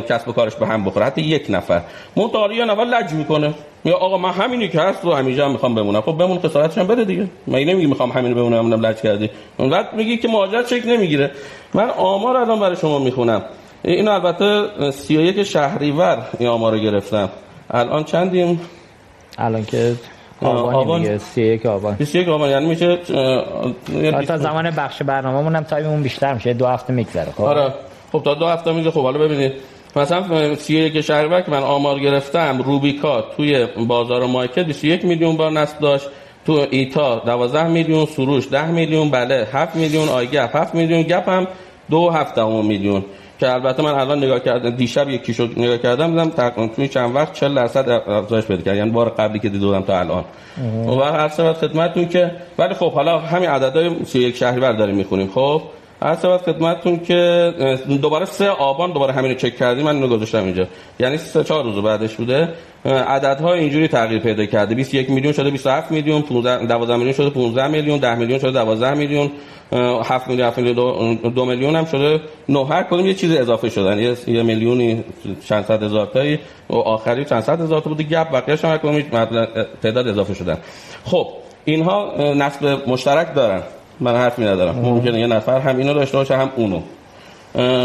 کسب 0.09 0.27
و 0.29 0.31
کارش 0.31 0.55
به 0.55 0.67
هم 0.67 0.85
بخوره 0.85 1.05
حتی 1.05 1.21
یک 1.21 1.45
نفر. 1.49 1.81
متعالی 2.15 2.65
نفر 2.65 2.83
لج 2.83 3.13
می‌کنه. 3.13 3.53
یا 3.87 3.95
آقا 3.95 4.17
من 4.17 4.31
همینی 4.31 4.67
که 4.67 4.81
هست 4.81 5.05
رو 5.05 5.13
همینجا 5.13 5.49
می‌خوام 5.49 5.75
بمونم. 5.75 6.01
خب 6.01 6.17
بمون 6.17 6.39
خسارتش 6.39 6.77
هم 6.77 6.87
بده 6.87 7.03
دیگه. 7.05 7.27
من 7.47 7.59
نمیگی 7.59 7.87
می‌خوام 7.87 8.11
همین 8.11 8.33
بمونم 8.33 8.65
منم 8.65 8.85
لج 8.85 8.95
کردی؟ 8.95 9.29
بعد 9.57 9.93
میگی 9.93 10.17
که 10.17 10.27
مهاجرت 10.27 10.67
چک 10.67 10.81
نمی‌گیره. 10.87 11.31
من 11.73 11.89
آمار 11.89 12.37
الان 12.37 12.59
برای 12.59 12.75
شما 12.75 12.99
می‌خونم. 12.99 13.41
اینو 13.83 14.11
البته 14.11 14.91
31 14.91 15.43
شهریور 15.43 16.25
این 16.39 16.49
آمار 16.49 16.71
رو 16.71 16.77
گرفتم. 16.77 17.29
الان 17.71 18.03
چندیم؟ 18.03 18.61
الان 19.37 19.65
که 19.65 19.95
آبان 20.41 21.01
دیگه 21.01 21.17
31 21.17 21.65
آبان 21.65 21.95
31 21.95 22.27
آبان 22.27 22.49
یعنی 22.49 22.65
میشه 22.65 22.97
تا 24.27 24.37
زمان 24.37 24.71
بخش 24.71 25.03
برنامه‌مون 25.03 25.55
هم 25.55 25.63
تایممون 25.63 26.03
بیشتر 26.03 26.33
میشه. 26.33 26.53
دو 26.53 26.67
هفته 26.67 26.93
میگذره. 26.93 27.31
خب. 27.31 27.43
آره. 27.43 27.73
خب 28.11 28.21
تا 28.23 28.33
دو 28.33 28.45
هفته 28.45 28.71
میگه 28.71 28.91
خب 28.91 29.03
حالا 29.03 29.19
ببینید. 29.19 29.53
مثلا 29.97 30.55
31 30.55 31.01
شهریور 31.01 31.41
که 31.41 31.51
من 31.51 31.63
آمار 31.63 31.99
گرفتم 31.99 32.61
روبیکا 32.61 33.21
توی 33.21 33.65
بازار 33.65 34.25
مارکت 34.25 34.59
21 34.59 35.05
میلیون 35.05 35.37
بار 35.37 35.51
نصب 35.51 35.79
داشت 35.79 36.07
تو 36.45 36.65
ایتا 36.71 37.19
12 37.19 37.67
میلیون 37.67 38.05
سروش 38.05 38.47
10 38.51 38.71
میلیون 38.71 39.09
بله 39.09 39.47
7 39.53 39.75
میلیون 39.75 40.09
آیگپ 40.09 40.55
7 40.55 40.75
میلیون 40.75 41.01
گپ 41.01 41.29
هم 41.29 41.47
دو 41.89 42.09
هفته 42.09 42.45
میلیون. 42.45 43.05
که 43.39 43.53
البته 43.53 43.83
من 43.83 43.91
الان 43.91 44.17
نگاه 44.17 44.39
کردم 44.39 44.69
دیشب 44.69 45.09
یکی 45.09 45.33
شد 45.33 45.53
نگاه 45.57 45.77
کردم 45.77 46.11
دیدم 46.11 46.29
تقریبا 46.29 46.73
توی 46.75 46.87
چند 46.87 47.15
وقت 47.15 47.33
40 47.33 47.55
درصد 47.55 47.89
افزایش 47.89 48.45
پیدا 48.45 48.61
کرد 48.61 48.75
یعنی 48.75 48.89
بار 48.89 49.09
قبلی 49.09 49.39
که 49.39 49.49
دیدم 49.49 49.81
تا 49.81 49.99
الان. 49.99 50.25
و 50.87 51.01
هر 51.03 51.27
سبب 51.27 51.53
خدمتتون 51.53 52.07
که 52.07 52.31
ولی 52.57 52.73
خب 52.73 52.91
حالا 52.91 53.19
همین 53.19 53.49
عددهای 53.49 54.05
31 54.05 54.35
شهریور 54.35 54.71
داریم 54.71 54.95
می‌خونیم 54.95 55.27
خب؟ 55.35 55.61
هر 56.01 56.15
سبب 56.15 56.37
خدمتتون 56.37 56.99
که 56.99 57.53
دوباره 58.01 58.25
سه 58.25 58.49
آبان 58.49 58.91
دوباره 58.91 59.13
همین 59.13 59.31
رو 59.31 59.37
چک 59.37 59.57
کردیم 59.57 59.85
من 59.85 59.95
اینو 59.95 60.07
گذاشتم 60.07 60.43
اینجا. 60.43 60.67
یعنی 60.99 61.17
سه 61.17 61.43
چهار 61.43 61.63
روز 61.63 61.83
بعدش 61.83 62.15
بوده. 62.15 62.49
عددها 62.85 63.53
اینجوری 63.53 63.87
تغییر 63.87 64.21
پیدا 64.21 64.45
کرده. 64.45 64.75
21 64.75 65.09
میلیون 65.09 65.33
شده 65.33 65.49
27 65.49 65.91
میلیون 65.91 66.21
15 66.21 66.65
12 66.65 66.95
میلیون 66.95 67.13
شده 67.13 67.29
15 67.29 67.67
میلیون 67.67 67.99
10 67.99 68.15
میلیون 68.15 68.39
شده 68.39 68.51
12 68.51 68.93
میلیون 68.93 69.31
7 69.71 70.27
میلیون 70.27 70.47
7 70.47 70.57
میلیون 70.57 71.15
2 71.15 71.45
میلیون 71.45 71.75
هم 71.75 71.85
شده. 71.85 72.21
نه 72.49 72.65
هر 72.65 72.83
کدوم 72.83 73.05
یه 73.05 73.13
چیز 73.13 73.31
اضافه 73.31 73.69
شدن 73.69 73.99
یه, 73.99 74.15
یه 74.27 74.43
میلیونی 74.43 75.03
چند 75.45 75.65
صد 75.65 75.83
هزار 75.83 76.05
تایی. 76.05 76.39
و 76.69 76.75
آخری 76.75 77.25
چند 77.25 77.43
صد 77.43 77.61
هزار 77.61 77.81
تا 77.81 77.89
بود 77.89 78.01
گپ 78.01 78.31
بقیه‌اش 78.31 78.65
هم 78.65 78.77
تعداد 79.83 80.07
اضافه 80.07 80.33
شدن. 80.33 80.57
خب 81.05 81.27
اینها 81.65 82.13
نسب 82.33 82.81
مشترک 82.87 83.35
دارن. 83.35 83.61
من 83.99 84.15
حرفی 84.15 84.43
ندارم 84.43 84.75
ممکنه 84.75 85.19
یه 85.19 85.27
نفر 85.27 85.59
هم 85.59 85.77
اینو 85.77 85.93
داشته 85.93 86.17
باشه 86.17 86.37
هم 86.37 86.49
اونو. 86.55 86.81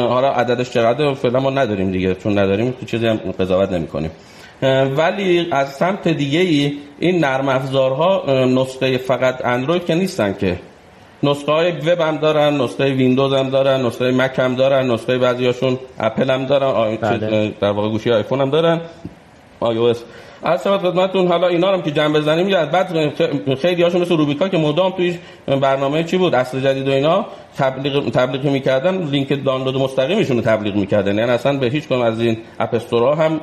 حالا 0.09 0.33
عددش 0.33 0.71
چقدر 0.71 1.15
فعلا 1.15 1.41
ما 1.41 1.51
نداریم 1.51 1.91
دیگه. 1.91 2.15
چون 2.15 2.39
نداریم 2.39 2.75
چیزی 2.87 3.07
هم 3.07 3.17
قضاوت 3.17 3.73
نمی‌کنیم. 3.73 4.11
ولی 4.97 5.49
از 5.51 5.73
سمت 5.73 6.09
دیگه 6.09 6.41
ای 6.41 6.73
این 6.99 7.25
نرم 7.25 7.49
افزارها 7.49 8.25
نسخه 8.45 8.99
فقط 8.99 9.45
اندروید 9.45 9.87
که 9.87 9.95
نیستن 9.95 10.35
که. 10.41 10.57
نسخه 11.23 11.53
های 11.53 11.71
وب 11.71 12.01
هم 12.01 12.17
دارن 12.17 12.61
نسخه 12.61 12.93
ویندوز 12.93 13.33
هم 13.33 13.51
دارن 13.51 13.87
نسخه 13.87 14.11
مک 14.11 14.39
هم 14.39 14.55
دارن 14.55 14.91
نسخه 14.91 15.19
بعضیاشون 15.19 15.79
اپل 15.99 16.31
هم 16.31 16.47
دارن 16.47 16.97
بله. 16.97 17.55
در 17.61 17.71
واقع 17.71 17.89
گوشی 17.89 18.11
آیفون 18.11 18.41
هم 18.41 18.51
دارن. 18.51 18.81
iOS. 19.61 20.03
از 20.43 20.63
سمت 20.63 20.81
خدمتتون 20.81 21.27
حالا 21.27 21.49
اینا 21.49 21.73
هم 21.73 21.83
که 21.83 21.91
جنب 21.91 22.17
بزنیم 22.17 22.49
یا 22.49 22.67
بعد 22.67 23.13
خیلی 23.55 23.83
هاشون 23.83 24.01
مثل 24.01 24.17
روبیکا 24.17 24.49
که 24.49 24.59
مدام 24.59 24.93
توی 24.93 25.19
برنامه 25.47 26.05
چی 26.05 26.17
بود؟ 26.17 26.35
اصل 26.35 26.61
جدید 26.61 26.89
و 26.89 26.91
اینا 26.91 27.27
تبلیغ 27.59 28.11
تبلیغ 28.11 28.45
می‌کردن 28.45 29.03
لینک 29.03 29.45
دانلود 29.45 29.77
مستقیمشون 29.77 30.37
رو 30.37 30.43
تبلیغ 30.43 30.75
می‌کردن. 30.75 31.19
یعنی 31.19 31.31
اصلا 31.31 31.59
به 31.59 31.67
هیچ 31.67 31.89
کنم 31.89 32.01
از 32.01 32.21
این 32.21 32.39
app 32.61 32.75
store 32.75 33.08
ا 33.08 33.15
هم 33.15 33.41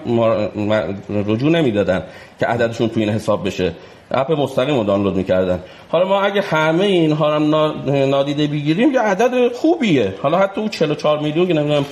رجوع 1.09 1.51
نمی‌دادن 1.51 2.03
که 2.39 2.45
عددشون 2.45 2.89
تو 2.89 2.99
این 2.99 3.09
حساب 3.09 3.47
بشه. 3.47 3.71
app 4.11 4.31
مستقیم 4.31 4.77
رو 4.77 4.83
دانلود 4.83 5.15
می‌کردن. 5.15 5.59
حالا 5.89 6.07
ما 6.07 6.21
اگه 6.21 6.41
همه 6.41 6.83
اینها 6.83 7.37
رو 7.37 7.73
نادیده 8.05 8.47
بگیریم 8.47 8.93
یه 8.93 8.99
عدد 8.99 9.53
خوبیه. 9.53 10.13
حالا 10.21 10.37
حتی 10.37 10.61
اون 10.61 10.69
44 10.69 11.19
میلیون 11.19 11.47
که 11.47 11.53
نمی‌دونم 11.53 11.85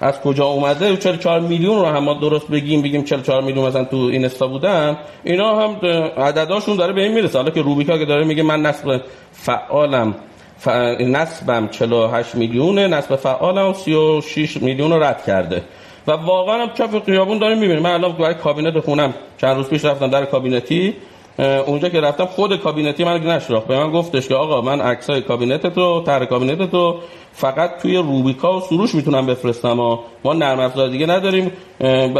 از 0.00 0.20
کجا 0.20 0.44
اومده؟ 0.44 0.96
44 0.96 1.40
میلیون 1.40 1.78
رو 1.78 1.86
هم 1.86 2.04
ما 2.04 2.14
درست 2.14 2.48
بگیم 2.48 2.82
بگیم 2.82 3.04
44 3.04 3.42
میلیون 3.42 3.68
مثلا 3.68 3.84
تو 3.84 3.96
اینستا 3.96 4.46
بودن. 4.46 4.96
اینا 5.24 5.60
هم 5.60 5.76
عدداشون 6.16 6.76
داره 6.76 6.92
به 6.92 7.02
این 7.02 7.12
می‌رسه. 7.12 7.38
حالا 7.38 7.50
که 7.50 7.62
روبیکا 7.62 7.98
که 7.98 8.04
داره 8.04 8.24
میگه 8.24 8.42
من 8.42 8.62
نصب 8.62 9.00
فعالم 9.32 10.14
ف... 10.58 10.68
نصبم 11.00 11.68
48 11.68 12.34
میلیونه 12.34 12.88
نصب 12.88 13.16
فعالم 13.16 13.72
36 13.72 14.56
میلیون 14.56 14.92
رو 14.92 15.02
رد 15.02 15.24
کرده. 15.24 15.62
و 16.06 16.12
واقعا 16.12 16.62
هم 16.62 16.68
کف 16.68 17.04
خیابون 17.04 17.38
داریم 17.38 17.58
می‌بینیم. 17.58 17.82
من 17.82 17.90
الان 17.90 18.12
برای 18.12 18.34
کابینت 18.34 18.80
خونم 18.80 19.14
چند 19.40 19.56
روز 19.56 19.68
پیش 19.68 19.84
رفتم 19.84 20.10
در 20.10 20.24
کابینتی. 20.24 20.94
اونجا 21.38 21.88
که 21.88 22.00
رفتم 22.00 22.24
خود 22.24 22.56
کابینتی 22.56 23.04
من 23.04 23.20
نشراخ 23.20 23.64
به 23.64 23.76
من 23.76 23.90
گفتش 23.90 24.28
که 24.28 24.34
آقا 24.34 24.60
من 24.60 24.80
عکسای 24.80 25.20
کابینت 25.20 25.66
تو 25.66 26.02
طرح 26.02 26.24
کابینت 26.24 26.70
تو 26.70 26.96
فقط 27.32 27.82
توی 27.82 27.96
روبیکا 27.96 28.58
و 28.58 28.60
سروش 28.60 28.94
می‌تونم 28.94 29.26
بفرستم 29.26 29.80
و 29.80 29.98
ما 30.24 30.32
نرم 30.32 30.60
افزار 30.60 30.88
دیگه 30.88 31.06
نداریم. 31.06 31.52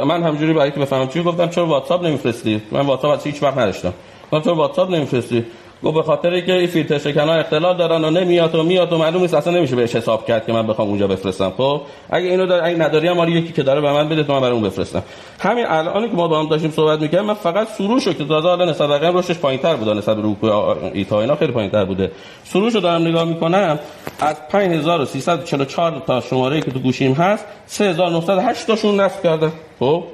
من 0.07 0.23
همجوری 0.23 0.53
برای 0.53 0.71
که 0.71 0.81
بفهمم 0.81 1.09
چی 1.09 1.23
گفتم 1.23 1.49
چرا 1.49 1.67
واتساپ 1.67 2.05
نمیفرستی؟ 2.05 2.63
من 2.73 2.81
واتساپ 2.81 3.27
هیچ 3.27 3.43
وقت 3.43 3.59
نداشتم. 3.59 3.93
من 4.33 4.41
چرا 4.41 4.55
واتساپ 4.55 4.91
نمیفرستی؟ 4.91 5.45
گفت 5.85 5.95
به 5.95 6.03
خاطر 6.03 6.41
که 6.41 6.53
این 6.53 6.67
فیلتر 6.67 6.99
شکن 6.99 7.29
ها 7.29 7.35
اختلال 7.35 7.77
دارن 7.77 8.05
و 8.05 8.11
نمیاد 8.11 8.55
و 8.55 8.63
میاد 8.63 8.93
و 8.93 8.99
معلوم 8.99 9.23
نیست 9.23 9.35
اصلا 9.35 9.53
نمیشه 9.53 9.77
بهش 9.77 9.97
حساب 9.97 10.27
کرد 10.27 10.47
که 10.47 10.53
من 10.53 10.67
بخوام 10.67 10.89
اونجا 10.89 11.07
بفرستم. 11.07 11.53
خب 11.57 11.81
اگه 12.11 12.27
اینو 12.27 12.47
داره 12.47 12.67
اگه 12.67 12.77
نداری 12.77 13.09
هم 13.09 13.29
یکی 13.29 13.53
که 13.53 13.63
داره 13.63 13.81
به 13.81 13.93
من 13.93 14.09
بده 14.09 14.23
تو 14.23 14.33
من 14.33 14.41
برای 14.41 14.53
اون 14.53 14.63
بفرستم. 14.63 15.03
همین 15.41 15.67
الان 15.67 16.09
که 16.09 16.17
ما 16.17 16.29
با 16.29 16.41
هم 16.41 16.49
داشتیم 16.49 16.71
صحبت 16.71 17.01
می‌کردیم 17.01 17.27
من 17.27 17.35
فقط 17.35 17.69
سروش 17.69 18.07
رو 18.07 18.13
که 18.13 18.25
تازه 18.25 18.49
الان 18.49 18.69
نسبت 18.69 18.91
رقم 18.91 19.13
روشش 19.13 19.39
پایینتر 19.39 19.77
بود 19.77 19.89
نسبت 19.89 20.17
روکو 20.17 20.47
ایتا 20.93 21.21
اینا 21.21 21.37
خیلی 21.37 21.53
پایینتر 21.53 21.85
بوده. 21.85 22.11
سروش 22.45 22.75
رو 22.75 22.81
دارم 22.81 23.07
نگاه 23.07 23.25
می‌کنم 23.25 23.79
از 24.21 24.37
5344 24.49 26.03
تا 26.07 26.21
شماره 26.21 26.61
که 26.61 26.71
تو 26.71 26.79
گوشیم 26.79 27.13
هست 27.13 27.45
3908 27.67 28.67
تاشون 28.67 29.01
نصب 29.01 29.23
کرده 29.23 29.53
خب 29.79 30.05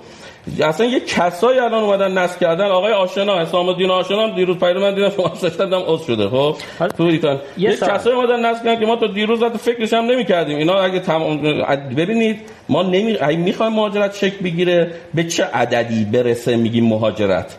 اصلا 0.61 0.87
یه 0.87 1.01
کسایی 1.01 1.59
الان 1.59 1.85
اومدن 1.85 2.19
نصب 2.19 2.41
کردن. 2.41 2.65
آقای 2.65 2.93
آشنا 2.93 3.41
حسام 3.41 3.69
الدین 3.69 3.91
آشنا 3.91 4.29
دیروز 4.29 4.57
پیدا 4.57 4.81
من 4.81 4.95
دیدم 4.95 5.11
شما 5.11 5.33
دادم 5.59 5.83
عضو 5.87 6.05
شده. 6.05 6.29
خب؟ 6.29 6.57
تو 6.97 7.03
ایتان 7.03 7.41
یه 7.59 7.77
کسایی 7.77 8.16
اومدن 8.16 8.45
نصب 8.45 8.65
کردن 8.65 8.81
که 8.81 8.87
ما 8.87 8.97
تو 8.97 9.09
دیروز 9.09 9.43
حتی 9.43 9.59
فکرش 9.59 9.93
هم 9.93 10.05
نمی‌کردیم. 10.05 10.59
اینا 10.59 10.75
اگه 10.75 11.01
تمام 11.01 11.43
ببینید 11.97 12.41
ما 12.69 12.83
نمی 12.83 13.16
می‌خوایم 13.37 13.73
مهاجرت 13.73 14.15
شکل 14.15 14.45
بگیره 14.45 14.95
به 15.15 15.25
چه 15.25 15.45
عددی 15.45 16.05
برسه 16.05 16.57
میگیم 16.57 16.87
مهاجرت؟ 16.87 17.59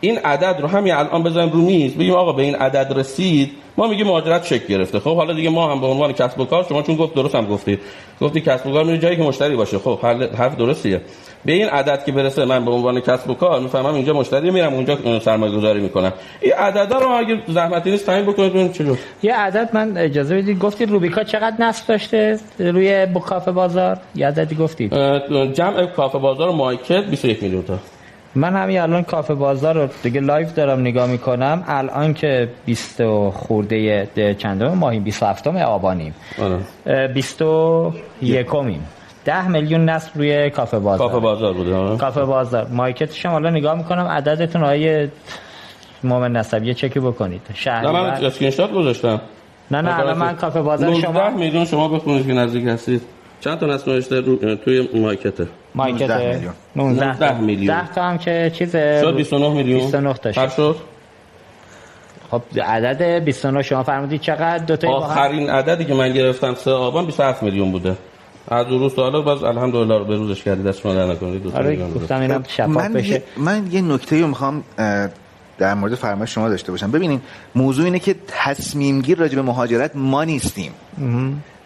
این 0.00 0.18
عدد 0.18 0.56
رو 0.60 0.68
همین 0.68 0.94
الان 0.94 1.22
بزنیم 1.22 1.50
رو 1.50 1.60
میز 1.60 1.94
بگیم 1.94 2.14
آقا 2.14 2.32
به 2.32 2.42
این 2.42 2.54
عدد 2.54 2.92
رسید 2.98 3.50
ما 3.76 3.86
میگیم 3.86 4.06
مهاجرت 4.06 4.44
شکل 4.44 4.66
گرفته. 4.66 5.00
خب 5.00 5.16
حالا 5.16 5.32
دیگه 5.32 5.50
ما 5.50 5.72
هم 5.72 5.80
به 5.80 5.86
عنوان 5.86 6.12
کسب 6.12 6.40
و 6.40 6.44
کار 6.44 6.66
شما 6.68 6.82
چون 6.82 6.96
گفت 6.96 7.14
درست 7.14 7.34
هم 7.34 7.46
گفتید. 7.46 7.80
گفتی 8.20 8.40
کسب 8.40 8.66
و 8.66 8.72
کار 8.72 8.84
میره 8.84 8.98
جایی 8.98 9.16
که 9.16 9.22
مشتری 9.22 9.56
باشه. 9.56 9.78
خب 9.78 9.98
حرف 10.38 10.56
درستیه. 10.56 11.00
به 11.44 11.52
این 11.52 11.68
عدد 11.68 12.04
که 12.04 12.12
برسه 12.12 12.44
من 12.44 12.64
به 12.64 12.70
عنوان 12.70 13.00
کسب 13.00 13.30
و 13.30 13.34
کار 13.34 13.60
می‌فهمم 13.60 13.94
اینجا 13.94 14.12
مشتری 14.12 14.50
میرم 14.50 14.74
اونجا 14.74 15.20
سرمایه 15.20 15.56
گذاری 15.56 15.80
می‌کنم. 15.80 16.12
این 16.40 16.52
عددا 16.52 16.98
رو 16.98 17.08
اگه 17.08 17.42
زحمتی 17.48 17.90
نیست 17.90 18.06
تعیین 18.06 18.26
بکنید 18.26 18.72
چجور. 18.72 18.98
یه 19.22 19.34
عدد 19.34 19.70
من 19.72 19.96
اجازه 19.96 20.36
بدید. 20.36 20.58
گفتید 20.58 20.90
روبیکا 20.90 21.24
چقدر 21.24 21.56
نصب 21.58 21.86
داشته 21.86 22.38
روی 22.58 23.06
کافه 23.06 23.52
بازار؟ 23.52 23.98
یه 24.14 24.26
عددی 24.26 24.54
گفتید. 24.54 24.92
جمع 25.52 25.86
کافه 25.86 26.18
بازار 26.18 26.50
مایکت 26.50 27.06
21 27.10 27.42
میلیون 27.42 27.62
تا. 27.62 27.78
من 28.34 28.56
همین 28.56 28.80
الان 28.80 29.02
کافه 29.02 29.34
بازار 29.34 29.74
رو 29.74 29.88
دیگه 30.02 30.20
live 30.20 30.46
دارم 30.56 30.80
نگاه 30.80 31.06
می‌کنم. 31.06 31.64
الان 31.66 32.14
که 32.14 32.48
20 32.66 33.02
خورده 33.30 34.08
چندم؟ 34.38 34.74
ماهی 34.74 35.00
27 35.00 35.46
آبانیم. 35.46 36.14
21 37.14 38.54
آره. 38.54 38.66
میم 38.66 38.86
10 39.24 39.48
میلیون 39.48 39.88
نصب 39.88 40.10
روی 40.14 40.50
کافه 40.50 40.78
بازار. 40.78 41.08
کافه 41.08 41.20
بازار 41.20 41.54
بوده 41.54 41.96
کافه 41.96 42.24
بازار. 42.24 42.66
مارکتش 42.66 43.26
هم 43.26 43.32
حالا 43.32 43.50
نگاه 43.50 43.74
می‌کنم 43.74 44.06
عددتون 44.06 44.64
آیه 44.64 45.10
مومن 46.04 46.32
نسبی 46.32 46.74
چکی 46.74 47.00
بکنید. 47.00 47.40
شهر 47.54 47.82
نه 47.82 47.92
من 47.92 48.24
اسکرین 48.24 48.50
شات 48.50 48.72
گذاشتم. 48.72 49.20
نه 49.70 49.80
نه 49.80 49.98
الان 49.98 50.18
من 50.18 50.36
کافه 50.36 50.62
بازار 50.62 50.94
شما 50.94 51.10
19 51.10 51.36
میلیون 51.36 51.64
شما 51.64 51.88
بخونید 51.88 52.26
که 52.26 52.32
نزدیک 52.32 52.66
هستید. 52.66 53.02
چند 53.40 53.58
تا 53.58 53.66
نصب 53.66 53.88
نوشته 53.88 54.22
توی 54.56 54.88
مارکته؟ 54.94 55.46
مارکت 55.74 56.10
19 56.76 57.40
میلیون. 57.40 57.80
10 57.80 57.94
تا 57.94 58.02
هم 58.02 58.18
که 58.18 58.52
چیز 58.54 58.72
شد 58.72 59.16
29 59.16 59.48
میلیون؟ 59.48 59.80
29 59.80 60.12
تا 60.12 60.48
شد؟ 60.48 60.76
خب 62.30 62.42
عدد 62.64 63.24
29 63.24 63.62
شما 63.62 63.82
فرمودید 63.82 64.20
چقدر؟ 64.20 64.58
دو 64.58 64.76
تا 64.76 64.88
آخرین 64.88 65.50
عددی 65.50 65.84
که 65.84 65.94
من 65.94 66.12
گرفتم 66.12 66.54
3 66.54 66.70
آبان 66.70 67.06
27 67.06 67.42
میلیون 67.42 67.72
بوده. 67.72 67.96
از 68.48 68.66
روز 68.66 68.94
تا 68.94 69.02
حالا 69.02 69.22
باز 69.22 69.42
الحمدلله 69.42 70.04
به 70.04 70.16
روزش 70.16 70.42
کردید 70.42 70.66
دست 70.66 70.80
شما 70.80 70.94
در 70.94 71.06
نکنید 71.06 71.56
آره 71.56 71.88
گفتم 71.94 72.20
اینم 72.20 72.44
شفاف 72.48 72.68
من 72.68 72.92
بشه. 72.92 73.22
من 73.36 73.68
یه 73.72 73.80
نکته 73.80 74.20
رو 74.20 74.26
می‌خوام 74.26 74.64
در 75.58 75.74
مورد 75.74 75.94
فرمایش 75.94 76.34
شما 76.34 76.48
داشته 76.48 76.72
باشم. 76.72 76.90
ببینید 76.90 77.20
موضوع 77.54 77.84
اینه 77.84 77.98
که 77.98 78.14
تصمیم 78.28 79.00
گیر 79.00 79.18
راجع 79.18 79.36
به 79.36 79.42
مهاجرت 79.42 79.90
ما 79.94 80.24
نیستیم. 80.24 80.72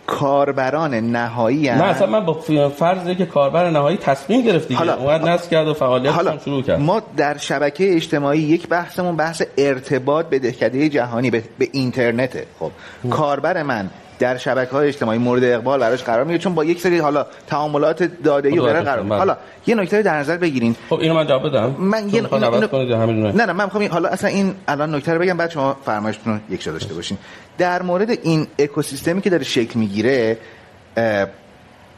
کاربران 0.07 0.95
نهایی 0.95 1.69
هم. 1.69 1.79
نه 1.79 1.85
اصلا 1.85 2.07
من 2.07 2.25
با 2.25 2.35
فرضی 2.69 3.15
که 3.15 3.27
کاربر 3.27 3.71
نهایی 3.71 3.97
تصمیم 3.97 4.43
گرفت 4.43 4.69
دیگه 4.69 4.79
حالا 4.79 4.97
اومد 4.97 5.29
نصب 5.29 5.51
کرد 5.51 5.69
و 5.69 5.75
فعالیت 5.75 6.13
حالا 6.13 6.39
شروع 6.39 6.63
کرد. 6.63 6.81
ما 6.81 7.03
در 7.17 7.37
شبکه 7.37 7.97
اجتماعی 7.97 8.41
یک 8.41 8.69
بحثمون 8.69 9.17
بحث 9.17 9.43
ارتباط 9.59 10.27
به 10.27 10.39
دهکده 10.39 10.89
جهانی 10.89 11.31
به, 11.31 11.43
به 11.59 11.69
اینترنته. 11.73 12.47
خب 12.59 12.71
کاربر 13.11 13.63
من 13.63 13.91
در 14.19 14.37
شبکه 14.37 14.71
های 14.71 14.89
اجتماعی 14.89 15.19
مورد 15.19 15.45
اقبال 15.45 15.81
براش 15.81 16.03
قرار 16.03 16.25
می‌گیره. 16.25 16.39
چون 16.39 16.55
با 16.55 16.65
یک 16.65 16.81
سری 16.81 16.99
حالا 16.99 17.27
تعاملات 17.47 18.03
داده 18.03 18.49
ای 18.49 18.61
غیره 18.61 18.81
قرار 18.81 19.03
بله. 19.03 19.17
حالا 19.17 19.37
یه 19.67 19.75
نکته 19.75 20.03
در 20.03 20.19
نظر 20.19 20.37
بگیرین. 20.37 20.77
خب 20.89 21.01
اینو 21.01 21.15
من 21.15 21.27
جواب 21.27 21.49
بدم. 21.49 21.75
من 21.79 22.09
یه 22.09 22.15
اینو... 22.15 22.45
اینو... 22.55 23.33
نه 23.33 23.47
نه 23.47 23.53
من 23.53 23.65
می‌خوام 23.65 23.89
حالا 23.89 24.09
اصلا 24.09 24.31
این 24.31 24.55
الان 24.69 24.95
نکته 24.95 25.13
رو 25.13 25.19
بگم 25.21 25.37
بعد 25.37 25.51
شما 25.51 25.77
فرمایشتون 25.85 26.33
رو 26.33 26.55
یک 26.55 26.65
داشته 26.65 26.95
باشین. 26.95 27.19
در 27.59 27.83
مورد 27.83 28.11
این 28.11 28.47
اکوسیستمی 28.59 29.21
که 29.21 29.31
داره 29.31 29.45
شکل 29.45 29.79
می‌گیره 29.79 30.39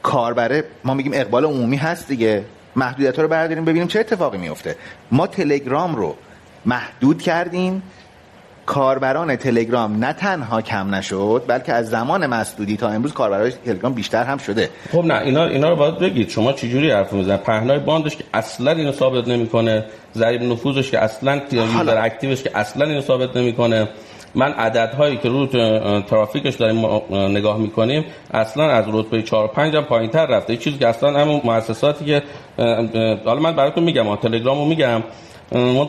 کاربره 0.03 0.65
ما 0.85 0.95
میگیم 0.95 1.13
اقبال 1.15 1.45
عمومی 1.45 1.77
هست 1.77 2.09
دیگه. 2.09 2.45
محدودیت 2.77 3.17
ها 3.17 3.23
رو 3.23 3.29
برداریم 3.29 3.65
ببینیم 3.65 3.89
چه 3.89 4.01
اتفاقی 4.01 4.39
میفته 4.39 4.77
ما 5.13 5.27
تلگرام 5.27 5.97
رو 5.97 6.17
محدود 6.67 7.23
کردیم. 7.23 7.83
کاربران 8.69 9.37
تلگرام 9.37 10.05
نه 10.05 10.13
تنها 10.13 10.63
کم 10.63 10.95
نشد 10.95 11.43
بلکه 11.47 11.73
از 11.73 11.89
زمان 11.91 12.27
مسدودی 12.27 12.77
تا 12.77 12.89
امروز 12.89 13.13
کاربران 13.13 13.51
تلگرام 13.51 13.93
بیشتر 13.93 14.25
هم 14.25 14.39
شده. 14.39 14.71
خب 14.93 15.05
نه 15.05 15.15
اینا 15.15 15.45
اینا 15.45 15.69
رو 15.69 15.77
باید 15.77 15.99
بگید. 15.99 16.29
شما 16.29 16.53
چجوری 16.53 16.91
حرف 16.91 17.13
می‌زنید؟ 17.13 17.41
پهنای 17.41 17.79
باندش 17.79 18.17
که 18.17 18.25
اصلا 18.35 18.71
اینو 18.71 18.93
ثابت 18.93 19.29
نمی‌کنه. 19.29 19.85
ضریب 20.15 20.43
نفوذش 20.43 20.91
که 20.91 20.99
اصلا 20.99 21.41
یوزر 21.53 21.99
اکتیوش 22.05 22.43
که 22.43 22.51
اصلا 22.55 22.87
اینو 22.87 23.01
ثابت 23.01 23.37
نمی‌کنه. 23.37 23.89
من 24.35 24.53
عددهایی 24.53 25.17
که 25.17 25.29
رو 25.29 25.47
ترافیکش 26.03 26.55
داریم 26.55 26.85
نگاه 27.13 27.59
می‌کنیم 27.59 28.05
اصلا 28.35 28.71
از 28.71 28.85
رتبه 28.93 29.23
4 29.23 29.49
5 29.49 29.77
هم 29.77 29.85
پایینتر 29.85 30.27
رفته. 30.27 30.57
چیزی 30.57 30.79
که 30.79 30.89
اصلا 30.89 31.21
همون 31.21 31.41
مؤسساتی 31.45 32.05
که 32.05 32.23
حالا 33.25 33.41
من 33.41 33.57
براتون 33.57 33.85
میگم 33.85 34.17
تلگرامو 34.17 34.65
میگم. 34.65 35.03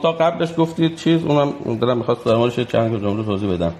تا 0.01 0.11
قبلش 0.11 0.49
گفتید 0.57 0.95
چیز 0.95 1.25
اونم 1.25 1.53
دارم 1.81 1.97
می‌خواست 1.97 2.25
در 2.25 2.35
موردش 2.35 2.59
چند 2.59 3.01
جمله 3.01 3.23
توضیح 3.23 3.53
بدم 3.53 3.73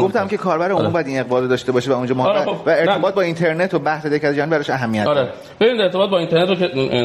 گفتم 0.00 0.28
که 0.28 0.36
کاربر 0.36 0.70
عموم 0.70 0.80
آره. 0.80 0.88
باید 0.88 1.06
این 1.06 1.20
اقبال 1.20 1.48
داشته 1.48 1.72
باشه 1.72 1.90
و 1.90 1.94
اونجا 1.94 2.14
ما 2.14 2.24
آره 2.24 2.44
خب. 2.44 2.66
و 2.66 2.70
ارتباط 2.70 3.14
با 3.14 3.22
اینترنت 3.22 3.74
و 3.74 3.78
بحث 3.78 4.06
دهکده 4.06 4.34
جهانی 4.34 4.50
براش 4.50 4.70
اهمیت 4.70 5.06
آره. 5.06 5.28
ببین 5.60 5.80
ارتباط 5.80 6.10
با 6.10 6.18
اینترنت 6.18 6.50
و 6.50 6.54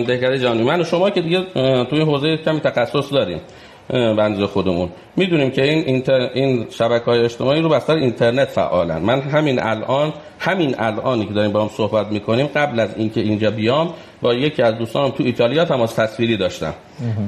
دهکده 0.03 0.39
جهانی 0.39 0.63
من 0.63 0.81
و 0.81 0.83
شما 0.83 1.09
که 1.09 1.21
دیگه 1.21 1.43
توی 1.83 2.01
حوزه 2.01 2.37
کمی 2.37 2.59
تخصص 2.59 3.13
داریم 3.13 3.41
بنز 3.89 4.41
خودمون. 4.41 4.89
می‌دونیم 5.15 5.51
که 5.51 5.63
این 5.63 5.83
اینتر... 5.85 6.29
این 6.33 6.67
شبکه 6.69 7.05
های 7.05 7.19
اجتماعی 7.19 7.61
رو 7.61 7.69
بستر 7.69 7.93
اینترنت 7.93 8.47
فعالن. 8.47 8.97
من 8.97 9.21
همین 9.21 9.63
الان 9.63 10.13
همین 10.39 10.75
الانی 10.79 11.25
که 11.25 11.33
داریم 11.33 11.51
با 11.51 11.61
هم 11.61 11.69
صحبت 11.69 12.07
می‌کنیم 12.07 12.45
قبل 12.55 12.79
از 12.79 12.89
اینکه 12.97 13.21
اینجا 13.21 13.51
بیام 13.51 13.93
با 14.21 14.33
یکی 14.33 14.61
از 14.61 14.77
دوستانم 14.77 15.09
تو 15.09 15.23
ایتالیا 15.23 15.65
تماس 15.65 15.93
تصویری 15.93 16.37
داشتم. 16.37 16.73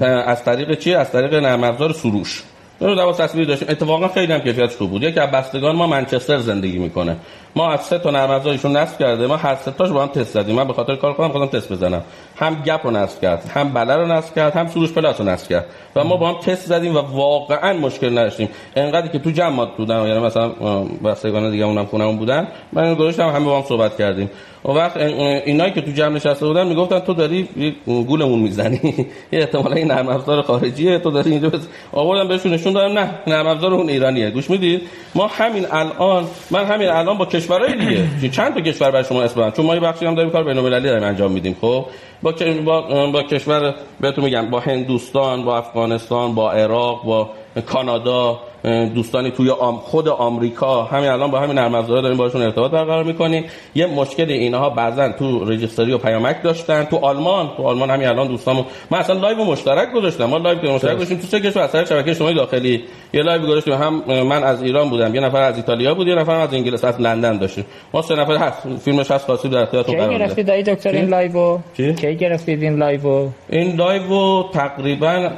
از 0.01 0.43
طریق 0.43 0.79
چی؟ 0.79 0.93
از 0.93 1.11
طریق 1.11 1.33
نرم 1.33 1.63
افزار 1.63 1.93
سروش. 1.93 2.43
رو 2.79 2.95
دواس 2.95 3.17
تصویری 3.17 3.45
داشتیم. 3.45 3.67
اتفاقا 3.71 4.07
خیلی 4.07 4.33
هم 4.33 4.39
کیفیتش 4.39 4.75
خوب 4.75 4.89
بود. 4.89 5.03
یکی 5.03 5.19
از 5.19 5.31
بستگان 5.31 5.75
ما 5.75 5.87
منچستر 5.87 6.37
زندگی 6.37 6.77
می‌کنه. 6.77 7.15
ما 7.55 7.71
از 7.71 7.81
سه 7.81 7.99
تا 7.99 8.11
نرم 8.11 8.41
نصب 8.77 8.99
کرده 8.99 9.27
ما 9.27 9.37
هر 9.37 9.55
سه 9.55 9.71
تاش 9.71 9.89
با 9.89 10.01
هم 10.01 10.07
تست 10.07 10.33
زدیم. 10.33 10.55
من 10.55 10.67
به 10.67 10.73
خاطر 10.73 10.95
کار 10.95 11.13
کنم 11.13 11.29
خودم 11.29 11.45
تست 11.45 11.71
بزنم. 11.71 12.01
هم 12.35 12.55
گپ 12.65 12.85
رو 12.85 12.91
نصب 12.91 13.21
کرد 13.21 13.51
هم 13.53 13.73
بله 13.73 13.95
رو 13.95 14.07
نصب 14.07 14.35
کرد 14.35 14.53
هم 14.53 14.67
سروش 14.67 14.93
پلاس 14.93 15.21
رو 15.21 15.29
نصب 15.29 15.49
کرد. 15.49 15.65
و 15.95 16.03
ما 16.03 16.17
با 16.17 16.29
هم 16.29 16.39
تست 16.39 16.65
زدیم 16.65 16.95
و 16.95 16.99
واقعا 16.99 17.73
مشکل 17.73 18.11
نداشتیم. 18.11 18.49
انقدر 18.75 19.07
که 19.07 19.19
تو 19.19 19.31
جمعات 19.31 19.69
بودن 19.77 20.07
یعنی 20.07 20.19
مثلا 20.19 20.49
بستگان 21.05 21.51
دیگه 21.51 21.65
اونم 21.65 21.85
خونمون 21.85 22.17
بودن 22.17 22.47
من 22.73 22.93
گذاشتم 22.93 23.29
همه 23.29 23.45
با 23.45 23.57
هم 23.57 23.63
صحبت 23.63 23.97
کردیم. 23.97 24.29
اون 24.63 24.77
وقت 24.77 24.97
اینایی 24.97 25.73
که 25.73 25.81
تو 25.81 25.91
جمع 25.91 26.15
نشسته 26.15 26.45
بودن 26.45 26.67
می‌گفتن 26.67 26.99
تو 26.99 27.13
داری 27.13 27.47
گولمون 27.85 28.39
می‌زنی. 28.39 28.79
یه 29.31 29.39
احتمالا 29.39 29.75
این 29.75 29.87
نرم 29.87 30.07
افزار 30.07 30.41
خارجیه. 30.41 30.99
تو 30.99 31.11
داری 31.11 31.31
اینجا 31.31 31.51
آوردم 31.91 32.27
بهشون 32.27 32.53
نشون 32.53 32.73
دادم 32.73 32.99
نه 32.99 33.09
نرم 33.27 33.47
افزار 33.47 33.73
اون 33.73 33.89
ایرانیه. 33.89 34.29
گوش 34.29 34.49
می‌دید؟ 34.49 34.81
ما 35.15 35.27
همین 35.27 35.65
الان 35.71 36.25
من 36.51 36.65
همین 36.65 36.89
الان 36.89 37.17
با 37.17 37.25
کشورهای 37.25 37.73
دیگه 38.19 38.29
چند 38.29 38.53
تا 38.53 38.61
کشور 38.61 38.91
برای 38.91 39.03
شما 39.03 39.23
اسم 39.23 39.51
چون 39.51 39.65
ما 39.65 39.75
یه 39.75 39.81
بخشی 39.81 40.05
هم 40.05 40.15
داریم 40.15 40.31
کار 40.31 40.43
بین‌المللی 40.43 40.87
داریم 40.87 41.03
انجام 41.03 41.31
میدیم 41.31 41.57
خب؟ 41.61 41.85
با 42.21 42.33
با, 42.65 43.11
با 43.11 43.23
کشور 43.23 43.75
بهتون 43.99 44.23
میگم 44.23 44.49
با 44.49 44.59
هندوستان 44.59 45.45
با 45.45 45.57
افغانستان 45.57 46.35
با 46.35 46.51
عراق 46.51 47.03
با 47.03 47.29
کانادا 47.65 48.39
دوستانی 48.63 49.31
توی 49.31 49.51
خود 49.81 50.07
آمریکا 50.07 50.83
همین 50.83 51.09
الان 51.09 51.31
با 51.31 51.39
همین 51.39 51.57
نرم 51.57 51.75
افزارها 51.75 52.01
داریم 52.01 52.17
باشون 52.17 52.41
ارتباط 52.41 52.71
برقرار 52.71 53.03
می‌کنیم. 53.03 53.45
یه 53.75 53.85
مشکل 53.85 54.31
اینها 54.31 54.69
بعضا 54.69 55.09
تو 55.09 55.45
registry 55.45 55.93
و 55.93 55.97
پیامک 55.97 56.43
داشتن. 56.43 56.83
تو 56.83 56.97
آلمان 56.97 57.49
تو 57.57 57.63
آلمان 57.63 57.89
همین 57.89 58.07
الان 58.07 58.27
دوستامو 58.27 58.63
من 58.91 58.99
اصلا 58.99 59.19
live 59.19 59.43
مشترک 59.43 59.91
گذاشتم. 59.91 60.25
ما 60.25 60.37
live 60.37 60.71
مشترک 60.71 60.95
گذاشتیم 60.95 61.17
تو 61.17 61.39
کشور 61.39 61.61
از 61.61 61.71
طریق 61.71 61.87
شبکه 61.87 62.13
شمالی 62.13 62.35
داخلی. 62.35 62.83
یه 63.13 63.21
live 63.21 63.41
گذاشتیم. 63.41 63.73
هم 63.73 63.93
من 64.23 64.43
از 64.43 64.63
ایران 64.63 64.89
بودم 64.89 65.15
یه 65.15 65.21
نفر 65.21 65.41
از 65.41 65.57
ایتالیا 65.57 65.93
بود 65.93 66.07
یه 66.07 66.15
نفر 66.15 66.35
از 66.35 66.53
انگلیس 66.53 66.83
از 66.83 67.01
لندن 67.01 67.37
داشتیم. 67.37 67.65
ما 67.93 68.01
سه 68.01 68.15
نفر 68.15 68.35
هست. 68.35 68.67
فیلمش 68.85 69.11
هست 69.11 69.27
خاصی 69.27 69.49
در 69.49 69.57
اختیارتون 69.57 69.97
قرار 69.97 70.17
گرفتید 70.17 70.45
دکتر 70.45 70.91
این 70.91 71.09
live 71.09 71.57
کی؟ 71.77 72.15
گرفتید 72.15 72.63
این 72.63 72.75
live 72.75 73.27
این 73.49 73.75
live 73.75 74.43
تقریبا 74.53 75.29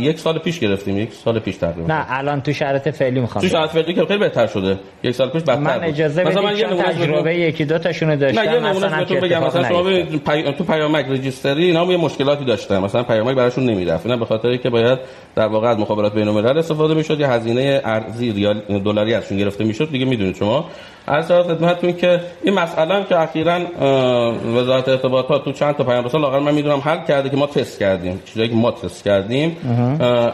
یک 0.00 0.18
سال 0.18 0.38
پیش 0.38 0.60
گرفتیم. 0.60 0.98
یک 0.98 1.12
سال 1.12 1.38
پیش 1.38 1.56
تقریبا. 1.56 1.94
نه 1.94 2.06
الان 2.08 2.40
تو 2.40 2.51
شرایط 2.52 2.88
فعلی 2.88 3.20
می‌خوام 3.20 3.42
تو 3.42 3.48
شرایط 3.48 3.70
فعلی 3.70 3.94
که 3.94 4.04
خیلی 4.04 4.18
بهتر 4.18 4.46
شده. 4.46 4.78
یک 5.02 5.14
سال 5.14 5.28
پیش 5.28 5.42
بدتر 5.42 5.56
من 5.56 5.84
اجازه 5.84 6.24
بدید 6.24 6.38
من 6.38 6.56
یه 6.56 6.64
تجربه 6.64 7.36
یکی 7.36 7.64
دو 7.64 7.78
تاشونو 7.78 8.16
داشتم 8.16 8.40
نه 8.40 8.52
یه 8.52 8.60
نمونه 8.60 8.98
بهتون 8.98 9.20
بگم. 9.20 9.44
مثلا 9.44 9.68
شما 9.68 9.82
پی... 10.26 10.52
تو 10.52 10.64
پیامک 10.64 11.06
registry 11.08 11.64
اینا 11.64 11.84
یه 11.84 11.96
مشکلاتی 11.96 12.44
داشتن. 12.44 12.78
مثلا 12.78 13.02
پیامک 13.02 13.36
براشون 13.36 13.64
نمی‌رفت. 13.64 14.06
اینا 14.06 14.16
به 14.18 14.24
خاطر 14.24 14.56
که 14.56 14.70
باید 14.70 14.98
در 15.34 15.46
واقع 15.46 15.68
از 15.68 15.78
مخابرات 15.78 16.14
بین 16.14 16.28
الملل 16.28 16.58
استفاده 16.58 16.94
می‌شد. 16.94 17.20
یا 17.20 17.28
هزینه 17.28 17.80
ارزی 17.84 18.32
ریال 18.32 18.60
دلاری 18.84 19.14
ازشون 19.14 19.38
گرفته 19.38 19.64
می‌شد. 19.64 19.90
دیگه 19.90 20.04
می‌دونید 20.04 20.36
شما. 20.36 20.68
از 21.06 21.32
خدمتتون 21.32 21.92
که 21.92 22.20
این 22.42 22.54
مسئله 22.54 22.94
هم 22.94 23.04
که 23.04 23.20
اخیرا 23.20 23.60
وزارت 24.56 24.88
ارتباطات 24.88 25.44
تو 25.44 25.52
چند 25.52 25.76
تا 25.76 25.84
پیام 25.84 26.04
رسان 26.04 26.20
لاغر 26.20 26.38
من 26.38 26.54
می‌دونم 26.54 26.78
حل 26.78 27.04
کرده 27.08 27.30
که 27.30 27.36
ما 27.36 27.46
تست 27.46 27.78
کردیم. 27.78 28.22
چیزایی 28.24 28.48
که 28.48 28.54
ما 28.54 28.70
تست 28.70 29.04
کردیم. 29.04 29.56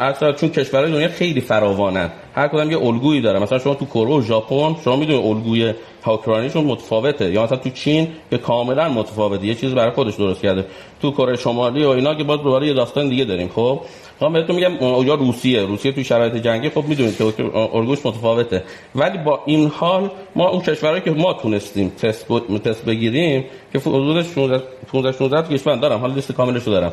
اصلا 0.01 0.33
چون 0.33 0.49
کشورهای 0.49 0.93
دنیا 0.93 1.09
خیلی 1.09 1.41
فراوانن. 1.41 2.11
هر 2.35 2.49
کدوم 2.49 2.71
یه 2.71 2.79
الگویی 2.79 3.21
داره 3.21 3.39
مثلا 3.39 3.59
شما 3.59 3.75
تو 3.75 3.87
کره 3.87 4.15
و 4.15 4.23
ژاپن 4.23 4.77
شما 4.85 4.97
می‌دونید 4.97 5.27
الگوی 5.27 5.75
هاکرانیشون 6.09 6.65
متفاوته. 6.65 7.33
یا 7.33 7.45
مثلا 7.45 7.59
تو 7.59 7.71
چین 7.71 8.09
که 8.31 8.39
کاملا 8.39 8.89
متفاوته. 8.89 9.47
یه 9.47 9.55
چیز 9.55 9.75
برای 9.75 9.91
خودش 9.91 10.15
درست 10.15 10.43
کرده. 10.43 10.65
تو 11.03 11.11
کره 11.11 11.37
شمالی 11.37 11.85
و 11.85 11.89
اینا 11.89 12.15
که 12.15 12.25
باز 12.25 12.41
دوباره 12.41 12.67
یه 12.67 12.75
داستان 12.75 13.09
دیگه 13.09 13.25
داریم 13.25 13.49
خب؟ 13.49 13.81
من 14.21 14.33
بهتون 14.33 14.57
میگم 14.57 14.77
اونجا 14.77 15.15
روسیه. 15.15 15.67
روسیه 15.67 15.93
تو 15.93 16.03
شرایط 16.03 16.35
جنگی 16.35 16.71
خب 16.71 16.85
می‌دونید 16.89 17.17
که 17.17 17.25
ارگوش 17.55 18.07
متفاوته. 18.07 18.63
ولی 18.95 19.19
با 19.19 19.41
این 19.47 19.69
حال 19.69 20.11
ما 20.37 20.49
اون 20.49 20.61
کشورهایی 20.61 21.03
که 21.03 21.11
ما 21.11 21.33
تونستیم 21.33 21.89
تست 21.89 22.27
تست 22.65 22.85
بگیریم 22.85 23.45
که 23.73 23.79
حدود 23.79 24.23
16 24.23 24.63
15 24.93 25.13
16 25.19 25.55
کشور 25.55 25.77
دارم. 25.77 26.01
حالا 26.01 26.15
لیست 26.15 26.33
کاملش 26.33 26.63
رو 26.63 26.73
دارم. 26.73 26.93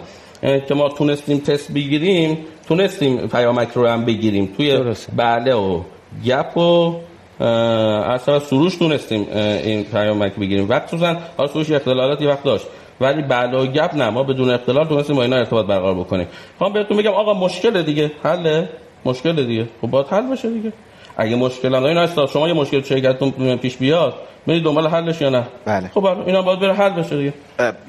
که 0.68 0.74
ما 0.74 0.90
تونستیم 0.90 1.38
تست 1.38 1.72
بگیریم 1.72 2.38
تونستیم 2.68 3.28
پیامک 3.28 3.70
رو 3.76 3.88
هم 3.88 4.06
بگیریم. 4.06 4.54
توی 4.58 4.84
بله 5.16 5.54
و 5.54 5.80
گپ 6.26 6.58
و 6.58 6.96
اصلا 7.40 8.40
سروش 8.40 8.76
تونستیم 8.76 9.28
این 9.64 9.84
پیامک 9.84 10.36
بگیریم. 10.36 10.70
وقت 10.70 10.90
سوزن. 10.90 11.18
حالا 11.38 11.50
سروش 11.54 11.72
اختلالاتی 11.72 12.26
وقت 12.26 12.44
داشت. 12.44 12.66
ولی 13.02 13.22
بعد 13.22 13.56
گپ 13.56 13.96
نه 13.96 14.10
ما 14.10 14.24
بدون 14.24 14.50
اختلال 14.50 14.88
تونستیم 14.88 15.16
با 15.16 15.24
اینا 15.24 15.36
ارتباط 15.36 15.66
برقرار 15.66 15.96
بکنیم. 15.96 16.28
خواهم 16.58 16.74
بهتون 16.74 16.98
بگم 16.98 17.12
آقا 17.12 17.34
مشکل 17.34 17.82
دیگه. 17.82 18.12
حله؟ 18.24 18.70
مشکل 19.06 19.46
دیگه. 19.46 19.68
خب 19.82 19.88
باید 19.88 20.08
حل 20.08 20.32
بشه 20.32 20.50
دیگه. 20.50 20.74
اگه 21.18 21.36
مشکل 21.36 21.76
هم 21.76 21.84
این 21.84 21.98
است 21.98 22.26
شما 22.26 22.48
یه 22.48 22.54
مشکل 22.54 22.82
شرکتتون 22.82 23.58
پیش 23.58 23.78
بیاد 23.78 24.14
میری 24.46 24.62
دنبال 24.62 24.88
حلش 24.88 25.22
یا 25.22 25.30
نه؟ 25.30 25.44
بله. 25.66 25.88
خب 25.94 26.06
اینا 26.06 26.42
باید 26.42 26.60
بره 26.60 26.74
حل 26.74 26.90
بشه 26.90 27.18
دیگه. 27.18 27.34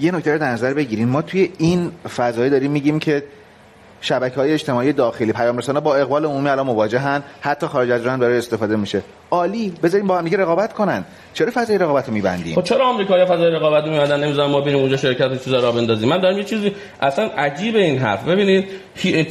یه 0.01 0.14
نکته 0.14 0.32
رو 0.32 0.39
در 0.39 0.51
نظر 0.51 0.74
بگیریم 0.74 1.09
ما 1.09 1.23
توی 1.23 1.52
این 1.59 1.90
فضایی 2.16 2.51
داریم 2.51 2.70
میگیم 2.70 2.98
که 2.98 3.23
شبکه 4.07 4.37
های 4.37 4.53
اجتماعی 4.53 4.93
داخلی 4.93 5.33
پیام 5.33 5.59
رسانه 5.59 5.81
با 5.81 5.97
اقبال 5.97 6.24
عمومی 6.24 6.49
الان 6.49 6.66
مواجهن. 6.66 7.23
حتی 7.41 7.66
خارج 7.66 7.91
از 7.91 8.01
ایران 8.01 8.20
برای 8.20 8.39
استفاده 8.39 8.77
میشه. 8.77 9.03
عالی. 9.31 9.70
بذاریم 9.83 10.07
با 10.07 10.19
هم 10.19 10.27
رقابت 10.27 10.73
کنن. 10.73 11.05
چرا 11.37 11.51
فضای 11.55 11.79
رقابت 11.79 12.09
رو 12.09 12.15
میبندیم؟ 12.15 12.55
خب 12.55 12.63
چرا 12.63 12.89
آمریکا 12.89 13.27
فضای 13.27 13.51
رقابت 13.51 13.85
رو 13.85 13.91
میبندن؟ 13.91 14.25
نمی‌ذارن 14.25 14.51
ما 14.51 14.61
بریم 14.61 14.79
اونجا 14.79 14.97
شرکت 14.97 15.45
چیزا 15.45 15.61
را 15.61 15.73
بندازیم. 15.73 16.09
من 16.09 16.21
دارم 16.21 16.39
یه 16.39 16.45
چیزی 16.45 16.73
اصلا 17.01 17.25
عجیب 17.25 17.77
این 17.77 17.99
حرف. 17.99 18.29
ببینید 18.29 18.69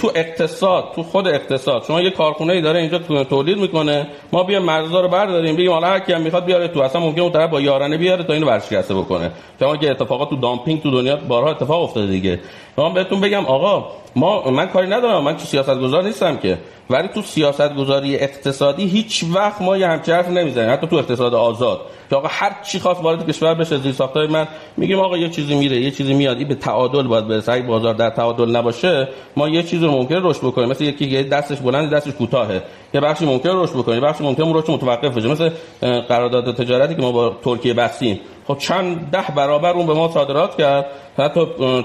تو 0.01 0.11
اقتصاد 0.15 0.83
تو 0.95 1.03
خود 1.03 1.27
اقتصاد 1.27 1.83
شما 1.87 2.01
یه 2.01 2.09
کارخونه 2.09 2.53
ای 2.53 2.61
داره 2.61 2.79
اینجا 2.79 3.23
تولید 3.23 3.57
می‌کنه. 3.57 4.07
ما 4.31 4.43
بیا 4.43 4.59
مرزا 4.59 5.01
رو 5.01 5.07
برداریم 5.07 5.55
بگیم 5.55 5.71
حالا 5.71 5.87
هر 5.87 5.99
کی 5.99 6.13
هم 6.13 6.21
می‌خواد 6.21 6.45
بیاره 6.45 6.67
تو. 6.67 6.81
اصلا 6.81 7.01
ممکنه 7.01 7.23
اون 7.23 7.31
طرف 7.31 7.49
با 7.49 7.61
یارانه 7.61 7.97
بیاره 7.97 8.23
تا 8.23 8.33
اینو 8.33 8.47
ورشکسته 8.47 8.93
بکنه. 8.93 9.31
شما 9.59 9.77
که 9.77 9.91
اتفاقات 9.91 10.29
تو 10.29 10.35
دامپینگ 10.35 10.81
تو 10.81 10.91
دنیا 10.91 11.15
بارها 11.15 11.51
اتفاق 11.51 11.83
افتاده 11.83 12.07
دیگه. 12.07 12.39
من 12.77 12.93
بهتون 12.93 13.21
بگم 13.21 13.45
آقا 13.45 13.87
ما 14.15 14.51
من 14.51 14.65
کاری 14.65 14.87
ندارم. 14.87 15.23
من 15.23 15.37
تو 15.37 15.45
سیاست 15.45 15.79
گذار 15.79 16.03
نیستم 16.03 16.37
که. 16.37 16.57
ولی 16.89 17.07
تو 17.07 17.21
سیاست 17.21 17.75
گذاری 17.75 18.15
اقتصادی 18.15 18.87
هیچ 18.87 19.25
وقت 19.33 19.61
ما 19.61 19.77
یه 19.77 19.87
همچین 19.87 20.13
حرف 20.13 20.29
نمی‌زنیم. 20.29 20.73
حتی 20.73 20.87
تو 20.87 20.95
اقتصاد 20.95 21.33
آزاد. 21.33 21.81
که 22.09 22.15
آقا 22.15 22.27
هر 22.31 22.55
چی 22.63 22.79
خواست 22.79 23.03
وارد 23.03 23.27
کشور 23.29 23.53
بشه 23.53 23.77
زیر 23.77 23.91
ساختای 23.91 24.27
من 24.27 24.47
میگیم 24.77 24.99
آقا 24.99 25.17
یه 25.17 25.29
چیزی 25.29 25.55
میره 25.55 25.77
یه 25.77 25.91
چیزی 25.91 26.13
میاد. 26.13 26.37
این 26.37 26.47
به 26.47 26.55
تعادل 26.55 27.03
باید 27.03 27.27
برسه. 27.27 27.51
اگه 27.51 27.63
بازار 27.63 27.93
در 27.93 28.09
تعادل 28.09 28.55
نباشه 28.55 29.07
ما 29.37 29.49
یه 29.49 29.63
چیزی 29.63 29.85
رو 29.85 29.91
ممکن 29.91 30.19
رشد 30.23 30.39
بکنیم. 30.39 30.69
مثل 30.69 30.83
یکی 30.83 31.23
دستش 31.23 31.57
بلند 31.57 31.93
دستش 31.93 32.11
کوتاهه. 32.11 32.63
یه 32.93 33.01
بخشی 33.01 33.25
ممکن 33.25 33.49
رشد 33.53 33.73
بکنیم. 33.73 34.01
بخشی 34.01 34.23
ممکن 34.23 34.53
رشد 34.53 34.71
متوقف 34.71 35.17
بشه. 35.17 35.27
مثل 35.27 35.49
قرارداد 35.81 36.55
تجارتی 36.55 36.95
که 36.95 37.01
ما 37.01 37.11
با 37.11 37.35
ترکیه 37.43 37.73
بستیم. 37.73 38.19
خب 38.47 38.57
چند 38.57 39.11
ده 39.11 39.23
برابر 39.35 39.73
اون 39.73 39.85
به 39.87 39.93
ما 39.93 40.09
صادرات 40.09 40.57
کرد. 40.57 40.85
حتی 41.17 41.39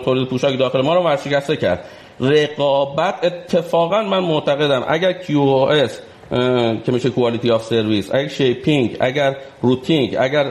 تولید 0.05 0.28
پوشاک 0.28 0.59
داخل 0.59 0.82
ما 0.82 0.94
رو 0.94 1.02
ورشکسته 1.02 1.56
کرد. 1.56 1.85
رقابت 2.21 3.15
اتفاقا 3.23 4.03
من 4.03 4.19
معتقدم 4.19 4.85
اگر 4.89 5.13
QoS 5.13 5.91
که 6.87 6.93
میشه 6.93 7.11
quality 7.11 7.51
of 7.51 7.65
service 7.65 8.15
اگر 8.15 8.29
shaping 8.28 8.97
اگر 9.01 9.37
routing 9.62 10.16
اگر 10.21 10.45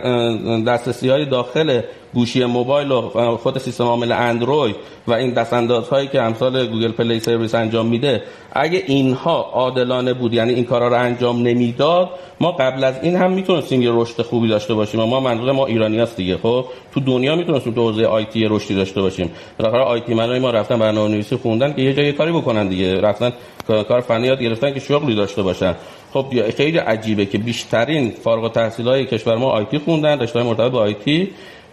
دسترسی 0.64 1.10
های 1.10 1.26
داخل 1.26 1.82
گوشی 2.14 2.46
موبایل 2.46 2.92
و 2.92 3.02
خود 3.38 3.58
سیستم 3.58 3.84
عامل 3.84 4.12
اندروید 4.12 4.76
و 5.08 5.14
این 5.14 5.34
دستاندازهایی 5.34 6.08
که 6.08 6.22
امثال 6.22 6.68
گوگل 6.68 6.92
پلی 6.92 7.20
سرویس 7.20 7.56
انجام 7.56 7.86
میده 7.86 8.24
اگه 8.52 8.84
اینها 8.88 9.50
عادلانه 9.54 10.14
بود 10.14 10.34
یعنی 10.34 10.54
این 10.54 10.64
کارا 10.64 10.88
رو 10.88 11.00
انجام 11.00 11.42
نمی‌داد 11.42 12.10
ما 12.40 12.52
قبل 12.52 12.84
از 12.84 12.96
این 13.04 13.16
هم 13.16 13.32
می‌تونستیم 13.32 13.82
یه 13.82 13.92
رشد 13.94 14.22
خوبی 14.22 14.48
داشته 14.48 14.74
باشیم. 14.74 15.04
ما 15.04 15.20
منظور 15.20 15.52
ما 15.52 15.66
ایرانی 15.66 16.00
هست 16.00 16.18
دیگه 16.18 16.38
خب؟ 16.38 16.66
تو 16.94 17.00
دنیا 17.00 17.36
می‌تونستیم 17.36 17.74
تو 17.74 17.82
حوزه 17.82 18.06
آی 18.06 18.26
تی 18.26 18.46
رشدی 18.46 18.76
داشته 18.76 19.02
باشیم. 19.02 19.32
بالاخره 19.60 19.82
آی 19.82 20.00
تی 20.00 20.14
ما 20.14 20.52
رفتن 20.52 20.80
برنامه‌نویسی 20.80 21.36
خوندن 21.36 21.74
که 21.74 21.82
یه 21.82 21.94
جایی 21.94 22.12
کاری 22.12 22.32
بکنن 22.32 22.68
دیگه. 22.68 23.02
رفتن 23.02 23.34
کار 23.68 24.02
فنی 24.02 24.28
یاد 24.28 24.42
گرفتن 24.42 24.74
که 24.74 24.80
شغلی 24.80 25.16
داشته 25.16 25.42
باشن. 25.42 25.76
خب 26.14 26.26
خیلی 26.58 26.78
عجیبه 26.78 27.26
که 27.26 27.38
بیشترین 27.38 28.10
فارغ 28.24 28.44
التحصیلای 28.44 29.06
کشور 29.06 29.36
ما 29.36 29.50
آیتی 29.50 29.78
خوندن 29.78 30.20
رشته 30.20 30.44
مرتبط 30.44 30.72
با 30.72 30.84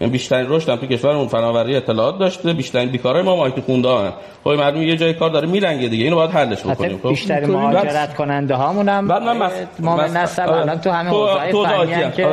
آیتی 0.01 0.13
بیشترین 0.13 0.47
رشد 0.49 0.69
هم 0.69 0.77
تو 0.77 0.87
کشورمون 0.87 1.29
فناوری 1.29 1.77
اطلاعات 1.77 2.19
داشته 2.19 2.53
بیشترین 2.53 2.89
بیکارای 2.89 3.23
ما 3.23 3.33
آیتی 3.33 3.61
خونده 3.61 3.89
ها 3.89 4.13
خب 4.45 4.51
مردم 4.51 4.83
یه 4.83 4.97
جای 4.97 5.15
کار 5.15 5.31
داره 5.31 5.49
میرنگه 5.49 5.89
دیگه 5.89 6.05
اینو 6.05 6.17
باید 6.17 6.31
حلش 6.31 6.67
بکنیم 6.67 6.99
خب؟ 7.03 7.09
بیشتر 7.09 7.47
مهاجرت 7.47 8.15
کننده 8.15 8.55
هامون 8.55 8.89
هم 8.89 9.09
بعد 9.09 9.23
من 9.23 9.51
ما 9.81 10.07
نسل 10.07 10.49
الان 10.49 10.81
تو 10.81 10.91
همه 10.91 11.11
حوزه‌های 11.11 11.53
فنی 11.87 12.13
که 12.13 12.27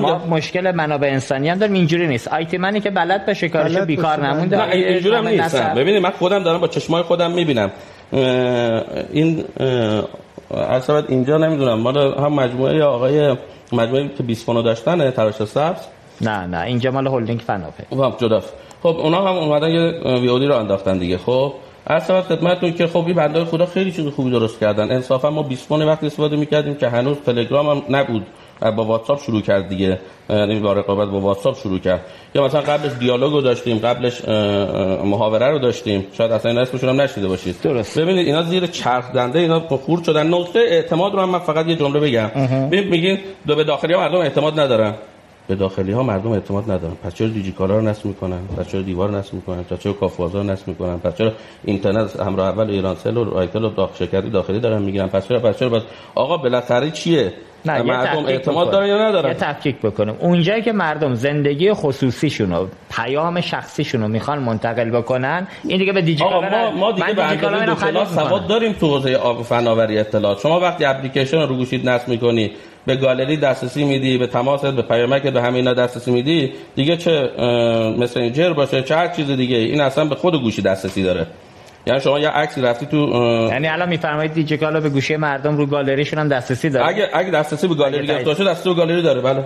ما 0.00 0.26
مشکل 0.30 0.70
منابع 0.70 1.08
انسانی 1.08 1.48
هم 1.48 1.58
داریم 1.58 1.74
اینجوری 1.74 2.06
نیست. 2.06 2.28
آیتی 2.28 2.58
منی 2.58 2.80
که 2.80 2.90
بلد 2.90 3.26
بشه 3.26 3.48
کارش 3.48 3.76
بیکار 3.76 4.26
نمونده. 4.26 4.56
نه 4.56 4.70
اینجوری 4.70 5.16
هم 5.16 5.28
نیست. 5.28 5.56
ببینید 5.56 6.02
من 6.02 6.10
خودم 6.10 6.42
دارم 6.42 6.60
با 6.60 6.68
چشمای 6.68 7.02
خودم 7.02 7.30
می‌بینم. 7.30 7.70
این 9.12 9.44
اصلا 10.68 11.02
اینجا 11.08 11.36
نمی‌دونم. 11.36 11.80
مال 11.80 11.98
هم 11.98 12.32
مجموعه 12.32 12.82
آقای 12.82 13.36
مجموعه 13.72 14.10
که 14.16 14.22
20 14.22 14.46
داشتن 14.46 15.10
تراش 15.10 15.34
سبز. 15.34 15.80
نه 16.20 16.46
نه 16.46 16.60
اینجا 16.60 16.90
مال 16.90 17.06
هلدینگ 17.06 17.40
فناپه 17.40 17.84
خب 17.90 18.14
جداست 18.18 18.52
خب 18.82 18.96
اونا 18.98 19.18
هم 19.18 19.36
اومدن 19.36 19.70
یه 19.70 19.92
ویودی 20.20 20.46
رو 20.46 20.56
انداختن 20.56 20.98
دیگه. 20.98 21.18
خب 21.18 21.52
اصلا 21.86 22.22
خدمتتون 22.22 22.72
که 22.72 22.86
خب 22.86 23.06
این 23.06 23.14
بنده 23.14 23.44
خدا 23.44 23.66
خیلی 23.66 23.92
چیز 23.92 24.06
خوبی 24.06 24.30
درست 24.30 24.60
کردن. 24.60 24.90
انصافا 24.90 25.30
ما 25.30 25.42
20 25.42 25.72
وقت 25.72 26.04
استفاده 26.04 26.36
می‌کردیم 26.36 26.74
که 26.74 26.88
هنوز 26.88 27.16
تلگرام 27.26 27.68
هم 27.68 27.82
نبود. 27.90 28.26
با 28.60 28.84
واتساپ 28.84 29.22
شروع 29.22 29.40
کرد 29.40 29.68
دیگه. 29.68 30.00
یعنی 30.30 30.60
با 30.60 30.72
رقابت 30.72 31.08
با 31.08 31.20
واتساپ 31.20 31.56
شروع 31.56 31.78
کرد. 31.78 32.00
یا 32.34 32.44
مثلا 32.44 32.60
قبلش 32.60 32.92
دیالوگ 32.98 33.32
رو 33.32 33.40
داشتیم 33.40 33.78
قبلش 33.78 34.28
محاوره 35.04 35.50
رو 35.50 35.58
داشتیم. 35.58 36.06
شاید 36.12 36.32
اصلا 36.32 36.50
این 36.50 36.60
اسمشون 36.60 36.88
هم 36.88 37.00
نشنیده 37.00 37.28
باشید. 37.28 37.56
درست. 37.62 37.98
ببینید 37.98 38.26
اینا 38.26 38.42
زیر 38.42 38.66
چرخ 38.66 39.12
دنده 39.12 39.38
اینا 39.38 39.60
خورد 39.60 40.04
شدن. 40.04 40.26
نقطه 40.26 40.58
اعتماد 40.58 41.12
رو 41.12 41.20
هم 41.20 41.30
من 41.30 41.38
فقط 41.38 41.66
یه 41.66 41.74
جمله 41.74 42.00
بگم. 42.00 42.30
ببین 42.70 42.88
میگین 42.88 43.18
دو 43.46 43.56
به 43.56 43.64
داخلی 43.64 43.94
ها 43.94 44.00
مردم 44.00 44.18
اعتماد 44.18 44.60
ندارن. 44.60 44.94
به 45.48 45.54
داخلی 45.54 45.92
ها 45.92 46.02
مردم 46.02 46.30
اعتماد 46.30 46.70
ندارن. 46.70 46.94
پس 46.94 47.14
چرا 47.14 47.28
دیجیکالا 47.28 47.76
رو 47.76 47.82
نصب 47.82 48.06
می‌کنن؟ 48.06 48.40
پس 48.56 48.68
چرا 48.68 48.82
دیوار 48.82 49.10
نصب 49.10 49.34
می‌کنن؟ 49.34 49.62
پس 49.62 49.78
چرا 49.78 49.92
کافه 49.92 50.16
بازار 50.16 50.44
نصب 50.44 50.68
می‌کنن؟ 50.68 50.98
پس 50.98 51.16
چرا 51.16 51.32
اینترنت 51.64 52.20
همراه 52.20 52.48
اول 52.48 52.70
ایرانسل 52.70 53.16
و 53.16 53.34
آیتل 53.34 53.64
و 53.64 53.70
داخل 53.70 53.94
شرکتی 53.94 54.30
داخلی 54.30 54.60
دارن 54.60 54.82
می‌گیرن؟ 54.82 55.06
پس 55.06 55.28
چرا 55.28 55.40
پس 55.40 55.58
چرا 55.58 55.68
بس 55.68 55.82
آقا 56.14 56.36
بالاخره 56.36 56.90
چیه؟ 56.90 57.32
نه 57.66 57.82
مردم 57.82 58.26
اعتماد 58.26 58.70
دارن 58.70 58.86
یا 58.88 59.08
ندارن؟ 59.08 59.28
یه 59.28 59.34
تفکیک 59.34 59.76
بکنیم 59.76 60.16
اونجایی 60.20 60.62
که 60.62 60.72
مردم 60.72 61.14
زندگی 61.14 61.72
خصوصیشون 61.72 62.52
و 62.52 62.66
پیام 62.90 63.40
شخصیشون 63.40 64.00
رو 64.00 64.08
می‌خوان 64.08 64.38
منتقل 64.38 64.90
بکنن 64.90 65.46
این 65.64 65.78
دیگه 65.78 65.92
به 65.92 66.02
دیجیکالا 66.02 66.70
ما 66.70 66.70
ما 66.70 66.92
دیگه 66.92 67.12
به 67.12 67.24
اندازه 67.24 68.14
سواد 68.14 68.46
داریم 68.46 68.72
تو 68.72 68.86
حوزه 68.86 69.18
فناوری 69.42 69.98
اطلاعات. 69.98 70.40
شما 70.40 70.60
وقتی 70.60 70.84
اپلیکیشن 70.84 71.40
رو 71.40 71.56
گوشید 71.56 71.88
نصب 71.88 72.08
می‌کنی 72.08 72.50
به 72.86 72.96
گالری 72.96 73.36
دسترسی 73.36 73.84
میدی 73.84 74.18
به 74.18 74.26
تماست 74.26 74.66
به 74.66 74.82
پیامک 74.82 75.22
به 75.22 75.42
همه 75.42 75.56
اینا 75.56 75.74
دسترسی 75.74 76.10
میدی 76.10 76.52
دیگه 76.76 76.96
چه 76.96 77.30
مسنجر 77.98 78.52
باشه 78.52 78.82
چه 78.82 78.96
هر 78.96 79.08
چیز 79.08 79.30
دیگه 79.30 79.56
این 79.56 79.80
اصلا 79.80 80.04
به 80.04 80.14
خود 80.14 80.42
گوشی 80.42 80.62
دسترسی 80.62 81.02
داره. 81.02 81.26
یعنی 81.86 82.00
شما 82.00 82.18
یه 82.18 82.28
عکسی 82.28 82.60
رفتی 82.62 82.86
تو 82.86 82.96
یعنی 83.50 83.68
الان 83.68 83.88
میفرمایید 83.88 84.32
دیجیکالا 84.32 84.80
به 84.80 84.88
گوشی 84.88 85.16
مردم 85.16 85.56
رو 85.56 85.66
گالریشون 85.66 86.18
هم 86.18 86.28
دسترسی 86.28 86.70
داره؟ 86.70 86.86
اگه 86.88 87.10
اگه 87.14 87.30
دسترسی 87.30 87.68
به 87.68 87.74
گالری 87.74 88.06
گرفته 88.06 88.24
باشه 88.24 88.44
دسترسی 88.44 88.68
به 88.68 88.74
گالری 88.74 89.02
داره 89.02 89.20
بله. 89.20 89.44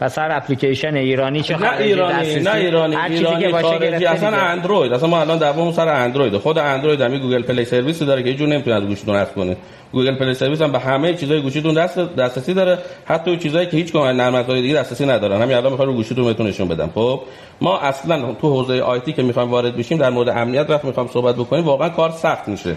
پس 0.00 0.18
هر 0.18 0.28
اپلیکیشن 0.32 0.96
ایرانی 0.96 1.42
چه 1.42 1.56
نه 1.56 1.76
ایرانی 1.76 2.36
نه 2.36 2.54
ایرانی 2.54 2.94
هر 2.94 3.08
که 3.40 3.48
باشه 3.48 4.08
اصلا 4.08 4.36
اندروید 4.36 4.92
اصلا 4.92 5.08
ما 5.08 5.20
الان 5.20 5.38
دعوام 5.38 5.72
سر 5.72 5.88
اندروید. 5.88 6.36
خود 6.36 6.58
اندروید 6.58 7.00
هم 7.00 7.18
Google 7.18 7.42
Play 7.42 7.64
Service 7.64 8.02
داره 8.02 8.22
که 8.22 8.30
هیچ 8.30 8.40
نمی‌تونه 8.40 8.76
از 8.76 8.82
گوشیتون 8.82 9.16
نصب 9.16 9.34
کنه. 9.34 9.56
Google 9.92 10.14
Play 10.14 10.34
Service 10.34 10.62
هم 10.62 10.72
به 10.72 10.78
همه 10.78 11.14
چیزای 11.14 11.40
گوشیتون 11.40 11.74
دست 11.74 11.98
دسترسی 11.98 12.54
داره. 12.54 12.78
حتی 13.04 13.36
چیزایی 13.36 13.66
که 13.66 13.76
هیچ 13.76 13.90
کدوم 13.90 14.06
نرم 14.06 14.34
افزار 14.34 14.56
دیگه 14.56 14.74
دسترسی 14.74 15.06
ندارن. 15.06 15.42
همین 15.42 15.56
الان 15.56 15.70
می‌خوام 15.70 15.88
رو 15.88 15.94
گوشیتون 15.94 16.24
بهتون 16.24 16.46
نشون 16.46 16.68
بدم. 16.68 16.90
خب 16.94 17.20
ما 17.60 17.78
اصلا 17.78 18.32
تو 18.40 18.48
حوزه 18.48 18.80
آیتی 18.80 19.12
که 19.12 19.22
می‌خوایم 19.22 19.50
وارد 19.50 19.76
بشیم 19.76 19.98
در 19.98 20.10
مورد 20.10 20.28
امنیت 20.28 20.70
وقت 20.70 20.84
می‌خوام 20.84 21.08
صحبت 21.12 21.34
بکنیم 21.34 21.64
واقعا 21.64 21.88
کار 21.88 22.10
سخت 22.10 22.48
میشه. 22.48 22.76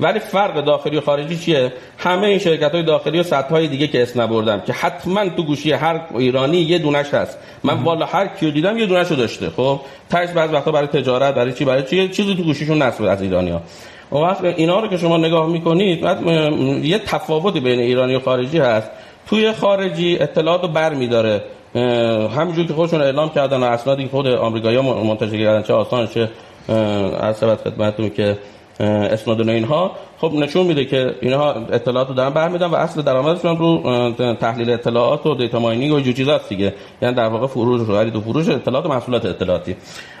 ولی 0.00 0.18
فرق 0.18 0.64
داخلی 0.64 0.96
و 0.96 1.00
خارجی 1.00 1.36
چیه؟ 1.36 1.72
همه 1.98 2.26
این 2.26 2.38
شرکت 2.38 2.72
های 2.72 2.82
داخلی 2.82 3.20
و 3.20 3.22
سطح 3.22 3.48
های 3.48 3.68
دیگه 3.68 3.86
که 3.86 4.02
اسم 4.02 4.20
نبردم 4.20 4.60
که 4.60 4.72
حتما 4.72 5.28
تو 5.28 5.42
گوشی 5.42 5.72
هر 5.72 6.00
ایرانی 6.18 6.56
یه 6.56 6.78
دونش 6.78 7.14
هست. 7.14 7.38
من 7.64 7.82
والا 7.82 8.06
هر 8.06 8.26
کیو 8.26 8.50
دیدم 8.50 8.78
یه 8.78 8.86
دونش 8.86 9.08
رو 9.08 9.16
داشته 9.16 9.50
خب؟ 9.50 9.80
تاش 10.10 10.28
بعض 10.30 10.50
وقتا 10.52 10.72
برای 10.72 10.86
تجارت 10.86 11.34
برای 11.34 11.52
چی؟ 11.52 11.64
برای 11.64 11.82
چی؟ 11.82 12.08
چیزی 12.08 12.34
تو 12.34 12.42
گوشیشون 12.42 12.82
نصب 12.82 13.04
از 13.04 13.22
ایرانیا 13.22 13.62
اون 14.10 14.22
وقت 14.22 14.44
اینا 14.44 14.80
رو 14.80 14.88
که 14.88 14.96
شما 14.96 15.16
نگاه 15.16 15.46
می‌کنید 15.48 16.00
بعد 16.00 16.26
یه 16.84 16.98
تفاوتی 16.98 17.60
بین 17.60 17.80
ایرانی 17.80 18.14
و 18.14 18.20
خارجی 18.20 18.58
هست. 18.58 18.90
توی 19.26 19.52
خارجی 19.52 20.18
اطلاعات 20.20 20.62
رو 20.62 20.68
بر 20.68 20.94
میداره 20.94 21.42
همینجور 22.36 22.66
که 22.66 22.74
خودشون 22.74 23.00
اعلام 23.00 23.30
کردن 23.30 23.60
و 23.60 23.64
اسنادی 23.64 24.02
که 24.04 24.08
خود 24.08 24.26
آمریکایی‌ها 24.26 25.04
منتشر 25.04 25.38
کردن 25.38 25.62
چه 25.62 25.72
آسان 25.72 26.06
چه 26.06 26.28
از 27.20 27.40
خدمتتون 27.40 28.10
که 28.10 28.38
اسناد 28.80 29.48
اینها. 29.48 29.90
خب 30.18 30.32
نشون 30.32 30.66
میده 30.66 30.84
که 30.84 31.14
اینها 31.22 31.52
اطلاعات 31.52 32.08
رو 32.08 32.14
دارن 32.14 32.30
برمیدن 32.30 32.66
و 32.66 32.74
اصل 32.74 33.02
درآمدشون 33.02 33.58
رو 33.58 34.12
تحلیل 34.34 34.70
اطلاعات 34.70 35.26
و 35.26 35.34
دیتا 35.34 35.58
ماینینگ 35.58 35.92
و 35.92 36.00
چیزاست 36.12 36.48
دیگه. 36.48 36.74
یعنی 37.02 37.14
در 37.14 37.28
واقع 37.28 37.46
فروش 37.46 37.80
و 37.80 37.94
خرید 37.94 38.16
و 38.16 38.20
فروش 38.20 38.48
اطلاعات 38.48 38.86
و 38.86 38.88
محصولات 38.88 39.24
اطلاعاتی. 39.26 39.76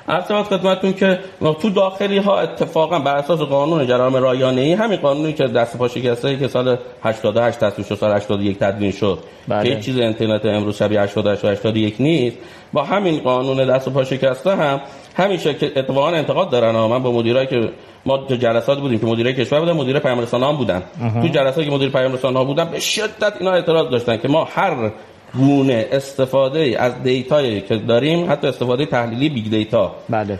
عرض 0.08 0.24
خدمتتون 0.24 0.92
که 0.92 1.18
تو 1.60 1.70
داخلی 1.70 2.18
ها 2.18 2.40
اتفاقا 2.40 2.98
بر 2.98 3.16
اساس 3.16 3.40
قانون 3.40 3.86
جرائم 3.86 4.16
رایانه 4.16 4.60
ای 4.60 4.72
همین 4.72 4.96
قانونی 4.96 5.32
که 5.32 5.46
دست 5.46 5.78
پا 5.78 5.88
شکسته 5.88 6.36
که 6.36 6.48
سال 6.48 6.76
88 7.04 7.58
تصویب 7.58 7.86
شد 7.86 7.94
سال 7.94 8.12
81 8.16 8.58
تدوین 8.58 8.90
شد. 8.90 9.18
بله. 9.48 9.74
که 9.74 9.80
چیز 9.80 9.98
اینترنت 9.98 10.46
امروز 10.46 10.76
شبیه 10.76 11.00
88 11.00 11.44
و 11.44 11.48
81 11.48 11.94
نیست. 12.00 12.36
با 12.72 12.82
همین 12.84 13.20
قانون 13.20 13.66
دست 13.66 13.88
پا 13.88 14.04
شکسته 14.04 14.56
هم 14.56 14.80
همیشه 15.16 15.54
که 15.54 15.72
اتفاقا 15.76 16.08
انتقاد 16.08 16.50
دارن 16.50 16.70
من 16.70 17.02
با 17.02 17.12
مدیرایی 17.12 17.46
که 17.46 17.68
ما 18.06 18.18
تو 18.18 18.36
جلسات 18.36 18.78
بودیم 18.80 18.98
که 18.98 19.06
مدیر 19.06 19.32
کشور 19.32 19.60
بودن 19.60 19.72
مدیر 19.72 19.98
پیام 19.98 20.20
رسانه 20.20 20.46
هم 20.46 20.56
بودن. 20.56 20.82
تو 21.22 21.28
جلساتی 21.28 21.64
که 21.64 21.70
مدیر 21.70 21.88
پیام 21.90 22.12
رسانه 22.12 22.38
ها 22.38 22.44
بودن 22.44 22.64
به 22.64 22.80
شدت 22.80 23.32
اینا 23.40 23.52
اعتراض 23.52 23.90
داشتن 23.90 24.16
که 24.16 24.28
ما 24.28 24.44
هر 24.44 24.90
گونه 25.34 25.86
استفاده 25.92 26.76
از 26.78 27.02
data 27.02 27.41
یی 27.41 27.60
که 27.60 27.76
داریم 27.76 28.30
حتی 28.32 28.46
استفاده 28.46 28.86
تحلیلی 28.86 29.28
big 29.28 29.50
data 29.50 29.94
بله. 30.08 30.38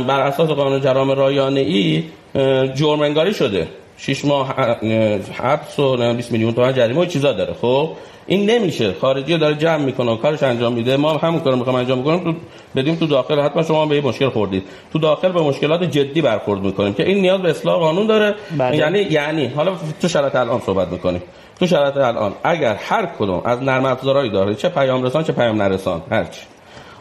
بر 0.00 0.20
اساس 0.20 0.48
قانون 0.50 0.80
جرایم 0.80 1.10
رایانه 1.10 1.60
ای 1.60 2.04
جرم 2.74 3.00
انگاری 3.00 3.34
شده. 3.34 3.68
6 3.96 4.24
ماه 4.24 4.54
حبس 5.38 5.78
و 5.78 6.14
20 6.14 6.32
میلیون 6.32 6.54
تومان 6.54 6.74
جریمه 6.74 7.00
و 7.00 7.04
چیزا 7.04 7.32
داره. 7.32 7.52
خب؟ 7.52 7.90
این 8.26 8.50
نمیشه. 8.50 8.92
خارجی 9.00 9.38
داره 9.38 9.54
جمع 9.54 9.84
می‌کنه 9.84 10.12
و 10.12 10.16
کارش 10.16 10.42
انجام 10.42 10.72
میده. 10.72 10.96
ما 10.96 11.12
همون 11.18 11.40
کارو 11.40 11.56
می‌خوام 11.56 11.76
انجام 11.76 12.00
بکنیم 12.00 12.24
تو 12.24 12.34
بدیم 12.76 12.94
تو 12.94 13.06
داخل. 13.06 13.40
حتما 13.40 13.62
شما 13.62 13.86
به 13.86 13.94
این 13.94 14.04
مشکل 14.04 14.28
خوردید. 14.28 14.62
تو 14.92 14.98
داخل 14.98 15.32
به 15.32 15.40
مشکلات 15.40 15.82
جدی 15.82 16.22
برخورد 16.22 16.60
می‌کنیم 16.60 16.94
که 16.94 17.06
این 17.06 17.20
نیاز 17.20 17.40
به 17.42 17.50
اصلاح 17.50 17.78
قانون 17.78 18.06
داره. 18.06 18.34
بله. 18.58 18.76
یعنی 18.76 18.98
یعنی 18.98 19.46
حالا 19.46 19.72
تو 20.00 20.08
شرایط 20.08 20.36
الان 20.36 20.60
صحبت 20.60 20.88
می‌کنیم. 20.88 21.22
تو 21.58 21.66
شرایط 21.66 21.96
الان 21.96 22.32
اگر 22.44 22.74
هر 22.74 23.06
کدوم 23.06 23.42
از 23.44 23.62
نرم 23.62 23.84
افزارهایی 23.84 24.30
داره 24.30 24.54
چه 24.54 24.68
پیام 24.68 25.02
رسان 25.02 25.24
چه 25.24 25.32
پیام 25.32 25.62
نرسان 25.62 26.02
هرچی. 26.10 26.40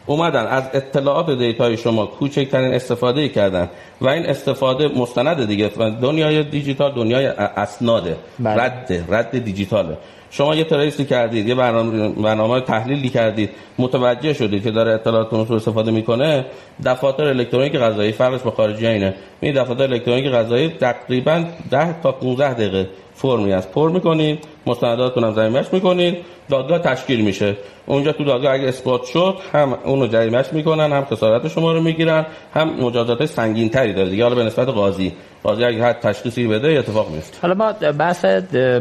اومدن 0.06 0.48
از 0.48 0.64
اطلاعات 0.74 1.30
دیتای 1.30 1.78
شما 1.78 2.06
کوچکترین 2.06 2.74
استفاده 2.74 3.30
کردن 3.30 3.70
و 4.02 4.08
این 4.08 4.26
استفاده 4.26 4.88
مستند 4.88 5.48
دیگه 5.48 5.68
دنیای 6.02 6.44
دیجیتال 6.44 6.92
دنیای 6.92 7.26
اسناده 7.26 8.16
بله. 8.40 8.64
رد 8.64 9.06
رد 9.10 9.44
دیجیتاله. 9.44 9.98
شما 10.34 10.56
یه 10.56 10.64
تریسی 10.64 11.06
کردید 11.06 11.48
یه 11.48 11.56
برنامه, 11.56 12.10
برنامه 12.10 12.62
تحلیلی 12.62 13.10
کردید 13.10 13.50
متوجه 13.78 14.34
شدید 14.34 14.64
که 14.64 14.72
داره 14.72 14.92
اطلاعاتتون 14.92 15.48
رو 15.48 15.56
استفاده 15.56 15.92
می‌کنه. 15.92 16.46
دفاتر 16.86 17.24
الکترونیک 17.24 17.76
قضایی 17.76 18.12
فرقش 18.12 18.42
با 18.42 18.52
خارجی 18.52 18.88
اینه. 18.88 19.14
این 19.42 19.54
دفاتر 19.54 19.84
الکترونیک 19.84 20.26
قضایی 20.26 20.70
تقریبا 20.70 21.46
10 21.72 22.02
تا 22.02 22.12
15 22.12 22.54
دقیقه 22.54 22.90
فرمی 23.16 23.54
از 23.54 23.72
پر 23.72 23.90
می‌کنید 23.90 24.40
مستنداتتون 24.66 25.24
هم 25.24 25.34
زمینش 25.34 25.66
می‌کنید 25.72 26.18
دادگاه 26.50 26.80
تشکیل 26.80 27.22
میشه. 27.22 27.58
اونجا 27.86 28.12
تو 28.12 28.24
دادگاه 28.24 28.54
اگه 28.54 28.68
اثبات 28.68 29.04
شد 29.04 29.36
هم 29.54 29.74
اونو 29.86 30.08
جریمش 30.08 30.54
می‌کنن 30.54 30.94
هم 30.94 31.06
خسارت 31.06 31.48
شما 31.48 31.72
رو 31.74 31.82
می‌گیرن 31.82 32.26
هم 32.54 32.86
مجازات 32.86 33.26
سنگین 33.26 33.70
تری 33.70 33.94
داره 33.94 34.10
دیگه. 34.10 34.24
حالا 34.24 34.36
به 34.36 34.44
نسبت 34.44 34.68
قاضی. 34.68 35.14
قاضی 35.44 35.66
اگه 35.66 35.84
حد 35.84 36.00
تشخیصی 36.00 36.48
بده 36.48 36.68
اتفاق 36.68 37.10
میفته 37.10 37.38
حالا 37.42 37.54
ما 37.54 37.72
بحث 37.92 38.26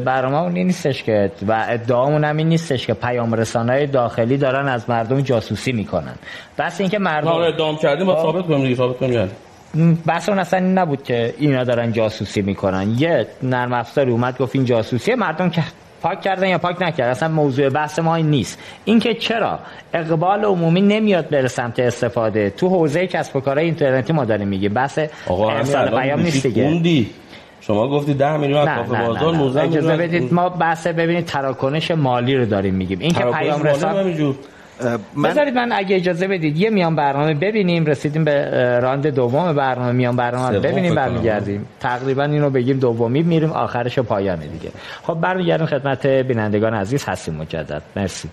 برنامه 0.05 0.43
اون 0.43 0.53
نیستش 0.53 1.03
که 1.03 1.31
و 1.49 1.65
ادعامون 1.69 2.25
هم 2.25 2.37
این 2.37 2.49
نیستش 2.49 2.87
که 2.87 2.95
پیام 2.95 3.35
رسانه 3.35 3.87
داخلی 3.87 4.37
دارن 4.37 4.69
از 4.69 4.91
مردم 4.91 5.21
جاسوسی 5.21 5.73
می‌کنن. 5.73 6.15
بس 6.59 6.81
اینکه 6.81 6.99
مردم 6.99 7.29
ما 7.29 7.45
ادعام 7.45 7.77
کردیم 7.77 8.07
با 8.07 8.23
ثابت 8.23 8.47
کنیم 8.47 8.63
دیگه 8.63 8.75
ثابت 8.75 8.99
کنیم 8.99 9.31
بحث 10.07 10.29
اون 10.29 10.39
اصلا 10.39 10.61
نبود 10.61 11.03
که 11.03 11.35
اینا 11.39 11.65
دارن 11.65 11.93
جاسوسی 11.93 12.43
می‌کنن. 12.43 12.95
یه 12.99 13.27
نرم 13.43 13.73
افزاری 13.73 14.11
اومد 14.11 14.39
گفت 14.39 14.57
این 14.57 14.65
جاسوسی 14.65 15.15
مردم 15.15 15.51
که 15.51 15.63
پاک 16.03 16.21
کردن 16.21 16.49
یا 16.49 16.59
پاک 16.59 16.83
نکردن. 16.83 17.11
اصلا 17.11 17.29
موضوع 17.29 17.69
بحث 17.69 17.99
ما 17.99 18.17
این 18.17 18.31
نیست. 18.31 18.59
اینکه 18.85 19.15
چرا 19.15 19.59
اقبال 19.95 20.45
عمومی 20.45 20.81
نمیاد 20.81 21.29
بره 21.29 21.49
سمت 21.49 21.81
استفاده؟ 21.81 22.51
تو 22.51 22.69
حوزه 22.69 23.07
کسب 23.07 23.37
و 23.37 23.41
کارهای 23.41 23.67
اینترنتی 23.67 24.13
ما 24.13 24.25
داریم 24.25 24.49
میگیم. 24.49 24.75
بحث 24.75 24.99
ارسال 25.29 26.01
پیام 26.01 26.21
نیست 26.21 26.47
دیگه. 26.47 27.07
شما 27.61 27.89
گفتی 27.89 28.15
10 28.15 28.37
میلیون 28.37 28.69
از 28.69 28.69
کافه 28.69 29.07
بازار 29.07 29.35
19 29.35 29.63
اجازه 29.63 29.97
بدید 29.97 30.35
ما 30.35 30.49
بحث 30.49 30.87
ببینید 30.87 31.25
تراکنش 31.25 31.91
مالی 31.91 32.37
رو 32.37 32.47
داریم 32.47 32.75
میگیم. 32.75 32.99
این 32.99 33.13
که 33.13 33.25
پیام 33.25 33.63
رسان 33.63 34.15
من... 34.87 35.31
بذارید 35.31 35.55
من 35.55 35.73
اگه 35.73 35.97
اجازه 35.97 36.29
بدید 36.29 36.57
یه 36.57 36.71
میان 36.71 36.97
برنامه 36.97 37.35
ببینیم 37.35 37.87
رسیدیم 37.87 38.25
به 38.25 38.81
راند 38.81 39.07
دوم 39.07 39.53
برنامه 39.53 39.93
میان 39.93 40.17
برنامه 40.17 40.59
ببینیم 40.59 40.95
برمیگردیم. 40.95 41.67
تقریبا 41.81 42.25
اینو 42.25 42.51
بگیم 42.51 42.79
دومی 42.79 43.23
میریم 43.23 43.51
آخرش 43.51 43.99
پایانه 43.99 44.47
دیگه. 44.47 44.71
خب 45.03 45.15
برمیگردیم 45.15 45.67
خدمت 45.67 46.07
بینندگان 46.07 46.75
عزیز 46.75 47.05
هستیم 47.05 47.35
مجدد. 47.35 47.83
مرسی. 47.97 48.29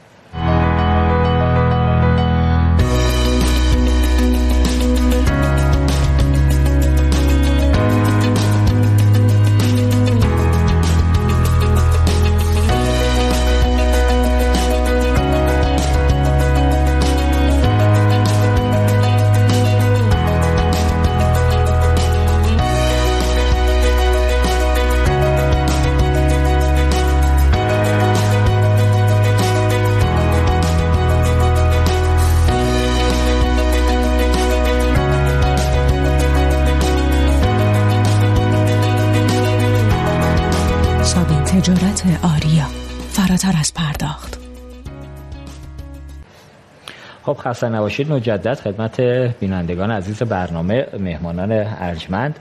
خسته 47.33 47.69
نباشید 47.69 48.11
مجدد 48.11 48.53
خدمت 48.53 49.01
بینندگان 49.39 49.91
عزیز 49.91 50.23
برنامه 50.23 50.87
مهمانان 50.99 51.51
ارجمند. 51.79 52.39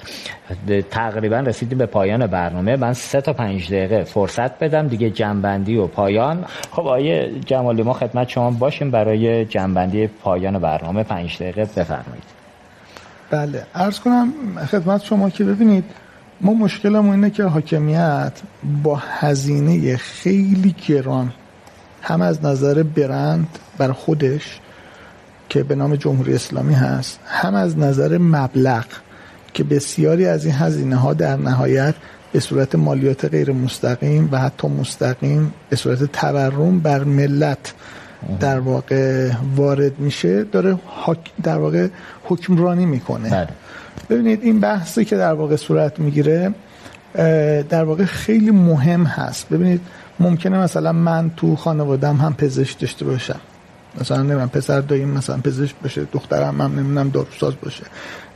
تقریبا 0.91 1.41
رسیدیم 1.41 1.79
به 1.79 1.87
پایان 1.87 2.27
برنامه. 2.27 2.77
من 2.77 2.93
سه 2.93 3.21
تا 3.21 3.33
پنج 3.33 3.67
دقیقه 3.67 4.05
فرصت 4.05 4.59
بدم. 4.59 4.89
دیگه 4.89 5.11
جنبندی 5.11 5.77
و 5.77 5.87
پایان. 5.87 6.45
خب 6.71 6.87
آیه 6.87 7.33
جمالی 7.47 7.83
ما 7.83 7.93
خدمت 7.93 8.29
شما 8.29 8.51
باشیم. 8.51 8.91
برای 8.91 9.45
جنبندی 9.45 10.07
پایان 10.07 10.59
برنامه 10.59 11.03
پنج 11.03 11.37
دقیقه 11.37 11.65
بفرمایید. 11.65 12.25
بله. 13.31 13.67
ارز 13.75 14.01
کنم 14.01 14.33
خدمت 14.71 15.05
شما 15.05 15.31
که 15.31 15.45
ببینید 15.45 15.85
ما 16.41 16.55
مشکلمون 16.55 17.15
اینه 17.15 17.31
که 17.31 17.45
حاکمیت 17.45 18.33
با 18.83 18.97
هزینه 18.97 19.97
خیلی 19.97 20.75
گران 20.89 21.33
هم 22.03 22.21
از 22.23 22.45
نظر 22.45 22.83
برند 22.83 23.59
بر 23.79 23.93
خودش 23.93 24.61
که 25.49 25.63
به 25.63 25.75
نام 25.75 25.97
جمهوری 25.97 26.35
اسلامی 26.35 26.75
هست 26.75 27.21
هم 27.27 27.55
از 27.55 27.79
نظر 27.79 28.19
مبلغ 28.19 28.85
که 29.55 29.65
بسیاری 29.65 30.27
از 30.27 30.45
این 30.45 30.55
هزینه 30.55 30.97
ها 30.97 31.15
در 31.15 31.37
نهایت 31.37 31.95
به 32.33 32.41
صورت 32.41 32.75
مالیات 32.75 33.25
غیر 33.25 33.53
مستقیم 33.53 34.29
و 34.33 34.39
حتی 34.39 34.69
مستقیم 34.69 35.55
به 35.71 35.77
صورت 35.77 36.05
تورم 36.05 36.81
بر 36.81 37.05
ملت 37.05 37.75
در 38.41 38.59
واقع 38.59 39.31
وارد 39.57 39.99
میشه 39.99 40.45
داره 40.45 40.79
در 41.43 41.59
واقع 41.59 41.89
حکمرانی 42.25 42.87
می‌کنه 42.87 43.31
بله. 43.31 43.49
ببینید 44.11 44.43
این 44.43 44.61
بحثی 44.61 45.05
که 45.05 45.17
در 45.17 45.33
واقع 45.33 45.57
صورت 45.57 46.01
می‌گیره 46.01 46.55
در 47.69 47.85
واقع 47.85 48.05
خیلی 48.05 48.51
مهم 48.51 49.05
هست. 49.05 49.49
ببینید 49.49 49.81
ممکنه 50.21 50.59
مثلا 50.59 50.93
من 50.93 51.31
تو 51.37 51.57
خانوادم 51.57 52.17
هم 52.17 52.35
پزشک 52.35 52.79
داشته 52.79 53.05
باشم. 53.05 53.41
مثلا 54.01 54.23
نمی‌دونم 54.23 54.49
پسر 54.49 54.81
داییم 54.81 55.09
مثلا 55.09 55.37
پزشک 55.37 55.75
باشه 55.83 56.07
دخترم 56.13 56.61
هم 56.61 56.73
نمی‌دونم 56.73 57.09
داروساز 57.09 57.55
باشه. 57.63 57.85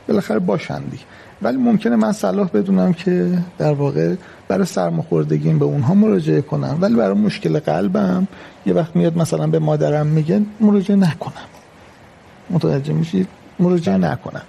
بالاخره 0.07 0.39
باشندی 0.39 0.99
ولی 1.41 1.57
ممکنه 1.57 1.95
من 1.95 2.11
صلاح 2.11 2.49
بدونم 2.49 2.93
که 2.93 3.37
در 3.57 3.73
واقع 3.73 4.15
برای 4.47 4.65
سرماخوردگیم 4.65 5.59
به 5.59 5.65
اونها 5.65 5.93
مراجعه 5.93 6.41
کنم. 6.41 6.77
ولی 6.81 6.95
برای 6.95 7.17
مشکل 7.17 7.59
قلبم 7.59 8.27
یه 8.65 8.73
وقت 8.73 8.95
میاد 8.95 9.17
مثلا 9.17 9.47
به 9.47 9.59
مادرم 9.59 10.07
میگه 10.07 10.41
مراجعه 10.59 10.95
نکنم. 10.95 11.47
متوجه 12.49 12.93
میشید؟ 12.93 13.27
مراجعه 13.63 13.97
نکنم. 13.97 14.41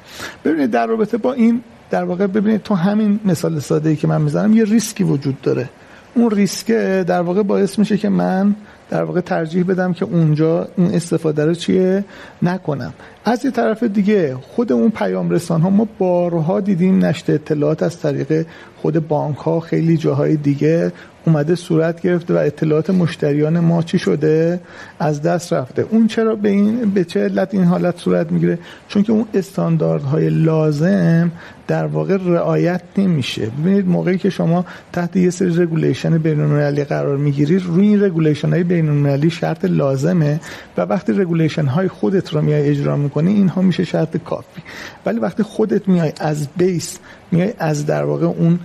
ببینید 0.45 0.70
در 0.70 0.86
رابطه 0.86 1.16
با 1.16 1.32
این 1.32 1.62
در 1.91 2.05
واقع 2.05 2.27
ببینید 2.27 2.62
تو 2.62 2.74
همین 2.74 3.20
مثال 3.24 3.61
ساده 3.61 3.91
ای 3.91 3.97
که 3.97 4.07
من 4.07 4.20
می‌زنم 4.20 4.53
یه 4.53 4.65
ریسکی 4.65 5.05
وجود 5.05 5.41
داره. 5.41 5.69
اون 6.15 6.31
ریسک 6.31 6.70
در 7.07 7.20
واقع 7.20 7.43
باعث 7.43 7.78
میشه 7.78 7.99
که 7.99 8.09
من 8.09 8.55
در 8.91 9.05
واقع 9.05 9.20
ترجیح 9.20 9.65
بدم 9.65 9.93
که 9.93 10.05
اونجا 10.05 10.69
اون 10.77 10.95
استفاده 10.95 11.45
رو 11.45 11.55
چیه 11.55 12.05
نکنم. 12.43 12.95
از 13.24 13.45
یه 13.45 13.51
طرف 13.51 13.82
دیگه 13.82 14.36
خود 14.43 14.73
اون 14.73 14.91
پیام 14.91 15.31
رسان 15.31 15.61
ها 15.61 15.70
ما 15.70 15.89
بارها 15.99 16.61
دیدیم 16.61 17.05
نشت 17.05 17.31
اطلاعات 17.31 17.82
از 17.82 18.01
طریق 18.01 18.47
خود 18.82 19.09
بانک 19.09 19.36
ها 19.36 19.61
خیلی 19.61 19.97
جاهای 19.97 20.36
دیگه 20.36 20.93
اومده 21.26 21.55
صورت 21.55 22.01
گرفته 22.01 22.34
و 22.34 22.36
اطلاعات 22.36 22.90
مشتریان 22.90 23.60
ما 23.60 23.82
چی 23.82 23.98
شده؟ 23.98 24.60
از 24.98 25.22
دست 25.22 25.52
رفته. 25.52 25.86
اون 25.90 26.06
چرا 26.06 26.34
به 26.34 26.48
این 26.48 26.90
به 26.90 27.05
چه 27.05 27.20
علت 27.20 27.55
این 27.55 27.64
حالت 27.64 27.98
صورت 27.98 28.32
می‌گیره؟ 28.32 28.59
چون 28.88 29.02
که 29.02 29.12
اون 29.12 29.26
استانداردهای 29.34 30.30
لازم 30.30 31.32
در 31.66 31.86
واقع 31.86 32.16
رعایت 32.16 32.82
نمیشه. 32.98 33.46
ببینید 33.46 33.88
موقعی 33.88 34.18
که 34.18 34.30
شما 34.30 34.64
تحت 34.92 35.16
یه 35.16 35.30
سری 35.30 35.62
regulation 35.62 36.18
بین‌المللی 36.18 36.84
قرار 36.84 37.16
می‌گیرید 37.16 37.62
روی 37.66 37.86
این 37.88 38.02
regulation 38.02 38.51
های 38.51 38.64
بین‌المللی 38.64 39.30
شرط 39.30 39.64
لازمه 39.64 40.40
و 40.76 40.80
وقتی 40.80 41.12
regulation 41.12 41.64
های 41.64 41.88
خودت 41.88 42.34
رو 42.34 42.42
میای 42.42 42.68
اجرا 42.68 42.96
می‌کنی 42.96 43.32
اینها 43.32 43.62
میشه 43.62 43.84
شرط 43.84 44.16
کافی. 44.16 44.62
ولی 45.06 45.18
وقتی 45.20 45.42
خودت 45.42 45.88
میای 45.88 46.12
از 46.20 46.48
base 46.56 46.98
میای 47.32 47.52
از 47.59 47.86
در 47.86 48.05
واقع 48.05 48.26
اون 48.26 48.59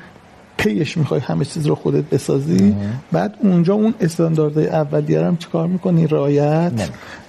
پیش 0.59 0.97
می‌خوای 0.97 1.19
همه 1.19 1.45
چیز 1.45 1.67
رو 1.67 1.75
خودت 1.75 2.03
بسازی 2.03 2.75
بعد 3.11 3.35
اونجا 3.39 3.73
اون 3.73 3.93
استانداردهای 4.01 4.67
اولیه 4.67 5.21
هم 5.21 5.37
چیکار 5.37 5.67
می‌کنی؟ 5.67 6.07
رعایت 6.07 6.71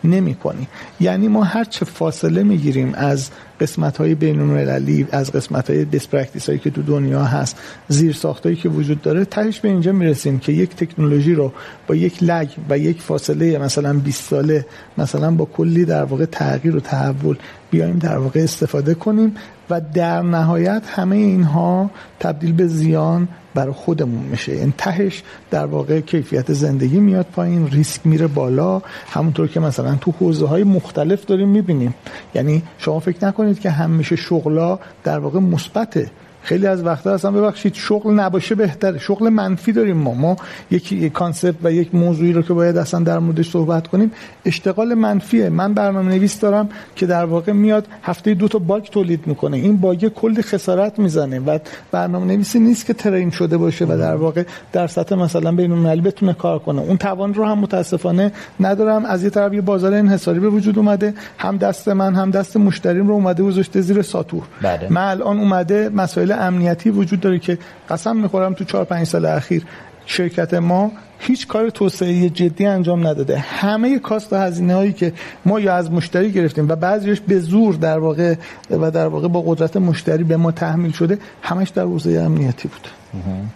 نمی. 0.05 0.35
کنی 0.35 0.69
یعنی 1.01 1.29
ما 1.29 1.45
هر 1.45 1.65
چه 1.65 1.85
فاصله 1.85 2.43
می‌گیریم 2.43 2.95
از 2.95 3.31
قسمت 3.61 3.97
های 3.97 4.15
بین 4.15 4.41
المللی 4.41 5.07
از 5.13 5.33
قسمت 5.33 5.71
های 5.71 5.85
best 5.85 6.09
practice 6.09 6.47
هایی 6.47 6.59
که 6.59 6.71
تو 6.71 6.83
دنیا 6.83 7.25
هست 7.25 7.57
زیر 7.89 8.13
ساختایی 8.13 8.57
که 8.57 8.69
وجود 8.69 9.03
داره 9.03 9.25
تهش 9.25 9.61
به 9.61 9.69
اینجا 9.69 9.93
می‌رسیم 9.93 10.39
که 10.39 10.53
یک 10.53 10.77
تکنولوژی 10.77 11.35
رو 11.35 11.53
با 11.87 11.95
یک 11.95 12.23
lag 12.23 12.49
و 12.69 12.79
یک 12.79 13.03
فاصله 13.03 13.59
مثلا 13.59 13.93
20 13.93 14.31
ساله 14.31 14.67
مثلا 14.99 15.31
با 15.31 15.45
کلی 15.45 15.85
در 15.85 16.05
واقع 16.05 16.25
تغییر 16.25 16.77
و 16.77 16.81
تحول 16.81 17.37
بیایم 17.71 17.99
در 17.99 18.19
واقع 18.19 18.41
استفاده 18.41 18.95
کنیم 18.95 19.35
و 19.71 19.81
در 19.81 20.23
نهایت 20.23 20.83
همه 20.87 21.17
اینها 21.17 21.91
تبدیل 22.21 22.53
به 22.53 22.67
زیان 22.67 23.29
برای 23.55 23.73
خودمون 23.73 24.25
میشه. 24.25 24.53
این 24.53 24.75
تهش 24.79 25.23
در 25.51 25.67
واقع 25.67 26.01
کیفیت 26.01 26.53
زندگی 26.53 27.01
میاد 27.01 27.27
پایین 27.27 27.69
ریسک 27.69 28.01
میره 28.07 28.27
بالا. 28.27 28.83
همونطور 29.07 29.49
که 29.49 29.61
مثلا 29.61 29.95
تو 30.01 30.11
حوزه 30.11 30.47
های 30.47 30.65
مختلف 30.65 31.27
داریم 31.27 31.49
می‌بینیم. 31.49 31.95
یعنی 32.35 32.63
شما 32.79 33.01
فکر 33.01 33.27
نکنید 33.27 33.61
که 33.61 33.71
همیشه 33.71 34.17
شغلا 34.17 34.79
در 35.05 35.19
واقع 35.19 35.39
مثبته. 35.39 36.11
خیلی 36.43 36.67
از 36.67 36.85
وقتا 36.85 37.15
اصلا 37.15 37.31
ببخشید 37.31 37.75
شغل 37.75 38.15
نباشه 38.15 38.55
بهتره 38.55 38.99
شغل 38.99 39.29
منفی 39.29 39.73
داریم 39.73 39.97
ما. 39.97 40.15
ما 40.15 40.37
یک 40.71 41.13
concept 41.13 41.55
و 41.63 41.73
یک 41.73 41.95
موضوعی 41.95 42.33
رو 42.33 42.43
که 42.43 42.53
باید 42.53 42.77
اصلا 42.77 43.01
در 43.01 43.19
موردش 43.19 43.51
صحبت 43.51 43.89
کنیم 43.89 44.13
اشتغال 44.45 44.95
منفیه. 44.95 45.49
من 45.49 45.75
برنامه 45.75 46.15
نویس 46.15 46.41
دارم 46.41 46.69
که 46.97 47.07
در 47.07 47.25
واقع 47.25 47.53
میاد 47.53 47.87
هفته 48.03 48.35
دو 48.35 48.49
تا 48.49 48.59
bug 48.59 48.85
تولید 48.85 49.27
می‌کنه. 49.27 49.57
این 49.57 49.77
bug 49.77 50.09
کلی 50.09 50.43
خسارت 50.43 50.99
می‌زنه 50.99 51.39
و 51.39 51.59
برنامه 51.93 52.27
نویسی 52.27 52.59
نیست 52.59 52.87
که 52.87 52.93
ترین 52.93 53.31
شده 53.31 53.57
باشه 53.57 53.85
و 53.85 53.99
در 53.99 54.17
واقع 54.17 54.45
در 54.73 54.87
سطح 54.87 55.15
مثلا 55.15 55.53
بین 55.53 55.73
المللی 55.73 56.01
بتونه 56.01 56.33
کار 56.33 56.59
کنه. 56.59 56.81
اون 56.81 56.97
توان 56.97 57.35
رو 57.35 57.45
هم 57.45 57.59
متاسفانه 57.59 58.33
ندارم. 58.61 59.05
از 59.05 59.25
یه 59.25 59.31
طرف 59.31 59.53
یه 59.53 59.61
بازار 59.61 59.95
انحصاری 59.95 60.41
به 60.41 60.49
وجود 60.49 60.79
اومده. 60.79 61.15
هم 61.39 61.57
دست 61.57 61.89
من 61.89 62.15
هم 62.15 62.31
دست 62.31 62.57
مشتریم 62.57 63.09
رو 63.09 63.15
اومده 63.15 63.43
گذاشته 63.43 63.81
زیر 63.81 64.03
ساتور. 64.03 64.43
بله. 64.63 64.87
من 64.91 65.03
الان 65.03 65.39
اومده 65.39 65.89
مسائل 65.89 66.30
امنیتی 66.35 66.91
وجود 66.91 67.21
داره 67.21 67.39
که 67.39 67.59
قسم 67.91 68.17
می‌خورم 68.17 68.55
تو 68.55 68.65
4 68.65 68.85
5 68.85 69.07
سال 69.07 69.27
اخیر 69.27 69.65
شرکت 70.07 70.55
ما 70.55 70.93
هیچ 71.19 71.47
کار 71.47 71.71
توسعه 71.71 72.29
جدی 72.29 72.67
انجام 72.67 73.07
نداده. 73.07 73.39
همه 73.39 73.99
کاست 73.99 74.33
و 74.33 74.37
هزینه 74.37 74.75
هایی 74.75 74.93
که 74.93 75.13
ما 75.47 75.61
یا 75.61 75.75
از 75.75 75.91
مشتری 75.91 76.33
گرفتیم 76.33 76.69
و 76.69 76.77
بعضیش 76.77 77.21
به 77.21 77.39
زور 77.39 77.75
در 77.75 77.99
واقع 77.99 78.35
و 78.71 78.91
در 78.91 79.07
واقع 79.07 79.29
با 79.29 79.43
قدرت 79.47 79.77
مشتری 79.77 80.25
به 80.25 80.37
ما 80.37 80.53
تحمیل 80.53 80.93
شده 80.93 81.19
همش 81.43 81.69
در 81.69 81.83
حوزه 81.83 82.11
امنیتی 82.11 82.69
بود. 82.69 82.89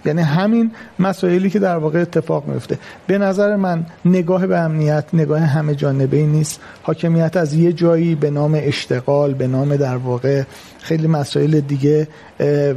یعنی 0.05 0.23
همین 0.23 0.71
مسائلی 0.99 1.51
که 1.51 1.59
در 1.59 1.77
واقع 1.77 2.01
اتفاق 2.01 2.49
میفته 2.49 2.79
به 3.07 3.19
نظر 3.19 3.57
من 3.57 3.87
نگاه 4.05 4.47
به 4.47 4.59
امنیت 4.59 5.05
نگاه 5.13 5.41
همه 5.41 5.75
جانبه 5.75 6.27
نیست. 6.27 6.61
حاکمیت 6.83 7.37
از 7.37 7.55
یه 7.55 7.73
جایی 7.73 8.15
به 8.15 8.31
نام 8.31 8.59
اشتغال 8.63 9.35
به 9.35 9.47
نام 9.47 9.77
در 9.77 9.97
واقع 9.97 10.43
خیلی 10.85 11.07
مسائل 11.07 11.61
دیگه 11.61 12.09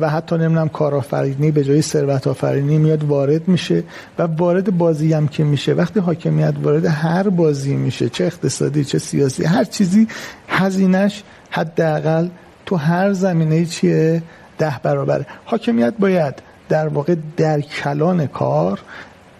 و 0.01 0.09
حتی 0.09 0.35
نمی‌دونم 0.35 0.69
کارآفرینی 0.69 1.51
به 1.51 1.63
جای 1.63 1.81
ثروت 1.81 2.27
آفرینی 2.27 2.77
میاد 2.77 3.03
وارد 3.03 3.47
میشه 3.47 3.83
و 4.19 4.23
وارد 4.23 4.77
بازی 4.77 5.13
هم 5.13 5.27
که 5.27 5.43
میشه. 5.43 5.73
وقتی 5.73 5.99
حاکمیت 5.99 6.53
وارد 6.63 6.85
هر 6.85 7.29
بازی 7.29 7.75
میشه 7.75 8.09
چه 8.09 8.25
اقتصادی 8.25 8.83
چه 8.83 8.99
سیاسی 8.99 9.43
هر 9.43 9.63
چیزی 9.63 10.07
هزینش 10.47 11.23
حداقل 11.49 12.27
تو 12.65 12.75
هر 12.75 13.13
زمینه 13.13 13.65
چیه؟ 13.65 14.21
ده 14.57 14.79
برابره 14.83 15.25
حاکمیت 15.45 15.93
باید 15.99 16.33
در 16.69 16.87
واقع 16.87 17.15
در 17.37 17.61
کلان 17.61 18.27
کار 18.27 18.79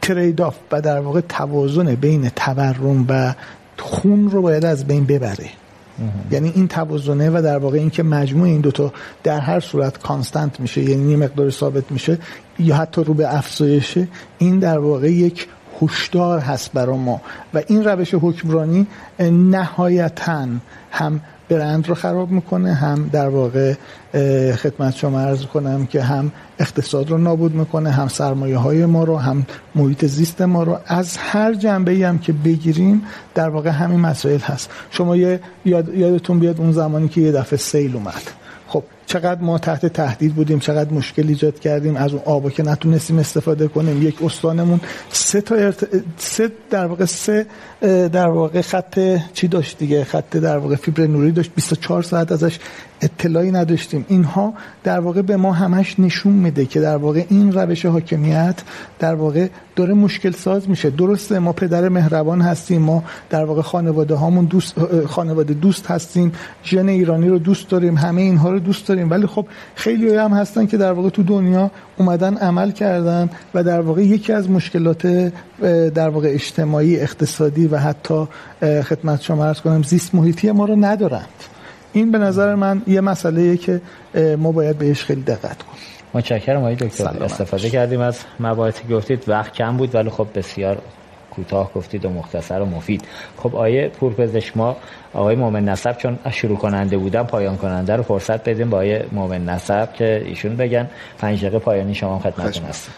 trade-off 0.02 0.56
و 0.72 0.82
در 0.82 1.00
واقع 1.00 1.22
توازن 1.22 1.96
بین 1.96 2.30
تورم 2.30 3.06
و 3.10 3.34
خون 3.78 4.32
رو 4.32 4.42
باید 4.42 4.66
از 4.66 4.88
بین 4.88 5.06
ببره. 5.06 5.50
یعنی 6.32 6.52
این 6.56 6.68
توازنه 6.68 7.30
و 7.30 7.42
در 7.42 7.58
واقع 7.58 7.78
اینکه 7.78 8.04
مجموع 8.04 8.48
این 8.48 8.62
دوتا 8.62 8.94
در 9.24 9.40
هر 9.40 9.60
صورت 9.60 9.98
constant 9.98 10.60
میشه 10.60 10.82
یعنی 10.82 11.12
یه 11.12 11.18
مقدار 11.18 11.50
ثابت 11.50 11.92
میشه 11.92 12.18
یا 12.60 12.76
حتی 12.76 13.04
رو 13.04 13.14
به 13.14 13.36
افزایشه 13.36 14.08
این 14.38 14.60
در 14.60 14.80
واقع 14.80 15.12
یک 15.12 15.48
هشدار 15.82 16.40
هست 16.40 16.74
برای 16.74 16.98
ما. 16.98 17.22
و 17.54 17.62
این 17.68 17.84
روش 17.84 18.14
حکمرانی 18.14 18.88
نهایتا 19.20 20.48
هم 20.92 21.22
برند 21.50 21.88
رو 21.88 21.96
خراب 21.96 22.32
می‌کنه 22.32 22.74
هم 22.74 23.10
در 23.12 23.30
واقع 23.30 23.74
خدمت 24.54 24.96
شما 24.96 25.20
عرض 25.20 25.46
کنم 25.46 25.86
که 25.86 26.02
هم 26.02 26.32
اقتصاد 26.60 27.10
رو 27.10 27.18
نابود 27.18 27.56
می‌کنه 27.56 27.92
هم 27.92 28.08
سرمایه 28.08 28.58
های 28.58 28.86
ما 28.86 29.04
رو 29.04 29.18
هم 29.18 29.46
محیط 29.76 30.06
زیست 30.06 30.42
ما 30.42 30.64
رو. 30.64 30.80
از 30.86 31.18
هر 31.18 31.54
جنبه 31.54 31.92
ای 31.92 32.04
هم 32.04 32.20
که 32.20 32.34
بگیریم 32.34 33.02
در 33.36 33.50
واقع 33.50 33.70
همین 33.70 34.00
مسائل 34.00 34.40
هست. 34.40 34.70
شما 34.92 35.16
یه 35.16 35.40
یاد، 35.66 35.94
یادتون 35.94 36.40
بیاد 36.40 36.60
اون 36.60 36.72
زمانی 36.72 37.08
که 37.08 37.22
یه 37.22 37.32
دفعه 37.32 37.60
سیل 37.60 37.96
اومد. 37.96 38.22
خب 38.68 38.84
چقدر 39.06 39.42
ما 39.42 39.58
تحت 39.58 39.86
تهدید 39.86 40.36
بودیم 40.36 40.60
چقدر 40.60 40.94
مشکل 40.94 41.28
ایجاد 41.28 41.60
کردیم 41.60 41.96
از 41.96 42.14
اون 42.14 42.22
آبا 42.26 42.50
که 42.50 42.64
نتونستیم 42.64 43.20
استفاده 43.20 43.68
کنیم 43.68 44.08
یک 44.08 44.24
استانمون 44.24 44.80
سه 45.12 45.42
تا 45.42 45.56
ارت... 45.56 45.88
سه 46.18 46.52
در 46.70 46.86
واقع 46.86 47.06
سه 47.06 47.46
در 47.82 48.28
واقع 48.28 48.62
خط 48.62 49.00
چی 49.34 49.48
داشت 49.48 49.78
دیگه؟ 49.78 50.04
خط 50.04 50.38
در 50.38 50.58
واقع 50.58 50.76
فیبر 50.76 51.08
نوری 51.08 51.32
داشت. 51.32 51.52
24 51.56 52.04
ساعت 52.04 52.32
ازش 52.32 52.60
اطلاعی 53.02 53.52
نداشتیم. 53.52 54.06
اینها 54.10 54.54
در 54.84 55.00
واقع 55.00 55.22
به 55.22 55.38
ما 55.38 55.54
همش 55.54 56.00
نشون 56.00 56.34
میده 56.34 56.66
که 56.66 56.80
در 56.80 56.98
واقع 56.98 57.26
این 57.30 57.52
روش 57.52 57.86
حاکمیت 57.86 58.56
در 59.00 59.16
واقع 59.16 59.48
داره 59.76 59.94
مشکل 59.94 60.32
ساز 60.32 60.70
میشه. 60.70 60.90
درسته 60.90 61.40
ما 61.40 61.54
پدر 61.54 61.90
مهربان 61.90 62.42
هستیم. 62.42 62.82
ما 62.82 63.04
در 63.30 63.46
واقع 63.46 63.62
خانواده 63.62 64.16
هامون 64.16 64.46
دوست 64.46 64.76
خانواده 65.06 65.54
دوست 65.54 65.88
هستیم. 65.88 66.32
ژن 66.64 66.90
ایرانی 66.90 67.30
رو 67.30 67.40
دوست 67.40 67.70
داریم. 67.70 67.98
همه 67.98 68.22
اینها 68.22 68.52
رو 68.52 68.60
دوست 68.60 68.88
داریم. 68.88 69.12
ولی 69.12 69.28
خب 69.28 69.46
خیلی 69.76 70.16
هم 70.16 70.34
هستن 70.34 70.66
که 70.66 70.78
در 70.78 70.92
واقع 70.92 71.10
تو 71.10 71.24
دنیا 71.24 71.72
اومدن 71.98 72.38
عمل 72.38 72.72
کردن 72.72 73.30
و 73.54 73.64
در 73.64 73.82
واقع 73.82 74.02
یکی 74.02 74.34
از 74.34 74.50
مشکلات 74.50 75.32
در 75.94 76.10
واقع 76.10 76.28
اجتماعی 76.32 77.00
اقتصادی 77.00 77.67
و 77.68 77.78
حتی 77.78 78.28
خدمت 78.62 79.22
شما 79.22 79.46
عرض 79.46 79.62
کنم 79.62 79.84
زیست 79.84 80.16
محیطی 80.16 80.52
ما 80.52 80.66
رو 80.66 80.76
ندارند. 80.76 81.44
این 81.94 82.12
به 82.12 82.18
نظر 82.18 82.56
من 82.56 82.82
یه 82.88 83.02
مسئله 83.02 83.58
که 83.58 83.82
ما 84.38 84.52
باید 84.52 84.78
بهش 84.78 85.04
خیلی 85.04 85.22
دقت 85.22 85.64
کنیم. 85.64 85.82
متشکرم 86.14 86.60
آقای 86.60 86.76
دکتر. 86.76 87.24
استفاده 87.24 87.70
کردیم 87.70 88.00
از 88.00 88.20
مباحثی 88.40 88.88
گفتید. 88.88 89.30
وقت 89.30 89.54
کم 89.54 89.78
بود 89.78 89.96
ولی 89.96 90.10
خب 90.10 90.28
بسیار 90.36 90.82
کوتاه 91.38 91.72
گفتید 91.76 92.06
و 92.06 92.10
مختصر 92.10 92.62
و 92.62 92.66
مفید. 92.66 93.02
خب 93.38 93.56
آیه 93.56 93.88
پورپزشک 93.88 94.58
ما 94.58 94.78
آقای 95.14 95.36
مومن 95.36 95.66
نصب 95.66 95.98
چون 95.98 96.20
شروع 96.32 96.58
کننده 96.58 96.98
بودم 96.98 97.24
پایان 97.24 97.58
کننده 97.58 97.96
رو 97.96 98.04
فرصت 98.04 98.50
بدیم 98.50 98.70
با 98.70 98.78
آقای 98.78 99.02
مومن 99.12 99.46
نصب 99.46 99.94
که 99.94 100.24
ایشون 100.26 100.56
بگن. 100.56 100.90
پنج 101.20 101.40
دقیقه 101.40 101.60
پایانی 101.60 101.96
شما 101.96 102.20
خدمتتون 102.20 102.64
هست 102.64 102.90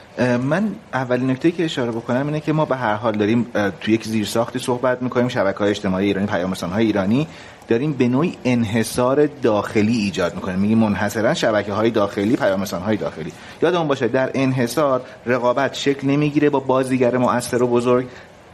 من 0.43 0.69
اولین 0.93 1.29
نکته 1.29 1.51
که 1.51 1.65
اشاره 1.65 1.91
بکنم 1.91 2.25
اینه 2.27 2.39
که 2.39 2.53
ما 2.53 2.65
به 2.65 2.75
هر 2.75 2.95
حال 2.95 3.17
داریم 3.17 3.45
تو 3.81 3.91
یک 3.91 4.03
زیرساختی 4.03 4.59
صحبت 4.59 5.01
می‌کنیم 5.01 5.27
شبکه 5.27 5.59
های 5.59 5.69
اجتماعی 5.69 6.07
ایرانی 6.07 6.27
پیام 6.27 6.53
های 6.53 6.85
ایرانی 6.85 7.27
داریم 7.67 7.93
به 7.93 8.07
نوعی 8.07 8.37
انحصار 8.45 9.25
داخلی 9.25 9.97
ایجاد 9.97 10.35
می‌کنیم. 10.35 10.59
میگیم 10.59 10.77
منحصرا 10.77 11.33
شبکه 11.33 11.73
های 11.73 11.89
داخلی 11.89 12.35
پیام 12.35 12.63
های 12.63 12.97
داخلی. 12.97 13.31
یادمون 13.61 13.87
باشه 13.87 14.07
در 14.07 14.31
انحصار 14.33 15.01
رقابت 15.25 15.73
شکل 15.73 16.07
نمی‌گیره 16.07 16.49
با 16.49 16.59
بازیگر 16.59 17.17
مؤثر 17.17 17.63
و 17.63 17.67
بزرگ. 17.67 18.07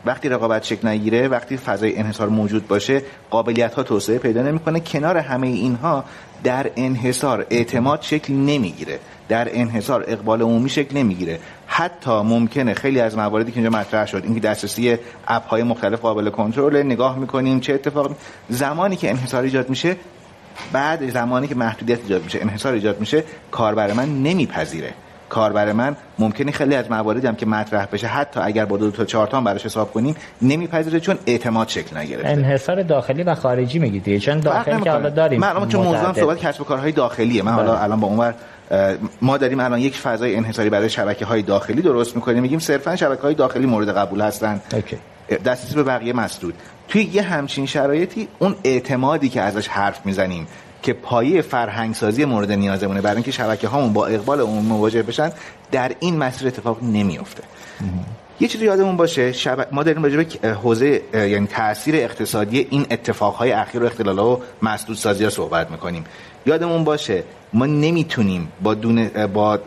وقتی 0.06 0.30
رقابت 0.30 0.64
شکل 0.64 0.88
نگیره 0.88 1.28
وقتی 1.28 1.58
فضای 1.58 1.98
انحصار 1.98 2.30
موجود 2.30 2.68
باشه 2.68 3.02
قابلیت 3.30 3.74
ها 3.74 3.84
توسعه 3.84 4.18
پیدا 4.18 4.42
نمی‌کنه. 4.42 4.80
کنار 4.80 5.18
همه 5.18 5.48
اینها 5.48 6.04
در 6.44 6.72
انحصار 6.76 7.46
اعتماد 7.50 8.02
شکل 8.02 8.34
نمی‌گیره. 8.34 9.00
در 9.30 9.48
انحصار 9.52 10.06
اقبال 10.08 10.42
عمومی 10.42 10.70
شکل 10.70 10.98
نمی‌گیره. 10.98 11.40
حتی 11.68 12.12
ممکنه 12.12 12.74
خیلی 12.74 13.00
از 13.00 13.18
مواردی 13.18 13.52
که 13.52 13.60
اینجا 13.60 13.78
مطرح 13.78 14.06
شد 14.06 14.22
اینکه 14.24 14.40
دسترسی 14.40 14.98
اپ 15.28 15.48
های 15.48 15.64
مختلف 15.64 16.00
قابل 16.00 16.30
کنترل 16.30 16.84
نگاه 16.84 17.20
می‌کنیم 17.20 17.60
چه 17.60 17.74
اتفاق 17.74 18.16
زمانی 18.50 18.96
که 18.96 19.10
انحصار 19.10 19.44
ایجاد 19.44 19.70
میشه 19.70 19.96
بعد 20.72 21.10
زمانی 21.10 21.48
که 21.48 21.56
محدودیت 21.56 22.00
ایجاد 22.02 22.24
میشه 22.24 22.40
انحصار 22.42 22.74
ایجاد 22.74 23.00
میشه 23.00 23.24
کاربر 23.52 23.94
من 23.94 24.24
نمیپذیره. 24.24 24.94
کاربر 25.30 25.72
من 25.72 25.96
ممکنه 26.20 26.52
خیلی 26.52 26.76
از 26.76 26.92
مواردی 26.92 27.28
هم 27.28 27.36
که 27.36 27.46
مطرح 27.46 27.88
بشه 27.92 28.08
حتی 28.08 28.40
اگر 28.40 28.66
با 28.66 28.78
دو 28.78 28.92
تا 28.92 29.06
چهار 29.06 29.28
تا 29.28 29.42
براش 29.42 29.66
حساب 29.66 29.94
کنیم 29.94 30.16
نمیپذیره 30.42 31.00
چون 31.00 31.18
اعتماد 31.26 31.68
شکل 31.68 31.98
نگرفته. 31.98 32.28
انحصار 32.28 32.84
داخلی 32.84 33.24
و 33.24 33.36
خارجی 33.36 33.80
میگید 33.80 34.18
چون 34.18 34.40
داخلی 34.40 34.82
که 34.82 34.92
حالا 34.92 35.10
داریم 35.10 35.40
من 35.40 35.68
چون 35.68 35.86
موضوع 35.86 36.14
صحبت 36.14 36.40
کسب 36.40 36.62
و 36.62 36.64
کارهای 36.64 36.92
داخلیه 36.92 37.44
من 37.44 37.52
حالا 37.52 37.72
بله. 37.72 37.84
الان 37.84 38.00
با 38.00 38.08
اونور 38.08 38.34
ما 39.22 39.38
داریم 39.38 39.60
الان 39.60 39.80
یک 39.80 39.98
فضای 39.98 40.36
انحصاری 40.36 40.70
برای 40.70 40.90
شبکه 40.90 41.26
های 41.26 41.42
داخلی 41.42 41.82
درست 41.82 42.16
می‌کنیم. 42.16 42.42
میگیم 42.42 42.60
صرفا 42.60 42.96
شبکه 42.96 43.22
های 43.22 43.34
داخلی 43.34 43.66
مورد 43.66 43.98
قبول 43.98 44.22
هستن. 44.22 44.62
دسترسی 45.46 45.76
به 45.76 45.84
بقیه 45.84 46.14
مسدود. 46.14 46.54
توی 46.88 47.04
یه 47.04 47.22
همچین 47.22 47.66
شرایطی 47.66 48.28
اون 48.40 48.56
اعتمادی 48.64 49.30
که 49.30 49.42
ازش 49.42 49.68
حرف 49.68 50.06
می‌زنیم 50.06 50.48
که 50.86 50.94
پایه 50.94 51.42
فرهنگسازی 51.42 52.26
مورد 52.26 52.52
نیازمونه 52.52 53.02
برای 53.02 53.16
اینکه 53.16 53.32
شبکه 53.32 53.68
هامون 53.68 53.94
با 53.94 54.08
اقبال 54.08 54.40
اون 54.42 54.66
مواجه 54.66 55.04
بشن 55.04 55.32
در 55.72 55.92
این 56.00 56.18
مسیر 56.18 56.48
اتفاق 56.48 56.84
نمیفته 56.84 57.44
یه 58.40 58.48
چیزی 58.48 58.66
یادمون 58.66 58.98
باشه 58.98 59.32
شب... 59.32 59.68
ما 59.72 59.84
داریم 59.84 60.04
راجع 60.04 60.24
به 60.42 60.50
حوزه 60.50 61.02
یعنی 61.14 61.48
تاثیر 61.48 61.96
اقتصادی 61.96 62.68
این 62.70 62.86
اتفاقهای 62.92 63.52
اخیر 63.52 63.84
و 63.84 63.86
اختلالات 63.86 64.40
و 64.40 64.42
مسدود 64.62 64.98
سازی 64.98 65.24
ها 65.24 65.30
صحبت 65.30 65.72
می‌کنیم. 65.72 66.04
یادمون 66.46 66.84
باشه 66.84 67.24
ما 67.54 67.66
نمی‌تونیم 67.66 68.52
با 68.64 68.74
دونه 68.74 69.28
با 69.28 69.60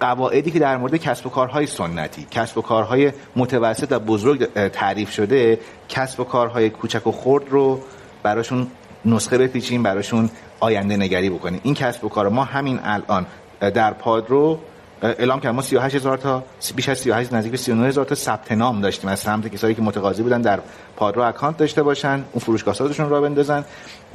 قواعدی 0.00 0.50
که 0.50 0.58
در 0.58 0.76
مورد 0.76 0.96
کسب 0.96 1.26
و 1.26 1.30
کارهای 1.30 1.66
سنتی 1.66 2.26
کسب 2.30 2.58
و 2.58 2.62
کارهای 2.62 3.12
متوسط 3.36 3.92
و 3.92 3.98
بزرگ 3.98 4.68
تعریف 4.68 5.10
شده 5.10 5.58
کسب 5.88 6.20
و 6.20 6.24
کارهای 6.24 6.70
کوچک 6.70 7.06
و 7.06 7.12
خرد 7.12 7.44
رو 7.50 7.80
براشون 8.22 8.66
نسخه 9.06 9.38
بپیچیم 9.38 9.82
براشون 9.82 10.30
آینده 10.60 10.96
نگری 10.96 11.30
بکنیم 11.30 11.60
این 11.62 11.74
کسب 11.74 12.04
و 12.04 12.08
کار 12.08 12.28
ما 12.28 12.44
همین 12.44 12.80
الان 12.84 13.26
در 13.60 13.92
پادرو 13.92 14.58
اعلام 15.02 15.40
کردیم 15.40 15.56
ما 15.56 15.62
38 15.62 15.96
هزار 15.96 16.18
تا 16.18 16.42
بیش 16.76 16.88
از 16.88 16.98
38 16.98 17.32
نزدیک 17.32 17.50
به 17.52 17.58
39 17.58 17.86
هزار 17.88 18.04
تا 18.04 18.14
ثبت 18.14 18.52
نام 18.52 18.80
داشتیم. 18.80 19.10
از 19.10 19.20
سمت 19.20 19.48
کسایی 19.48 19.74
که 19.74 19.82
متقاضی 19.82 20.22
بودن 20.22 20.40
در 20.40 20.60
پادرو 20.96 21.22
اکانت 21.22 21.56
داشته 21.56 21.82
باشن 21.82 22.24
اون 22.32 22.40
فروشگاه 22.40 22.74
سازشون 22.74 23.08
را 23.08 23.20
بندازن. 23.20 23.64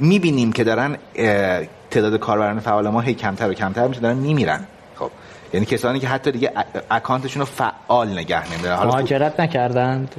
می‌بینیم 0.00 0.52
که 0.52 0.64
دارن 0.64 0.96
تعداد 1.90 2.18
کاربران 2.18 2.60
فعال 2.60 2.88
ما 2.88 3.00
هی 3.00 3.14
کمتر 3.14 3.50
و 3.50 3.54
کمتر 3.54 3.88
میشه 3.88 4.00
دارن 4.00 4.16
میمیرن. 4.16 4.60
خب 4.96 5.10
یعنی 5.52 5.66
کسانی 5.66 6.00
که 6.00 6.08
حتی 6.08 6.32
دیگه 6.32 6.52
اکانتشون 6.90 7.40
رو 7.40 7.46
فعال 7.46 8.08
نگه 8.08 8.52
نمیدارن. 8.52 8.86
مهاجرت 8.86 9.40
نکردند؟ 9.40 10.14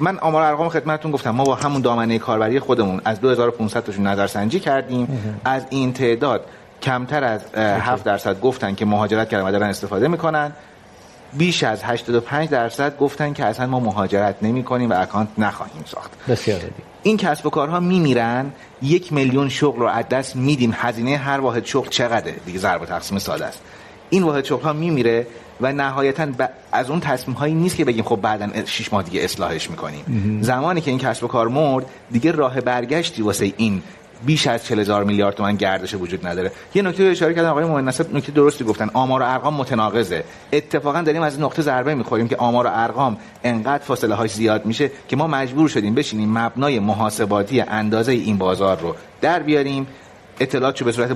من 0.00 0.18
آمار 0.18 0.42
ارقام 0.42 0.68
خدمتتون 0.68 1.10
گفتم. 1.10 1.30
ما 1.30 1.44
با 1.44 1.54
همون 1.54 1.82
دامنه 1.82 2.18
کاربری 2.18 2.60
خودمون 2.60 3.00
از 3.04 3.20
2500 3.20 3.84
تاشون 3.84 4.06
نظرسنجی 4.06 4.60
کردیم. 4.60 5.34
از 5.44 5.62
این 5.70 5.92
تعداد 5.92 6.46
کمتر 6.82 7.24
از 7.24 7.54
7 7.54 8.04
درصد 8.04 8.40
گفتن 8.40 8.74
که 8.74 8.84
مهاجرت 8.84 9.28
کردن 9.28 9.44
و 9.44 9.52
دارن 9.52 9.68
استفاده 9.68 10.08
می‌کنن. 10.08 10.52
بیش 11.32 11.64
از 11.64 11.82
85 11.82 12.48
درصد 12.48 12.98
گفتن 12.98 13.32
که 13.32 13.44
اصلا 13.44 13.66
ما 13.66 13.80
مهاجرت 13.80 14.36
نمی 14.42 14.62
کنیم 14.62 14.90
و 14.90 15.02
اکانت 15.02 15.28
نخواهیم 15.38 15.82
ساخت. 15.86 16.10
بسیار 16.28 16.60
این 17.02 17.16
کسب 17.16 17.46
و 17.46 17.50
کارها 17.50 17.80
میمیرن. 17.80 18.52
یک 18.82 19.12
میلیون 19.12 19.48
شغل 19.48 19.78
رو 19.78 19.86
از 19.86 20.08
دست 20.08 20.36
میدیم. 20.36 20.74
هزینه 20.76 21.16
هر 21.16 21.40
واحد 21.40 21.66
شغل 21.66 21.88
چقدره؟ 21.88 22.32
دیگه 22.46 22.58
ضرب 22.58 22.84
تقسیم 22.84 23.18
ساده 23.18 23.44
است. 23.44 23.60
این 24.10 24.22
واحد 24.22 24.44
شغل 24.44 24.62
ها 24.62 24.72
میمیره. 24.72 25.26
و 25.60 25.72
نهایتا 25.72 26.26
از 26.72 26.90
اون 26.90 27.00
تصمیم 27.00 27.36
هایی 27.36 27.54
نیست 27.54 27.76
که 27.76 27.84
بگیم 27.84 28.04
خب 28.04 28.16
بعدا 28.16 28.48
6 28.66 28.92
ماه 28.92 29.02
دیگه 29.02 29.24
اصلاحش 29.24 29.70
می‌کنیم. 29.70 30.38
زمانی 30.42 30.80
که 30.80 30.90
این 30.90 31.00
کسب 31.00 31.24
و 31.24 31.26
کار 31.26 31.48
مرد 31.48 31.86
دیگه 32.10 32.32
راه 32.32 32.60
برگشتی 32.60 33.22
واسه 33.22 33.52
این 33.56 33.82
بیش 34.26 34.46
از 34.46 34.64
40 34.64 34.80
هزار 34.80 35.04
میلیارد 35.04 35.34
تومان 35.34 35.56
گردش 35.56 35.94
وجود 35.94 36.26
نداره. 36.26 36.52
یه 36.74 36.82
نکته 36.82 37.04
اشاره 37.04 37.34
کردن 37.34 37.48
آقای 37.48 37.64
مهندس 37.64 38.00
نکته 38.00 38.32
درستی 38.32 38.64
گفتن. 38.64 38.90
آمار 38.92 39.22
و 39.22 39.24
ارقام 39.24 39.54
متناقضه. 39.54 40.24
اتفاقا 40.52 41.02
داریم 41.02 41.22
از 41.22 41.40
نقطه 41.40 41.62
ضربه 41.62 41.94
می‌خوریم 41.94 42.28
که 42.28 42.36
آمار 42.36 42.66
و 42.66 42.70
ارقام 42.72 43.16
انقدر 43.44 43.84
فاصله 43.84 44.14
هاش 44.14 44.30
زیاد 44.30 44.66
میشه 44.66 44.90
که 45.08 45.16
ما 45.16 45.26
مجبور 45.26 45.68
شدیم 45.68 45.94
بشینیم 45.94 46.38
مبنای 46.38 46.78
محاسباتی 46.78 47.60
اندازه 47.60 48.12
این 48.12 48.38
بازار 48.38 48.80
رو 48.80 48.94
در 49.20 49.42
بیاریم. 49.42 49.86
اطلاعات 50.40 50.80
رو 50.80 50.84
به 50.84 50.92
صورت 50.92 51.10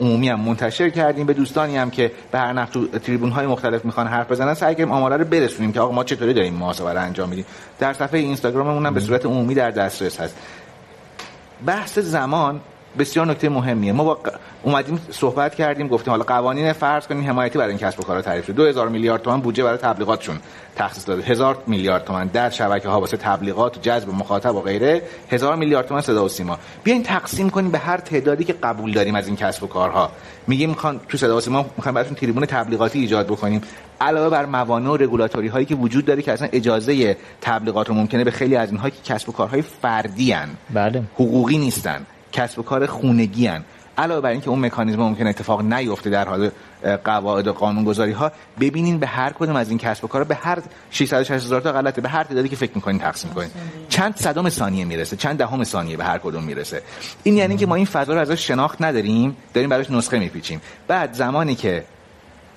عمومی 0.00 0.28
هم 0.28 0.40
منتشر 0.40 0.90
کردیم. 0.90 1.26
به 1.26 1.34
دوستانی 1.34 1.76
هم 1.76 1.90
که 1.90 2.12
به 2.32 2.38
هر 2.38 2.52
نحو 2.52 2.70
تو 2.70 2.86
تریبون 2.86 3.30
های 3.30 3.46
مختلف 3.46 3.84
می‌خوان 3.84 4.06
حرف 4.06 4.30
بزنن 4.30 4.54
سعی 4.54 4.74
کردیم 4.74 4.92
آماره 4.92 5.16
رو 5.16 5.24
برسونیم 5.24 5.72
که 5.72 5.80
آقا 5.80 5.92
ما 5.92 6.04
چطوری 6.04 6.34
داریم 6.34 6.54
محاسبه 6.54 6.92
رو 6.92 7.00
انجام 7.00 7.28
میدیم. 7.28 7.44
در 7.78 7.92
صفحه 7.92 8.20
اینستاگراممون 8.20 8.86
هم 8.86 8.94
به 8.94 9.00
صورت 9.00 9.26
عمومی 9.26 9.54
در 9.54 9.70
دسترس 9.70 10.20
هست. 10.20 10.36
بحث 11.66 11.98
زمان 11.98 12.60
بسیار 12.98 13.26
نکته 13.26 13.48
مهمیه. 13.48 13.92
ما 13.92 14.04
با 14.04 14.18
اومدیم 14.62 15.00
صحبت 15.10 15.54
کردیم 15.54 15.88
گفتیم 15.88 16.10
حالا 16.10 16.24
قوانین 16.24 16.72
فرض 16.72 17.06
کنیم 17.06 17.26
حمایتی 17.28 17.58
برای 17.58 17.70
این 17.70 17.78
کسب 17.78 18.00
و 18.00 18.02
کارا 18.02 18.22
تعریف 18.22 18.46
شد. 18.46 18.54
2000 18.54 18.88
میلیارد 18.88 19.22
تومان 19.22 19.40
بودجه 19.40 19.64
برای 19.64 19.78
تبلیغاتشون 19.78 20.38
تخصیص 20.76 21.08
داده. 21.08 21.22
هزار 21.22 21.58
میلیارد 21.66 22.04
تومان 22.04 22.26
در 22.26 22.50
شبکه 22.50 22.88
ها 22.88 23.00
واسه 23.00 23.16
تبلیغات 23.16 23.76
و 23.76 23.80
جذب 23.80 24.08
مخاطب 24.08 24.54
و 24.54 24.60
غیره. 24.60 25.02
هزار 25.30 25.56
میلیارد 25.56 25.86
تومان 25.86 26.02
صدا 26.02 26.24
و 26.24 26.28
سیما. 26.28 26.58
بیاین 26.84 27.02
تقسیم 27.02 27.50
کنیم 27.50 27.70
به 27.70 27.78
هر 27.78 27.96
تعدادی 27.96 28.44
که 28.44 28.52
قبول 28.52 28.92
داریم 28.92 29.14
از 29.14 29.26
این 29.26 29.36
کسب 29.36 29.62
و 29.62 29.66
کارها. 29.66 30.10
میگیم 30.46 30.68
می‌خوان 30.68 31.00
تو 31.08 31.18
صدا 31.18 31.36
و 31.36 31.40
سیما 31.40 31.66
می‌خوام 31.76 31.94
براتون 31.94 32.14
تریبون 32.14 32.46
تبلیغاتی 32.46 32.98
ایجاد 32.98 33.26
بکنیم. 33.26 33.60
علاوه 34.00 34.28
بر 34.28 34.46
موانع 34.46 34.90
و 34.90 34.96
رگولاتوری 34.96 35.48
هایی 35.48 35.66
که 35.66 35.74
وجود 35.74 36.04
داره 36.04 36.22
که 36.22 36.32
اصلا 36.32 36.48
اجازه 36.52 37.16
تبلیغات 37.40 37.88
رو 37.88 37.94
ممکنه 37.94 38.24
به 38.24 38.30
خیلی 38.30 38.56
از 38.56 38.70
اینها 38.70 38.90
که 38.90 39.02
کسب 39.04 39.28
و 39.28 39.32
کارهای 39.32 39.62
فردی 39.62 40.32
هن. 40.32 40.48
بله. 40.74 41.02
حقوقی 41.14 41.58
نیستن. 41.58 42.06
کسب 42.32 42.58
و 42.58 42.62
کار 42.62 42.86
خونگی 42.86 43.46
هن. 43.46 43.64
علاوه 43.98 44.20
بر 44.20 44.30
اینکه 44.30 44.50
اون 44.50 44.58
مکانیزم 44.58 44.98
ممکن 44.98 45.26
اتفاق 45.26 45.62
نیفته 45.62 46.10
در 46.10 46.28
حال 46.28 46.50
قواعد 47.04 47.46
و 47.46 47.52
قانونگذاری 47.52 48.12
ها 48.12 48.32
ببینین 48.60 48.98
به 48.98 49.06
هر 49.06 49.32
کدوم 49.32 49.56
از 49.56 49.68
این 49.68 49.78
کسب 49.78 50.04
و 50.04 50.08
کار 50.08 50.24
به 50.24 50.34
هر 50.34 50.58
660 50.90 51.30
هزار 51.30 51.60
تا 51.60 51.72
غلطه. 51.72 52.00
به 52.00 52.08
هر 52.08 52.24
تعدادی 52.24 52.48
که 52.48 52.56
فکر 52.56 52.72
می‌کنین 52.74 52.98
تقسیم 52.98 53.30
کنین. 53.30 53.50
چند 53.88 54.16
صدم 54.16 54.48
ثانیه 54.48 54.84
می‌رسه 54.84 55.16
چند 55.16 55.38
دهم 55.38 55.64
ثانیه 55.64 55.96
به 55.96 56.04
هر 56.04 56.18
کدوم 56.18 56.44
می‌رسه. 56.44 56.82
این 57.22 57.36
یعنی 57.36 57.56
که 57.56 57.66
ما 57.66 57.74
این 57.74 57.86
فضا 57.86 58.14
رو 58.14 58.20
ازش 58.20 58.46
شناخت 58.46 58.82
نداریم 58.82 59.36
داریم 59.54 59.70
براش 59.70 59.90
نسخه 59.90 60.18
میپیچیم. 60.18 60.60
بعد 60.88 61.12
زمانی 61.12 61.54
که 61.54 61.84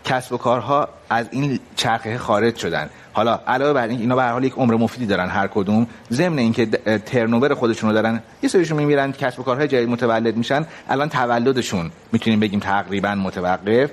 کسب 0.06 0.34
و 0.34 0.38
کارها 0.38 0.90
از 1.10 1.28
این 1.32 1.60
چرخه 1.76 2.18
خارج 2.18 2.56
شدن 2.56 2.90
حالا 3.14 3.40
علاوه 3.48 3.73
بر 3.73 3.88
این 3.88 3.99
اینا 3.99 4.15
به 4.15 4.22
هر 4.22 4.31
حال 4.31 4.44
یک 4.44 4.53
عمر 4.53 4.76
مفیدی 4.76 5.06
دارن 5.06 5.30
هر 5.30 5.48
کدوم. 5.48 5.88
ضمن 6.11 6.38
اینکه 6.38 6.65
ترنوور 7.06 7.53
خودشون 7.53 7.90
رو 7.90 7.94
دارن 7.95 8.23
یه 8.44 8.49
سریشون 8.49 8.77
میمیرن 8.77 9.11
کسب 9.11 9.40
و 9.40 9.44
کارهای 9.44 9.68
جدید 9.68 9.90
متولد 9.90 10.38
میشن. 10.38 10.65
الان 10.90 11.10
تولدشون 11.10 11.91
می‌تونیم 12.11 12.40
بگیم 12.40 12.60
تقریبا 12.60 13.15
متوقف. 13.15 13.91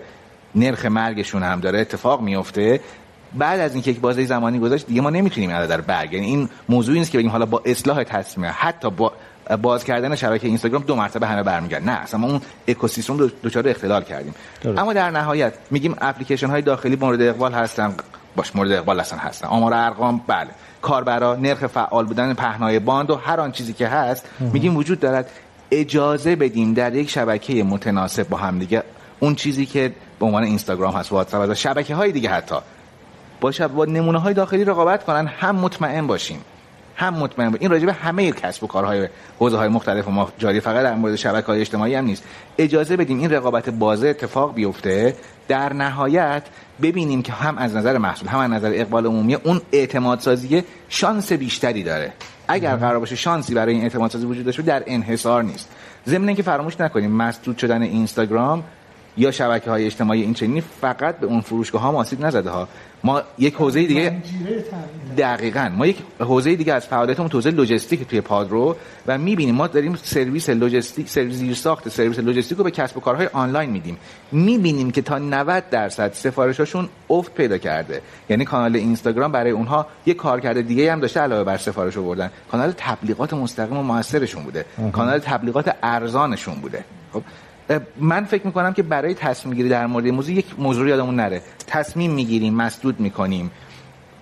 نرخ 0.55 0.85
مرگشون 0.85 1.43
هم 1.43 1.61
داره 1.61 1.81
اتفاق 1.81 2.21
میفته. 2.21 2.81
بعد 3.35 3.61
از 3.61 3.75
اینکه 3.75 3.91
یک 3.91 4.01
بازه 4.01 4.25
زمانی 4.25 4.59
گذاشت 4.59 4.87
دیگه 4.87 5.01
ما 5.01 5.11
نمی‌تونیم 5.11 5.51
این 5.51 5.67
در 5.67 5.81
برگ. 5.81 6.13
یعنی 6.13 6.27
این 6.27 6.49
موضوعی 6.69 6.99
نیست 6.99 7.11
که 7.11 7.19
بگیم 7.19 7.31
حالا 7.31 7.47
با 7.47 7.63
اصلاح 7.65 8.05
تصمیم 8.05 8.51
حتی 8.55 8.91
با 8.91 9.13
باز 9.63 9.85
کردن 9.85 10.15
شبکه 10.15 10.47
اینستاگرام 10.47 10.83
دو 10.83 10.97
مرتبه 10.97 11.27
همه 11.27 11.43
برمیگردن. 11.43 11.85
نه 11.85 11.93
اصلا 11.93 12.21
ما 12.21 12.29
اون 12.29 12.41
اکوسیستم 12.69 13.19
رو 13.19 13.31
دچار 13.45 13.69
اختلال 13.69 14.03
کردیم. 14.03 14.35
اما 14.65 14.93
در 14.93 15.11
نهایت 15.11 15.55
میگیم 15.71 15.97
اپلیکیشن 16.01 16.47
های 16.47 16.63
داخلی 16.63 16.97
مورد 16.97 17.23
اقبال 17.23 17.53
هستن. 17.53 17.95
باش 18.37 18.57
مورد 18.57 18.73
اقبال 18.73 19.01
هستن 19.01 19.19
هستن 19.19 19.49
آمار 19.49 19.75
ارقام 19.75 20.21
بله. 20.27 20.51
کاربرا 20.83 21.37
نرخ 21.37 21.67
فعال 21.67 22.07
بودن 22.07 22.35
پهنای 22.35 22.79
باند 22.79 23.11
و 23.11 23.15
هر 23.15 23.41
آن 23.41 23.53
چیزی 23.53 23.73
که 23.73 23.89
هست 23.89 24.29
میگیم 24.41 24.77
وجود 24.77 25.01
دارد. 25.01 25.31
اجازه 25.71 26.37
بدیم 26.37 26.75
در 26.75 26.95
یک 26.95 27.11
شبکه 27.11 27.65
متناسب 27.65 28.29
با 28.29 28.37
هم 28.37 28.59
دیگه 28.59 28.83
اون 29.21 29.35
چیزی 29.35 29.67
که 29.67 29.93
به 30.19 30.27
عنوان 30.27 30.43
اینستاگرام 30.43 30.95
هست 30.95 31.13
واتساپ 31.13 31.51
و 31.51 31.55
شبکه 31.55 31.95
های 31.95 32.13
دیگه 32.13 32.29
حتی 32.31 32.57
باشه 33.41 33.69
با 33.69 33.85
نمونه 33.85 34.19
های 34.19 34.35
داخلی 34.35 34.65
رقابت 34.65 35.05
کنن 35.05 35.27
هم 35.27 35.57
مطمئن 35.57 36.07
باشیم. 36.07 36.41
هم 36.97 37.15
مطمئن 37.15 37.57
این 37.61 37.71
راجبه 37.71 37.93
همه 37.93 38.33
کسب 38.33 38.65
و 38.65 38.67
کارهای 38.67 39.09
حوزه 39.39 39.57
های 39.57 39.69
مختلف 39.69 40.09
ما 40.09 40.33
جاری 40.39 40.61
فقط 40.61 40.83
در 40.83 40.95
مورد 40.95 41.17
شبکه 41.17 41.47
های 41.47 41.61
اجتماعی 41.61 41.95
هم 41.95 42.05
نیست. 42.05 42.25
اجازه 42.59 42.97
بدیم 42.97 43.19
این 43.19 43.31
رقابت 43.31 43.71
بازه 43.71 44.09
اتفاق 44.09 44.55
بیفته. 44.55 45.17
در 45.51 45.73
نهایت 45.73 46.43
ببینیم 46.83 47.23
که 47.23 47.33
هم 47.33 47.59
از 47.59 47.77
نظر 47.77 47.99
محصول 47.99 48.29
هم 48.29 48.39
از 48.39 48.51
نظر 48.51 48.73
اقبال 48.75 49.07
عمومی 49.07 49.35
اون 49.35 49.61
اعتماد 49.73 50.21
سازی 50.21 50.63
شانس 50.89 51.33
بیشتری 51.33 51.83
داره. 51.83 52.13
اگر 52.49 52.77
قرار 52.77 52.99
باشه 52.99 53.17
شانسی 53.17 53.55
برای 53.55 53.75
این 53.75 53.83
اعتماد 53.83 54.11
سازی 54.11 54.27
وجود 54.27 54.45
داشته 54.45 54.63
در 54.63 54.83
انحصار 54.87 55.43
نیست. 55.43 55.69
ضمن 56.07 56.29
اینکه 56.29 56.43
فراموش 56.43 56.81
نکنیم 56.81 57.11
مسدود 57.11 57.59
شدن 57.59 57.83
اینستاگرام 57.83 58.65
یا 59.17 59.31
شبکه 59.31 59.71
های 59.71 59.87
اجتماعی 59.87 60.23
این 60.23 60.35
چنینی 60.35 60.61
فقط 60.61 61.19
به 61.19 61.27
اون 61.27 61.41
فروشگاه 61.41 61.83
ها 61.83 61.93
آسیب 61.93 62.25
نزده 62.25 62.51
ها. 62.51 62.69
ما 63.05 63.23
یک 63.39 63.55
حوزه 63.55 63.87
دیگه 63.87 64.23
دقیقا. 65.19 65.71
ما 65.77 65.87
یک 65.87 65.97
حوزه 66.21 66.55
دیگه 66.55 66.73
از 66.73 66.87
فعالیتمون 66.87 67.29
توزیع 67.29 67.53
لوجستیک 67.53 68.09
توی 68.09 68.21
پادرو 68.21 68.77
و 69.07 69.19
می‌بینیم. 69.19 69.55
ما 69.55 69.67
داریم 69.67 69.95
سرویس 70.03 70.51
لوجستیک 70.51 71.09
سرویس 71.09 71.35
زیر 71.35 71.55
ساخت 71.55 71.89
سرویس 71.89 72.19
لوجستیک 72.19 72.59
رو 72.59 72.65
به 72.65 72.71
کسب 72.71 72.97
و 72.97 73.01
کارهای 73.01 73.27
آنلاین 73.27 73.71
میدیم. 73.71 73.97
می‌بینیم 74.33 74.91
که 74.91 75.03
تا 75.03 75.19
90 75.19 75.65
درصد 75.71 76.13
سفارشاشون 76.13 76.89
افت 77.11 77.35
پیدا 77.35 77.59
کرده. 77.59 78.03
یعنی 78.29 78.45
کانال 78.45 78.77
اینستاگرام 78.77 79.33
برای 79.33 79.51
اونها 79.51 79.87
یک 80.07 80.17
کارکرد 80.17 80.61
دیگه 80.61 80.93
هم 80.93 81.01
داشته 81.01 81.21
علاوه 81.21 81.45
بر 81.45 81.57
سفارش 81.57 81.97
آوردن 81.99 82.31
کانال 82.51 82.75
تبلیغات 82.77 83.35
مستقیم 83.35 83.77
و 83.77 83.83
موثرشون 83.83 84.45
بوده. 84.45 84.65
کانال 84.93 85.19
تبلیغات 85.19 85.77
ارزانشون 85.83 86.55
بوده. 86.55 86.85
خب 87.13 87.23
من 87.97 88.25
فکر 88.25 88.47
می‌کنم 88.47 88.73
که 88.73 88.83
برای 88.83 89.15
تصمیم 89.15 89.55
گیری 89.55 89.69
در 89.69 89.87
مورد 89.87 90.07
موضوع 90.07 90.35
یک 90.35 90.47
موضوع 90.59 90.89
یادمون 90.89 91.17
نره. 91.17 91.43
تصمیم 91.67 92.11
می‌گیریم 92.11 92.55
مسدود 92.55 93.01
می‌کنیم. 93.01 93.51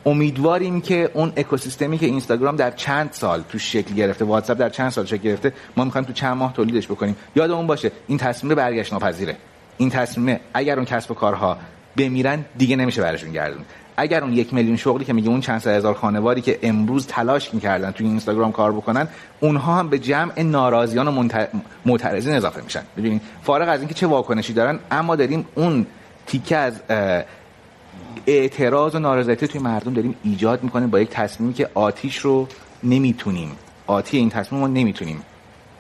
امیدواریم 0.07 0.81
که 0.81 1.11
اون 1.15 1.33
اکوسیستمی 1.37 1.99
که 1.99 2.07
اینستاگرام 2.07 2.57
در 2.57 2.70
چند 2.70 3.12
سال 3.12 3.43
تو 3.49 3.59
شکل 3.59 3.95
گرفته 3.95 4.25
واتساپ 4.25 4.59
در 4.59 4.69
چند 4.69 4.91
سال 4.91 5.07
شکل 5.07 5.23
گرفته 5.23 5.53
ما 5.77 5.85
می‌خوایم 5.85 6.07
تو 6.07 6.12
چند 6.12 6.37
ماه 6.37 6.53
تولیدش 6.53 6.87
بکنیم. 6.87 7.16
یادمون 7.37 7.66
باشه 7.66 7.93
این 8.07 8.19
تصمیم 8.19 8.55
برگشت 8.55 8.93
ناپذیره. 8.93 9.37
این 9.79 9.91
تصمیم 9.91 10.41
اگر 10.55 10.77
اون 10.77 10.85
کسب 10.85 11.11
و 11.11 11.15
کارها 11.15 11.59
بمیرن 11.97 12.45
دیگه 12.59 12.77
نمیشه 12.77 13.03
براشون 13.03 13.33
گردون. 13.33 13.65
اگر 14.01 14.25
اون 14.25 14.33
یک 14.33 14.55
میلیون 14.55 14.77
شغلی 14.77 15.05
که 15.05 15.12
میگه 15.12 15.29
اون 15.29 15.41
چند 15.41 15.66
هزار 15.66 15.95
خانواری 15.95 16.41
که 16.41 16.59
امروز 16.62 17.07
تلاش 17.07 17.55
می‌کردن 17.55 17.91
توی 17.91 18.07
اینستاگرام 18.07 18.53
کار 18.53 18.73
بکنن 18.73 19.09
اونها 19.41 19.75
هم 19.75 19.89
به 19.89 19.99
جمع 19.99 20.43
ناراضیان 20.43 21.09
و 21.09 21.29
معترضین 21.87 22.35
اضافه 22.35 22.61
میشن. 22.62 22.83
ببینید 22.97 23.23
فارغ 23.43 23.69
از 23.69 23.81
اینکه 23.81 23.95
چه 23.95 24.07
واکنشی 24.07 24.53
دارن 24.53 24.79
اما 24.91 25.16
داریم 25.16 25.47
اون 25.55 25.87
تیکه 26.27 26.57
از 26.57 26.81
اعتراض 28.27 28.95
و 28.95 28.99
نارضایتی 28.99 29.49
توی 29.49 29.61
مردم 29.61 29.95
داریم 29.95 30.15
ایجاد 30.23 30.62
می‌کنیم 30.62 30.91
با 30.91 31.01
یک 31.01 31.09
تصمیمی 31.09 31.55
که 31.55 31.69
آتیش 31.75 32.19
رو 32.19 32.49
نمی‌تونیم. 32.85 33.51
آتی 33.87 34.16
این 34.16 34.31
تصمیم 34.31 34.62
رو 34.62 34.69
نمی‌تونیم 34.69 35.23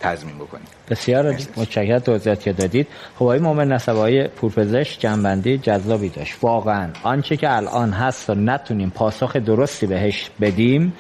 تضمین 0.00 0.34
بکنیم. 0.34 0.66
بسیار 0.90 1.32
متشکرم 1.56 1.98
توضیحاتی 1.98 2.44
که 2.44 2.52
دادید. 2.52 2.86
خب 3.16 3.22
آقای 3.22 3.38
مومن 3.38 3.72
نسبای 3.72 4.28
پورپزشک 4.28 5.00
جنبندی 5.00 5.58
جذابی 5.58 6.08
داشت. 6.08 6.36
واقعا 6.42 6.88
آنچه 7.02 7.36
که 7.36 7.56
الان 7.56 7.90
هست 7.90 8.30
و 8.30 8.34
نتونیم 8.34 8.90
پاسخ 8.90 9.36
درستی 9.36 9.86
بهش 9.86 10.30
بدیم 10.40 10.92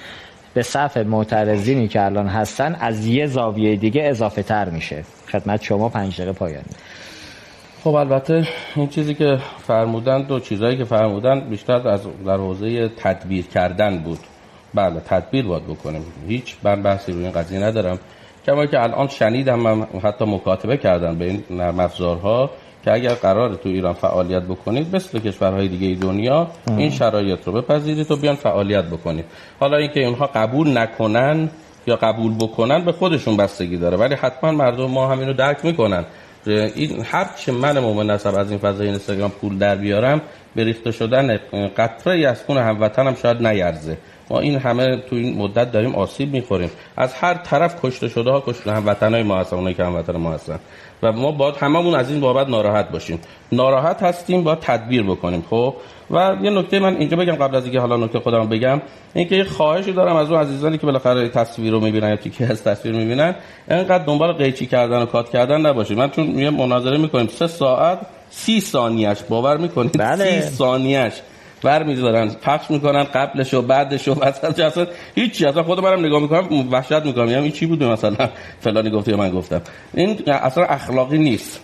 به 0.54 0.62
صف 0.62 0.96
معترضینی 0.96 1.88
که 1.88 2.04
الان 2.04 2.26
هستن 2.26 2.76
از 2.80 3.06
یه 3.06 3.26
زاویه 3.26 3.76
دیگه 3.76 4.02
اضافه 4.04 4.42
تر 4.42 4.70
میشه. 4.70 5.04
خدمت 5.32 5.62
شما 5.62 5.88
پنج 5.88 6.14
دقیقه 6.14 6.32
پایانی 6.32 6.74
خب 7.84 7.94
البته 7.94 8.48
این 8.76 8.88
چیزی 8.88 9.14
که 9.14 9.38
فرمودن 9.66 10.22
دو 10.22 10.40
چیزهایی 10.40 10.76
که 10.76 10.84
فرمودن 10.84 11.40
بیشتر 11.40 11.88
از 11.88 12.00
در 12.26 12.36
حوزه 12.36 12.88
تدبیر 12.88 13.46
کردن 13.46 13.98
بود. 13.98 14.18
بله 14.74 15.00
تدبیر 15.00 15.46
باید 15.46 15.66
بکنیم. 15.66 16.04
هیچ 16.28 16.56
من 16.62 16.82
بحثی 16.82 17.12
روی 17.12 17.22
این 17.22 17.32
قضیه 17.32 17.60
ندارم. 17.60 17.98
کما 18.48 18.66
که 18.66 18.82
الان 18.82 19.08
شنیدم 19.08 19.60
من 19.60 19.86
حتی 20.02 20.24
مکاتبه 20.24 20.76
کردن 20.76 21.18
به 21.18 21.24
این 21.24 21.44
نرم 21.50 21.80
افزارها 21.80 22.50
که 22.84 22.92
اگر 22.92 23.14
قرار 23.14 23.54
تو 23.54 23.68
ایران 23.68 23.92
فعالیت 23.92 24.42
بکنید 24.42 24.96
مثل 24.96 25.18
کشورهای 25.18 25.68
دیگه 25.68 26.00
دنیا 26.00 26.46
این 26.66 26.90
شرایط 26.90 27.44
رو 27.44 27.52
بپذیرید 27.52 28.10
و 28.10 28.16
بیان 28.16 28.34
فعالیت 28.34 28.84
بکنید. 28.84 29.24
حالا 29.60 29.76
اینکه 29.76 30.04
اونها 30.04 30.26
قبول 30.26 30.78
نکنن 30.78 31.50
یا 31.86 31.96
قبول 31.96 32.34
بکنن 32.34 32.84
به 32.84 32.92
خودشون 32.92 33.36
بستگی 33.36 33.76
داره. 33.76 33.96
ولی 33.96 34.14
حتما 34.14 34.52
مردم 34.52 34.90
ما 34.90 35.12
همینو 35.12 35.32
درک 35.32 35.64
می‌کنن 35.64 36.04
این 36.46 37.04
هر 37.04 37.30
چه 37.36 37.52
من 37.52 37.78
مومن 37.78 38.10
نصب 38.10 38.34
از 38.34 38.50
این 38.50 38.58
فضای 38.58 38.88
اینستاگرام 38.88 39.30
پول 39.30 39.58
در 39.58 39.76
بیارم 39.76 40.20
به 40.54 40.64
ریخته 40.64 40.92
شدن 40.92 41.36
قطره 41.76 42.28
از 42.28 42.42
خون 42.42 42.56
هموطنم 42.56 43.14
شاید 43.14 43.46
نیرزه 43.46 43.96
ما 44.30 44.40
این 44.40 44.56
همه 44.56 44.96
تو 44.96 45.16
این 45.16 45.38
مدت 45.38 45.72
داریم 45.72 45.94
آسیب 45.94 46.32
می‌خوریم. 46.32 46.70
از 46.96 47.14
هر 47.14 47.34
طرف 47.34 47.80
کشته 47.82 48.08
شده 48.08 48.30
ها 48.30 48.42
کشته 48.46 48.72
های 49.00 49.22
ما 49.22 49.36
هستن 49.36 49.56
اونایی 49.56 49.74
که 49.74 49.84
هموطن 49.84 50.16
ما 50.16 50.32
هستن. 50.32 50.58
و 51.02 51.12
ما 51.12 51.32
باید 51.32 51.56
هممون 51.56 51.94
از 51.94 52.10
این 52.10 52.20
بابت 52.20 52.48
ناراحت 52.48 52.90
باشیم. 52.90 53.20
ناراحت 53.52 54.02
هستیم 54.02 54.44
با 54.44 54.54
تدبیر 54.54 55.02
بکنیم 55.02 55.44
خب؟ 55.50 55.74
و 56.10 56.36
یه 56.42 56.50
نکته 56.50 56.78
من 56.78 56.96
اینجا 56.96 57.16
بگم 57.16 57.34
قبل 57.34 57.56
از 57.56 57.64
اینکه 57.64 57.80
حالا 57.80 57.96
نکته 57.96 58.20
خودم 58.20 58.48
بگم 58.48 58.82
اینکه 59.14 59.36
یه 59.36 59.44
خواهشی 59.44 59.92
دارم 59.92 60.16
از 60.16 60.30
اون 60.30 60.40
عزیزانی 60.40 60.78
که 60.78 60.86
بالاخره 60.86 61.28
تصویر 61.28 61.72
رو 61.72 61.80
می‌بینن 61.80 62.08
یا 62.08 62.16
تیکه 62.16 62.44
از 62.44 62.64
تصویر 62.64 62.94
می‌بینن 62.94 63.34
اینقدر 63.70 64.04
دنبال 64.04 64.32
قیچی 64.32 64.66
کردن 64.66 65.02
و 65.02 65.06
کات 65.06 65.30
کردن 65.30 65.60
نباشید. 65.60 65.98
من 65.98 66.10
چون 66.10 66.38
یه 66.38 66.50
مناظره 66.50 66.98
می‌کنیم 66.98 67.26
سه 67.26 67.46
ساعت 67.46 67.98
سی 68.30 68.60
ثانیهش 68.60 69.22
باور 69.28 69.56
می‌کنید؟ 69.56 69.98
بله. 69.98 70.40
سی 70.40 70.56
ثانیهش 70.56 71.12
بر 71.62 71.82
می‌ذارن 71.82 72.28
پخش 72.28 72.70
می‌کنن 72.70 73.04
قبلش 73.04 73.54
و 73.54 73.62
بعدش 73.62 74.08
و 74.08 74.14
مثلا 74.14 74.66
اصلا 74.66 74.86
هیچی 75.14 75.46
اصلا 75.46 75.62
خود 75.62 75.80
منم 75.80 76.06
نگاه 76.06 76.22
می‌کنم 76.22 76.68
وحشت 76.70 77.04
می‌کنم. 77.04 77.28
یعنی 77.28 77.42
این 77.42 77.52
چی 77.52 77.66
بوده 77.66 77.86
مثلا 77.86 78.28
فلانی 78.60 78.90
گفته 78.90 79.10
یا 79.10 79.16
من 79.16 79.30
گفتم؟ 79.30 79.60
این 79.94 80.18
اصلا 80.26 80.64
اخلاقی 80.64 81.18
نیست. 81.18 81.60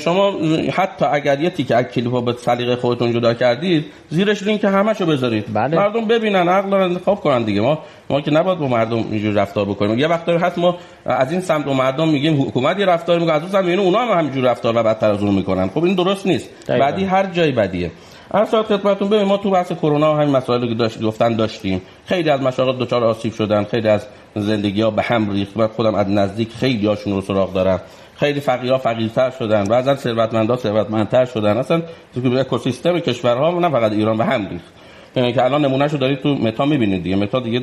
شما 0.00 0.32
حتی 0.72 1.04
اگر 1.04 1.40
یه 1.40 1.50
تیکه 1.50 1.76
از 1.76 1.84
کلیپو 1.84 2.20
به 2.20 2.32
سلیقه 2.32 2.76
خودتون 2.76 3.12
جدا 3.12 3.34
کردید 3.34 3.84
زیرش 4.10 4.42
لینک 4.42 4.64
همشو 4.64 5.06
بذارید. 5.06 5.44
بله. 5.54 5.76
مردم 5.76 6.04
ببینن 6.04 6.48
عقل 6.48 6.74
انتخاب 6.74 7.20
کنن 7.20 7.42
دیگه. 7.42 7.60
ما 7.60 7.78
ما 8.10 8.20
که 8.20 8.30
نباید 8.30 8.58
با 8.58 8.68
مردم 8.68 8.96
اینجور 8.96 9.34
رفتار 9.34 9.64
بکنیم. 9.64 9.98
یه 9.98 10.08
وقت 10.08 10.28
هست 10.28 10.58
ما 10.58 10.78
از 11.06 11.32
این 11.32 11.40
سمت 11.40 11.66
و 11.66 11.74
مردم 11.74 12.08
میگیم 12.08 12.42
حکومت 12.42 12.78
یه 12.78 12.86
رفتار 12.86 13.18
می‌کنه. 13.18 13.34
از 13.34 13.42
اون 13.42 13.50
سمت 13.50 13.78
اونا 13.78 13.98
هم 13.98 14.18
همینجور 14.18 14.50
رفتار 14.50 14.76
و 14.76 14.82
بدتر 14.82 15.10
از 15.10 15.22
اون 15.22 15.34
می‌کنن. 15.34 15.68
خب 15.68 15.84
این 15.84 15.94
درست 15.94 16.26
نیست. 16.26 16.48
بعدی 16.68 17.04
هر 17.04 17.26
جای 17.26 17.52
بدیه. 17.52 17.90
هر 18.34 18.44
ساعت 18.44 18.66
خدمتتون. 18.66 19.08
ببین 19.08 19.22
ما 19.24 19.36
تو 19.36 19.50
بحث 19.50 19.72
کرونا 19.72 20.14
همین 20.14 20.36
مسائلی 20.36 20.68
که 20.68 20.74
داشت 20.74 21.02
گفتن 21.02 21.36
داشتیم. 21.36 21.82
خیلی 22.06 22.30
از 22.30 22.40
مشاغل 22.40 22.84
دچار 22.84 23.04
آسیب 23.04 23.32
شدن. 23.32 23.64
خیلی 23.64 23.88
از 23.88 24.06
زندگی 24.36 24.82
ها 24.82 24.90
به 24.90 25.02
هم 25.02 25.30
ریخت. 25.30 25.56
من 25.56 25.66
خودم 25.66 25.94
از 25.94 26.08
نزدیک 26.08 26.52
خیلی 26.52 26.86
هاشون 26.86 27.12
رو 27.12 27.20
سراغ 27.20 27.52
دارم. 27.52 27.80
خیلی 28.16 28.40
فقیرها 28.40 28.78
فقیرتر 28.78 29.30
شدن. 29.30 29.64
بعضا 29.64 29.96
ثروتمندا 29.96 30.56
ثروتمندتر 30.56 31.24
شدن. 31.24 31.56
اصلا 31.56 31.82
تو 32.14 32.38
اکوسیستم 32.38 32.98
کشورها 32.98 33.58
نه 33.58 33.68
فقط 33.68 33.92
ایران 33.92 34.18
به 34.18 34.24
هم 34.24 34.48
ریخت. 34.48 34.72
یعنی 35.16 35.32
که 35.32 35.44
الان 35.44 35.64
نمونهشو 35.64 35.96
دارید 35.96 36.20
تو 36.20 36.34
متا 36.34 36.64
می‌بینید 36.64 37.02
دیگه. 37.02 37.16
متا 37.16 37.40
دیگه 37.40 37.60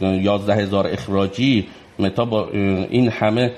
11 0.00 0.54
هزار 0.54 0.86
اخراجی. 0.86 1.66
متا 1.98 2.24
با 2.24 2.48
این 2.90 3.08
همه 3.08 3.52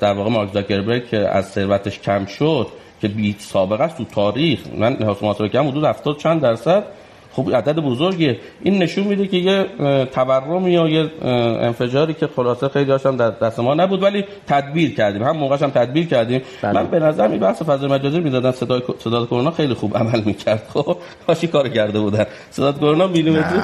در 0.00 0.12
واقع 0.12 0.30
مارک 0.30 0.52
زاکربرگ 0.52 1.08
که 1.08 1.18
از 1.18 1.46
ثروتش 1.48 2.00
کم 2.00 2.26
شد. 2.26 2.66
که 3.04 3.08
بی 3.08 3.36
سابقه 3.38 3.84
است 3.84 3.96
تو 3.96 4.04
تاریخ 4.04 4.60
من 4.78 4.96
محاسبه 5.00 5.48
کردم 5.48 5.68
حدود 5.68 5.84
70 5.84 6.18
چند 6.18 6.40
درصد 6.40 6.84
خب 7.36 7.54
عدد 7.54 7.78
بزرگیه. 7.78 8.38
این 8.62 8.82
نشون 8.82 9.06
میده 9.06 9.26
که 9.26 9.36
یه 9.36 9.66
تورم 10.04 10.68
یا 10.68 10.88
یه 10.88 11.10
انفجاری 11.22 12.14
که 12.14 12.28
خلاصه 12.36 12.68
خیلی 12.68 12.84
داشتم 12.84 13.16
در 13.16 13.30
دست 13.30 13.60
ما 13.60 13.74
نبود 13.74 14.02
ولی 14.02 14.24
تدبیر 14.46 14.94
کردیم. 14.94 15.22
هم 15.22 15.36
موقعش 15.36 15.62
هم 15.62 15.70
تدبیر 15.70 16.06
کردیم. 16.06 16.42
بله. 16.62 16.72
من 16.72 16.86
به 16.86 16.98
نظر 16.98 17.28
این 17.28 17.40
بحث 17.40 17.62
فضای 17.62 17.90
مجازی 17.90 18.20
می‌دادن. 18.20 18.50
صدای 18.50 18.82
صدا 18.98 19.26
کرونا 19.26 19.50
خیلی 19.50 19.74
خوب 19.74 19.96
عمل 19.96 20.22
می‌کرد. 20.24 20.62
خب 20.74 20.96
کاشی 21.26 21.46
کار 21.46 21.68
کرده 21.68 22.00
بودن. 22.00 22.26
صدا 22.50 22.72
کرونا 22.72 23.06
میلیمتری 23.06 23.60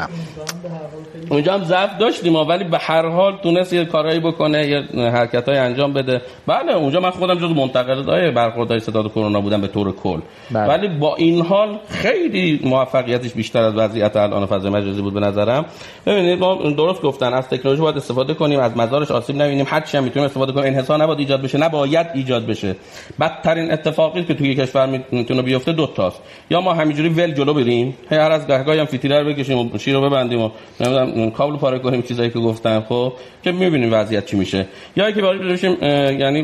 اونجا 1.31 1.55
هم 1.55 1.65
ضعف 1.65 1.99
داشتیم 1.99 2.37
ولی 2.37 2.65
به 2.65 2.79
هر 2.79 3.09
حال 3.09 3.37
تونست 3.43 3.73
یه 3.73 3.85
کارایی 3.85 4.21
بکنه 4.21 4.67
یه 4.67 5.11
حرکتای 5.11 5.59
انجام 5.59 5.93
بده. 5.93 6.23
بله 6.47 6.73
اونجا 6.73 7.01
من 7.01 7.11
خودم 7.11 7.35
جز 7.35 7.51
منتقدای 7.51 8.31
برخوردهای 8.31 8.81
صدا 8.81 9.03
کرونا 9.03 9.41
بودم 9.41 9.61
به 9.61 9.69
طور 9.69 9.93
کل. 9.93 10.21
بله. 10.51 10.69
ولی 10.69 10.89
با 10.89 11.17
این 11.17 11.41
حال 11.41 11.79
خیلی 11.89 12.61
موفقیتش 12.65 13.33
بیشتر 13.33 13.60
از 13.61 13.75
وضعیت 13.77 14.17
الان 14.17 14.47
فضای 14.47 14.71
مجازی 14.71 15.03
بود 15.03 15.15
به 15.15 15.21
نظرم. 15.21 15.65
ببینید 16.07 16.39
ما 16.39 16.55
درست 16.55 17.03
گفتن 17.03 17.33
از 17.33 17.49
تکنولوژی 17.49 17.83
باید 17.83 17.97
استفاده 17.97 18.35
کنیم 18.35 18.61
از 18.61 18.77
مزارش 18.77 19.11
آسیب 19.11 19.43
نبینیم. 19.43 19.67
هر 19.69 19.81
چی 19.81 19.97
هم 19.97 20.05
می‌تونیم 20.05 20.27
استفاده 20.27 20.53
کنیم 20.53 20.67
انحصار 20.67 21.03
نباید 21.03 21.19
ایجاد 21.19 21.43
بشه 21.43 21.59
نباید 21.59 22.07
ایجاد 22.15 22.47
بشه. 22.47 22.77
بدترین 23.21 23.73
اتفاقی 23.73 24.25
که 24.25 24.35
توی 24.35 24.55
کشور 24.55 25.03
می‌تونه 25.11 25.43
بیفته 25.43 25.73
دو 25.73 25.87
تاست. 25.87 26.21
یا 26.51 26.61
ما 26.61 26.75
همینجوری 26.75 27.09
ول 27.09 27.33
جلو 27.33 27.55
بریم 27.55 27.97
هر 28.11 28.31
از 28.31 28.47
گهگاهی 28.47 28.79
هم 28.79 28.87
فیتیره 28.87 29.23
رو 29.23 29.29
بکشیم 29.29 29.59
و 29.59 29.79
شیر 29.79 29.95
رو 29.95 30.01
ببندیم 30.01 30.41
و 30.41 30.51
نمی‌دونم 30.81 31.31
کابل 31.31 31.57
پاره 31.57 31.79
کنیم 31.79 32.03
چیزایی 32.03 32.31
که 32.31 32.39
گفتم 32.39 32.85
خب 32.89 33.13
که 33.43 33.53
می‌بینیم 33.53 33.93
وضعیت 33.93 34.27
چی 34.27 34.37
میشه. 34.37 34.67
یا 34.97 35.07
اینکه 35.07 35.23
باید 35.23 35.41
بشیم 35.43 35.77
یعنی 36.21 36.41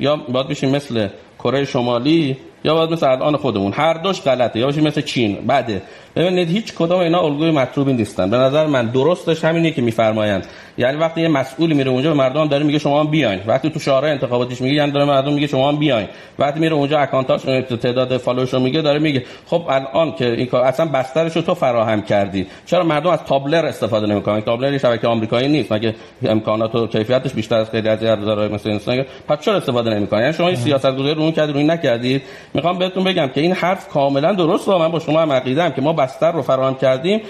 یا 0.00 0.16
باید 0.16 0.48
بشیم 0.48 0.70
مثل 0.70 1.08
کره 1.38 1.64
شمالی 1.64 2.36
یا 2.64 2.74
باید 2.74 2.90
مثل 2.90 3.06
الان 3.06 3.36
خودمون. 3.36 3.72
هر 3.72 3.94
دوش 3.94 4.20
غلطه. 4.20 4.58
یا 4.58 4.66
باشیم 4.66 4.84
مثل 4.84 5.00
چین. 5.00 5.46
بعده 5.46 5.82
ببینید 6.16 6.48
هیچ 6.48 6.74
کدام 6.74 7.00
اینا 7.00 7.20
الگوی 7.20 7.50
مطلوبی 7.50 7.92
نیستن. 7.92 8.30
به 8.30 8.36
نظر 8.36 8.66
من 8.66 8.86
درستش 8.86 9.44
همینه 9.44 9.70
که 9.70 9.82
میفرمایند. 9.82 10.46
یعنی 10.78 10.96
وقتی 10.96 11.20
یه 11.20 11.28
مسئولی 11.28 11.74
میره 11.74 11.90
اونجا 11.90 12.10
به 12.10 12.16
مردم 12.16 12.48
داره 12.48 12.64
میگه 12.64 12.78
شما 12.78 13.00
هم 13.00 13.06
بیاین. 13.06 13.40
وقتی 13.46 13.70
تو 13.70 13.78
شورای 13.78 14.10
انتخاباتیش 14.10 14.60
میگه 14.60 14.74
یعنی 14.74 14.92
داره 14.92 15.04
مردم 15.04 15.32
میگه 15.32 15.46
شما 15.46 15.68
هم 15.68 15.76
بیاین. 15.76 16.08
وقتی 16.38 16.60
میره 16.60 16.74
اونجا 16.74 16.98
اکانتاش 16.98 17.42
تعداد 17.82 18.16
فالوورش 18.16 18.54
رو 18.54 18.60
میگه 18.60 18.82
داره 18.82 18.98
میگه 18.98 19.22
خب 19.46 19.62
الان 19.68 20.14
که 20.14 20.30
این 20.30 20.46
کار 20.46 20.64
اصلا 20.64 20.86
بسترش 20.86 21.36
رو 21.36 21.42
تو 21.42 21.54
فراهم 21.54 22.02
کردی. 22.02 22.46
چرا 22.66 22.84
مردم 22.84 23.10
از 23.10 23.24
تابلر 23.24 23.66
استفاده 23.66 24.06
نمی‌کنن؟ 24.06 24.40
تابلر 24.40 24.78
شبکه 24.78 25.06
آمریکایی 25.08 25.48
نیست. 25.48 25.72
مگه 25.72 25.94
امکانات 26.26 26.74
و 26.74 26.86
کیفیتش 26.86 27.32
بیشتر 27.32 27.56
از 27.56 27.70
خیلی 27.70 27.88
از 27.88 28.04
ابزارهای 28.04 28.48
مثل 28.48 28.70
اینستاگرام؟ 28.70 29.06
پس 29.28 29.40
چرا 29.40 29.56
استفاده 29.56 29.90
نمی‌کنن؟ 29.90 30.20
یعنی 30.20 30.32
شما 30.32 30.46
این 30.46 30.56
سیاستگذاری 30.56 31.14
رو 31.14 31.22
اون 31.22 31.32
کردید 31.32 31.54
رو 31.54 31.58
این 31.58 31.70
نکردید 31.70 32.22
می‌خوام 32.54 32.78
بهتون 32.78 33.04
بگم 33.04 33.26
که 33.26 33.40
این 33.40 33.52
حرف 33.52 33.88
کاملا 33.88 34.32
درست 34.32 34.68
من 34.68 34.88
با 34.88 34.98
شما 34.98 35.22
هم 35.22 35.32
عقیدم 35.32 35.70
که 35.70 35.80
ما 35.82 35.92
بستر 35.92 36.32
رو 36.32 36.42
فراهم 36.42 36.74
کردیم. 36.74 37.20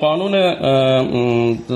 قانون 0.00 0.34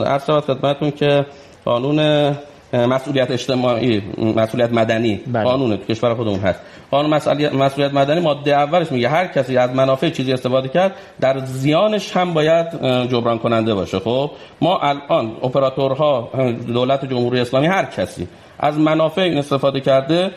عرض 0.07 0.31
خدمتتون 0.31 0.91
که 0.91 1.16
قانون 1.65 2.31
مسئولیت 2.73 3.31
اجتماعی 3.31 4.03
مسئولیت 4.19 4.73
مدنی. 4.73 5.21
بله. 5.27 5.45
قانون 5.45 5.77
کشور 5.77 6.15
خودمون 6.15 6.39
هست. 6.41 6.61
قانون 6.91 7.11
مسئولیت 7.55 7.95
مدنی 7.95 8.21
ماده 8.21 8.51
اولش 8.57 8.93
میگه 8.93 9.09
هر 9.09 9.27
کسی 9.27 9.57
از 9.57 9.71
منافع 9.71 10.11
چیزی 10.11 10.33
استفاده 10.33 10.69
کرد 10.69 10.93
در 11.21 11.39
زیانش 11.39 12.17
هم 12.17 12.35
باید 12.35 12.67
جبران 13.09 13.39
کننده 13.39 13.75
باشه. 13.75 13.99
خب 13.99 14.31
ما 14.61 14.79
الان 14.79 15.33
اپراتورها 15.43 16.31
دولت 16.67 17.05
جمهوری 17.05 17.41
اسلامی 17.41 17.67
هر 17.67 17.85
کسی 17.85 18.29
از 18.59 18.79
منافع 18.79 19.23
این 19.23 19.39
استفاده 19.39 19.81
کرده 19.81 20.31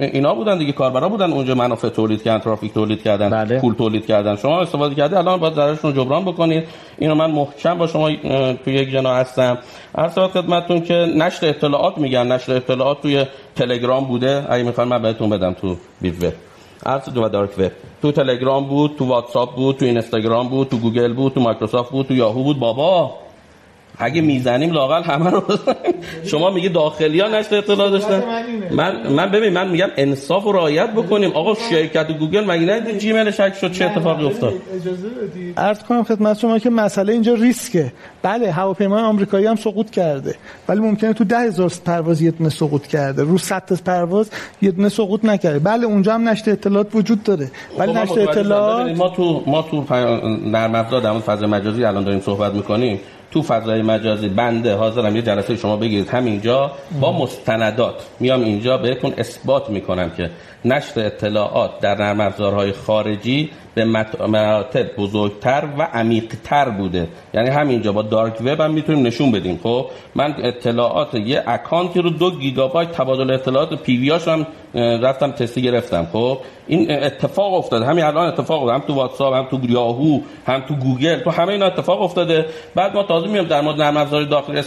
اینا 0.00 0.34
بودن 0.34 0.58
دیگه 0.58 0.72
کاربرا 0.72 1.08
بودن 1.08 1.32
اونجا 1.32 1.54
منافع 1.54 1.88
تولید 1.88 2.22
کردن 2.22 2.38
ترافیک 2.38 2.74
تولید 2.74 3.02
کردن 3.02 3.30
بله. 3.30 3.60
پول 3.60 3.74
تولید 3.74 4.06
کردن. 4.06 4.36
شما 4.36 4.60
استفاده 4.60 4.94
کرده 4.94 5.18
الان 5.18 5.40
باید 5.40 5.54
ضررشون 5.54 5.94
رو 5.94 6.04
جبران 6.04 6.24
بکنید. 6.24 6.64
اینو 6.98 7.14
من 7.14 7.30
محکم 7.30 7.78
با 7.78 7.86
شما 7.86 8.10
تو 8.64 8.70
یک 8.70 8.90
جناح 8.90 9.14
هستم. 9.14 9.58
عرض 9.94 10.18
خدمتتون 10.18 10.80
که 10.80 10.94
نشت 10.94 11.48
اطلاعات 11.48 11.98
میگن. 11.98 12.32
نشت 12.32 12.52
اطلاعات 12.56 13.02
توی 13.02 13.24
تلگرام 13.56 14.04
بوده. 14.04 14.46
اگه 14.48 14.64
می‌خوان 14.64 14.88
من 14.88 15.02
بهتون 15.02 15.30
بدم 15.30 15.52
تو 15.52 15.76
deep 16.00 16.22
web. 16.22 16.32
عرض 16.86 17.08
دو 17.08 17.28
dark 17.28 17.58
web. 17.58 17.72
تو 18.02 18.12
تلگرام 18.12 18.64
بود 18.64 18.94
تو 18.98 19.06
واتساپ 19.06 19.54
بود 19.56 19.76
تو 19.76 19.84
اینستاگرام 19.84 20.48
بود 20.48 20.68
تو 20.68 20.76
گوگل 20.76 21.12
بود 21.12 21.32
تو 21.32 21.40
مایکروسافت 21.40 21.90
بود 21.90 22.06
تو 22.06 22.14
یاهو 22.14 22.42
بود. 22.42 22.58
بابا! 22.58 23.14
اگه 24.02 24.20
می‌زنیم 24.20 24.72
لاقل 24.72 25.02
همه 25.02 25.30
رو 25.30 25.42
شما 26.24 26.50
میگی 26.50 26.68
داخلی 26.68 27.20
ها 27.20 27.28
نشت 27.28 27.56
اطلاعات 27.56 27.90
داشتن؟ 27.90 28.22
من 28.70 29.12
من 29.12 29.30
ببین 29.30 29.52
من 29.52 29.68
میگم 29.68 29.88
انصاف 29.96 30.46
و 30.46 30.52
رعایت 30.52 30.90
بکنیم. 30.90 31.30
آقا 31.30 31.54
شرکت 31.70 32.12
گوگل 32.18 32.44
مگه 32.44 32.66
نه 32.66 32.98
جیمیل 32.98 33.30
هک 33.30 33.54
شد 33.60 33.72
چه 33.72 33.84
اتفاقی 33.84 34.24
افتاد؟ 34.26 34.52
اجازه 34.74 35.08
بدید. 35.08 35.58
عرض 35.58 35.78
کنم 35.78 36.02
خدمت 36.04 36.38
شما 36.38 36.58
که 36.58 36.70
مسئله 36.70 37.12
اینجا 37.12 37.34
ریسکه. 37.34 37.92
بله 38.22 38.50
هواپیمای 38.50 39.02
آمریکایی 39.02 39.46
هم 39.46 39.56
سقوط 39.56 39.90
کرده. 39.90 40.34
ولی 40.68 40.80
ممکنه 40.80 41.12
تو 41.12 41.24
ده 41.24 41.38
هزار 41.38 41.72
پرواز 41.84 42.22
یه 42.22 42.30
دونه 42.30 42.50
سقوط 42.50 42.86
کرده. 42.86 43.22
رو 43.22 43.38
100 43.38 43.64
تا 43.66 43.76
پرواز 43.84 44.30
یه 44.62 44.70
دونه 44.70 44.88
سقوط 44.88 45.24
نکرده. 45.24 45.58
بله 45.58 45.86
اونجا 45.86 46.14
هم 46.14 46.28
نشته 46.28 46.50
اطلاعات 46.50 46.94
وجود 46.94 47.22
داره. 47.22 47.50
ولی 47.78 47.92
خب 47.92 47.98
نشته 47.98 48.20
اطلاعات 48.20 48.96
ما 48.96 49.08
تو 49.08 49.42
ما 49.46 49.62
تو 49.62 49.84
نرم 50.46 50.74
افزار 50.74 51.00
در 51.00 51.18
فضای 51.18 51.48
مجازی 51.48 51.84
الان 51.84 52.04
داریم 52.04 52.20
صحبت 52.20 52.52
می‌کنیم. 52.54 53.00
تو 53.32 53.42
فضای 53.42 53.82
مجازی 53.82 54.28
بنده 54.28 54.74
حاضرم 54.74 55.16
یه 55.16 55.22
جلسه 55.22 55.56
شما 55.56 55.76
بگیرید 55.76 56.08
همینجا 56.08 56.72
با 57.00 57.12
مستندات. 57.12 57.94
میام 58.20 58.44
اینجا 58.44 58.78
بهتون 58.78 59.14
اثبات 59.18 59.70
می‌کنم 59.70 60.10
که 60.10 60.30
نشت 60.64 61.00
اطلاعات 61.06 61.80
در 61.80 61.94
نرم 61.94 62.20
افزارهای 62.20 62.72
خارجی 62.72 63.50
به 63.74 63.84
مراتب 64.28 64.96
بزرگتر 64.96 65.68
و 65.78 65.82
عمیقتر 65.82 66.68
بوده. 66.68 67.08
یعنی 67.34 67.48
همینجا 67.48 67.92
با 67.92 68.02
dark 68.02 68.40
web 68.40 68.60
هم 68.60 68.70
می‌تونیم 68.70 69.06
نشون 69.06 69.32
بدیم. 69.32 69.60
خب 69.62 69.86
من 70.14 70.34
اطلاعات 70.38 71.14
یه 71.14 71.42
account 71.46 71.95
ی 71.95 72.02
رو 72.02 72.10
دو 72.10 72.30
گیگابایت 72.30 72.92
تبادل 72.92 73.30
اطلاعات 73.30 73.82
PV 73.82 74.10
هم 74.10 74.46
رفتم 74.74 75.30
تستی 75.30 75.62
گرفتم. 75.62 76.06
خب 76.12 76.38
این 76.66 76.90
اتفاق 76.90 77.54
افتاده. 77.54 77.86
همین 77.86 78.04
الان 78.04 78.28
اتفاق 78.28 78.62
افتاده. 78.62 78.74
هم 78.74 78.86
تو 78.86 78.94
واتساپ 78.94 79.34
هم 79.34 79.46
تو 79.50 79.70
یاهو 79.70 80.20
هم 80.46 80.60
تو 80.68 80.74
گوگل 80.74 81.20
تو 81.20 81.30
همه 81.30 81.52
اینا 81.52 81.66
اتفاق 81.66 82.02
افتاده. 82.02 82.46
بعد 82.74 82.94
ما 82.94 83.02
تازه 83.02 83.28
میام 83.28 83.46
در 83.46 83.60
مورد 83.60 83.80
نرم 83.82 83.96
افزار 83.96 84.24
داخلی 84.24 84.62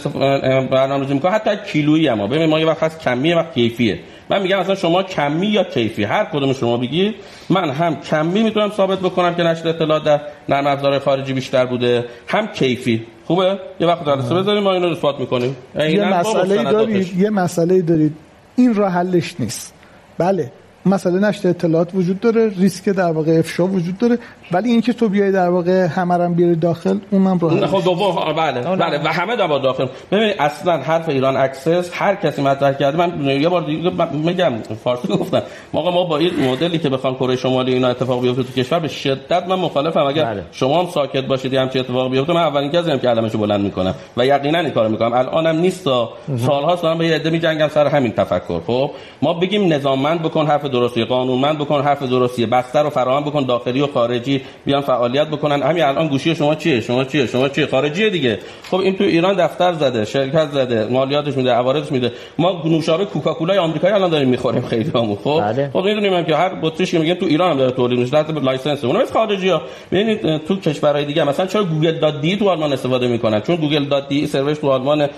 برنامه‌ریزی 0.70 1.14
می‌کنیم. 1.14 1.34
حتی 1.34 1.50
کیلویی 1.72 2.08
اما 2.08 2.26
ببین 2.26 2.46
ما 2.46 2.60
یه 2.60 2.66
وقت 2.66 2.82
هست 2.82 3.00
کمیه 3.00 3.36
و 3.36 3.42
کیفیه. 3.54 4.00
من 4.30 4.42
میگم 4.42 4.58
اصلا 4.58 4.74
شما 4.74 5.02
کمی 5.02 5.46
یا 5.46 5.64
کیفی؟ 5.64 6.04
هر 6.04 6.24
کدوم 6.24 6.52
شما 6.52 6.76
بگید. 6.76 7.14
من 7.50 7.70
هم 7.70 8.00
کمی 8.00 8.42
می‌تونم 8.42 8.70
ثابت 8.70 8.98
بکنم 8.98 9.34
که 9.34 9.42
نشر 9.42 9.68
اطلاعات 9.68 10.04
در 10.04 10.20
نرم 10.48 10.66
افزار 10.66 10.98
خارجی 10.98 11.32
بیشتر 11.32 11.66
بوده. 11.66 12.04
هم 12.28 12.46
کیفی. 12.46 13.06
خوبه؟ 13.24 13.58
یه 13.80 13.86
وقت 13.86 14.04
درسته 14.04 14.34
بذاریم 14.34 14.62
ما 14.62 14.72
اینو 14.72 14.88
اثبات 14.88 15.20
می‌کنیم. 15.20 15.56
یه 15.78 16.18
مسئله 16.18 16.62
دارید 16.62 17.18
یه 17.18 17.30
مسئله 17.30 17.82
دارید. 17.82 18.16
این 18.56 18.74
راه 18.74 18.92
حلش 18.92 19.34
نیست. 19.38 19.74
بله. 20.18 20.52
مسئله 20.86 21.28
نشر 21.28 21.48
اطلاعات 21.48 21.94
وجود 21.94 22.20
داره 22.20 22.52
ریسک 22.58 22.88
در 22.88 23.12
واقع 23.12 23.38
افشا 23.38 23.66
وجود 23.66 23.98
داره 23.98 24.18
ولی 24.52 24.70
اینکه 24.70 24.92
تو 24.92 25.08
بیای 25.08 25.32
در 25.32 25.48
واقع 25.48 25.86
همه 25.86 26.28
بیاری 26.28 26.56
داخل 26.56 26.98
اونم 27.10 27.38
رو 27.38 27.66
خب 27.66 27.84
دوم 27.84 28.34
بله 28.36 28.76
بله 28.76 28.98
و 29.04 29.08
همه 29.08 29.36
در 29.36 29.46
داخل. 29.46 29.86
ببین 30.12 30.32
اصلا 30.38 30.76
حرف 30.76 31.08
ایران 31.08 31.36
access 31.36 31.90
هر 31.92 32.14
کسی 32.14 32.42
مطرح 32.42 32.72
کرده 32.72 32.98
من 32.98 33.40
یه 33.40 33.48
بار 33.48 33.62
دیگه 33.62 33.92
میگم 34.12 34.52
فارسی 34.84 35.08
گفتم 35.08 35.42
موقع 35.72 35.90
ما 35.90 36.04
با 36.04 36.16
این 36.16 36.50
مدلی 36.50 36.78
که 36.78 36.88
بخوام 36.88 37.14
کره 37.14 37.36
شمالی 37.36 37.74
اینا 37.74 37.88
اتفاق 37.88 38.22
بیفته 38.22 38.42
تو 38.42 38.52
کشور 38.52 38.78
به 38.78 38.88
شدت 38.88 39.48
من 39.48 39.56
مخالفم. 39.56 40.06
اگر 40.06 40.24
بله. 40.24 40.42
شما 40.52 40.82
هم 40.82 40.90
ساکت 40.90 41.24
باشید 41.24 41.54
هم 41.54 41.68
چه 41.68 41.80
اتفاق 41.80 42.10
بیفته 42.10 42.32
من 42.32 42.40
اولین 42.40 42.70
کسی 42.70 42.90
هم 42.90 42.98
که 42.98 43.08
علمشو 43.08 43.38
بلند 43.38 43.60
می‌کنم 43.60 43.94
و 44.16 44.26
یقینا 44.26 44.58
این 44.58 44.70
کارو 44.70 44.88
می‌کنم. 44.88 45.12
الانم 45.12 45.60
نیست 45.60 45.84
سالها 45.84 46.74
دارم 46.74 46.98
به 46.98 47.06
یه 47.06 47.14
عده 47.14 47.30
میجنگم 47.30 47.68
سر 47.68 47.86
همین 47.86 48.12
تفکر. 48.12 48.60
خب 48.66 48.90
ما 49.22 49.32
بگیم 49.32 49.72
نظاممند 49.72 50.22
بکن 50.22 50.46
حرف 50.46 50.64
درستی 50.76 51.04
قانونمند 51.04 51.58
بکن 51.58 51.80
حرف 51.80 52.02
درستی 52.02 52.46
بستر 52.46 52.82
رو 52.82 52.90
فراهم 52.90 53.24
بکن 53.24 53.46
داخلی 53.46 53.80
و 53.80 53.86
خارجی 53.86 54.42
بیان 54.64 54.80
فعالیت 54.80 55.28
بکنن. 55.28 55.62
همین 55.62 55.82
الان 55.82 56.08
گوشی 56.08 56.34
شما 56.34 56.54
چیه؟ 56.54 56.80
شما 56.80 57.04
چیه؟ 57.04 57.26
شما 57.26 57.48
چیه؟ 57.48 57.66
خارجیه 57.66 58.10
دیگه. 58.10 58.38
خب 58.70 58.76
این 58.76 58.96
تو 58.96 59.04
ایران 59.04 59.34
دفتر 59.36 59.72
زده 59.72 60.04
شرکت 60.04 60.48
زده 60.50 60.86
مالیاتش 60.90 61.36
میده 61.36 61.52
عوارضش 61.52 61.92
میده. 61.92 62.12
ما 62.38 62.62
نوشابه 62.64 63.04
کوکاکولا 63.04 63.62
آمریکایی 63.62 63.94
الان 63.94 64.10
داریم 64.10 64.28
می‌خوریم 64.28 64.62
خیلی 64.62 64.90
همو 64.94 65.16
خب؟ 65.16 65.40
بله. 65.40 65.70
خب 65.72 65.84
می‌دونیم 65.84 66.24
که 66.24 66.36
هر 66.36 66.54
بطریش 66.62 66.90
که 66.90 66.98
میگن 66.98 67.14
تو 67.14 67.26
ایران 67.26 67.50
هم 67.50 67.58
داره 67.58 67.70
تولید 67.70 67.98
میشه 67.98 68.16
لازم 68.16 68.38
license. 68.38 68.84
اونم 68.84 69.00
از 69.00 69.12
خارجی 69.12 69.48
ها 69.48 69.62
ببینید 69.92 70.46
تو 70.46 70.56
کشورهای 70.56 71.04
دیگه 71.04 71.24
مثلا 71.24 71.46
چرا 71.46 71.64
گوگل 71.64 71.98
dot 71.98 72.20
de 72.20 72.36
تو 72.36 72.48
آلمان 72.48 72.72
استفاده 72.72 73.08
می‌کنن؟ 73.08 73.40
چون 73.40 73.56
گوگل 73.56 73.84
dot 73.84 74.08
de 74.08 74.26
سرویس 74.26 74.58
تو 74.58 74.70
آلمان 74.70 75.08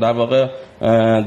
در 0.00 0.12
واقع 0.12 0.46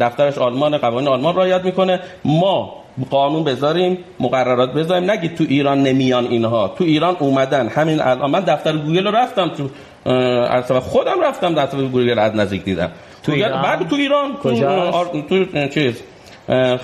دفترش 0.01 0.37
آلمان 0.37 0.77
قوانین 0.77 1.09
آلمان 1.09 1.35
رعایت 1.35 1.65
می‌کنه. 1.65 1.99
ما 2.25 2.78
قانون 3.09 3.43
بذاریم 3.43 3.97
مقررات 4.19 4.73
بذاریم. 4.73 5.11
نگید 5.11 5.35
تو 5.35 5.43
ایران 5.49 5.83
نمیان 5.83 6.25
اینها. 6.25 6.67
تو 6.77 6.83
ایران 6.83 7.15
اومدن. 7.19 7.67
همین 7.67 8.01
الان 8.01 8.31
من 8.31 8.39
دفتر 8.39 8.77
گوگل 8.77 9.07
رو 9.07 9.15
رفتم 9.15 9.49
تو 9.49 9.69
اصلا 10.09 10.79
خودم 10.79 11.21
رفتم 11.23 11.55
دفتر 11.55 11.77
گوگل 11.77 12.19
از 12.19 12.35
نزدیک 12.35 12.63
دیدم. 12.63 12.91
تو 13.23 13.31
ایران 13.31 13.61
بعد 13.61 13.89
تو 13.89 13.95
ایران 13.95 14.31
تو, 14.43 15.21
تو 15.29 15.67
چیز 15.67 16.03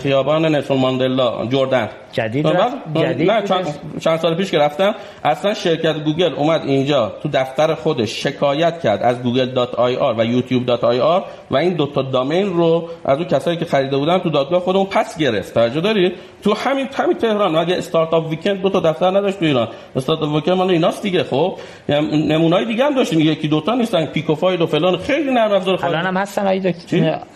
خیابان 0.01 0.45
نلسون 0.45 0.77
ماندلا 0.77 1.45
جردن. 1.45 1.89
جدید 2.15 2.47
جدید 2.95 3.31
نه 3.31 3.41
چند, 3.41 3.65
چند 3.99 4.19
سال 4.19 4.35
پیش 4.35 4.51
که 4.51 4.57
رفتم 4.57 4.95
اصلا 5.23 5.53
شرکت 5.53 6.03
گوگل 6.03 6.33
اومد 6.33 6.61
اینجا 6.65 7.13
تو 7.23 7.29
دفتر 7.33 7.73
خودش 7.75 8.23
شکایت 8.23 8.81
کرد 8.81 9.03
از 9.03 9.23
گوگل 9.23 9.45
dot 9.45 9.75
ir 9.75 10.15
و 10.17 10.25
یوتیوب 10.25 10.65
dot 10.65 10.83
ir 10.83 11.23
و 11.51 11.55
این 11.57 11.73
دوتا 11.73 12.01
domain 12.01 12.53
رو 12.53 12.89
از 13.05 13.17
اون 13.17 13.27
کسایی 13.27 13.57
که 13.57 13.65
خریده 13.65 13.97
بودن 13.97 14.17
تو 14.17 14.29
دادگاه 14.29 14.59
خودمون 14.59 14.85
پس 14.85 15.17
گرفت. 15.17 15.53
توجه 15.53 15.81
دارید؟ 15.81 16.13
تو 16.43 16.53
همین 16.53 16.87
همین 16.93 17.17
تهران 17.17 17.55
اگه 17.55 17.77
Startup 17.77 18.29
Weekend 18.29 18.61
دو 18.61 18.69
تا 18.69 18.79
دفتر 18.79 19.09
نداشت 19.09 19.39
تو 19.39 19.45
ایران. 19.45 19.67
استارتاپ 19.95 20.35
ویکند 20.35 20.57
مال 20.57 20.69
ایناست 20.69 21.03
دیگه 21.03 21.23
خب؟ 21.23 21.57
یعنی 21.89 22.27
نمونای 22.27 22.65
دیگه 22.65 22.83
هم 22.83 22.95
داشتیم. 22.95 23.19
یکی 23.19 23.47
دوتا 23.47 23.75
نیستن 23.75 24.05
پیکو 24.05 24.35
فایل 24.35 24.61
و 24.61 24.65
فلان. 24.65 24.97
خیلی 24.97 25.33
نرم 25.33 25.51
افزار 25.51 25.77
خارجی 25.77 25.95
الان 25.95 26.07
هم 26.07 26.17
هستن 26.17 26.47
آره 26.47 26.75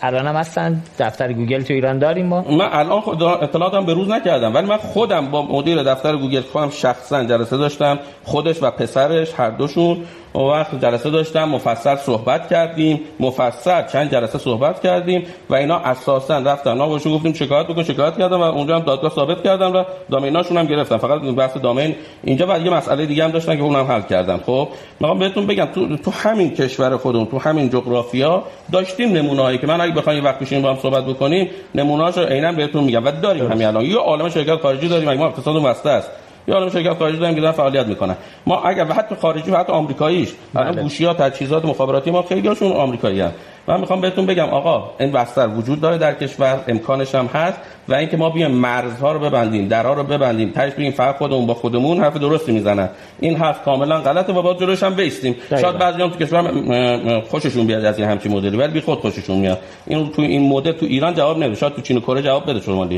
الان 0.02 0.26
هم 0.26 0.36
هستن. 0.36 0.82
دفتر 0.98 1.32
گوگل 1.32 1.62
تو 1.62 1.74
ایران 1.74 1.98
داریم 1.98 2.26
ما. 2.26 2.40
من 2.50 2.68
الان 2.72 3.02
اطلاعاتم 3.42 3.86
به 3.86 3.94
روز 3.94 4.08
نکردم. 4.08 4.54
ولی 4.54 4.66
من 4.70 4.76
خودم 4.76 5.30
با 5.30 5.42
مدیر 5.42 5.82
دفتر 5.82 6.16
گوگل 6.16 6.40
خودم 6.40 6.70
شخصا 6.70 7.24
جلسه 7.24 7.56
داشتم 7.56 7.98
خودش 8.24 8.62
و 8.62 8.70
پسرش 8.70 9.34
هر 9.36 9.50
دوشون. 9.50 10.04
اون 10.32 10.50
وقت 10.50 10.80
جلسه 10.80 11.10
داشتم 11.10 11.44
مفصل 11.44 11.96
صحبت 11.96 12.48
کردیم 12.48 13.00
مفصل 13.20 13.86
چند 13.86 14.12
جلسه 14.12 14.38
صحبت 14.38 14.80
کردیم 14.82 15.26
و 15.50 15.54
اینا 15.54 15.78
اساسا 15.78 16.38
رفتن 16.38 16.72
ما 16.72 16.88
بهشون 16.88 17.12
گفتیم 17.12 17.32
شکایت 17.32 17.66
بکن 17.66 17.82
شکایت 17.82 18.18
کردم 18.18 18.40
و 18.40 18.42
اونجا 18.42 18.76
هم 18.76 18.84
دادگاه 18.84 19.10
ثابت 19.10 19.42
کردم 19.42 19.72
و 19.76 19.84
دامیناشون 20.10 20.56
هم 20.56 20.66
گرفتم 20.66 20.96
فقط 20.96 21.20
بحث 21.20 21.56
دامین 21.56 21.94
اینجا 22.24 22.46
بعد 22.46 22.64
یه 22.64 22.70
مسئله 22.70 23.06
دیگه 23.06 23.24
هم 23.24 23.30
داشتن 23.30 23.56
که 23.56 23.62
اونم 23.62 23.84
حل 23.86 24.02
کردم 24.02 24.40
خب 24.46 24.68
می‌خوام 25.00 25.18
بهتون 25.18 25.46
بگم 25.46 25.64
تو 25.64 25.96
تو 25.96 26.10
همین 26.10 26.54
کشور 26.54 26.96
خودمون 26.96 27.26
تو 27.26 27.38
همین 27.38 27.70
جغرافیا 27.70 28.42
داشتیم 28.72 29.12
نمونه‌ای 29.12 29.58
که 29.58 29.66
من 29.66 29.80
اگه 29.80 29.94
بخوایم 29.94 30.24
وقت 30.24 30.38
بشینیم 30.38 30.62
با 30.62 30.70
هم 30.70 30.78
صحبت 30.82 31.06
بکنیم 31.06 31.50
نمونه‌هاشو 31.74 32.24
عینا 32.24 32.52
بهتون 32.52 32.84
میگم. 32.84 33.04
و 33.04 33.10
داریم 33.10 33.52
همین 33.52 33.66
الان. 33.66 33.84
یه 33.84 33.96
عالم 33.96 34.28
شرکت 34.28 34.56
خارجی 34.56 34.88
داریم 34.88 35.12
ما 35.12 35.26
اقتصادمون 35.26 35.70
وسته 35.70 35.90
است. 35.90 36.10
یا 36.48 36.56
الان 36.56 36.70
شرکت 36.70 36.98
خارجی 36.98 37.18
دارن 37.18 37.34
که 37.34 37.52
فعالیت 37.52 37.86
می‌کنن. 37.86 38.16
ما 38.46 38.62
اگر 38.62 38.84
حتی 38.84 39.14
خارجی 39.14 39.50
و 39.50 39.56
حتی 39.56 39.72
آمریکاییش 39.72 40.32
الان 40.56 40.72
بله. 40.72 40.82
گوشی 40.82 41.04
ها 41.04 41.14
تجهیزات 41.14 41.64
مخابراتی 41.64 42.10
ما 42.10 42.22
خیلی 42.22 42.48
هاشون 42.48 42.72
آمریکایی 42.72 43.20
هستن. 43.20 43.36
من 43.66 43.80
می‌خوام 43.80 44.00
بهتون 44.00 44.26
بگم 44.26 44.48
آقا 44.48 44.90
این 45.00 45.12
بستر 45.12 45.48
وجود 45.48 45.80
داره 45.80 45.98
در 45.98 46.14
کشور 46.14 46.60
امکانش 46.68 47.14
هم 47.14 47.26
هست 47.26 47.58
و 47.88 47.94
اینکه 47.94 48.16
ما 48.16 48.30
بیایم 48.30 48.50
مرزها 48.50 49.12
رو 49.12 49.18
ببندیم 49.18 49.68
درها 49.68 49.92
رو 49.92 50.04
ببندیم 50.04 50.50
تاش 50.50 50.72
بگیم 50.72 50.92
فقط 50.92 51.16
خودمون 51.16 51.46
با 51.46 51.54
خودمون 51.54 52.00
حرف 52.00 52.16
درستی 52.16 52.52
می‌زنن. 52.52 52.88
این 53.20 53.36
حرف 53.36 53.62
کاملا 53.64 54.00
غلطه 54.00 54.32
و 54.32 54.42
با 54.42 54.54
جلوش 54.54 54.82
هم 54.82 54.94
بیستیم. 54.94 55.36
شاید 55.50 55.78
بعضی 55.78 56.02
هم 56.02 56.10
تو 56.10 56.18
کشور 56.18 57.20
خوششون 57.20 57.66
بیاد 57.66 57.84
از 57.84 57.98
این 57.98 58.08
همچین 58.08 58.32
مدلی 58.32 58.56
ولی 58.56 58.72
بی 58.72 58.80
خود 58.80 58.98
خوششون 58.98 59.38
میاد. 59.38 59.58
این 59.86 60.10
تو 60.10 60.22
این 60.22 60.48
مدل 60.48 60.72
تو 60.72 60.86
ایران 60.86 61.14
جواب 61.14 61.38
نمیده. 61.38 61.56
شاید 61.56 61.74
تو 61.74 61.82
چین 61.82 61.96
و 61.96 62.00
کره 62.00 62.22
جواب 62.22 62.50
بده 62.50 62.60
شما 62.60 62.88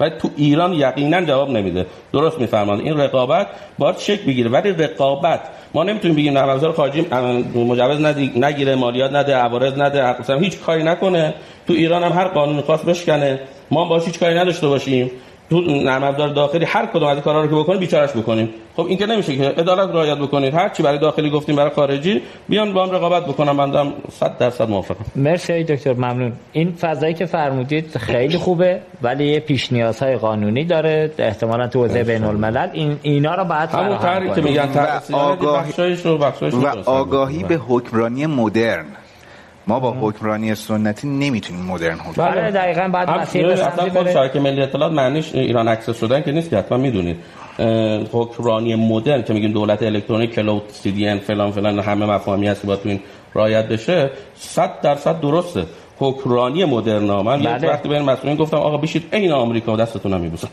ولی 0.00 0.10
تو 0.18 0.30
ایران 0.36 0.72
یقینا 0.72 1.20
جواب 1.20 1.50
نمیده. 1.50 1.86
درست 2.12 2.38
میفرمایید. 2.38 2.84
این 2.84 3.00
رقابت 3.00 3.46
باید 3.78 3.98
شک 3.98 4.20
بگیره. 4.20 4.50
ولی 4.50 4.70
رقابت 4.72 5.40
ما 5.74 5.84
نمی‌تونیم 5.84 6.16
بگیم 6.16 6.32
نرم 6.32 6.48
افزار 6.48 6.72
خارجی 6.72 7.06
مجوز 7.54 8.00
نگیره 8.36 8.74
مالیات 8.74 9.12
نده 9.14 9.34
عوارض 9.34 9.78
نده 9.78 10.14
هیچ 10.40 10.58
کاری 10.58 10.82
نکنه. 10.82 11.34
تو 11.66 11.72
ایران 11.72 12.02
هم 12.02 12.12
هر 12.12 12.28
قانون 12.28 12.60
خاص 12.60 12.80
بشکنه. 12.80 13.40
ما 13.70 13.84
باش 13.84 14.04
هیچ 14.04 14.18
کاری 14.18 14.34
نداشته 14.38 14.68
باشیم. 14.68 15.10
تو 15.50 15.60
نرم 15.60 16.04
افزار 16.04 16.28
داخلی 16.28 16.64
هر 16.64 16.86
کدوم 16.86 17.04
از 17.08 17.14
این 17.14 17.22
کارا 17.22 17.42
رو 17.42 17.48
که 17.48 17.54
بکنیم 17.54 17.80
بیچارهش 17.80 18.10
بکنیم. 18.10 18.48
خب 18.76 18.86
این 18.86 18.98
که 18.98 19.06
نمیشه 19.06 19.36
که 19.36 19.44
عدالت 19.44 19.88
رعایت 19.88 20.18
بکنید. 20.18 20.54
هر 20.54 20.68
چی 20.68 20.82
برای 20.82 20.98
داخلی 20.98 21.30
گفتیم 21.30 21.56
برای 21.56 21.70
خارجی 21.70 22.22
بیان 22.48 22.72
با 22.72 22.86
هم 22.86 22.90
رقابت 22.90 23.26
بکنم. 23.26 23.56
بنده 23.56 23.92
100 24.12 24.38
درصد 24.38 24.68
موافقم. 24.68 25.04
مرسی 25.16 25.64
دکتر 25.64 25.92
ممنون. 25.92 26.32
این 26.52 26.72
فضایی 26.72 27.14
که 27.14 27.26
فرمودید 27.26 27.96
خیلی 27.96 28.38
خوبه 28.38 28.80
ولی 29.02 29.26
یه 29.26 29.40
پیش 29.40 29.72
نیازهای 29.72 30.16
قانونی 30.16 30.64
داره 30.64 31.12
احتمالاً 31.18 31.68
تو 31.68 31.82
حوزه 31.82 32.04
بین 32.04 32.24
الملل 32.24 32.68
این 32.72 32.96
اینا 33.02 33.34
رو 33.34 33.44
بعد 33.44 33.70
همون 33.70 34.34
که 34.34 34.40
میگن 34.40 34.68
آگاهی 35.12 35.72
و 36.52 36.66
آگاهی 36.86 37.44
به 37.44 37.54
حکمرانی 37.54 38.26
مدرن. 38.26 38.86
ما 39.70 39.80
با 39.80 39.96
حکمرانی 40.00 40.54
سنتی 40.54 41.08
نمی‌تونیم 41.08 41.64
مدرن 41.64 41.98
حکم 41.98 42.22
بله. 42.22 42.50
دقیقاً 42.50 42.88
بعد 42.88 43.10
مسیر 43.10 43.46
اصلا 43.46 43.90
خود 43.90 44.10
شبکه 44.10 44.40
ملی 44.40 44.62
اطلاعات 44.62 44.92
معنیش 44.92 45.34
ایران 45.34 45.68
access 45.68 46.00
شدن 46.00 46.22
که 46.22 46.32
نیست 46.32 46.50
که 46.50 46.56
حتما 46.56 46.78
می‌دونید. 46.78 47.16
حکمرانی 48.12 48.74
مدرن 48.74 49.22
که 49.22 49.32
میگیم 49.32 49.52
دولت 49.52 49.82
الکترونیک 49.82 50.34
cloud 50.34 50.62
CDN 50.68 51.18
فلان 51.18 51.50
فلان 51.50 51.78
همه 51.78 52.06
مفاهیمی 52.06 52.48
هست 52.48 52.60
که 52.60 52.66
باید 52.66 52.80
تو 52.80 52.88
این 52.88 53.00
رعایت 53.34 53.68
بشه 53.68 54.10
100 54.34 54.80
درصد 54.80 55.20
درسته. 55.20 55.64
حکمرانی 55.98 56.64
مدرن 56.64 57.04
من 57.04 57.42
بله. 57.42 57.68
وقتی 57.68 57.88
به 57.88 58.02
مسئولین 58.02 58.36
گفتم 58.36 58.56
آقا 58.56 58.76
بشید 58.76 59.08
عین 59.12 59.32
آمریکا 59.32 59.76
دستتون 59.76 60.12
هم 60.12 60.20
میبوسم. 60.20 60.48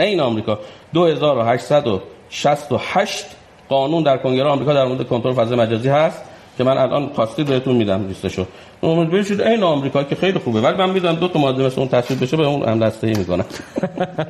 عین 0.00 0.20
آمریکا. 0.20 0.58
2868 0.94 3.26
قانون 3.68 4.02
در 4.02 4.16
کنگره 4.16 4.48
آمریکا 4.48 4.74
در 4.74 4.84
مورد 4.84 5.08
کنترل 5.08 5.32
فضای 5.32 5.58
مجازی 5.58 5.88
هست. 5.88 6.22
که 6.58 6.64
من 6.64 6.78
الان 6.78 7.08
کاستی 7.08 7.44
بهتون 7.44 7.76
میدم 7.76 8.06
لیستشو. 8.08 8.46
امید 8.82 9.10
بشید 9.10 9.40
این 9.40 9.62
آمریکا 9.62 10.02
که 10.02 10.14
خیلی 10.14 10.38
خوبه. 10.38 10.60
ولی 10.60 10.76
من 10.76 10.90
می‌دونم 10.90 11.14
دو 11.14 11.28
تا 11.28 11.38
ماده 11.38 11.66
مثل 11.66 11.80
اون 11.80 11.88
تصویر 11.88 12.20
بشه 12.20 12.36
به 12.36 12.46
اون 12.46 12.68
هم 12.68 12.78
دسته 12.78 13.06
ای 13.06 13.14
می‌کنم 13.14 13.44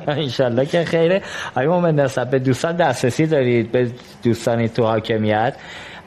ان 0.39 0.65
که 0.65 0.83
خیره. 0.83 1.21
آیا 1.55 1.79
من 1.79 1.95
نسبت 1.95 2.29
به 2.29 2.39
دوستان 2.39 2.75
دسترسی 2.75 3.25
دارید 3.25 3.71
به 3.71 3.91
دوستانی 4.23 4.69
تو 4.69 4.83
حاکمیت. 4.83 5.53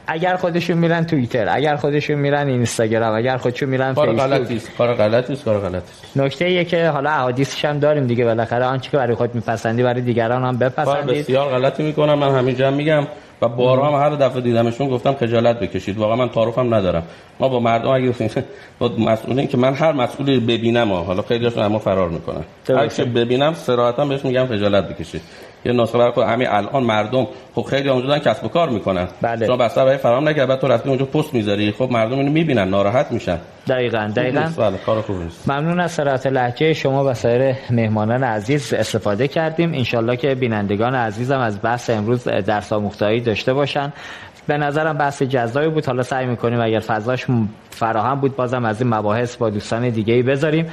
اگر 0.07 0.37
خودشون 0.37 0.79
میرن 0.79 1.05
توییتر 1.05 1.49
اگر 1.49 1.77
خودشون 1.77 2.17
میرن 2.17 2.47
اینستاگرام 2.47 3.15
اگر 3.15 3.37
خودشون 3.37 3.69
میرن 3.69 3.95
کار 3.95 4.13
غلطی 4.13 4.57
است. 4.57 4.71
کار 4.79 4.95
غلطی 4.95 5.33
است 5.33 5.45
کار 5.45 5.59
غلطی 5.59 5.77
است. 5.77 6.17
نکته 6.17 6.45
ایه 6.45 6.65
که 6.65 6.89
حالا 6.89 7.11
احادیثش 7.11 7.65
هم 7.65 7.79
داریم 7.79 8.07
دیگه. 8.07 8.25
بالاخره 8.25 8.65
آنچه 8.65 8.91
که 8.91 8.97
برای 8.97 9.15
خود 9.15 9.35
میپسندی 9.35 9.83
برای 9.83 10.01
دیگران 10.01 10.45
هم 10.45 10.59
بپسندید. 10.59 11.19
بسیار 11.19 11.49
غلطی 11.49 11.83
می‌کنم. 11.83 12.15
من 12.15 12.39
همینجا 12.39 12.71
میگم. 12.71 13.07
و 13.43 13.49
بارها 13.49 13.99
هم 13.99 14.05
هر 14.05 14.17
دفعه 14.17 14.41
دیدمشون 14.41 14.89
گفتم 14.89 15.13
خجالت 15.13 15.61
بکشید. 15.61 15.99
واقعا 15.99 16.17
من 16.17 16.29
تعارفم 16.29 16.75
ندارم. 16.75 17.03
ما 17.43 17.49
با 17.49 17.61
مردم 17.61 17.89
اگه 17.89 18.15
با 18.79 18.89
مسئولین 18.99 19.47
که 19.47 19.57
من 19.57 19.75
هر 19.75 19.93
مسئولی 19.93 20.41
ببینم 20.41 20.93
حالا 20.93 21.23
خیلی 21.23 21.45
هاشون 21.45 21.63
اما 21.63 21.79
فرار 21.79 22.09
می‌کنن. 22.09 22.45
هر 22.69 22.87
که 22.87 23.05
ببینم 23.05 23.55
صراحتا 23.55 24.05
بهش 24.05 24.25
میگم 24.25 24.47
خجالت 24.47 24.89
بکشید 24.89 25.21
یه 25.65 25.73
نسخه 25.73 25.99
برای 25.99 26.33
همین 26.33 26.49
الان 26.49 26.83
مردم 26.83 27.27
خب 27.55 27.63
خیلی 27.63 27.89
اونجا 27.89 28.19
کسب 28.19 28.45
و 28.45 28.49
کار 28.49 28.69
می‌کنن. 28.69 29.09
بله. 29.23 29.47
شما 29.47 29.57
بسته 29.57 29.85
برای 29.85 29.97
فرام 29.97 30.29
نکرد 30.29 30.49
بعد 30.49 30.61
تو 30.61 30.69
رفتی 30.69 30.89
اونجا 30.89 31.05
پست 31.05 31.35
می‌ذاری. 31.35 31.73
خب 31.73 31.89
مردم 31.91 32.19
اینو 32.19 32.33
می‌بینن 32.33 32.69
ناراحت 32.69 33.13
میشن. 33.13 33.39
دقیقاً 33.69 34.13
دقیقاً. 34.17 34.51
بله 34.59 34.77
کار 34.77 35.03
خوبی 35.03 35.25
نیست. 35.25 35.51
ممنون 35.51 35.81
از 35.81 35.93
سرعت 35.93 36.27
لهجه 36.27 36.73
شما 36.73 37.05
و 37.05 37.15
سایر 37.15 37.55
مهمانان 37.71 38.25
عزیز 38.25 38.75
استفاده 38.75 39.29
کردیم. 39.29 39.73
انشالله 39.75 40.17
که 40.17 40.35
بینندگان 40.35 40.95
عزیزم 40.95 41.39
از 41.39 41.63
بحث 41.63 41.91
امروز 41.91 42.25
درس 42.25 42.73
آموختایی 42.73 43.21
داشته 43.21 43.53
باشن. 43.53 43.93
به 44.47 44.59
نظرم 44.59 44.99
بحث 44.99 45.23
جزایی 45.23 45.69
بود. 45.69 45.87
حالا 45.87 46.03
سعی 46.03 46.27
می‌کنیم 46.27 46.61
اگر 46.61 46.81
فضاش 46.81 47.27
فراهم 47.71 48.21
بود 48.21 48.37
بازم 48.37 48.65
از 48.65 48.83
این 48.83 48.95
مباحث 48.95 49.37
با 49.37 49.51
دوستان 49.51 49.89
دیگه 49.89 50.15
ای 50.15 50.23
بذاریم. 50.23 50.67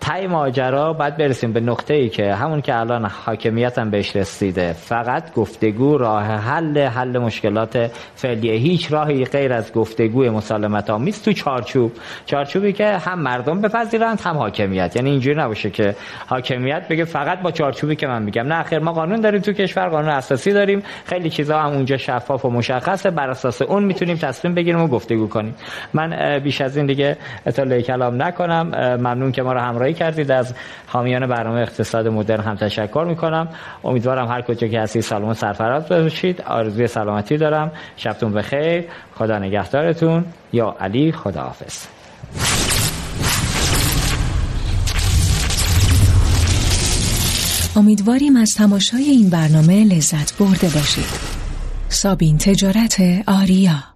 تای 0.00 0.26
ماجرا 0.26 0.92
بعد 0.92 1.16
برسیم 1.16 1.52
به 1.52 1.60
نقطه 1.60 1.94
ای 1.94 2.08
که 2.08 2.34
همون 2.34 2.60
که 2.60 2.76
الان 2.76 3.04
حاکمیت 3.04 3.78
هم 3.78 3.90
بهش 3.90 4.16
رسیده. 4.16 4.72
فقط 4.72 5.34
گفتگو 5.34 5.98
راه 5.98 6.24
حل 6.24 6.78
حل 6.78 7.18
مشکلات 7.18 7.90
فعلیه. 8.14 8.52
هیچ 8.52 8.92
راهی 8.92 9.24
غیر 9.24 9.52
از 9.52 9.72
گفتگو 9.72 10.24
مسالمت 10.24 10.90
آمیز 10.90 11.22
تو 11.22 11.32
چارچوب. 11.32 11.92
چارچوبی 12.26 12.72
که 12.72 12.86
هم 12.86 13.18
مردم 13.18 13.60
بپذیرند 13.60 14.20
هم 14.20 14.36
حاکمیت. 14.36 14.96
یعنی 14.96 15.10
اینجوری 15.10 15.40
نباشه 15.40 15.70
که 15.70 15.94
حاکمیت 16.26 16.88
بگه 16.88 17.04
فقط 17.04 17.40
با 17.42 17.50
چارچوبی 17.50 17.96
که 17.96 18.06
من 18.06 18.22
میگم. 18.22 18.46
نه 18.52 18.62
خیر 18.62 18.78
ما 18.78 18.92
قانون 18.92 19.20
داریم 19.20 19.40
تو 19.40 19.52
کشور 19.52 19.88
قانون 19.88 20.10
اساسی 20.10 20.52
داریم. 20.52 20.82
خیلی 21.04 21.30
چیزا 21.30 21.58
هم 21.58 21.72
اونجا 21.72 21.96
شفاف 21.96 22.44
و 22.44 22.50
مشخصه. 22.50 23.10
بر 23.10 23.30
اساس 23.30 23.62
اون 23.62 23.84
می‌تونیم 23.84 24.16
تصمیم 24.16 24.54
بگیریم 24.54 24.80
و 24.80 24.88
گفتگو 24.88 25.28
کنیم. 25.28 25.54
من 25.94 26.38
بیش 26.38 26.60
از 26.60 26.76
این 26.76 26.86
دیگه 26.86 27.16
اطلاع 27.46 27.80
کلام 27.80 28.22
نکنم. 28.22 28.85
ممنون 28.86 29.32
که 29.32 29.42
ما 29.42 29.52
رو 29.52 29.60
همراهی 29.60 29.94
کردید. 29.94 30.30
از 30.30 30.54
حامیان 30.86 31.26
برنامه 31.26 31.60
اقتصاد 31.60 32.08
مدرن 32.08 32.44
هم 32.44 32.54
تشکر 32.54 33.04
می‌کنم. 33.08 33.48
امیدوارم 33.84 34.28
هر 34.28 34.42
کجا 34.42 34.68
که 34.68 34.80
هستید 34.80 35.02
سلام 35.02 35.34
سرفراز 35.34 35.88
باشید. 35.88 36.40
آرزوی 36.40 36.86
سلامتی 36.86 37.36
دارم. 37.36 37.72
شبتون 37.96 38.32
بخیر. 38.32 38.84
خدا 39.14 39.38
نگهدارتون. 39.38 40.24
یا 40.52 40.76
علی 40.80 41.12
خداحافظ. 41.12 41.86
امیدواریم 47.76 48.36
از 48.36 48.54
تماشای 48.54 49.04
این 49.04 49.30
برنامه 49.30 49.84
لذت 49.84 50.38
برده 50.38 50.68
باشید. 50.68 51.36
سابین 51.88 52.38
تجارت 52.38 53.00
آریا 53.26 53.95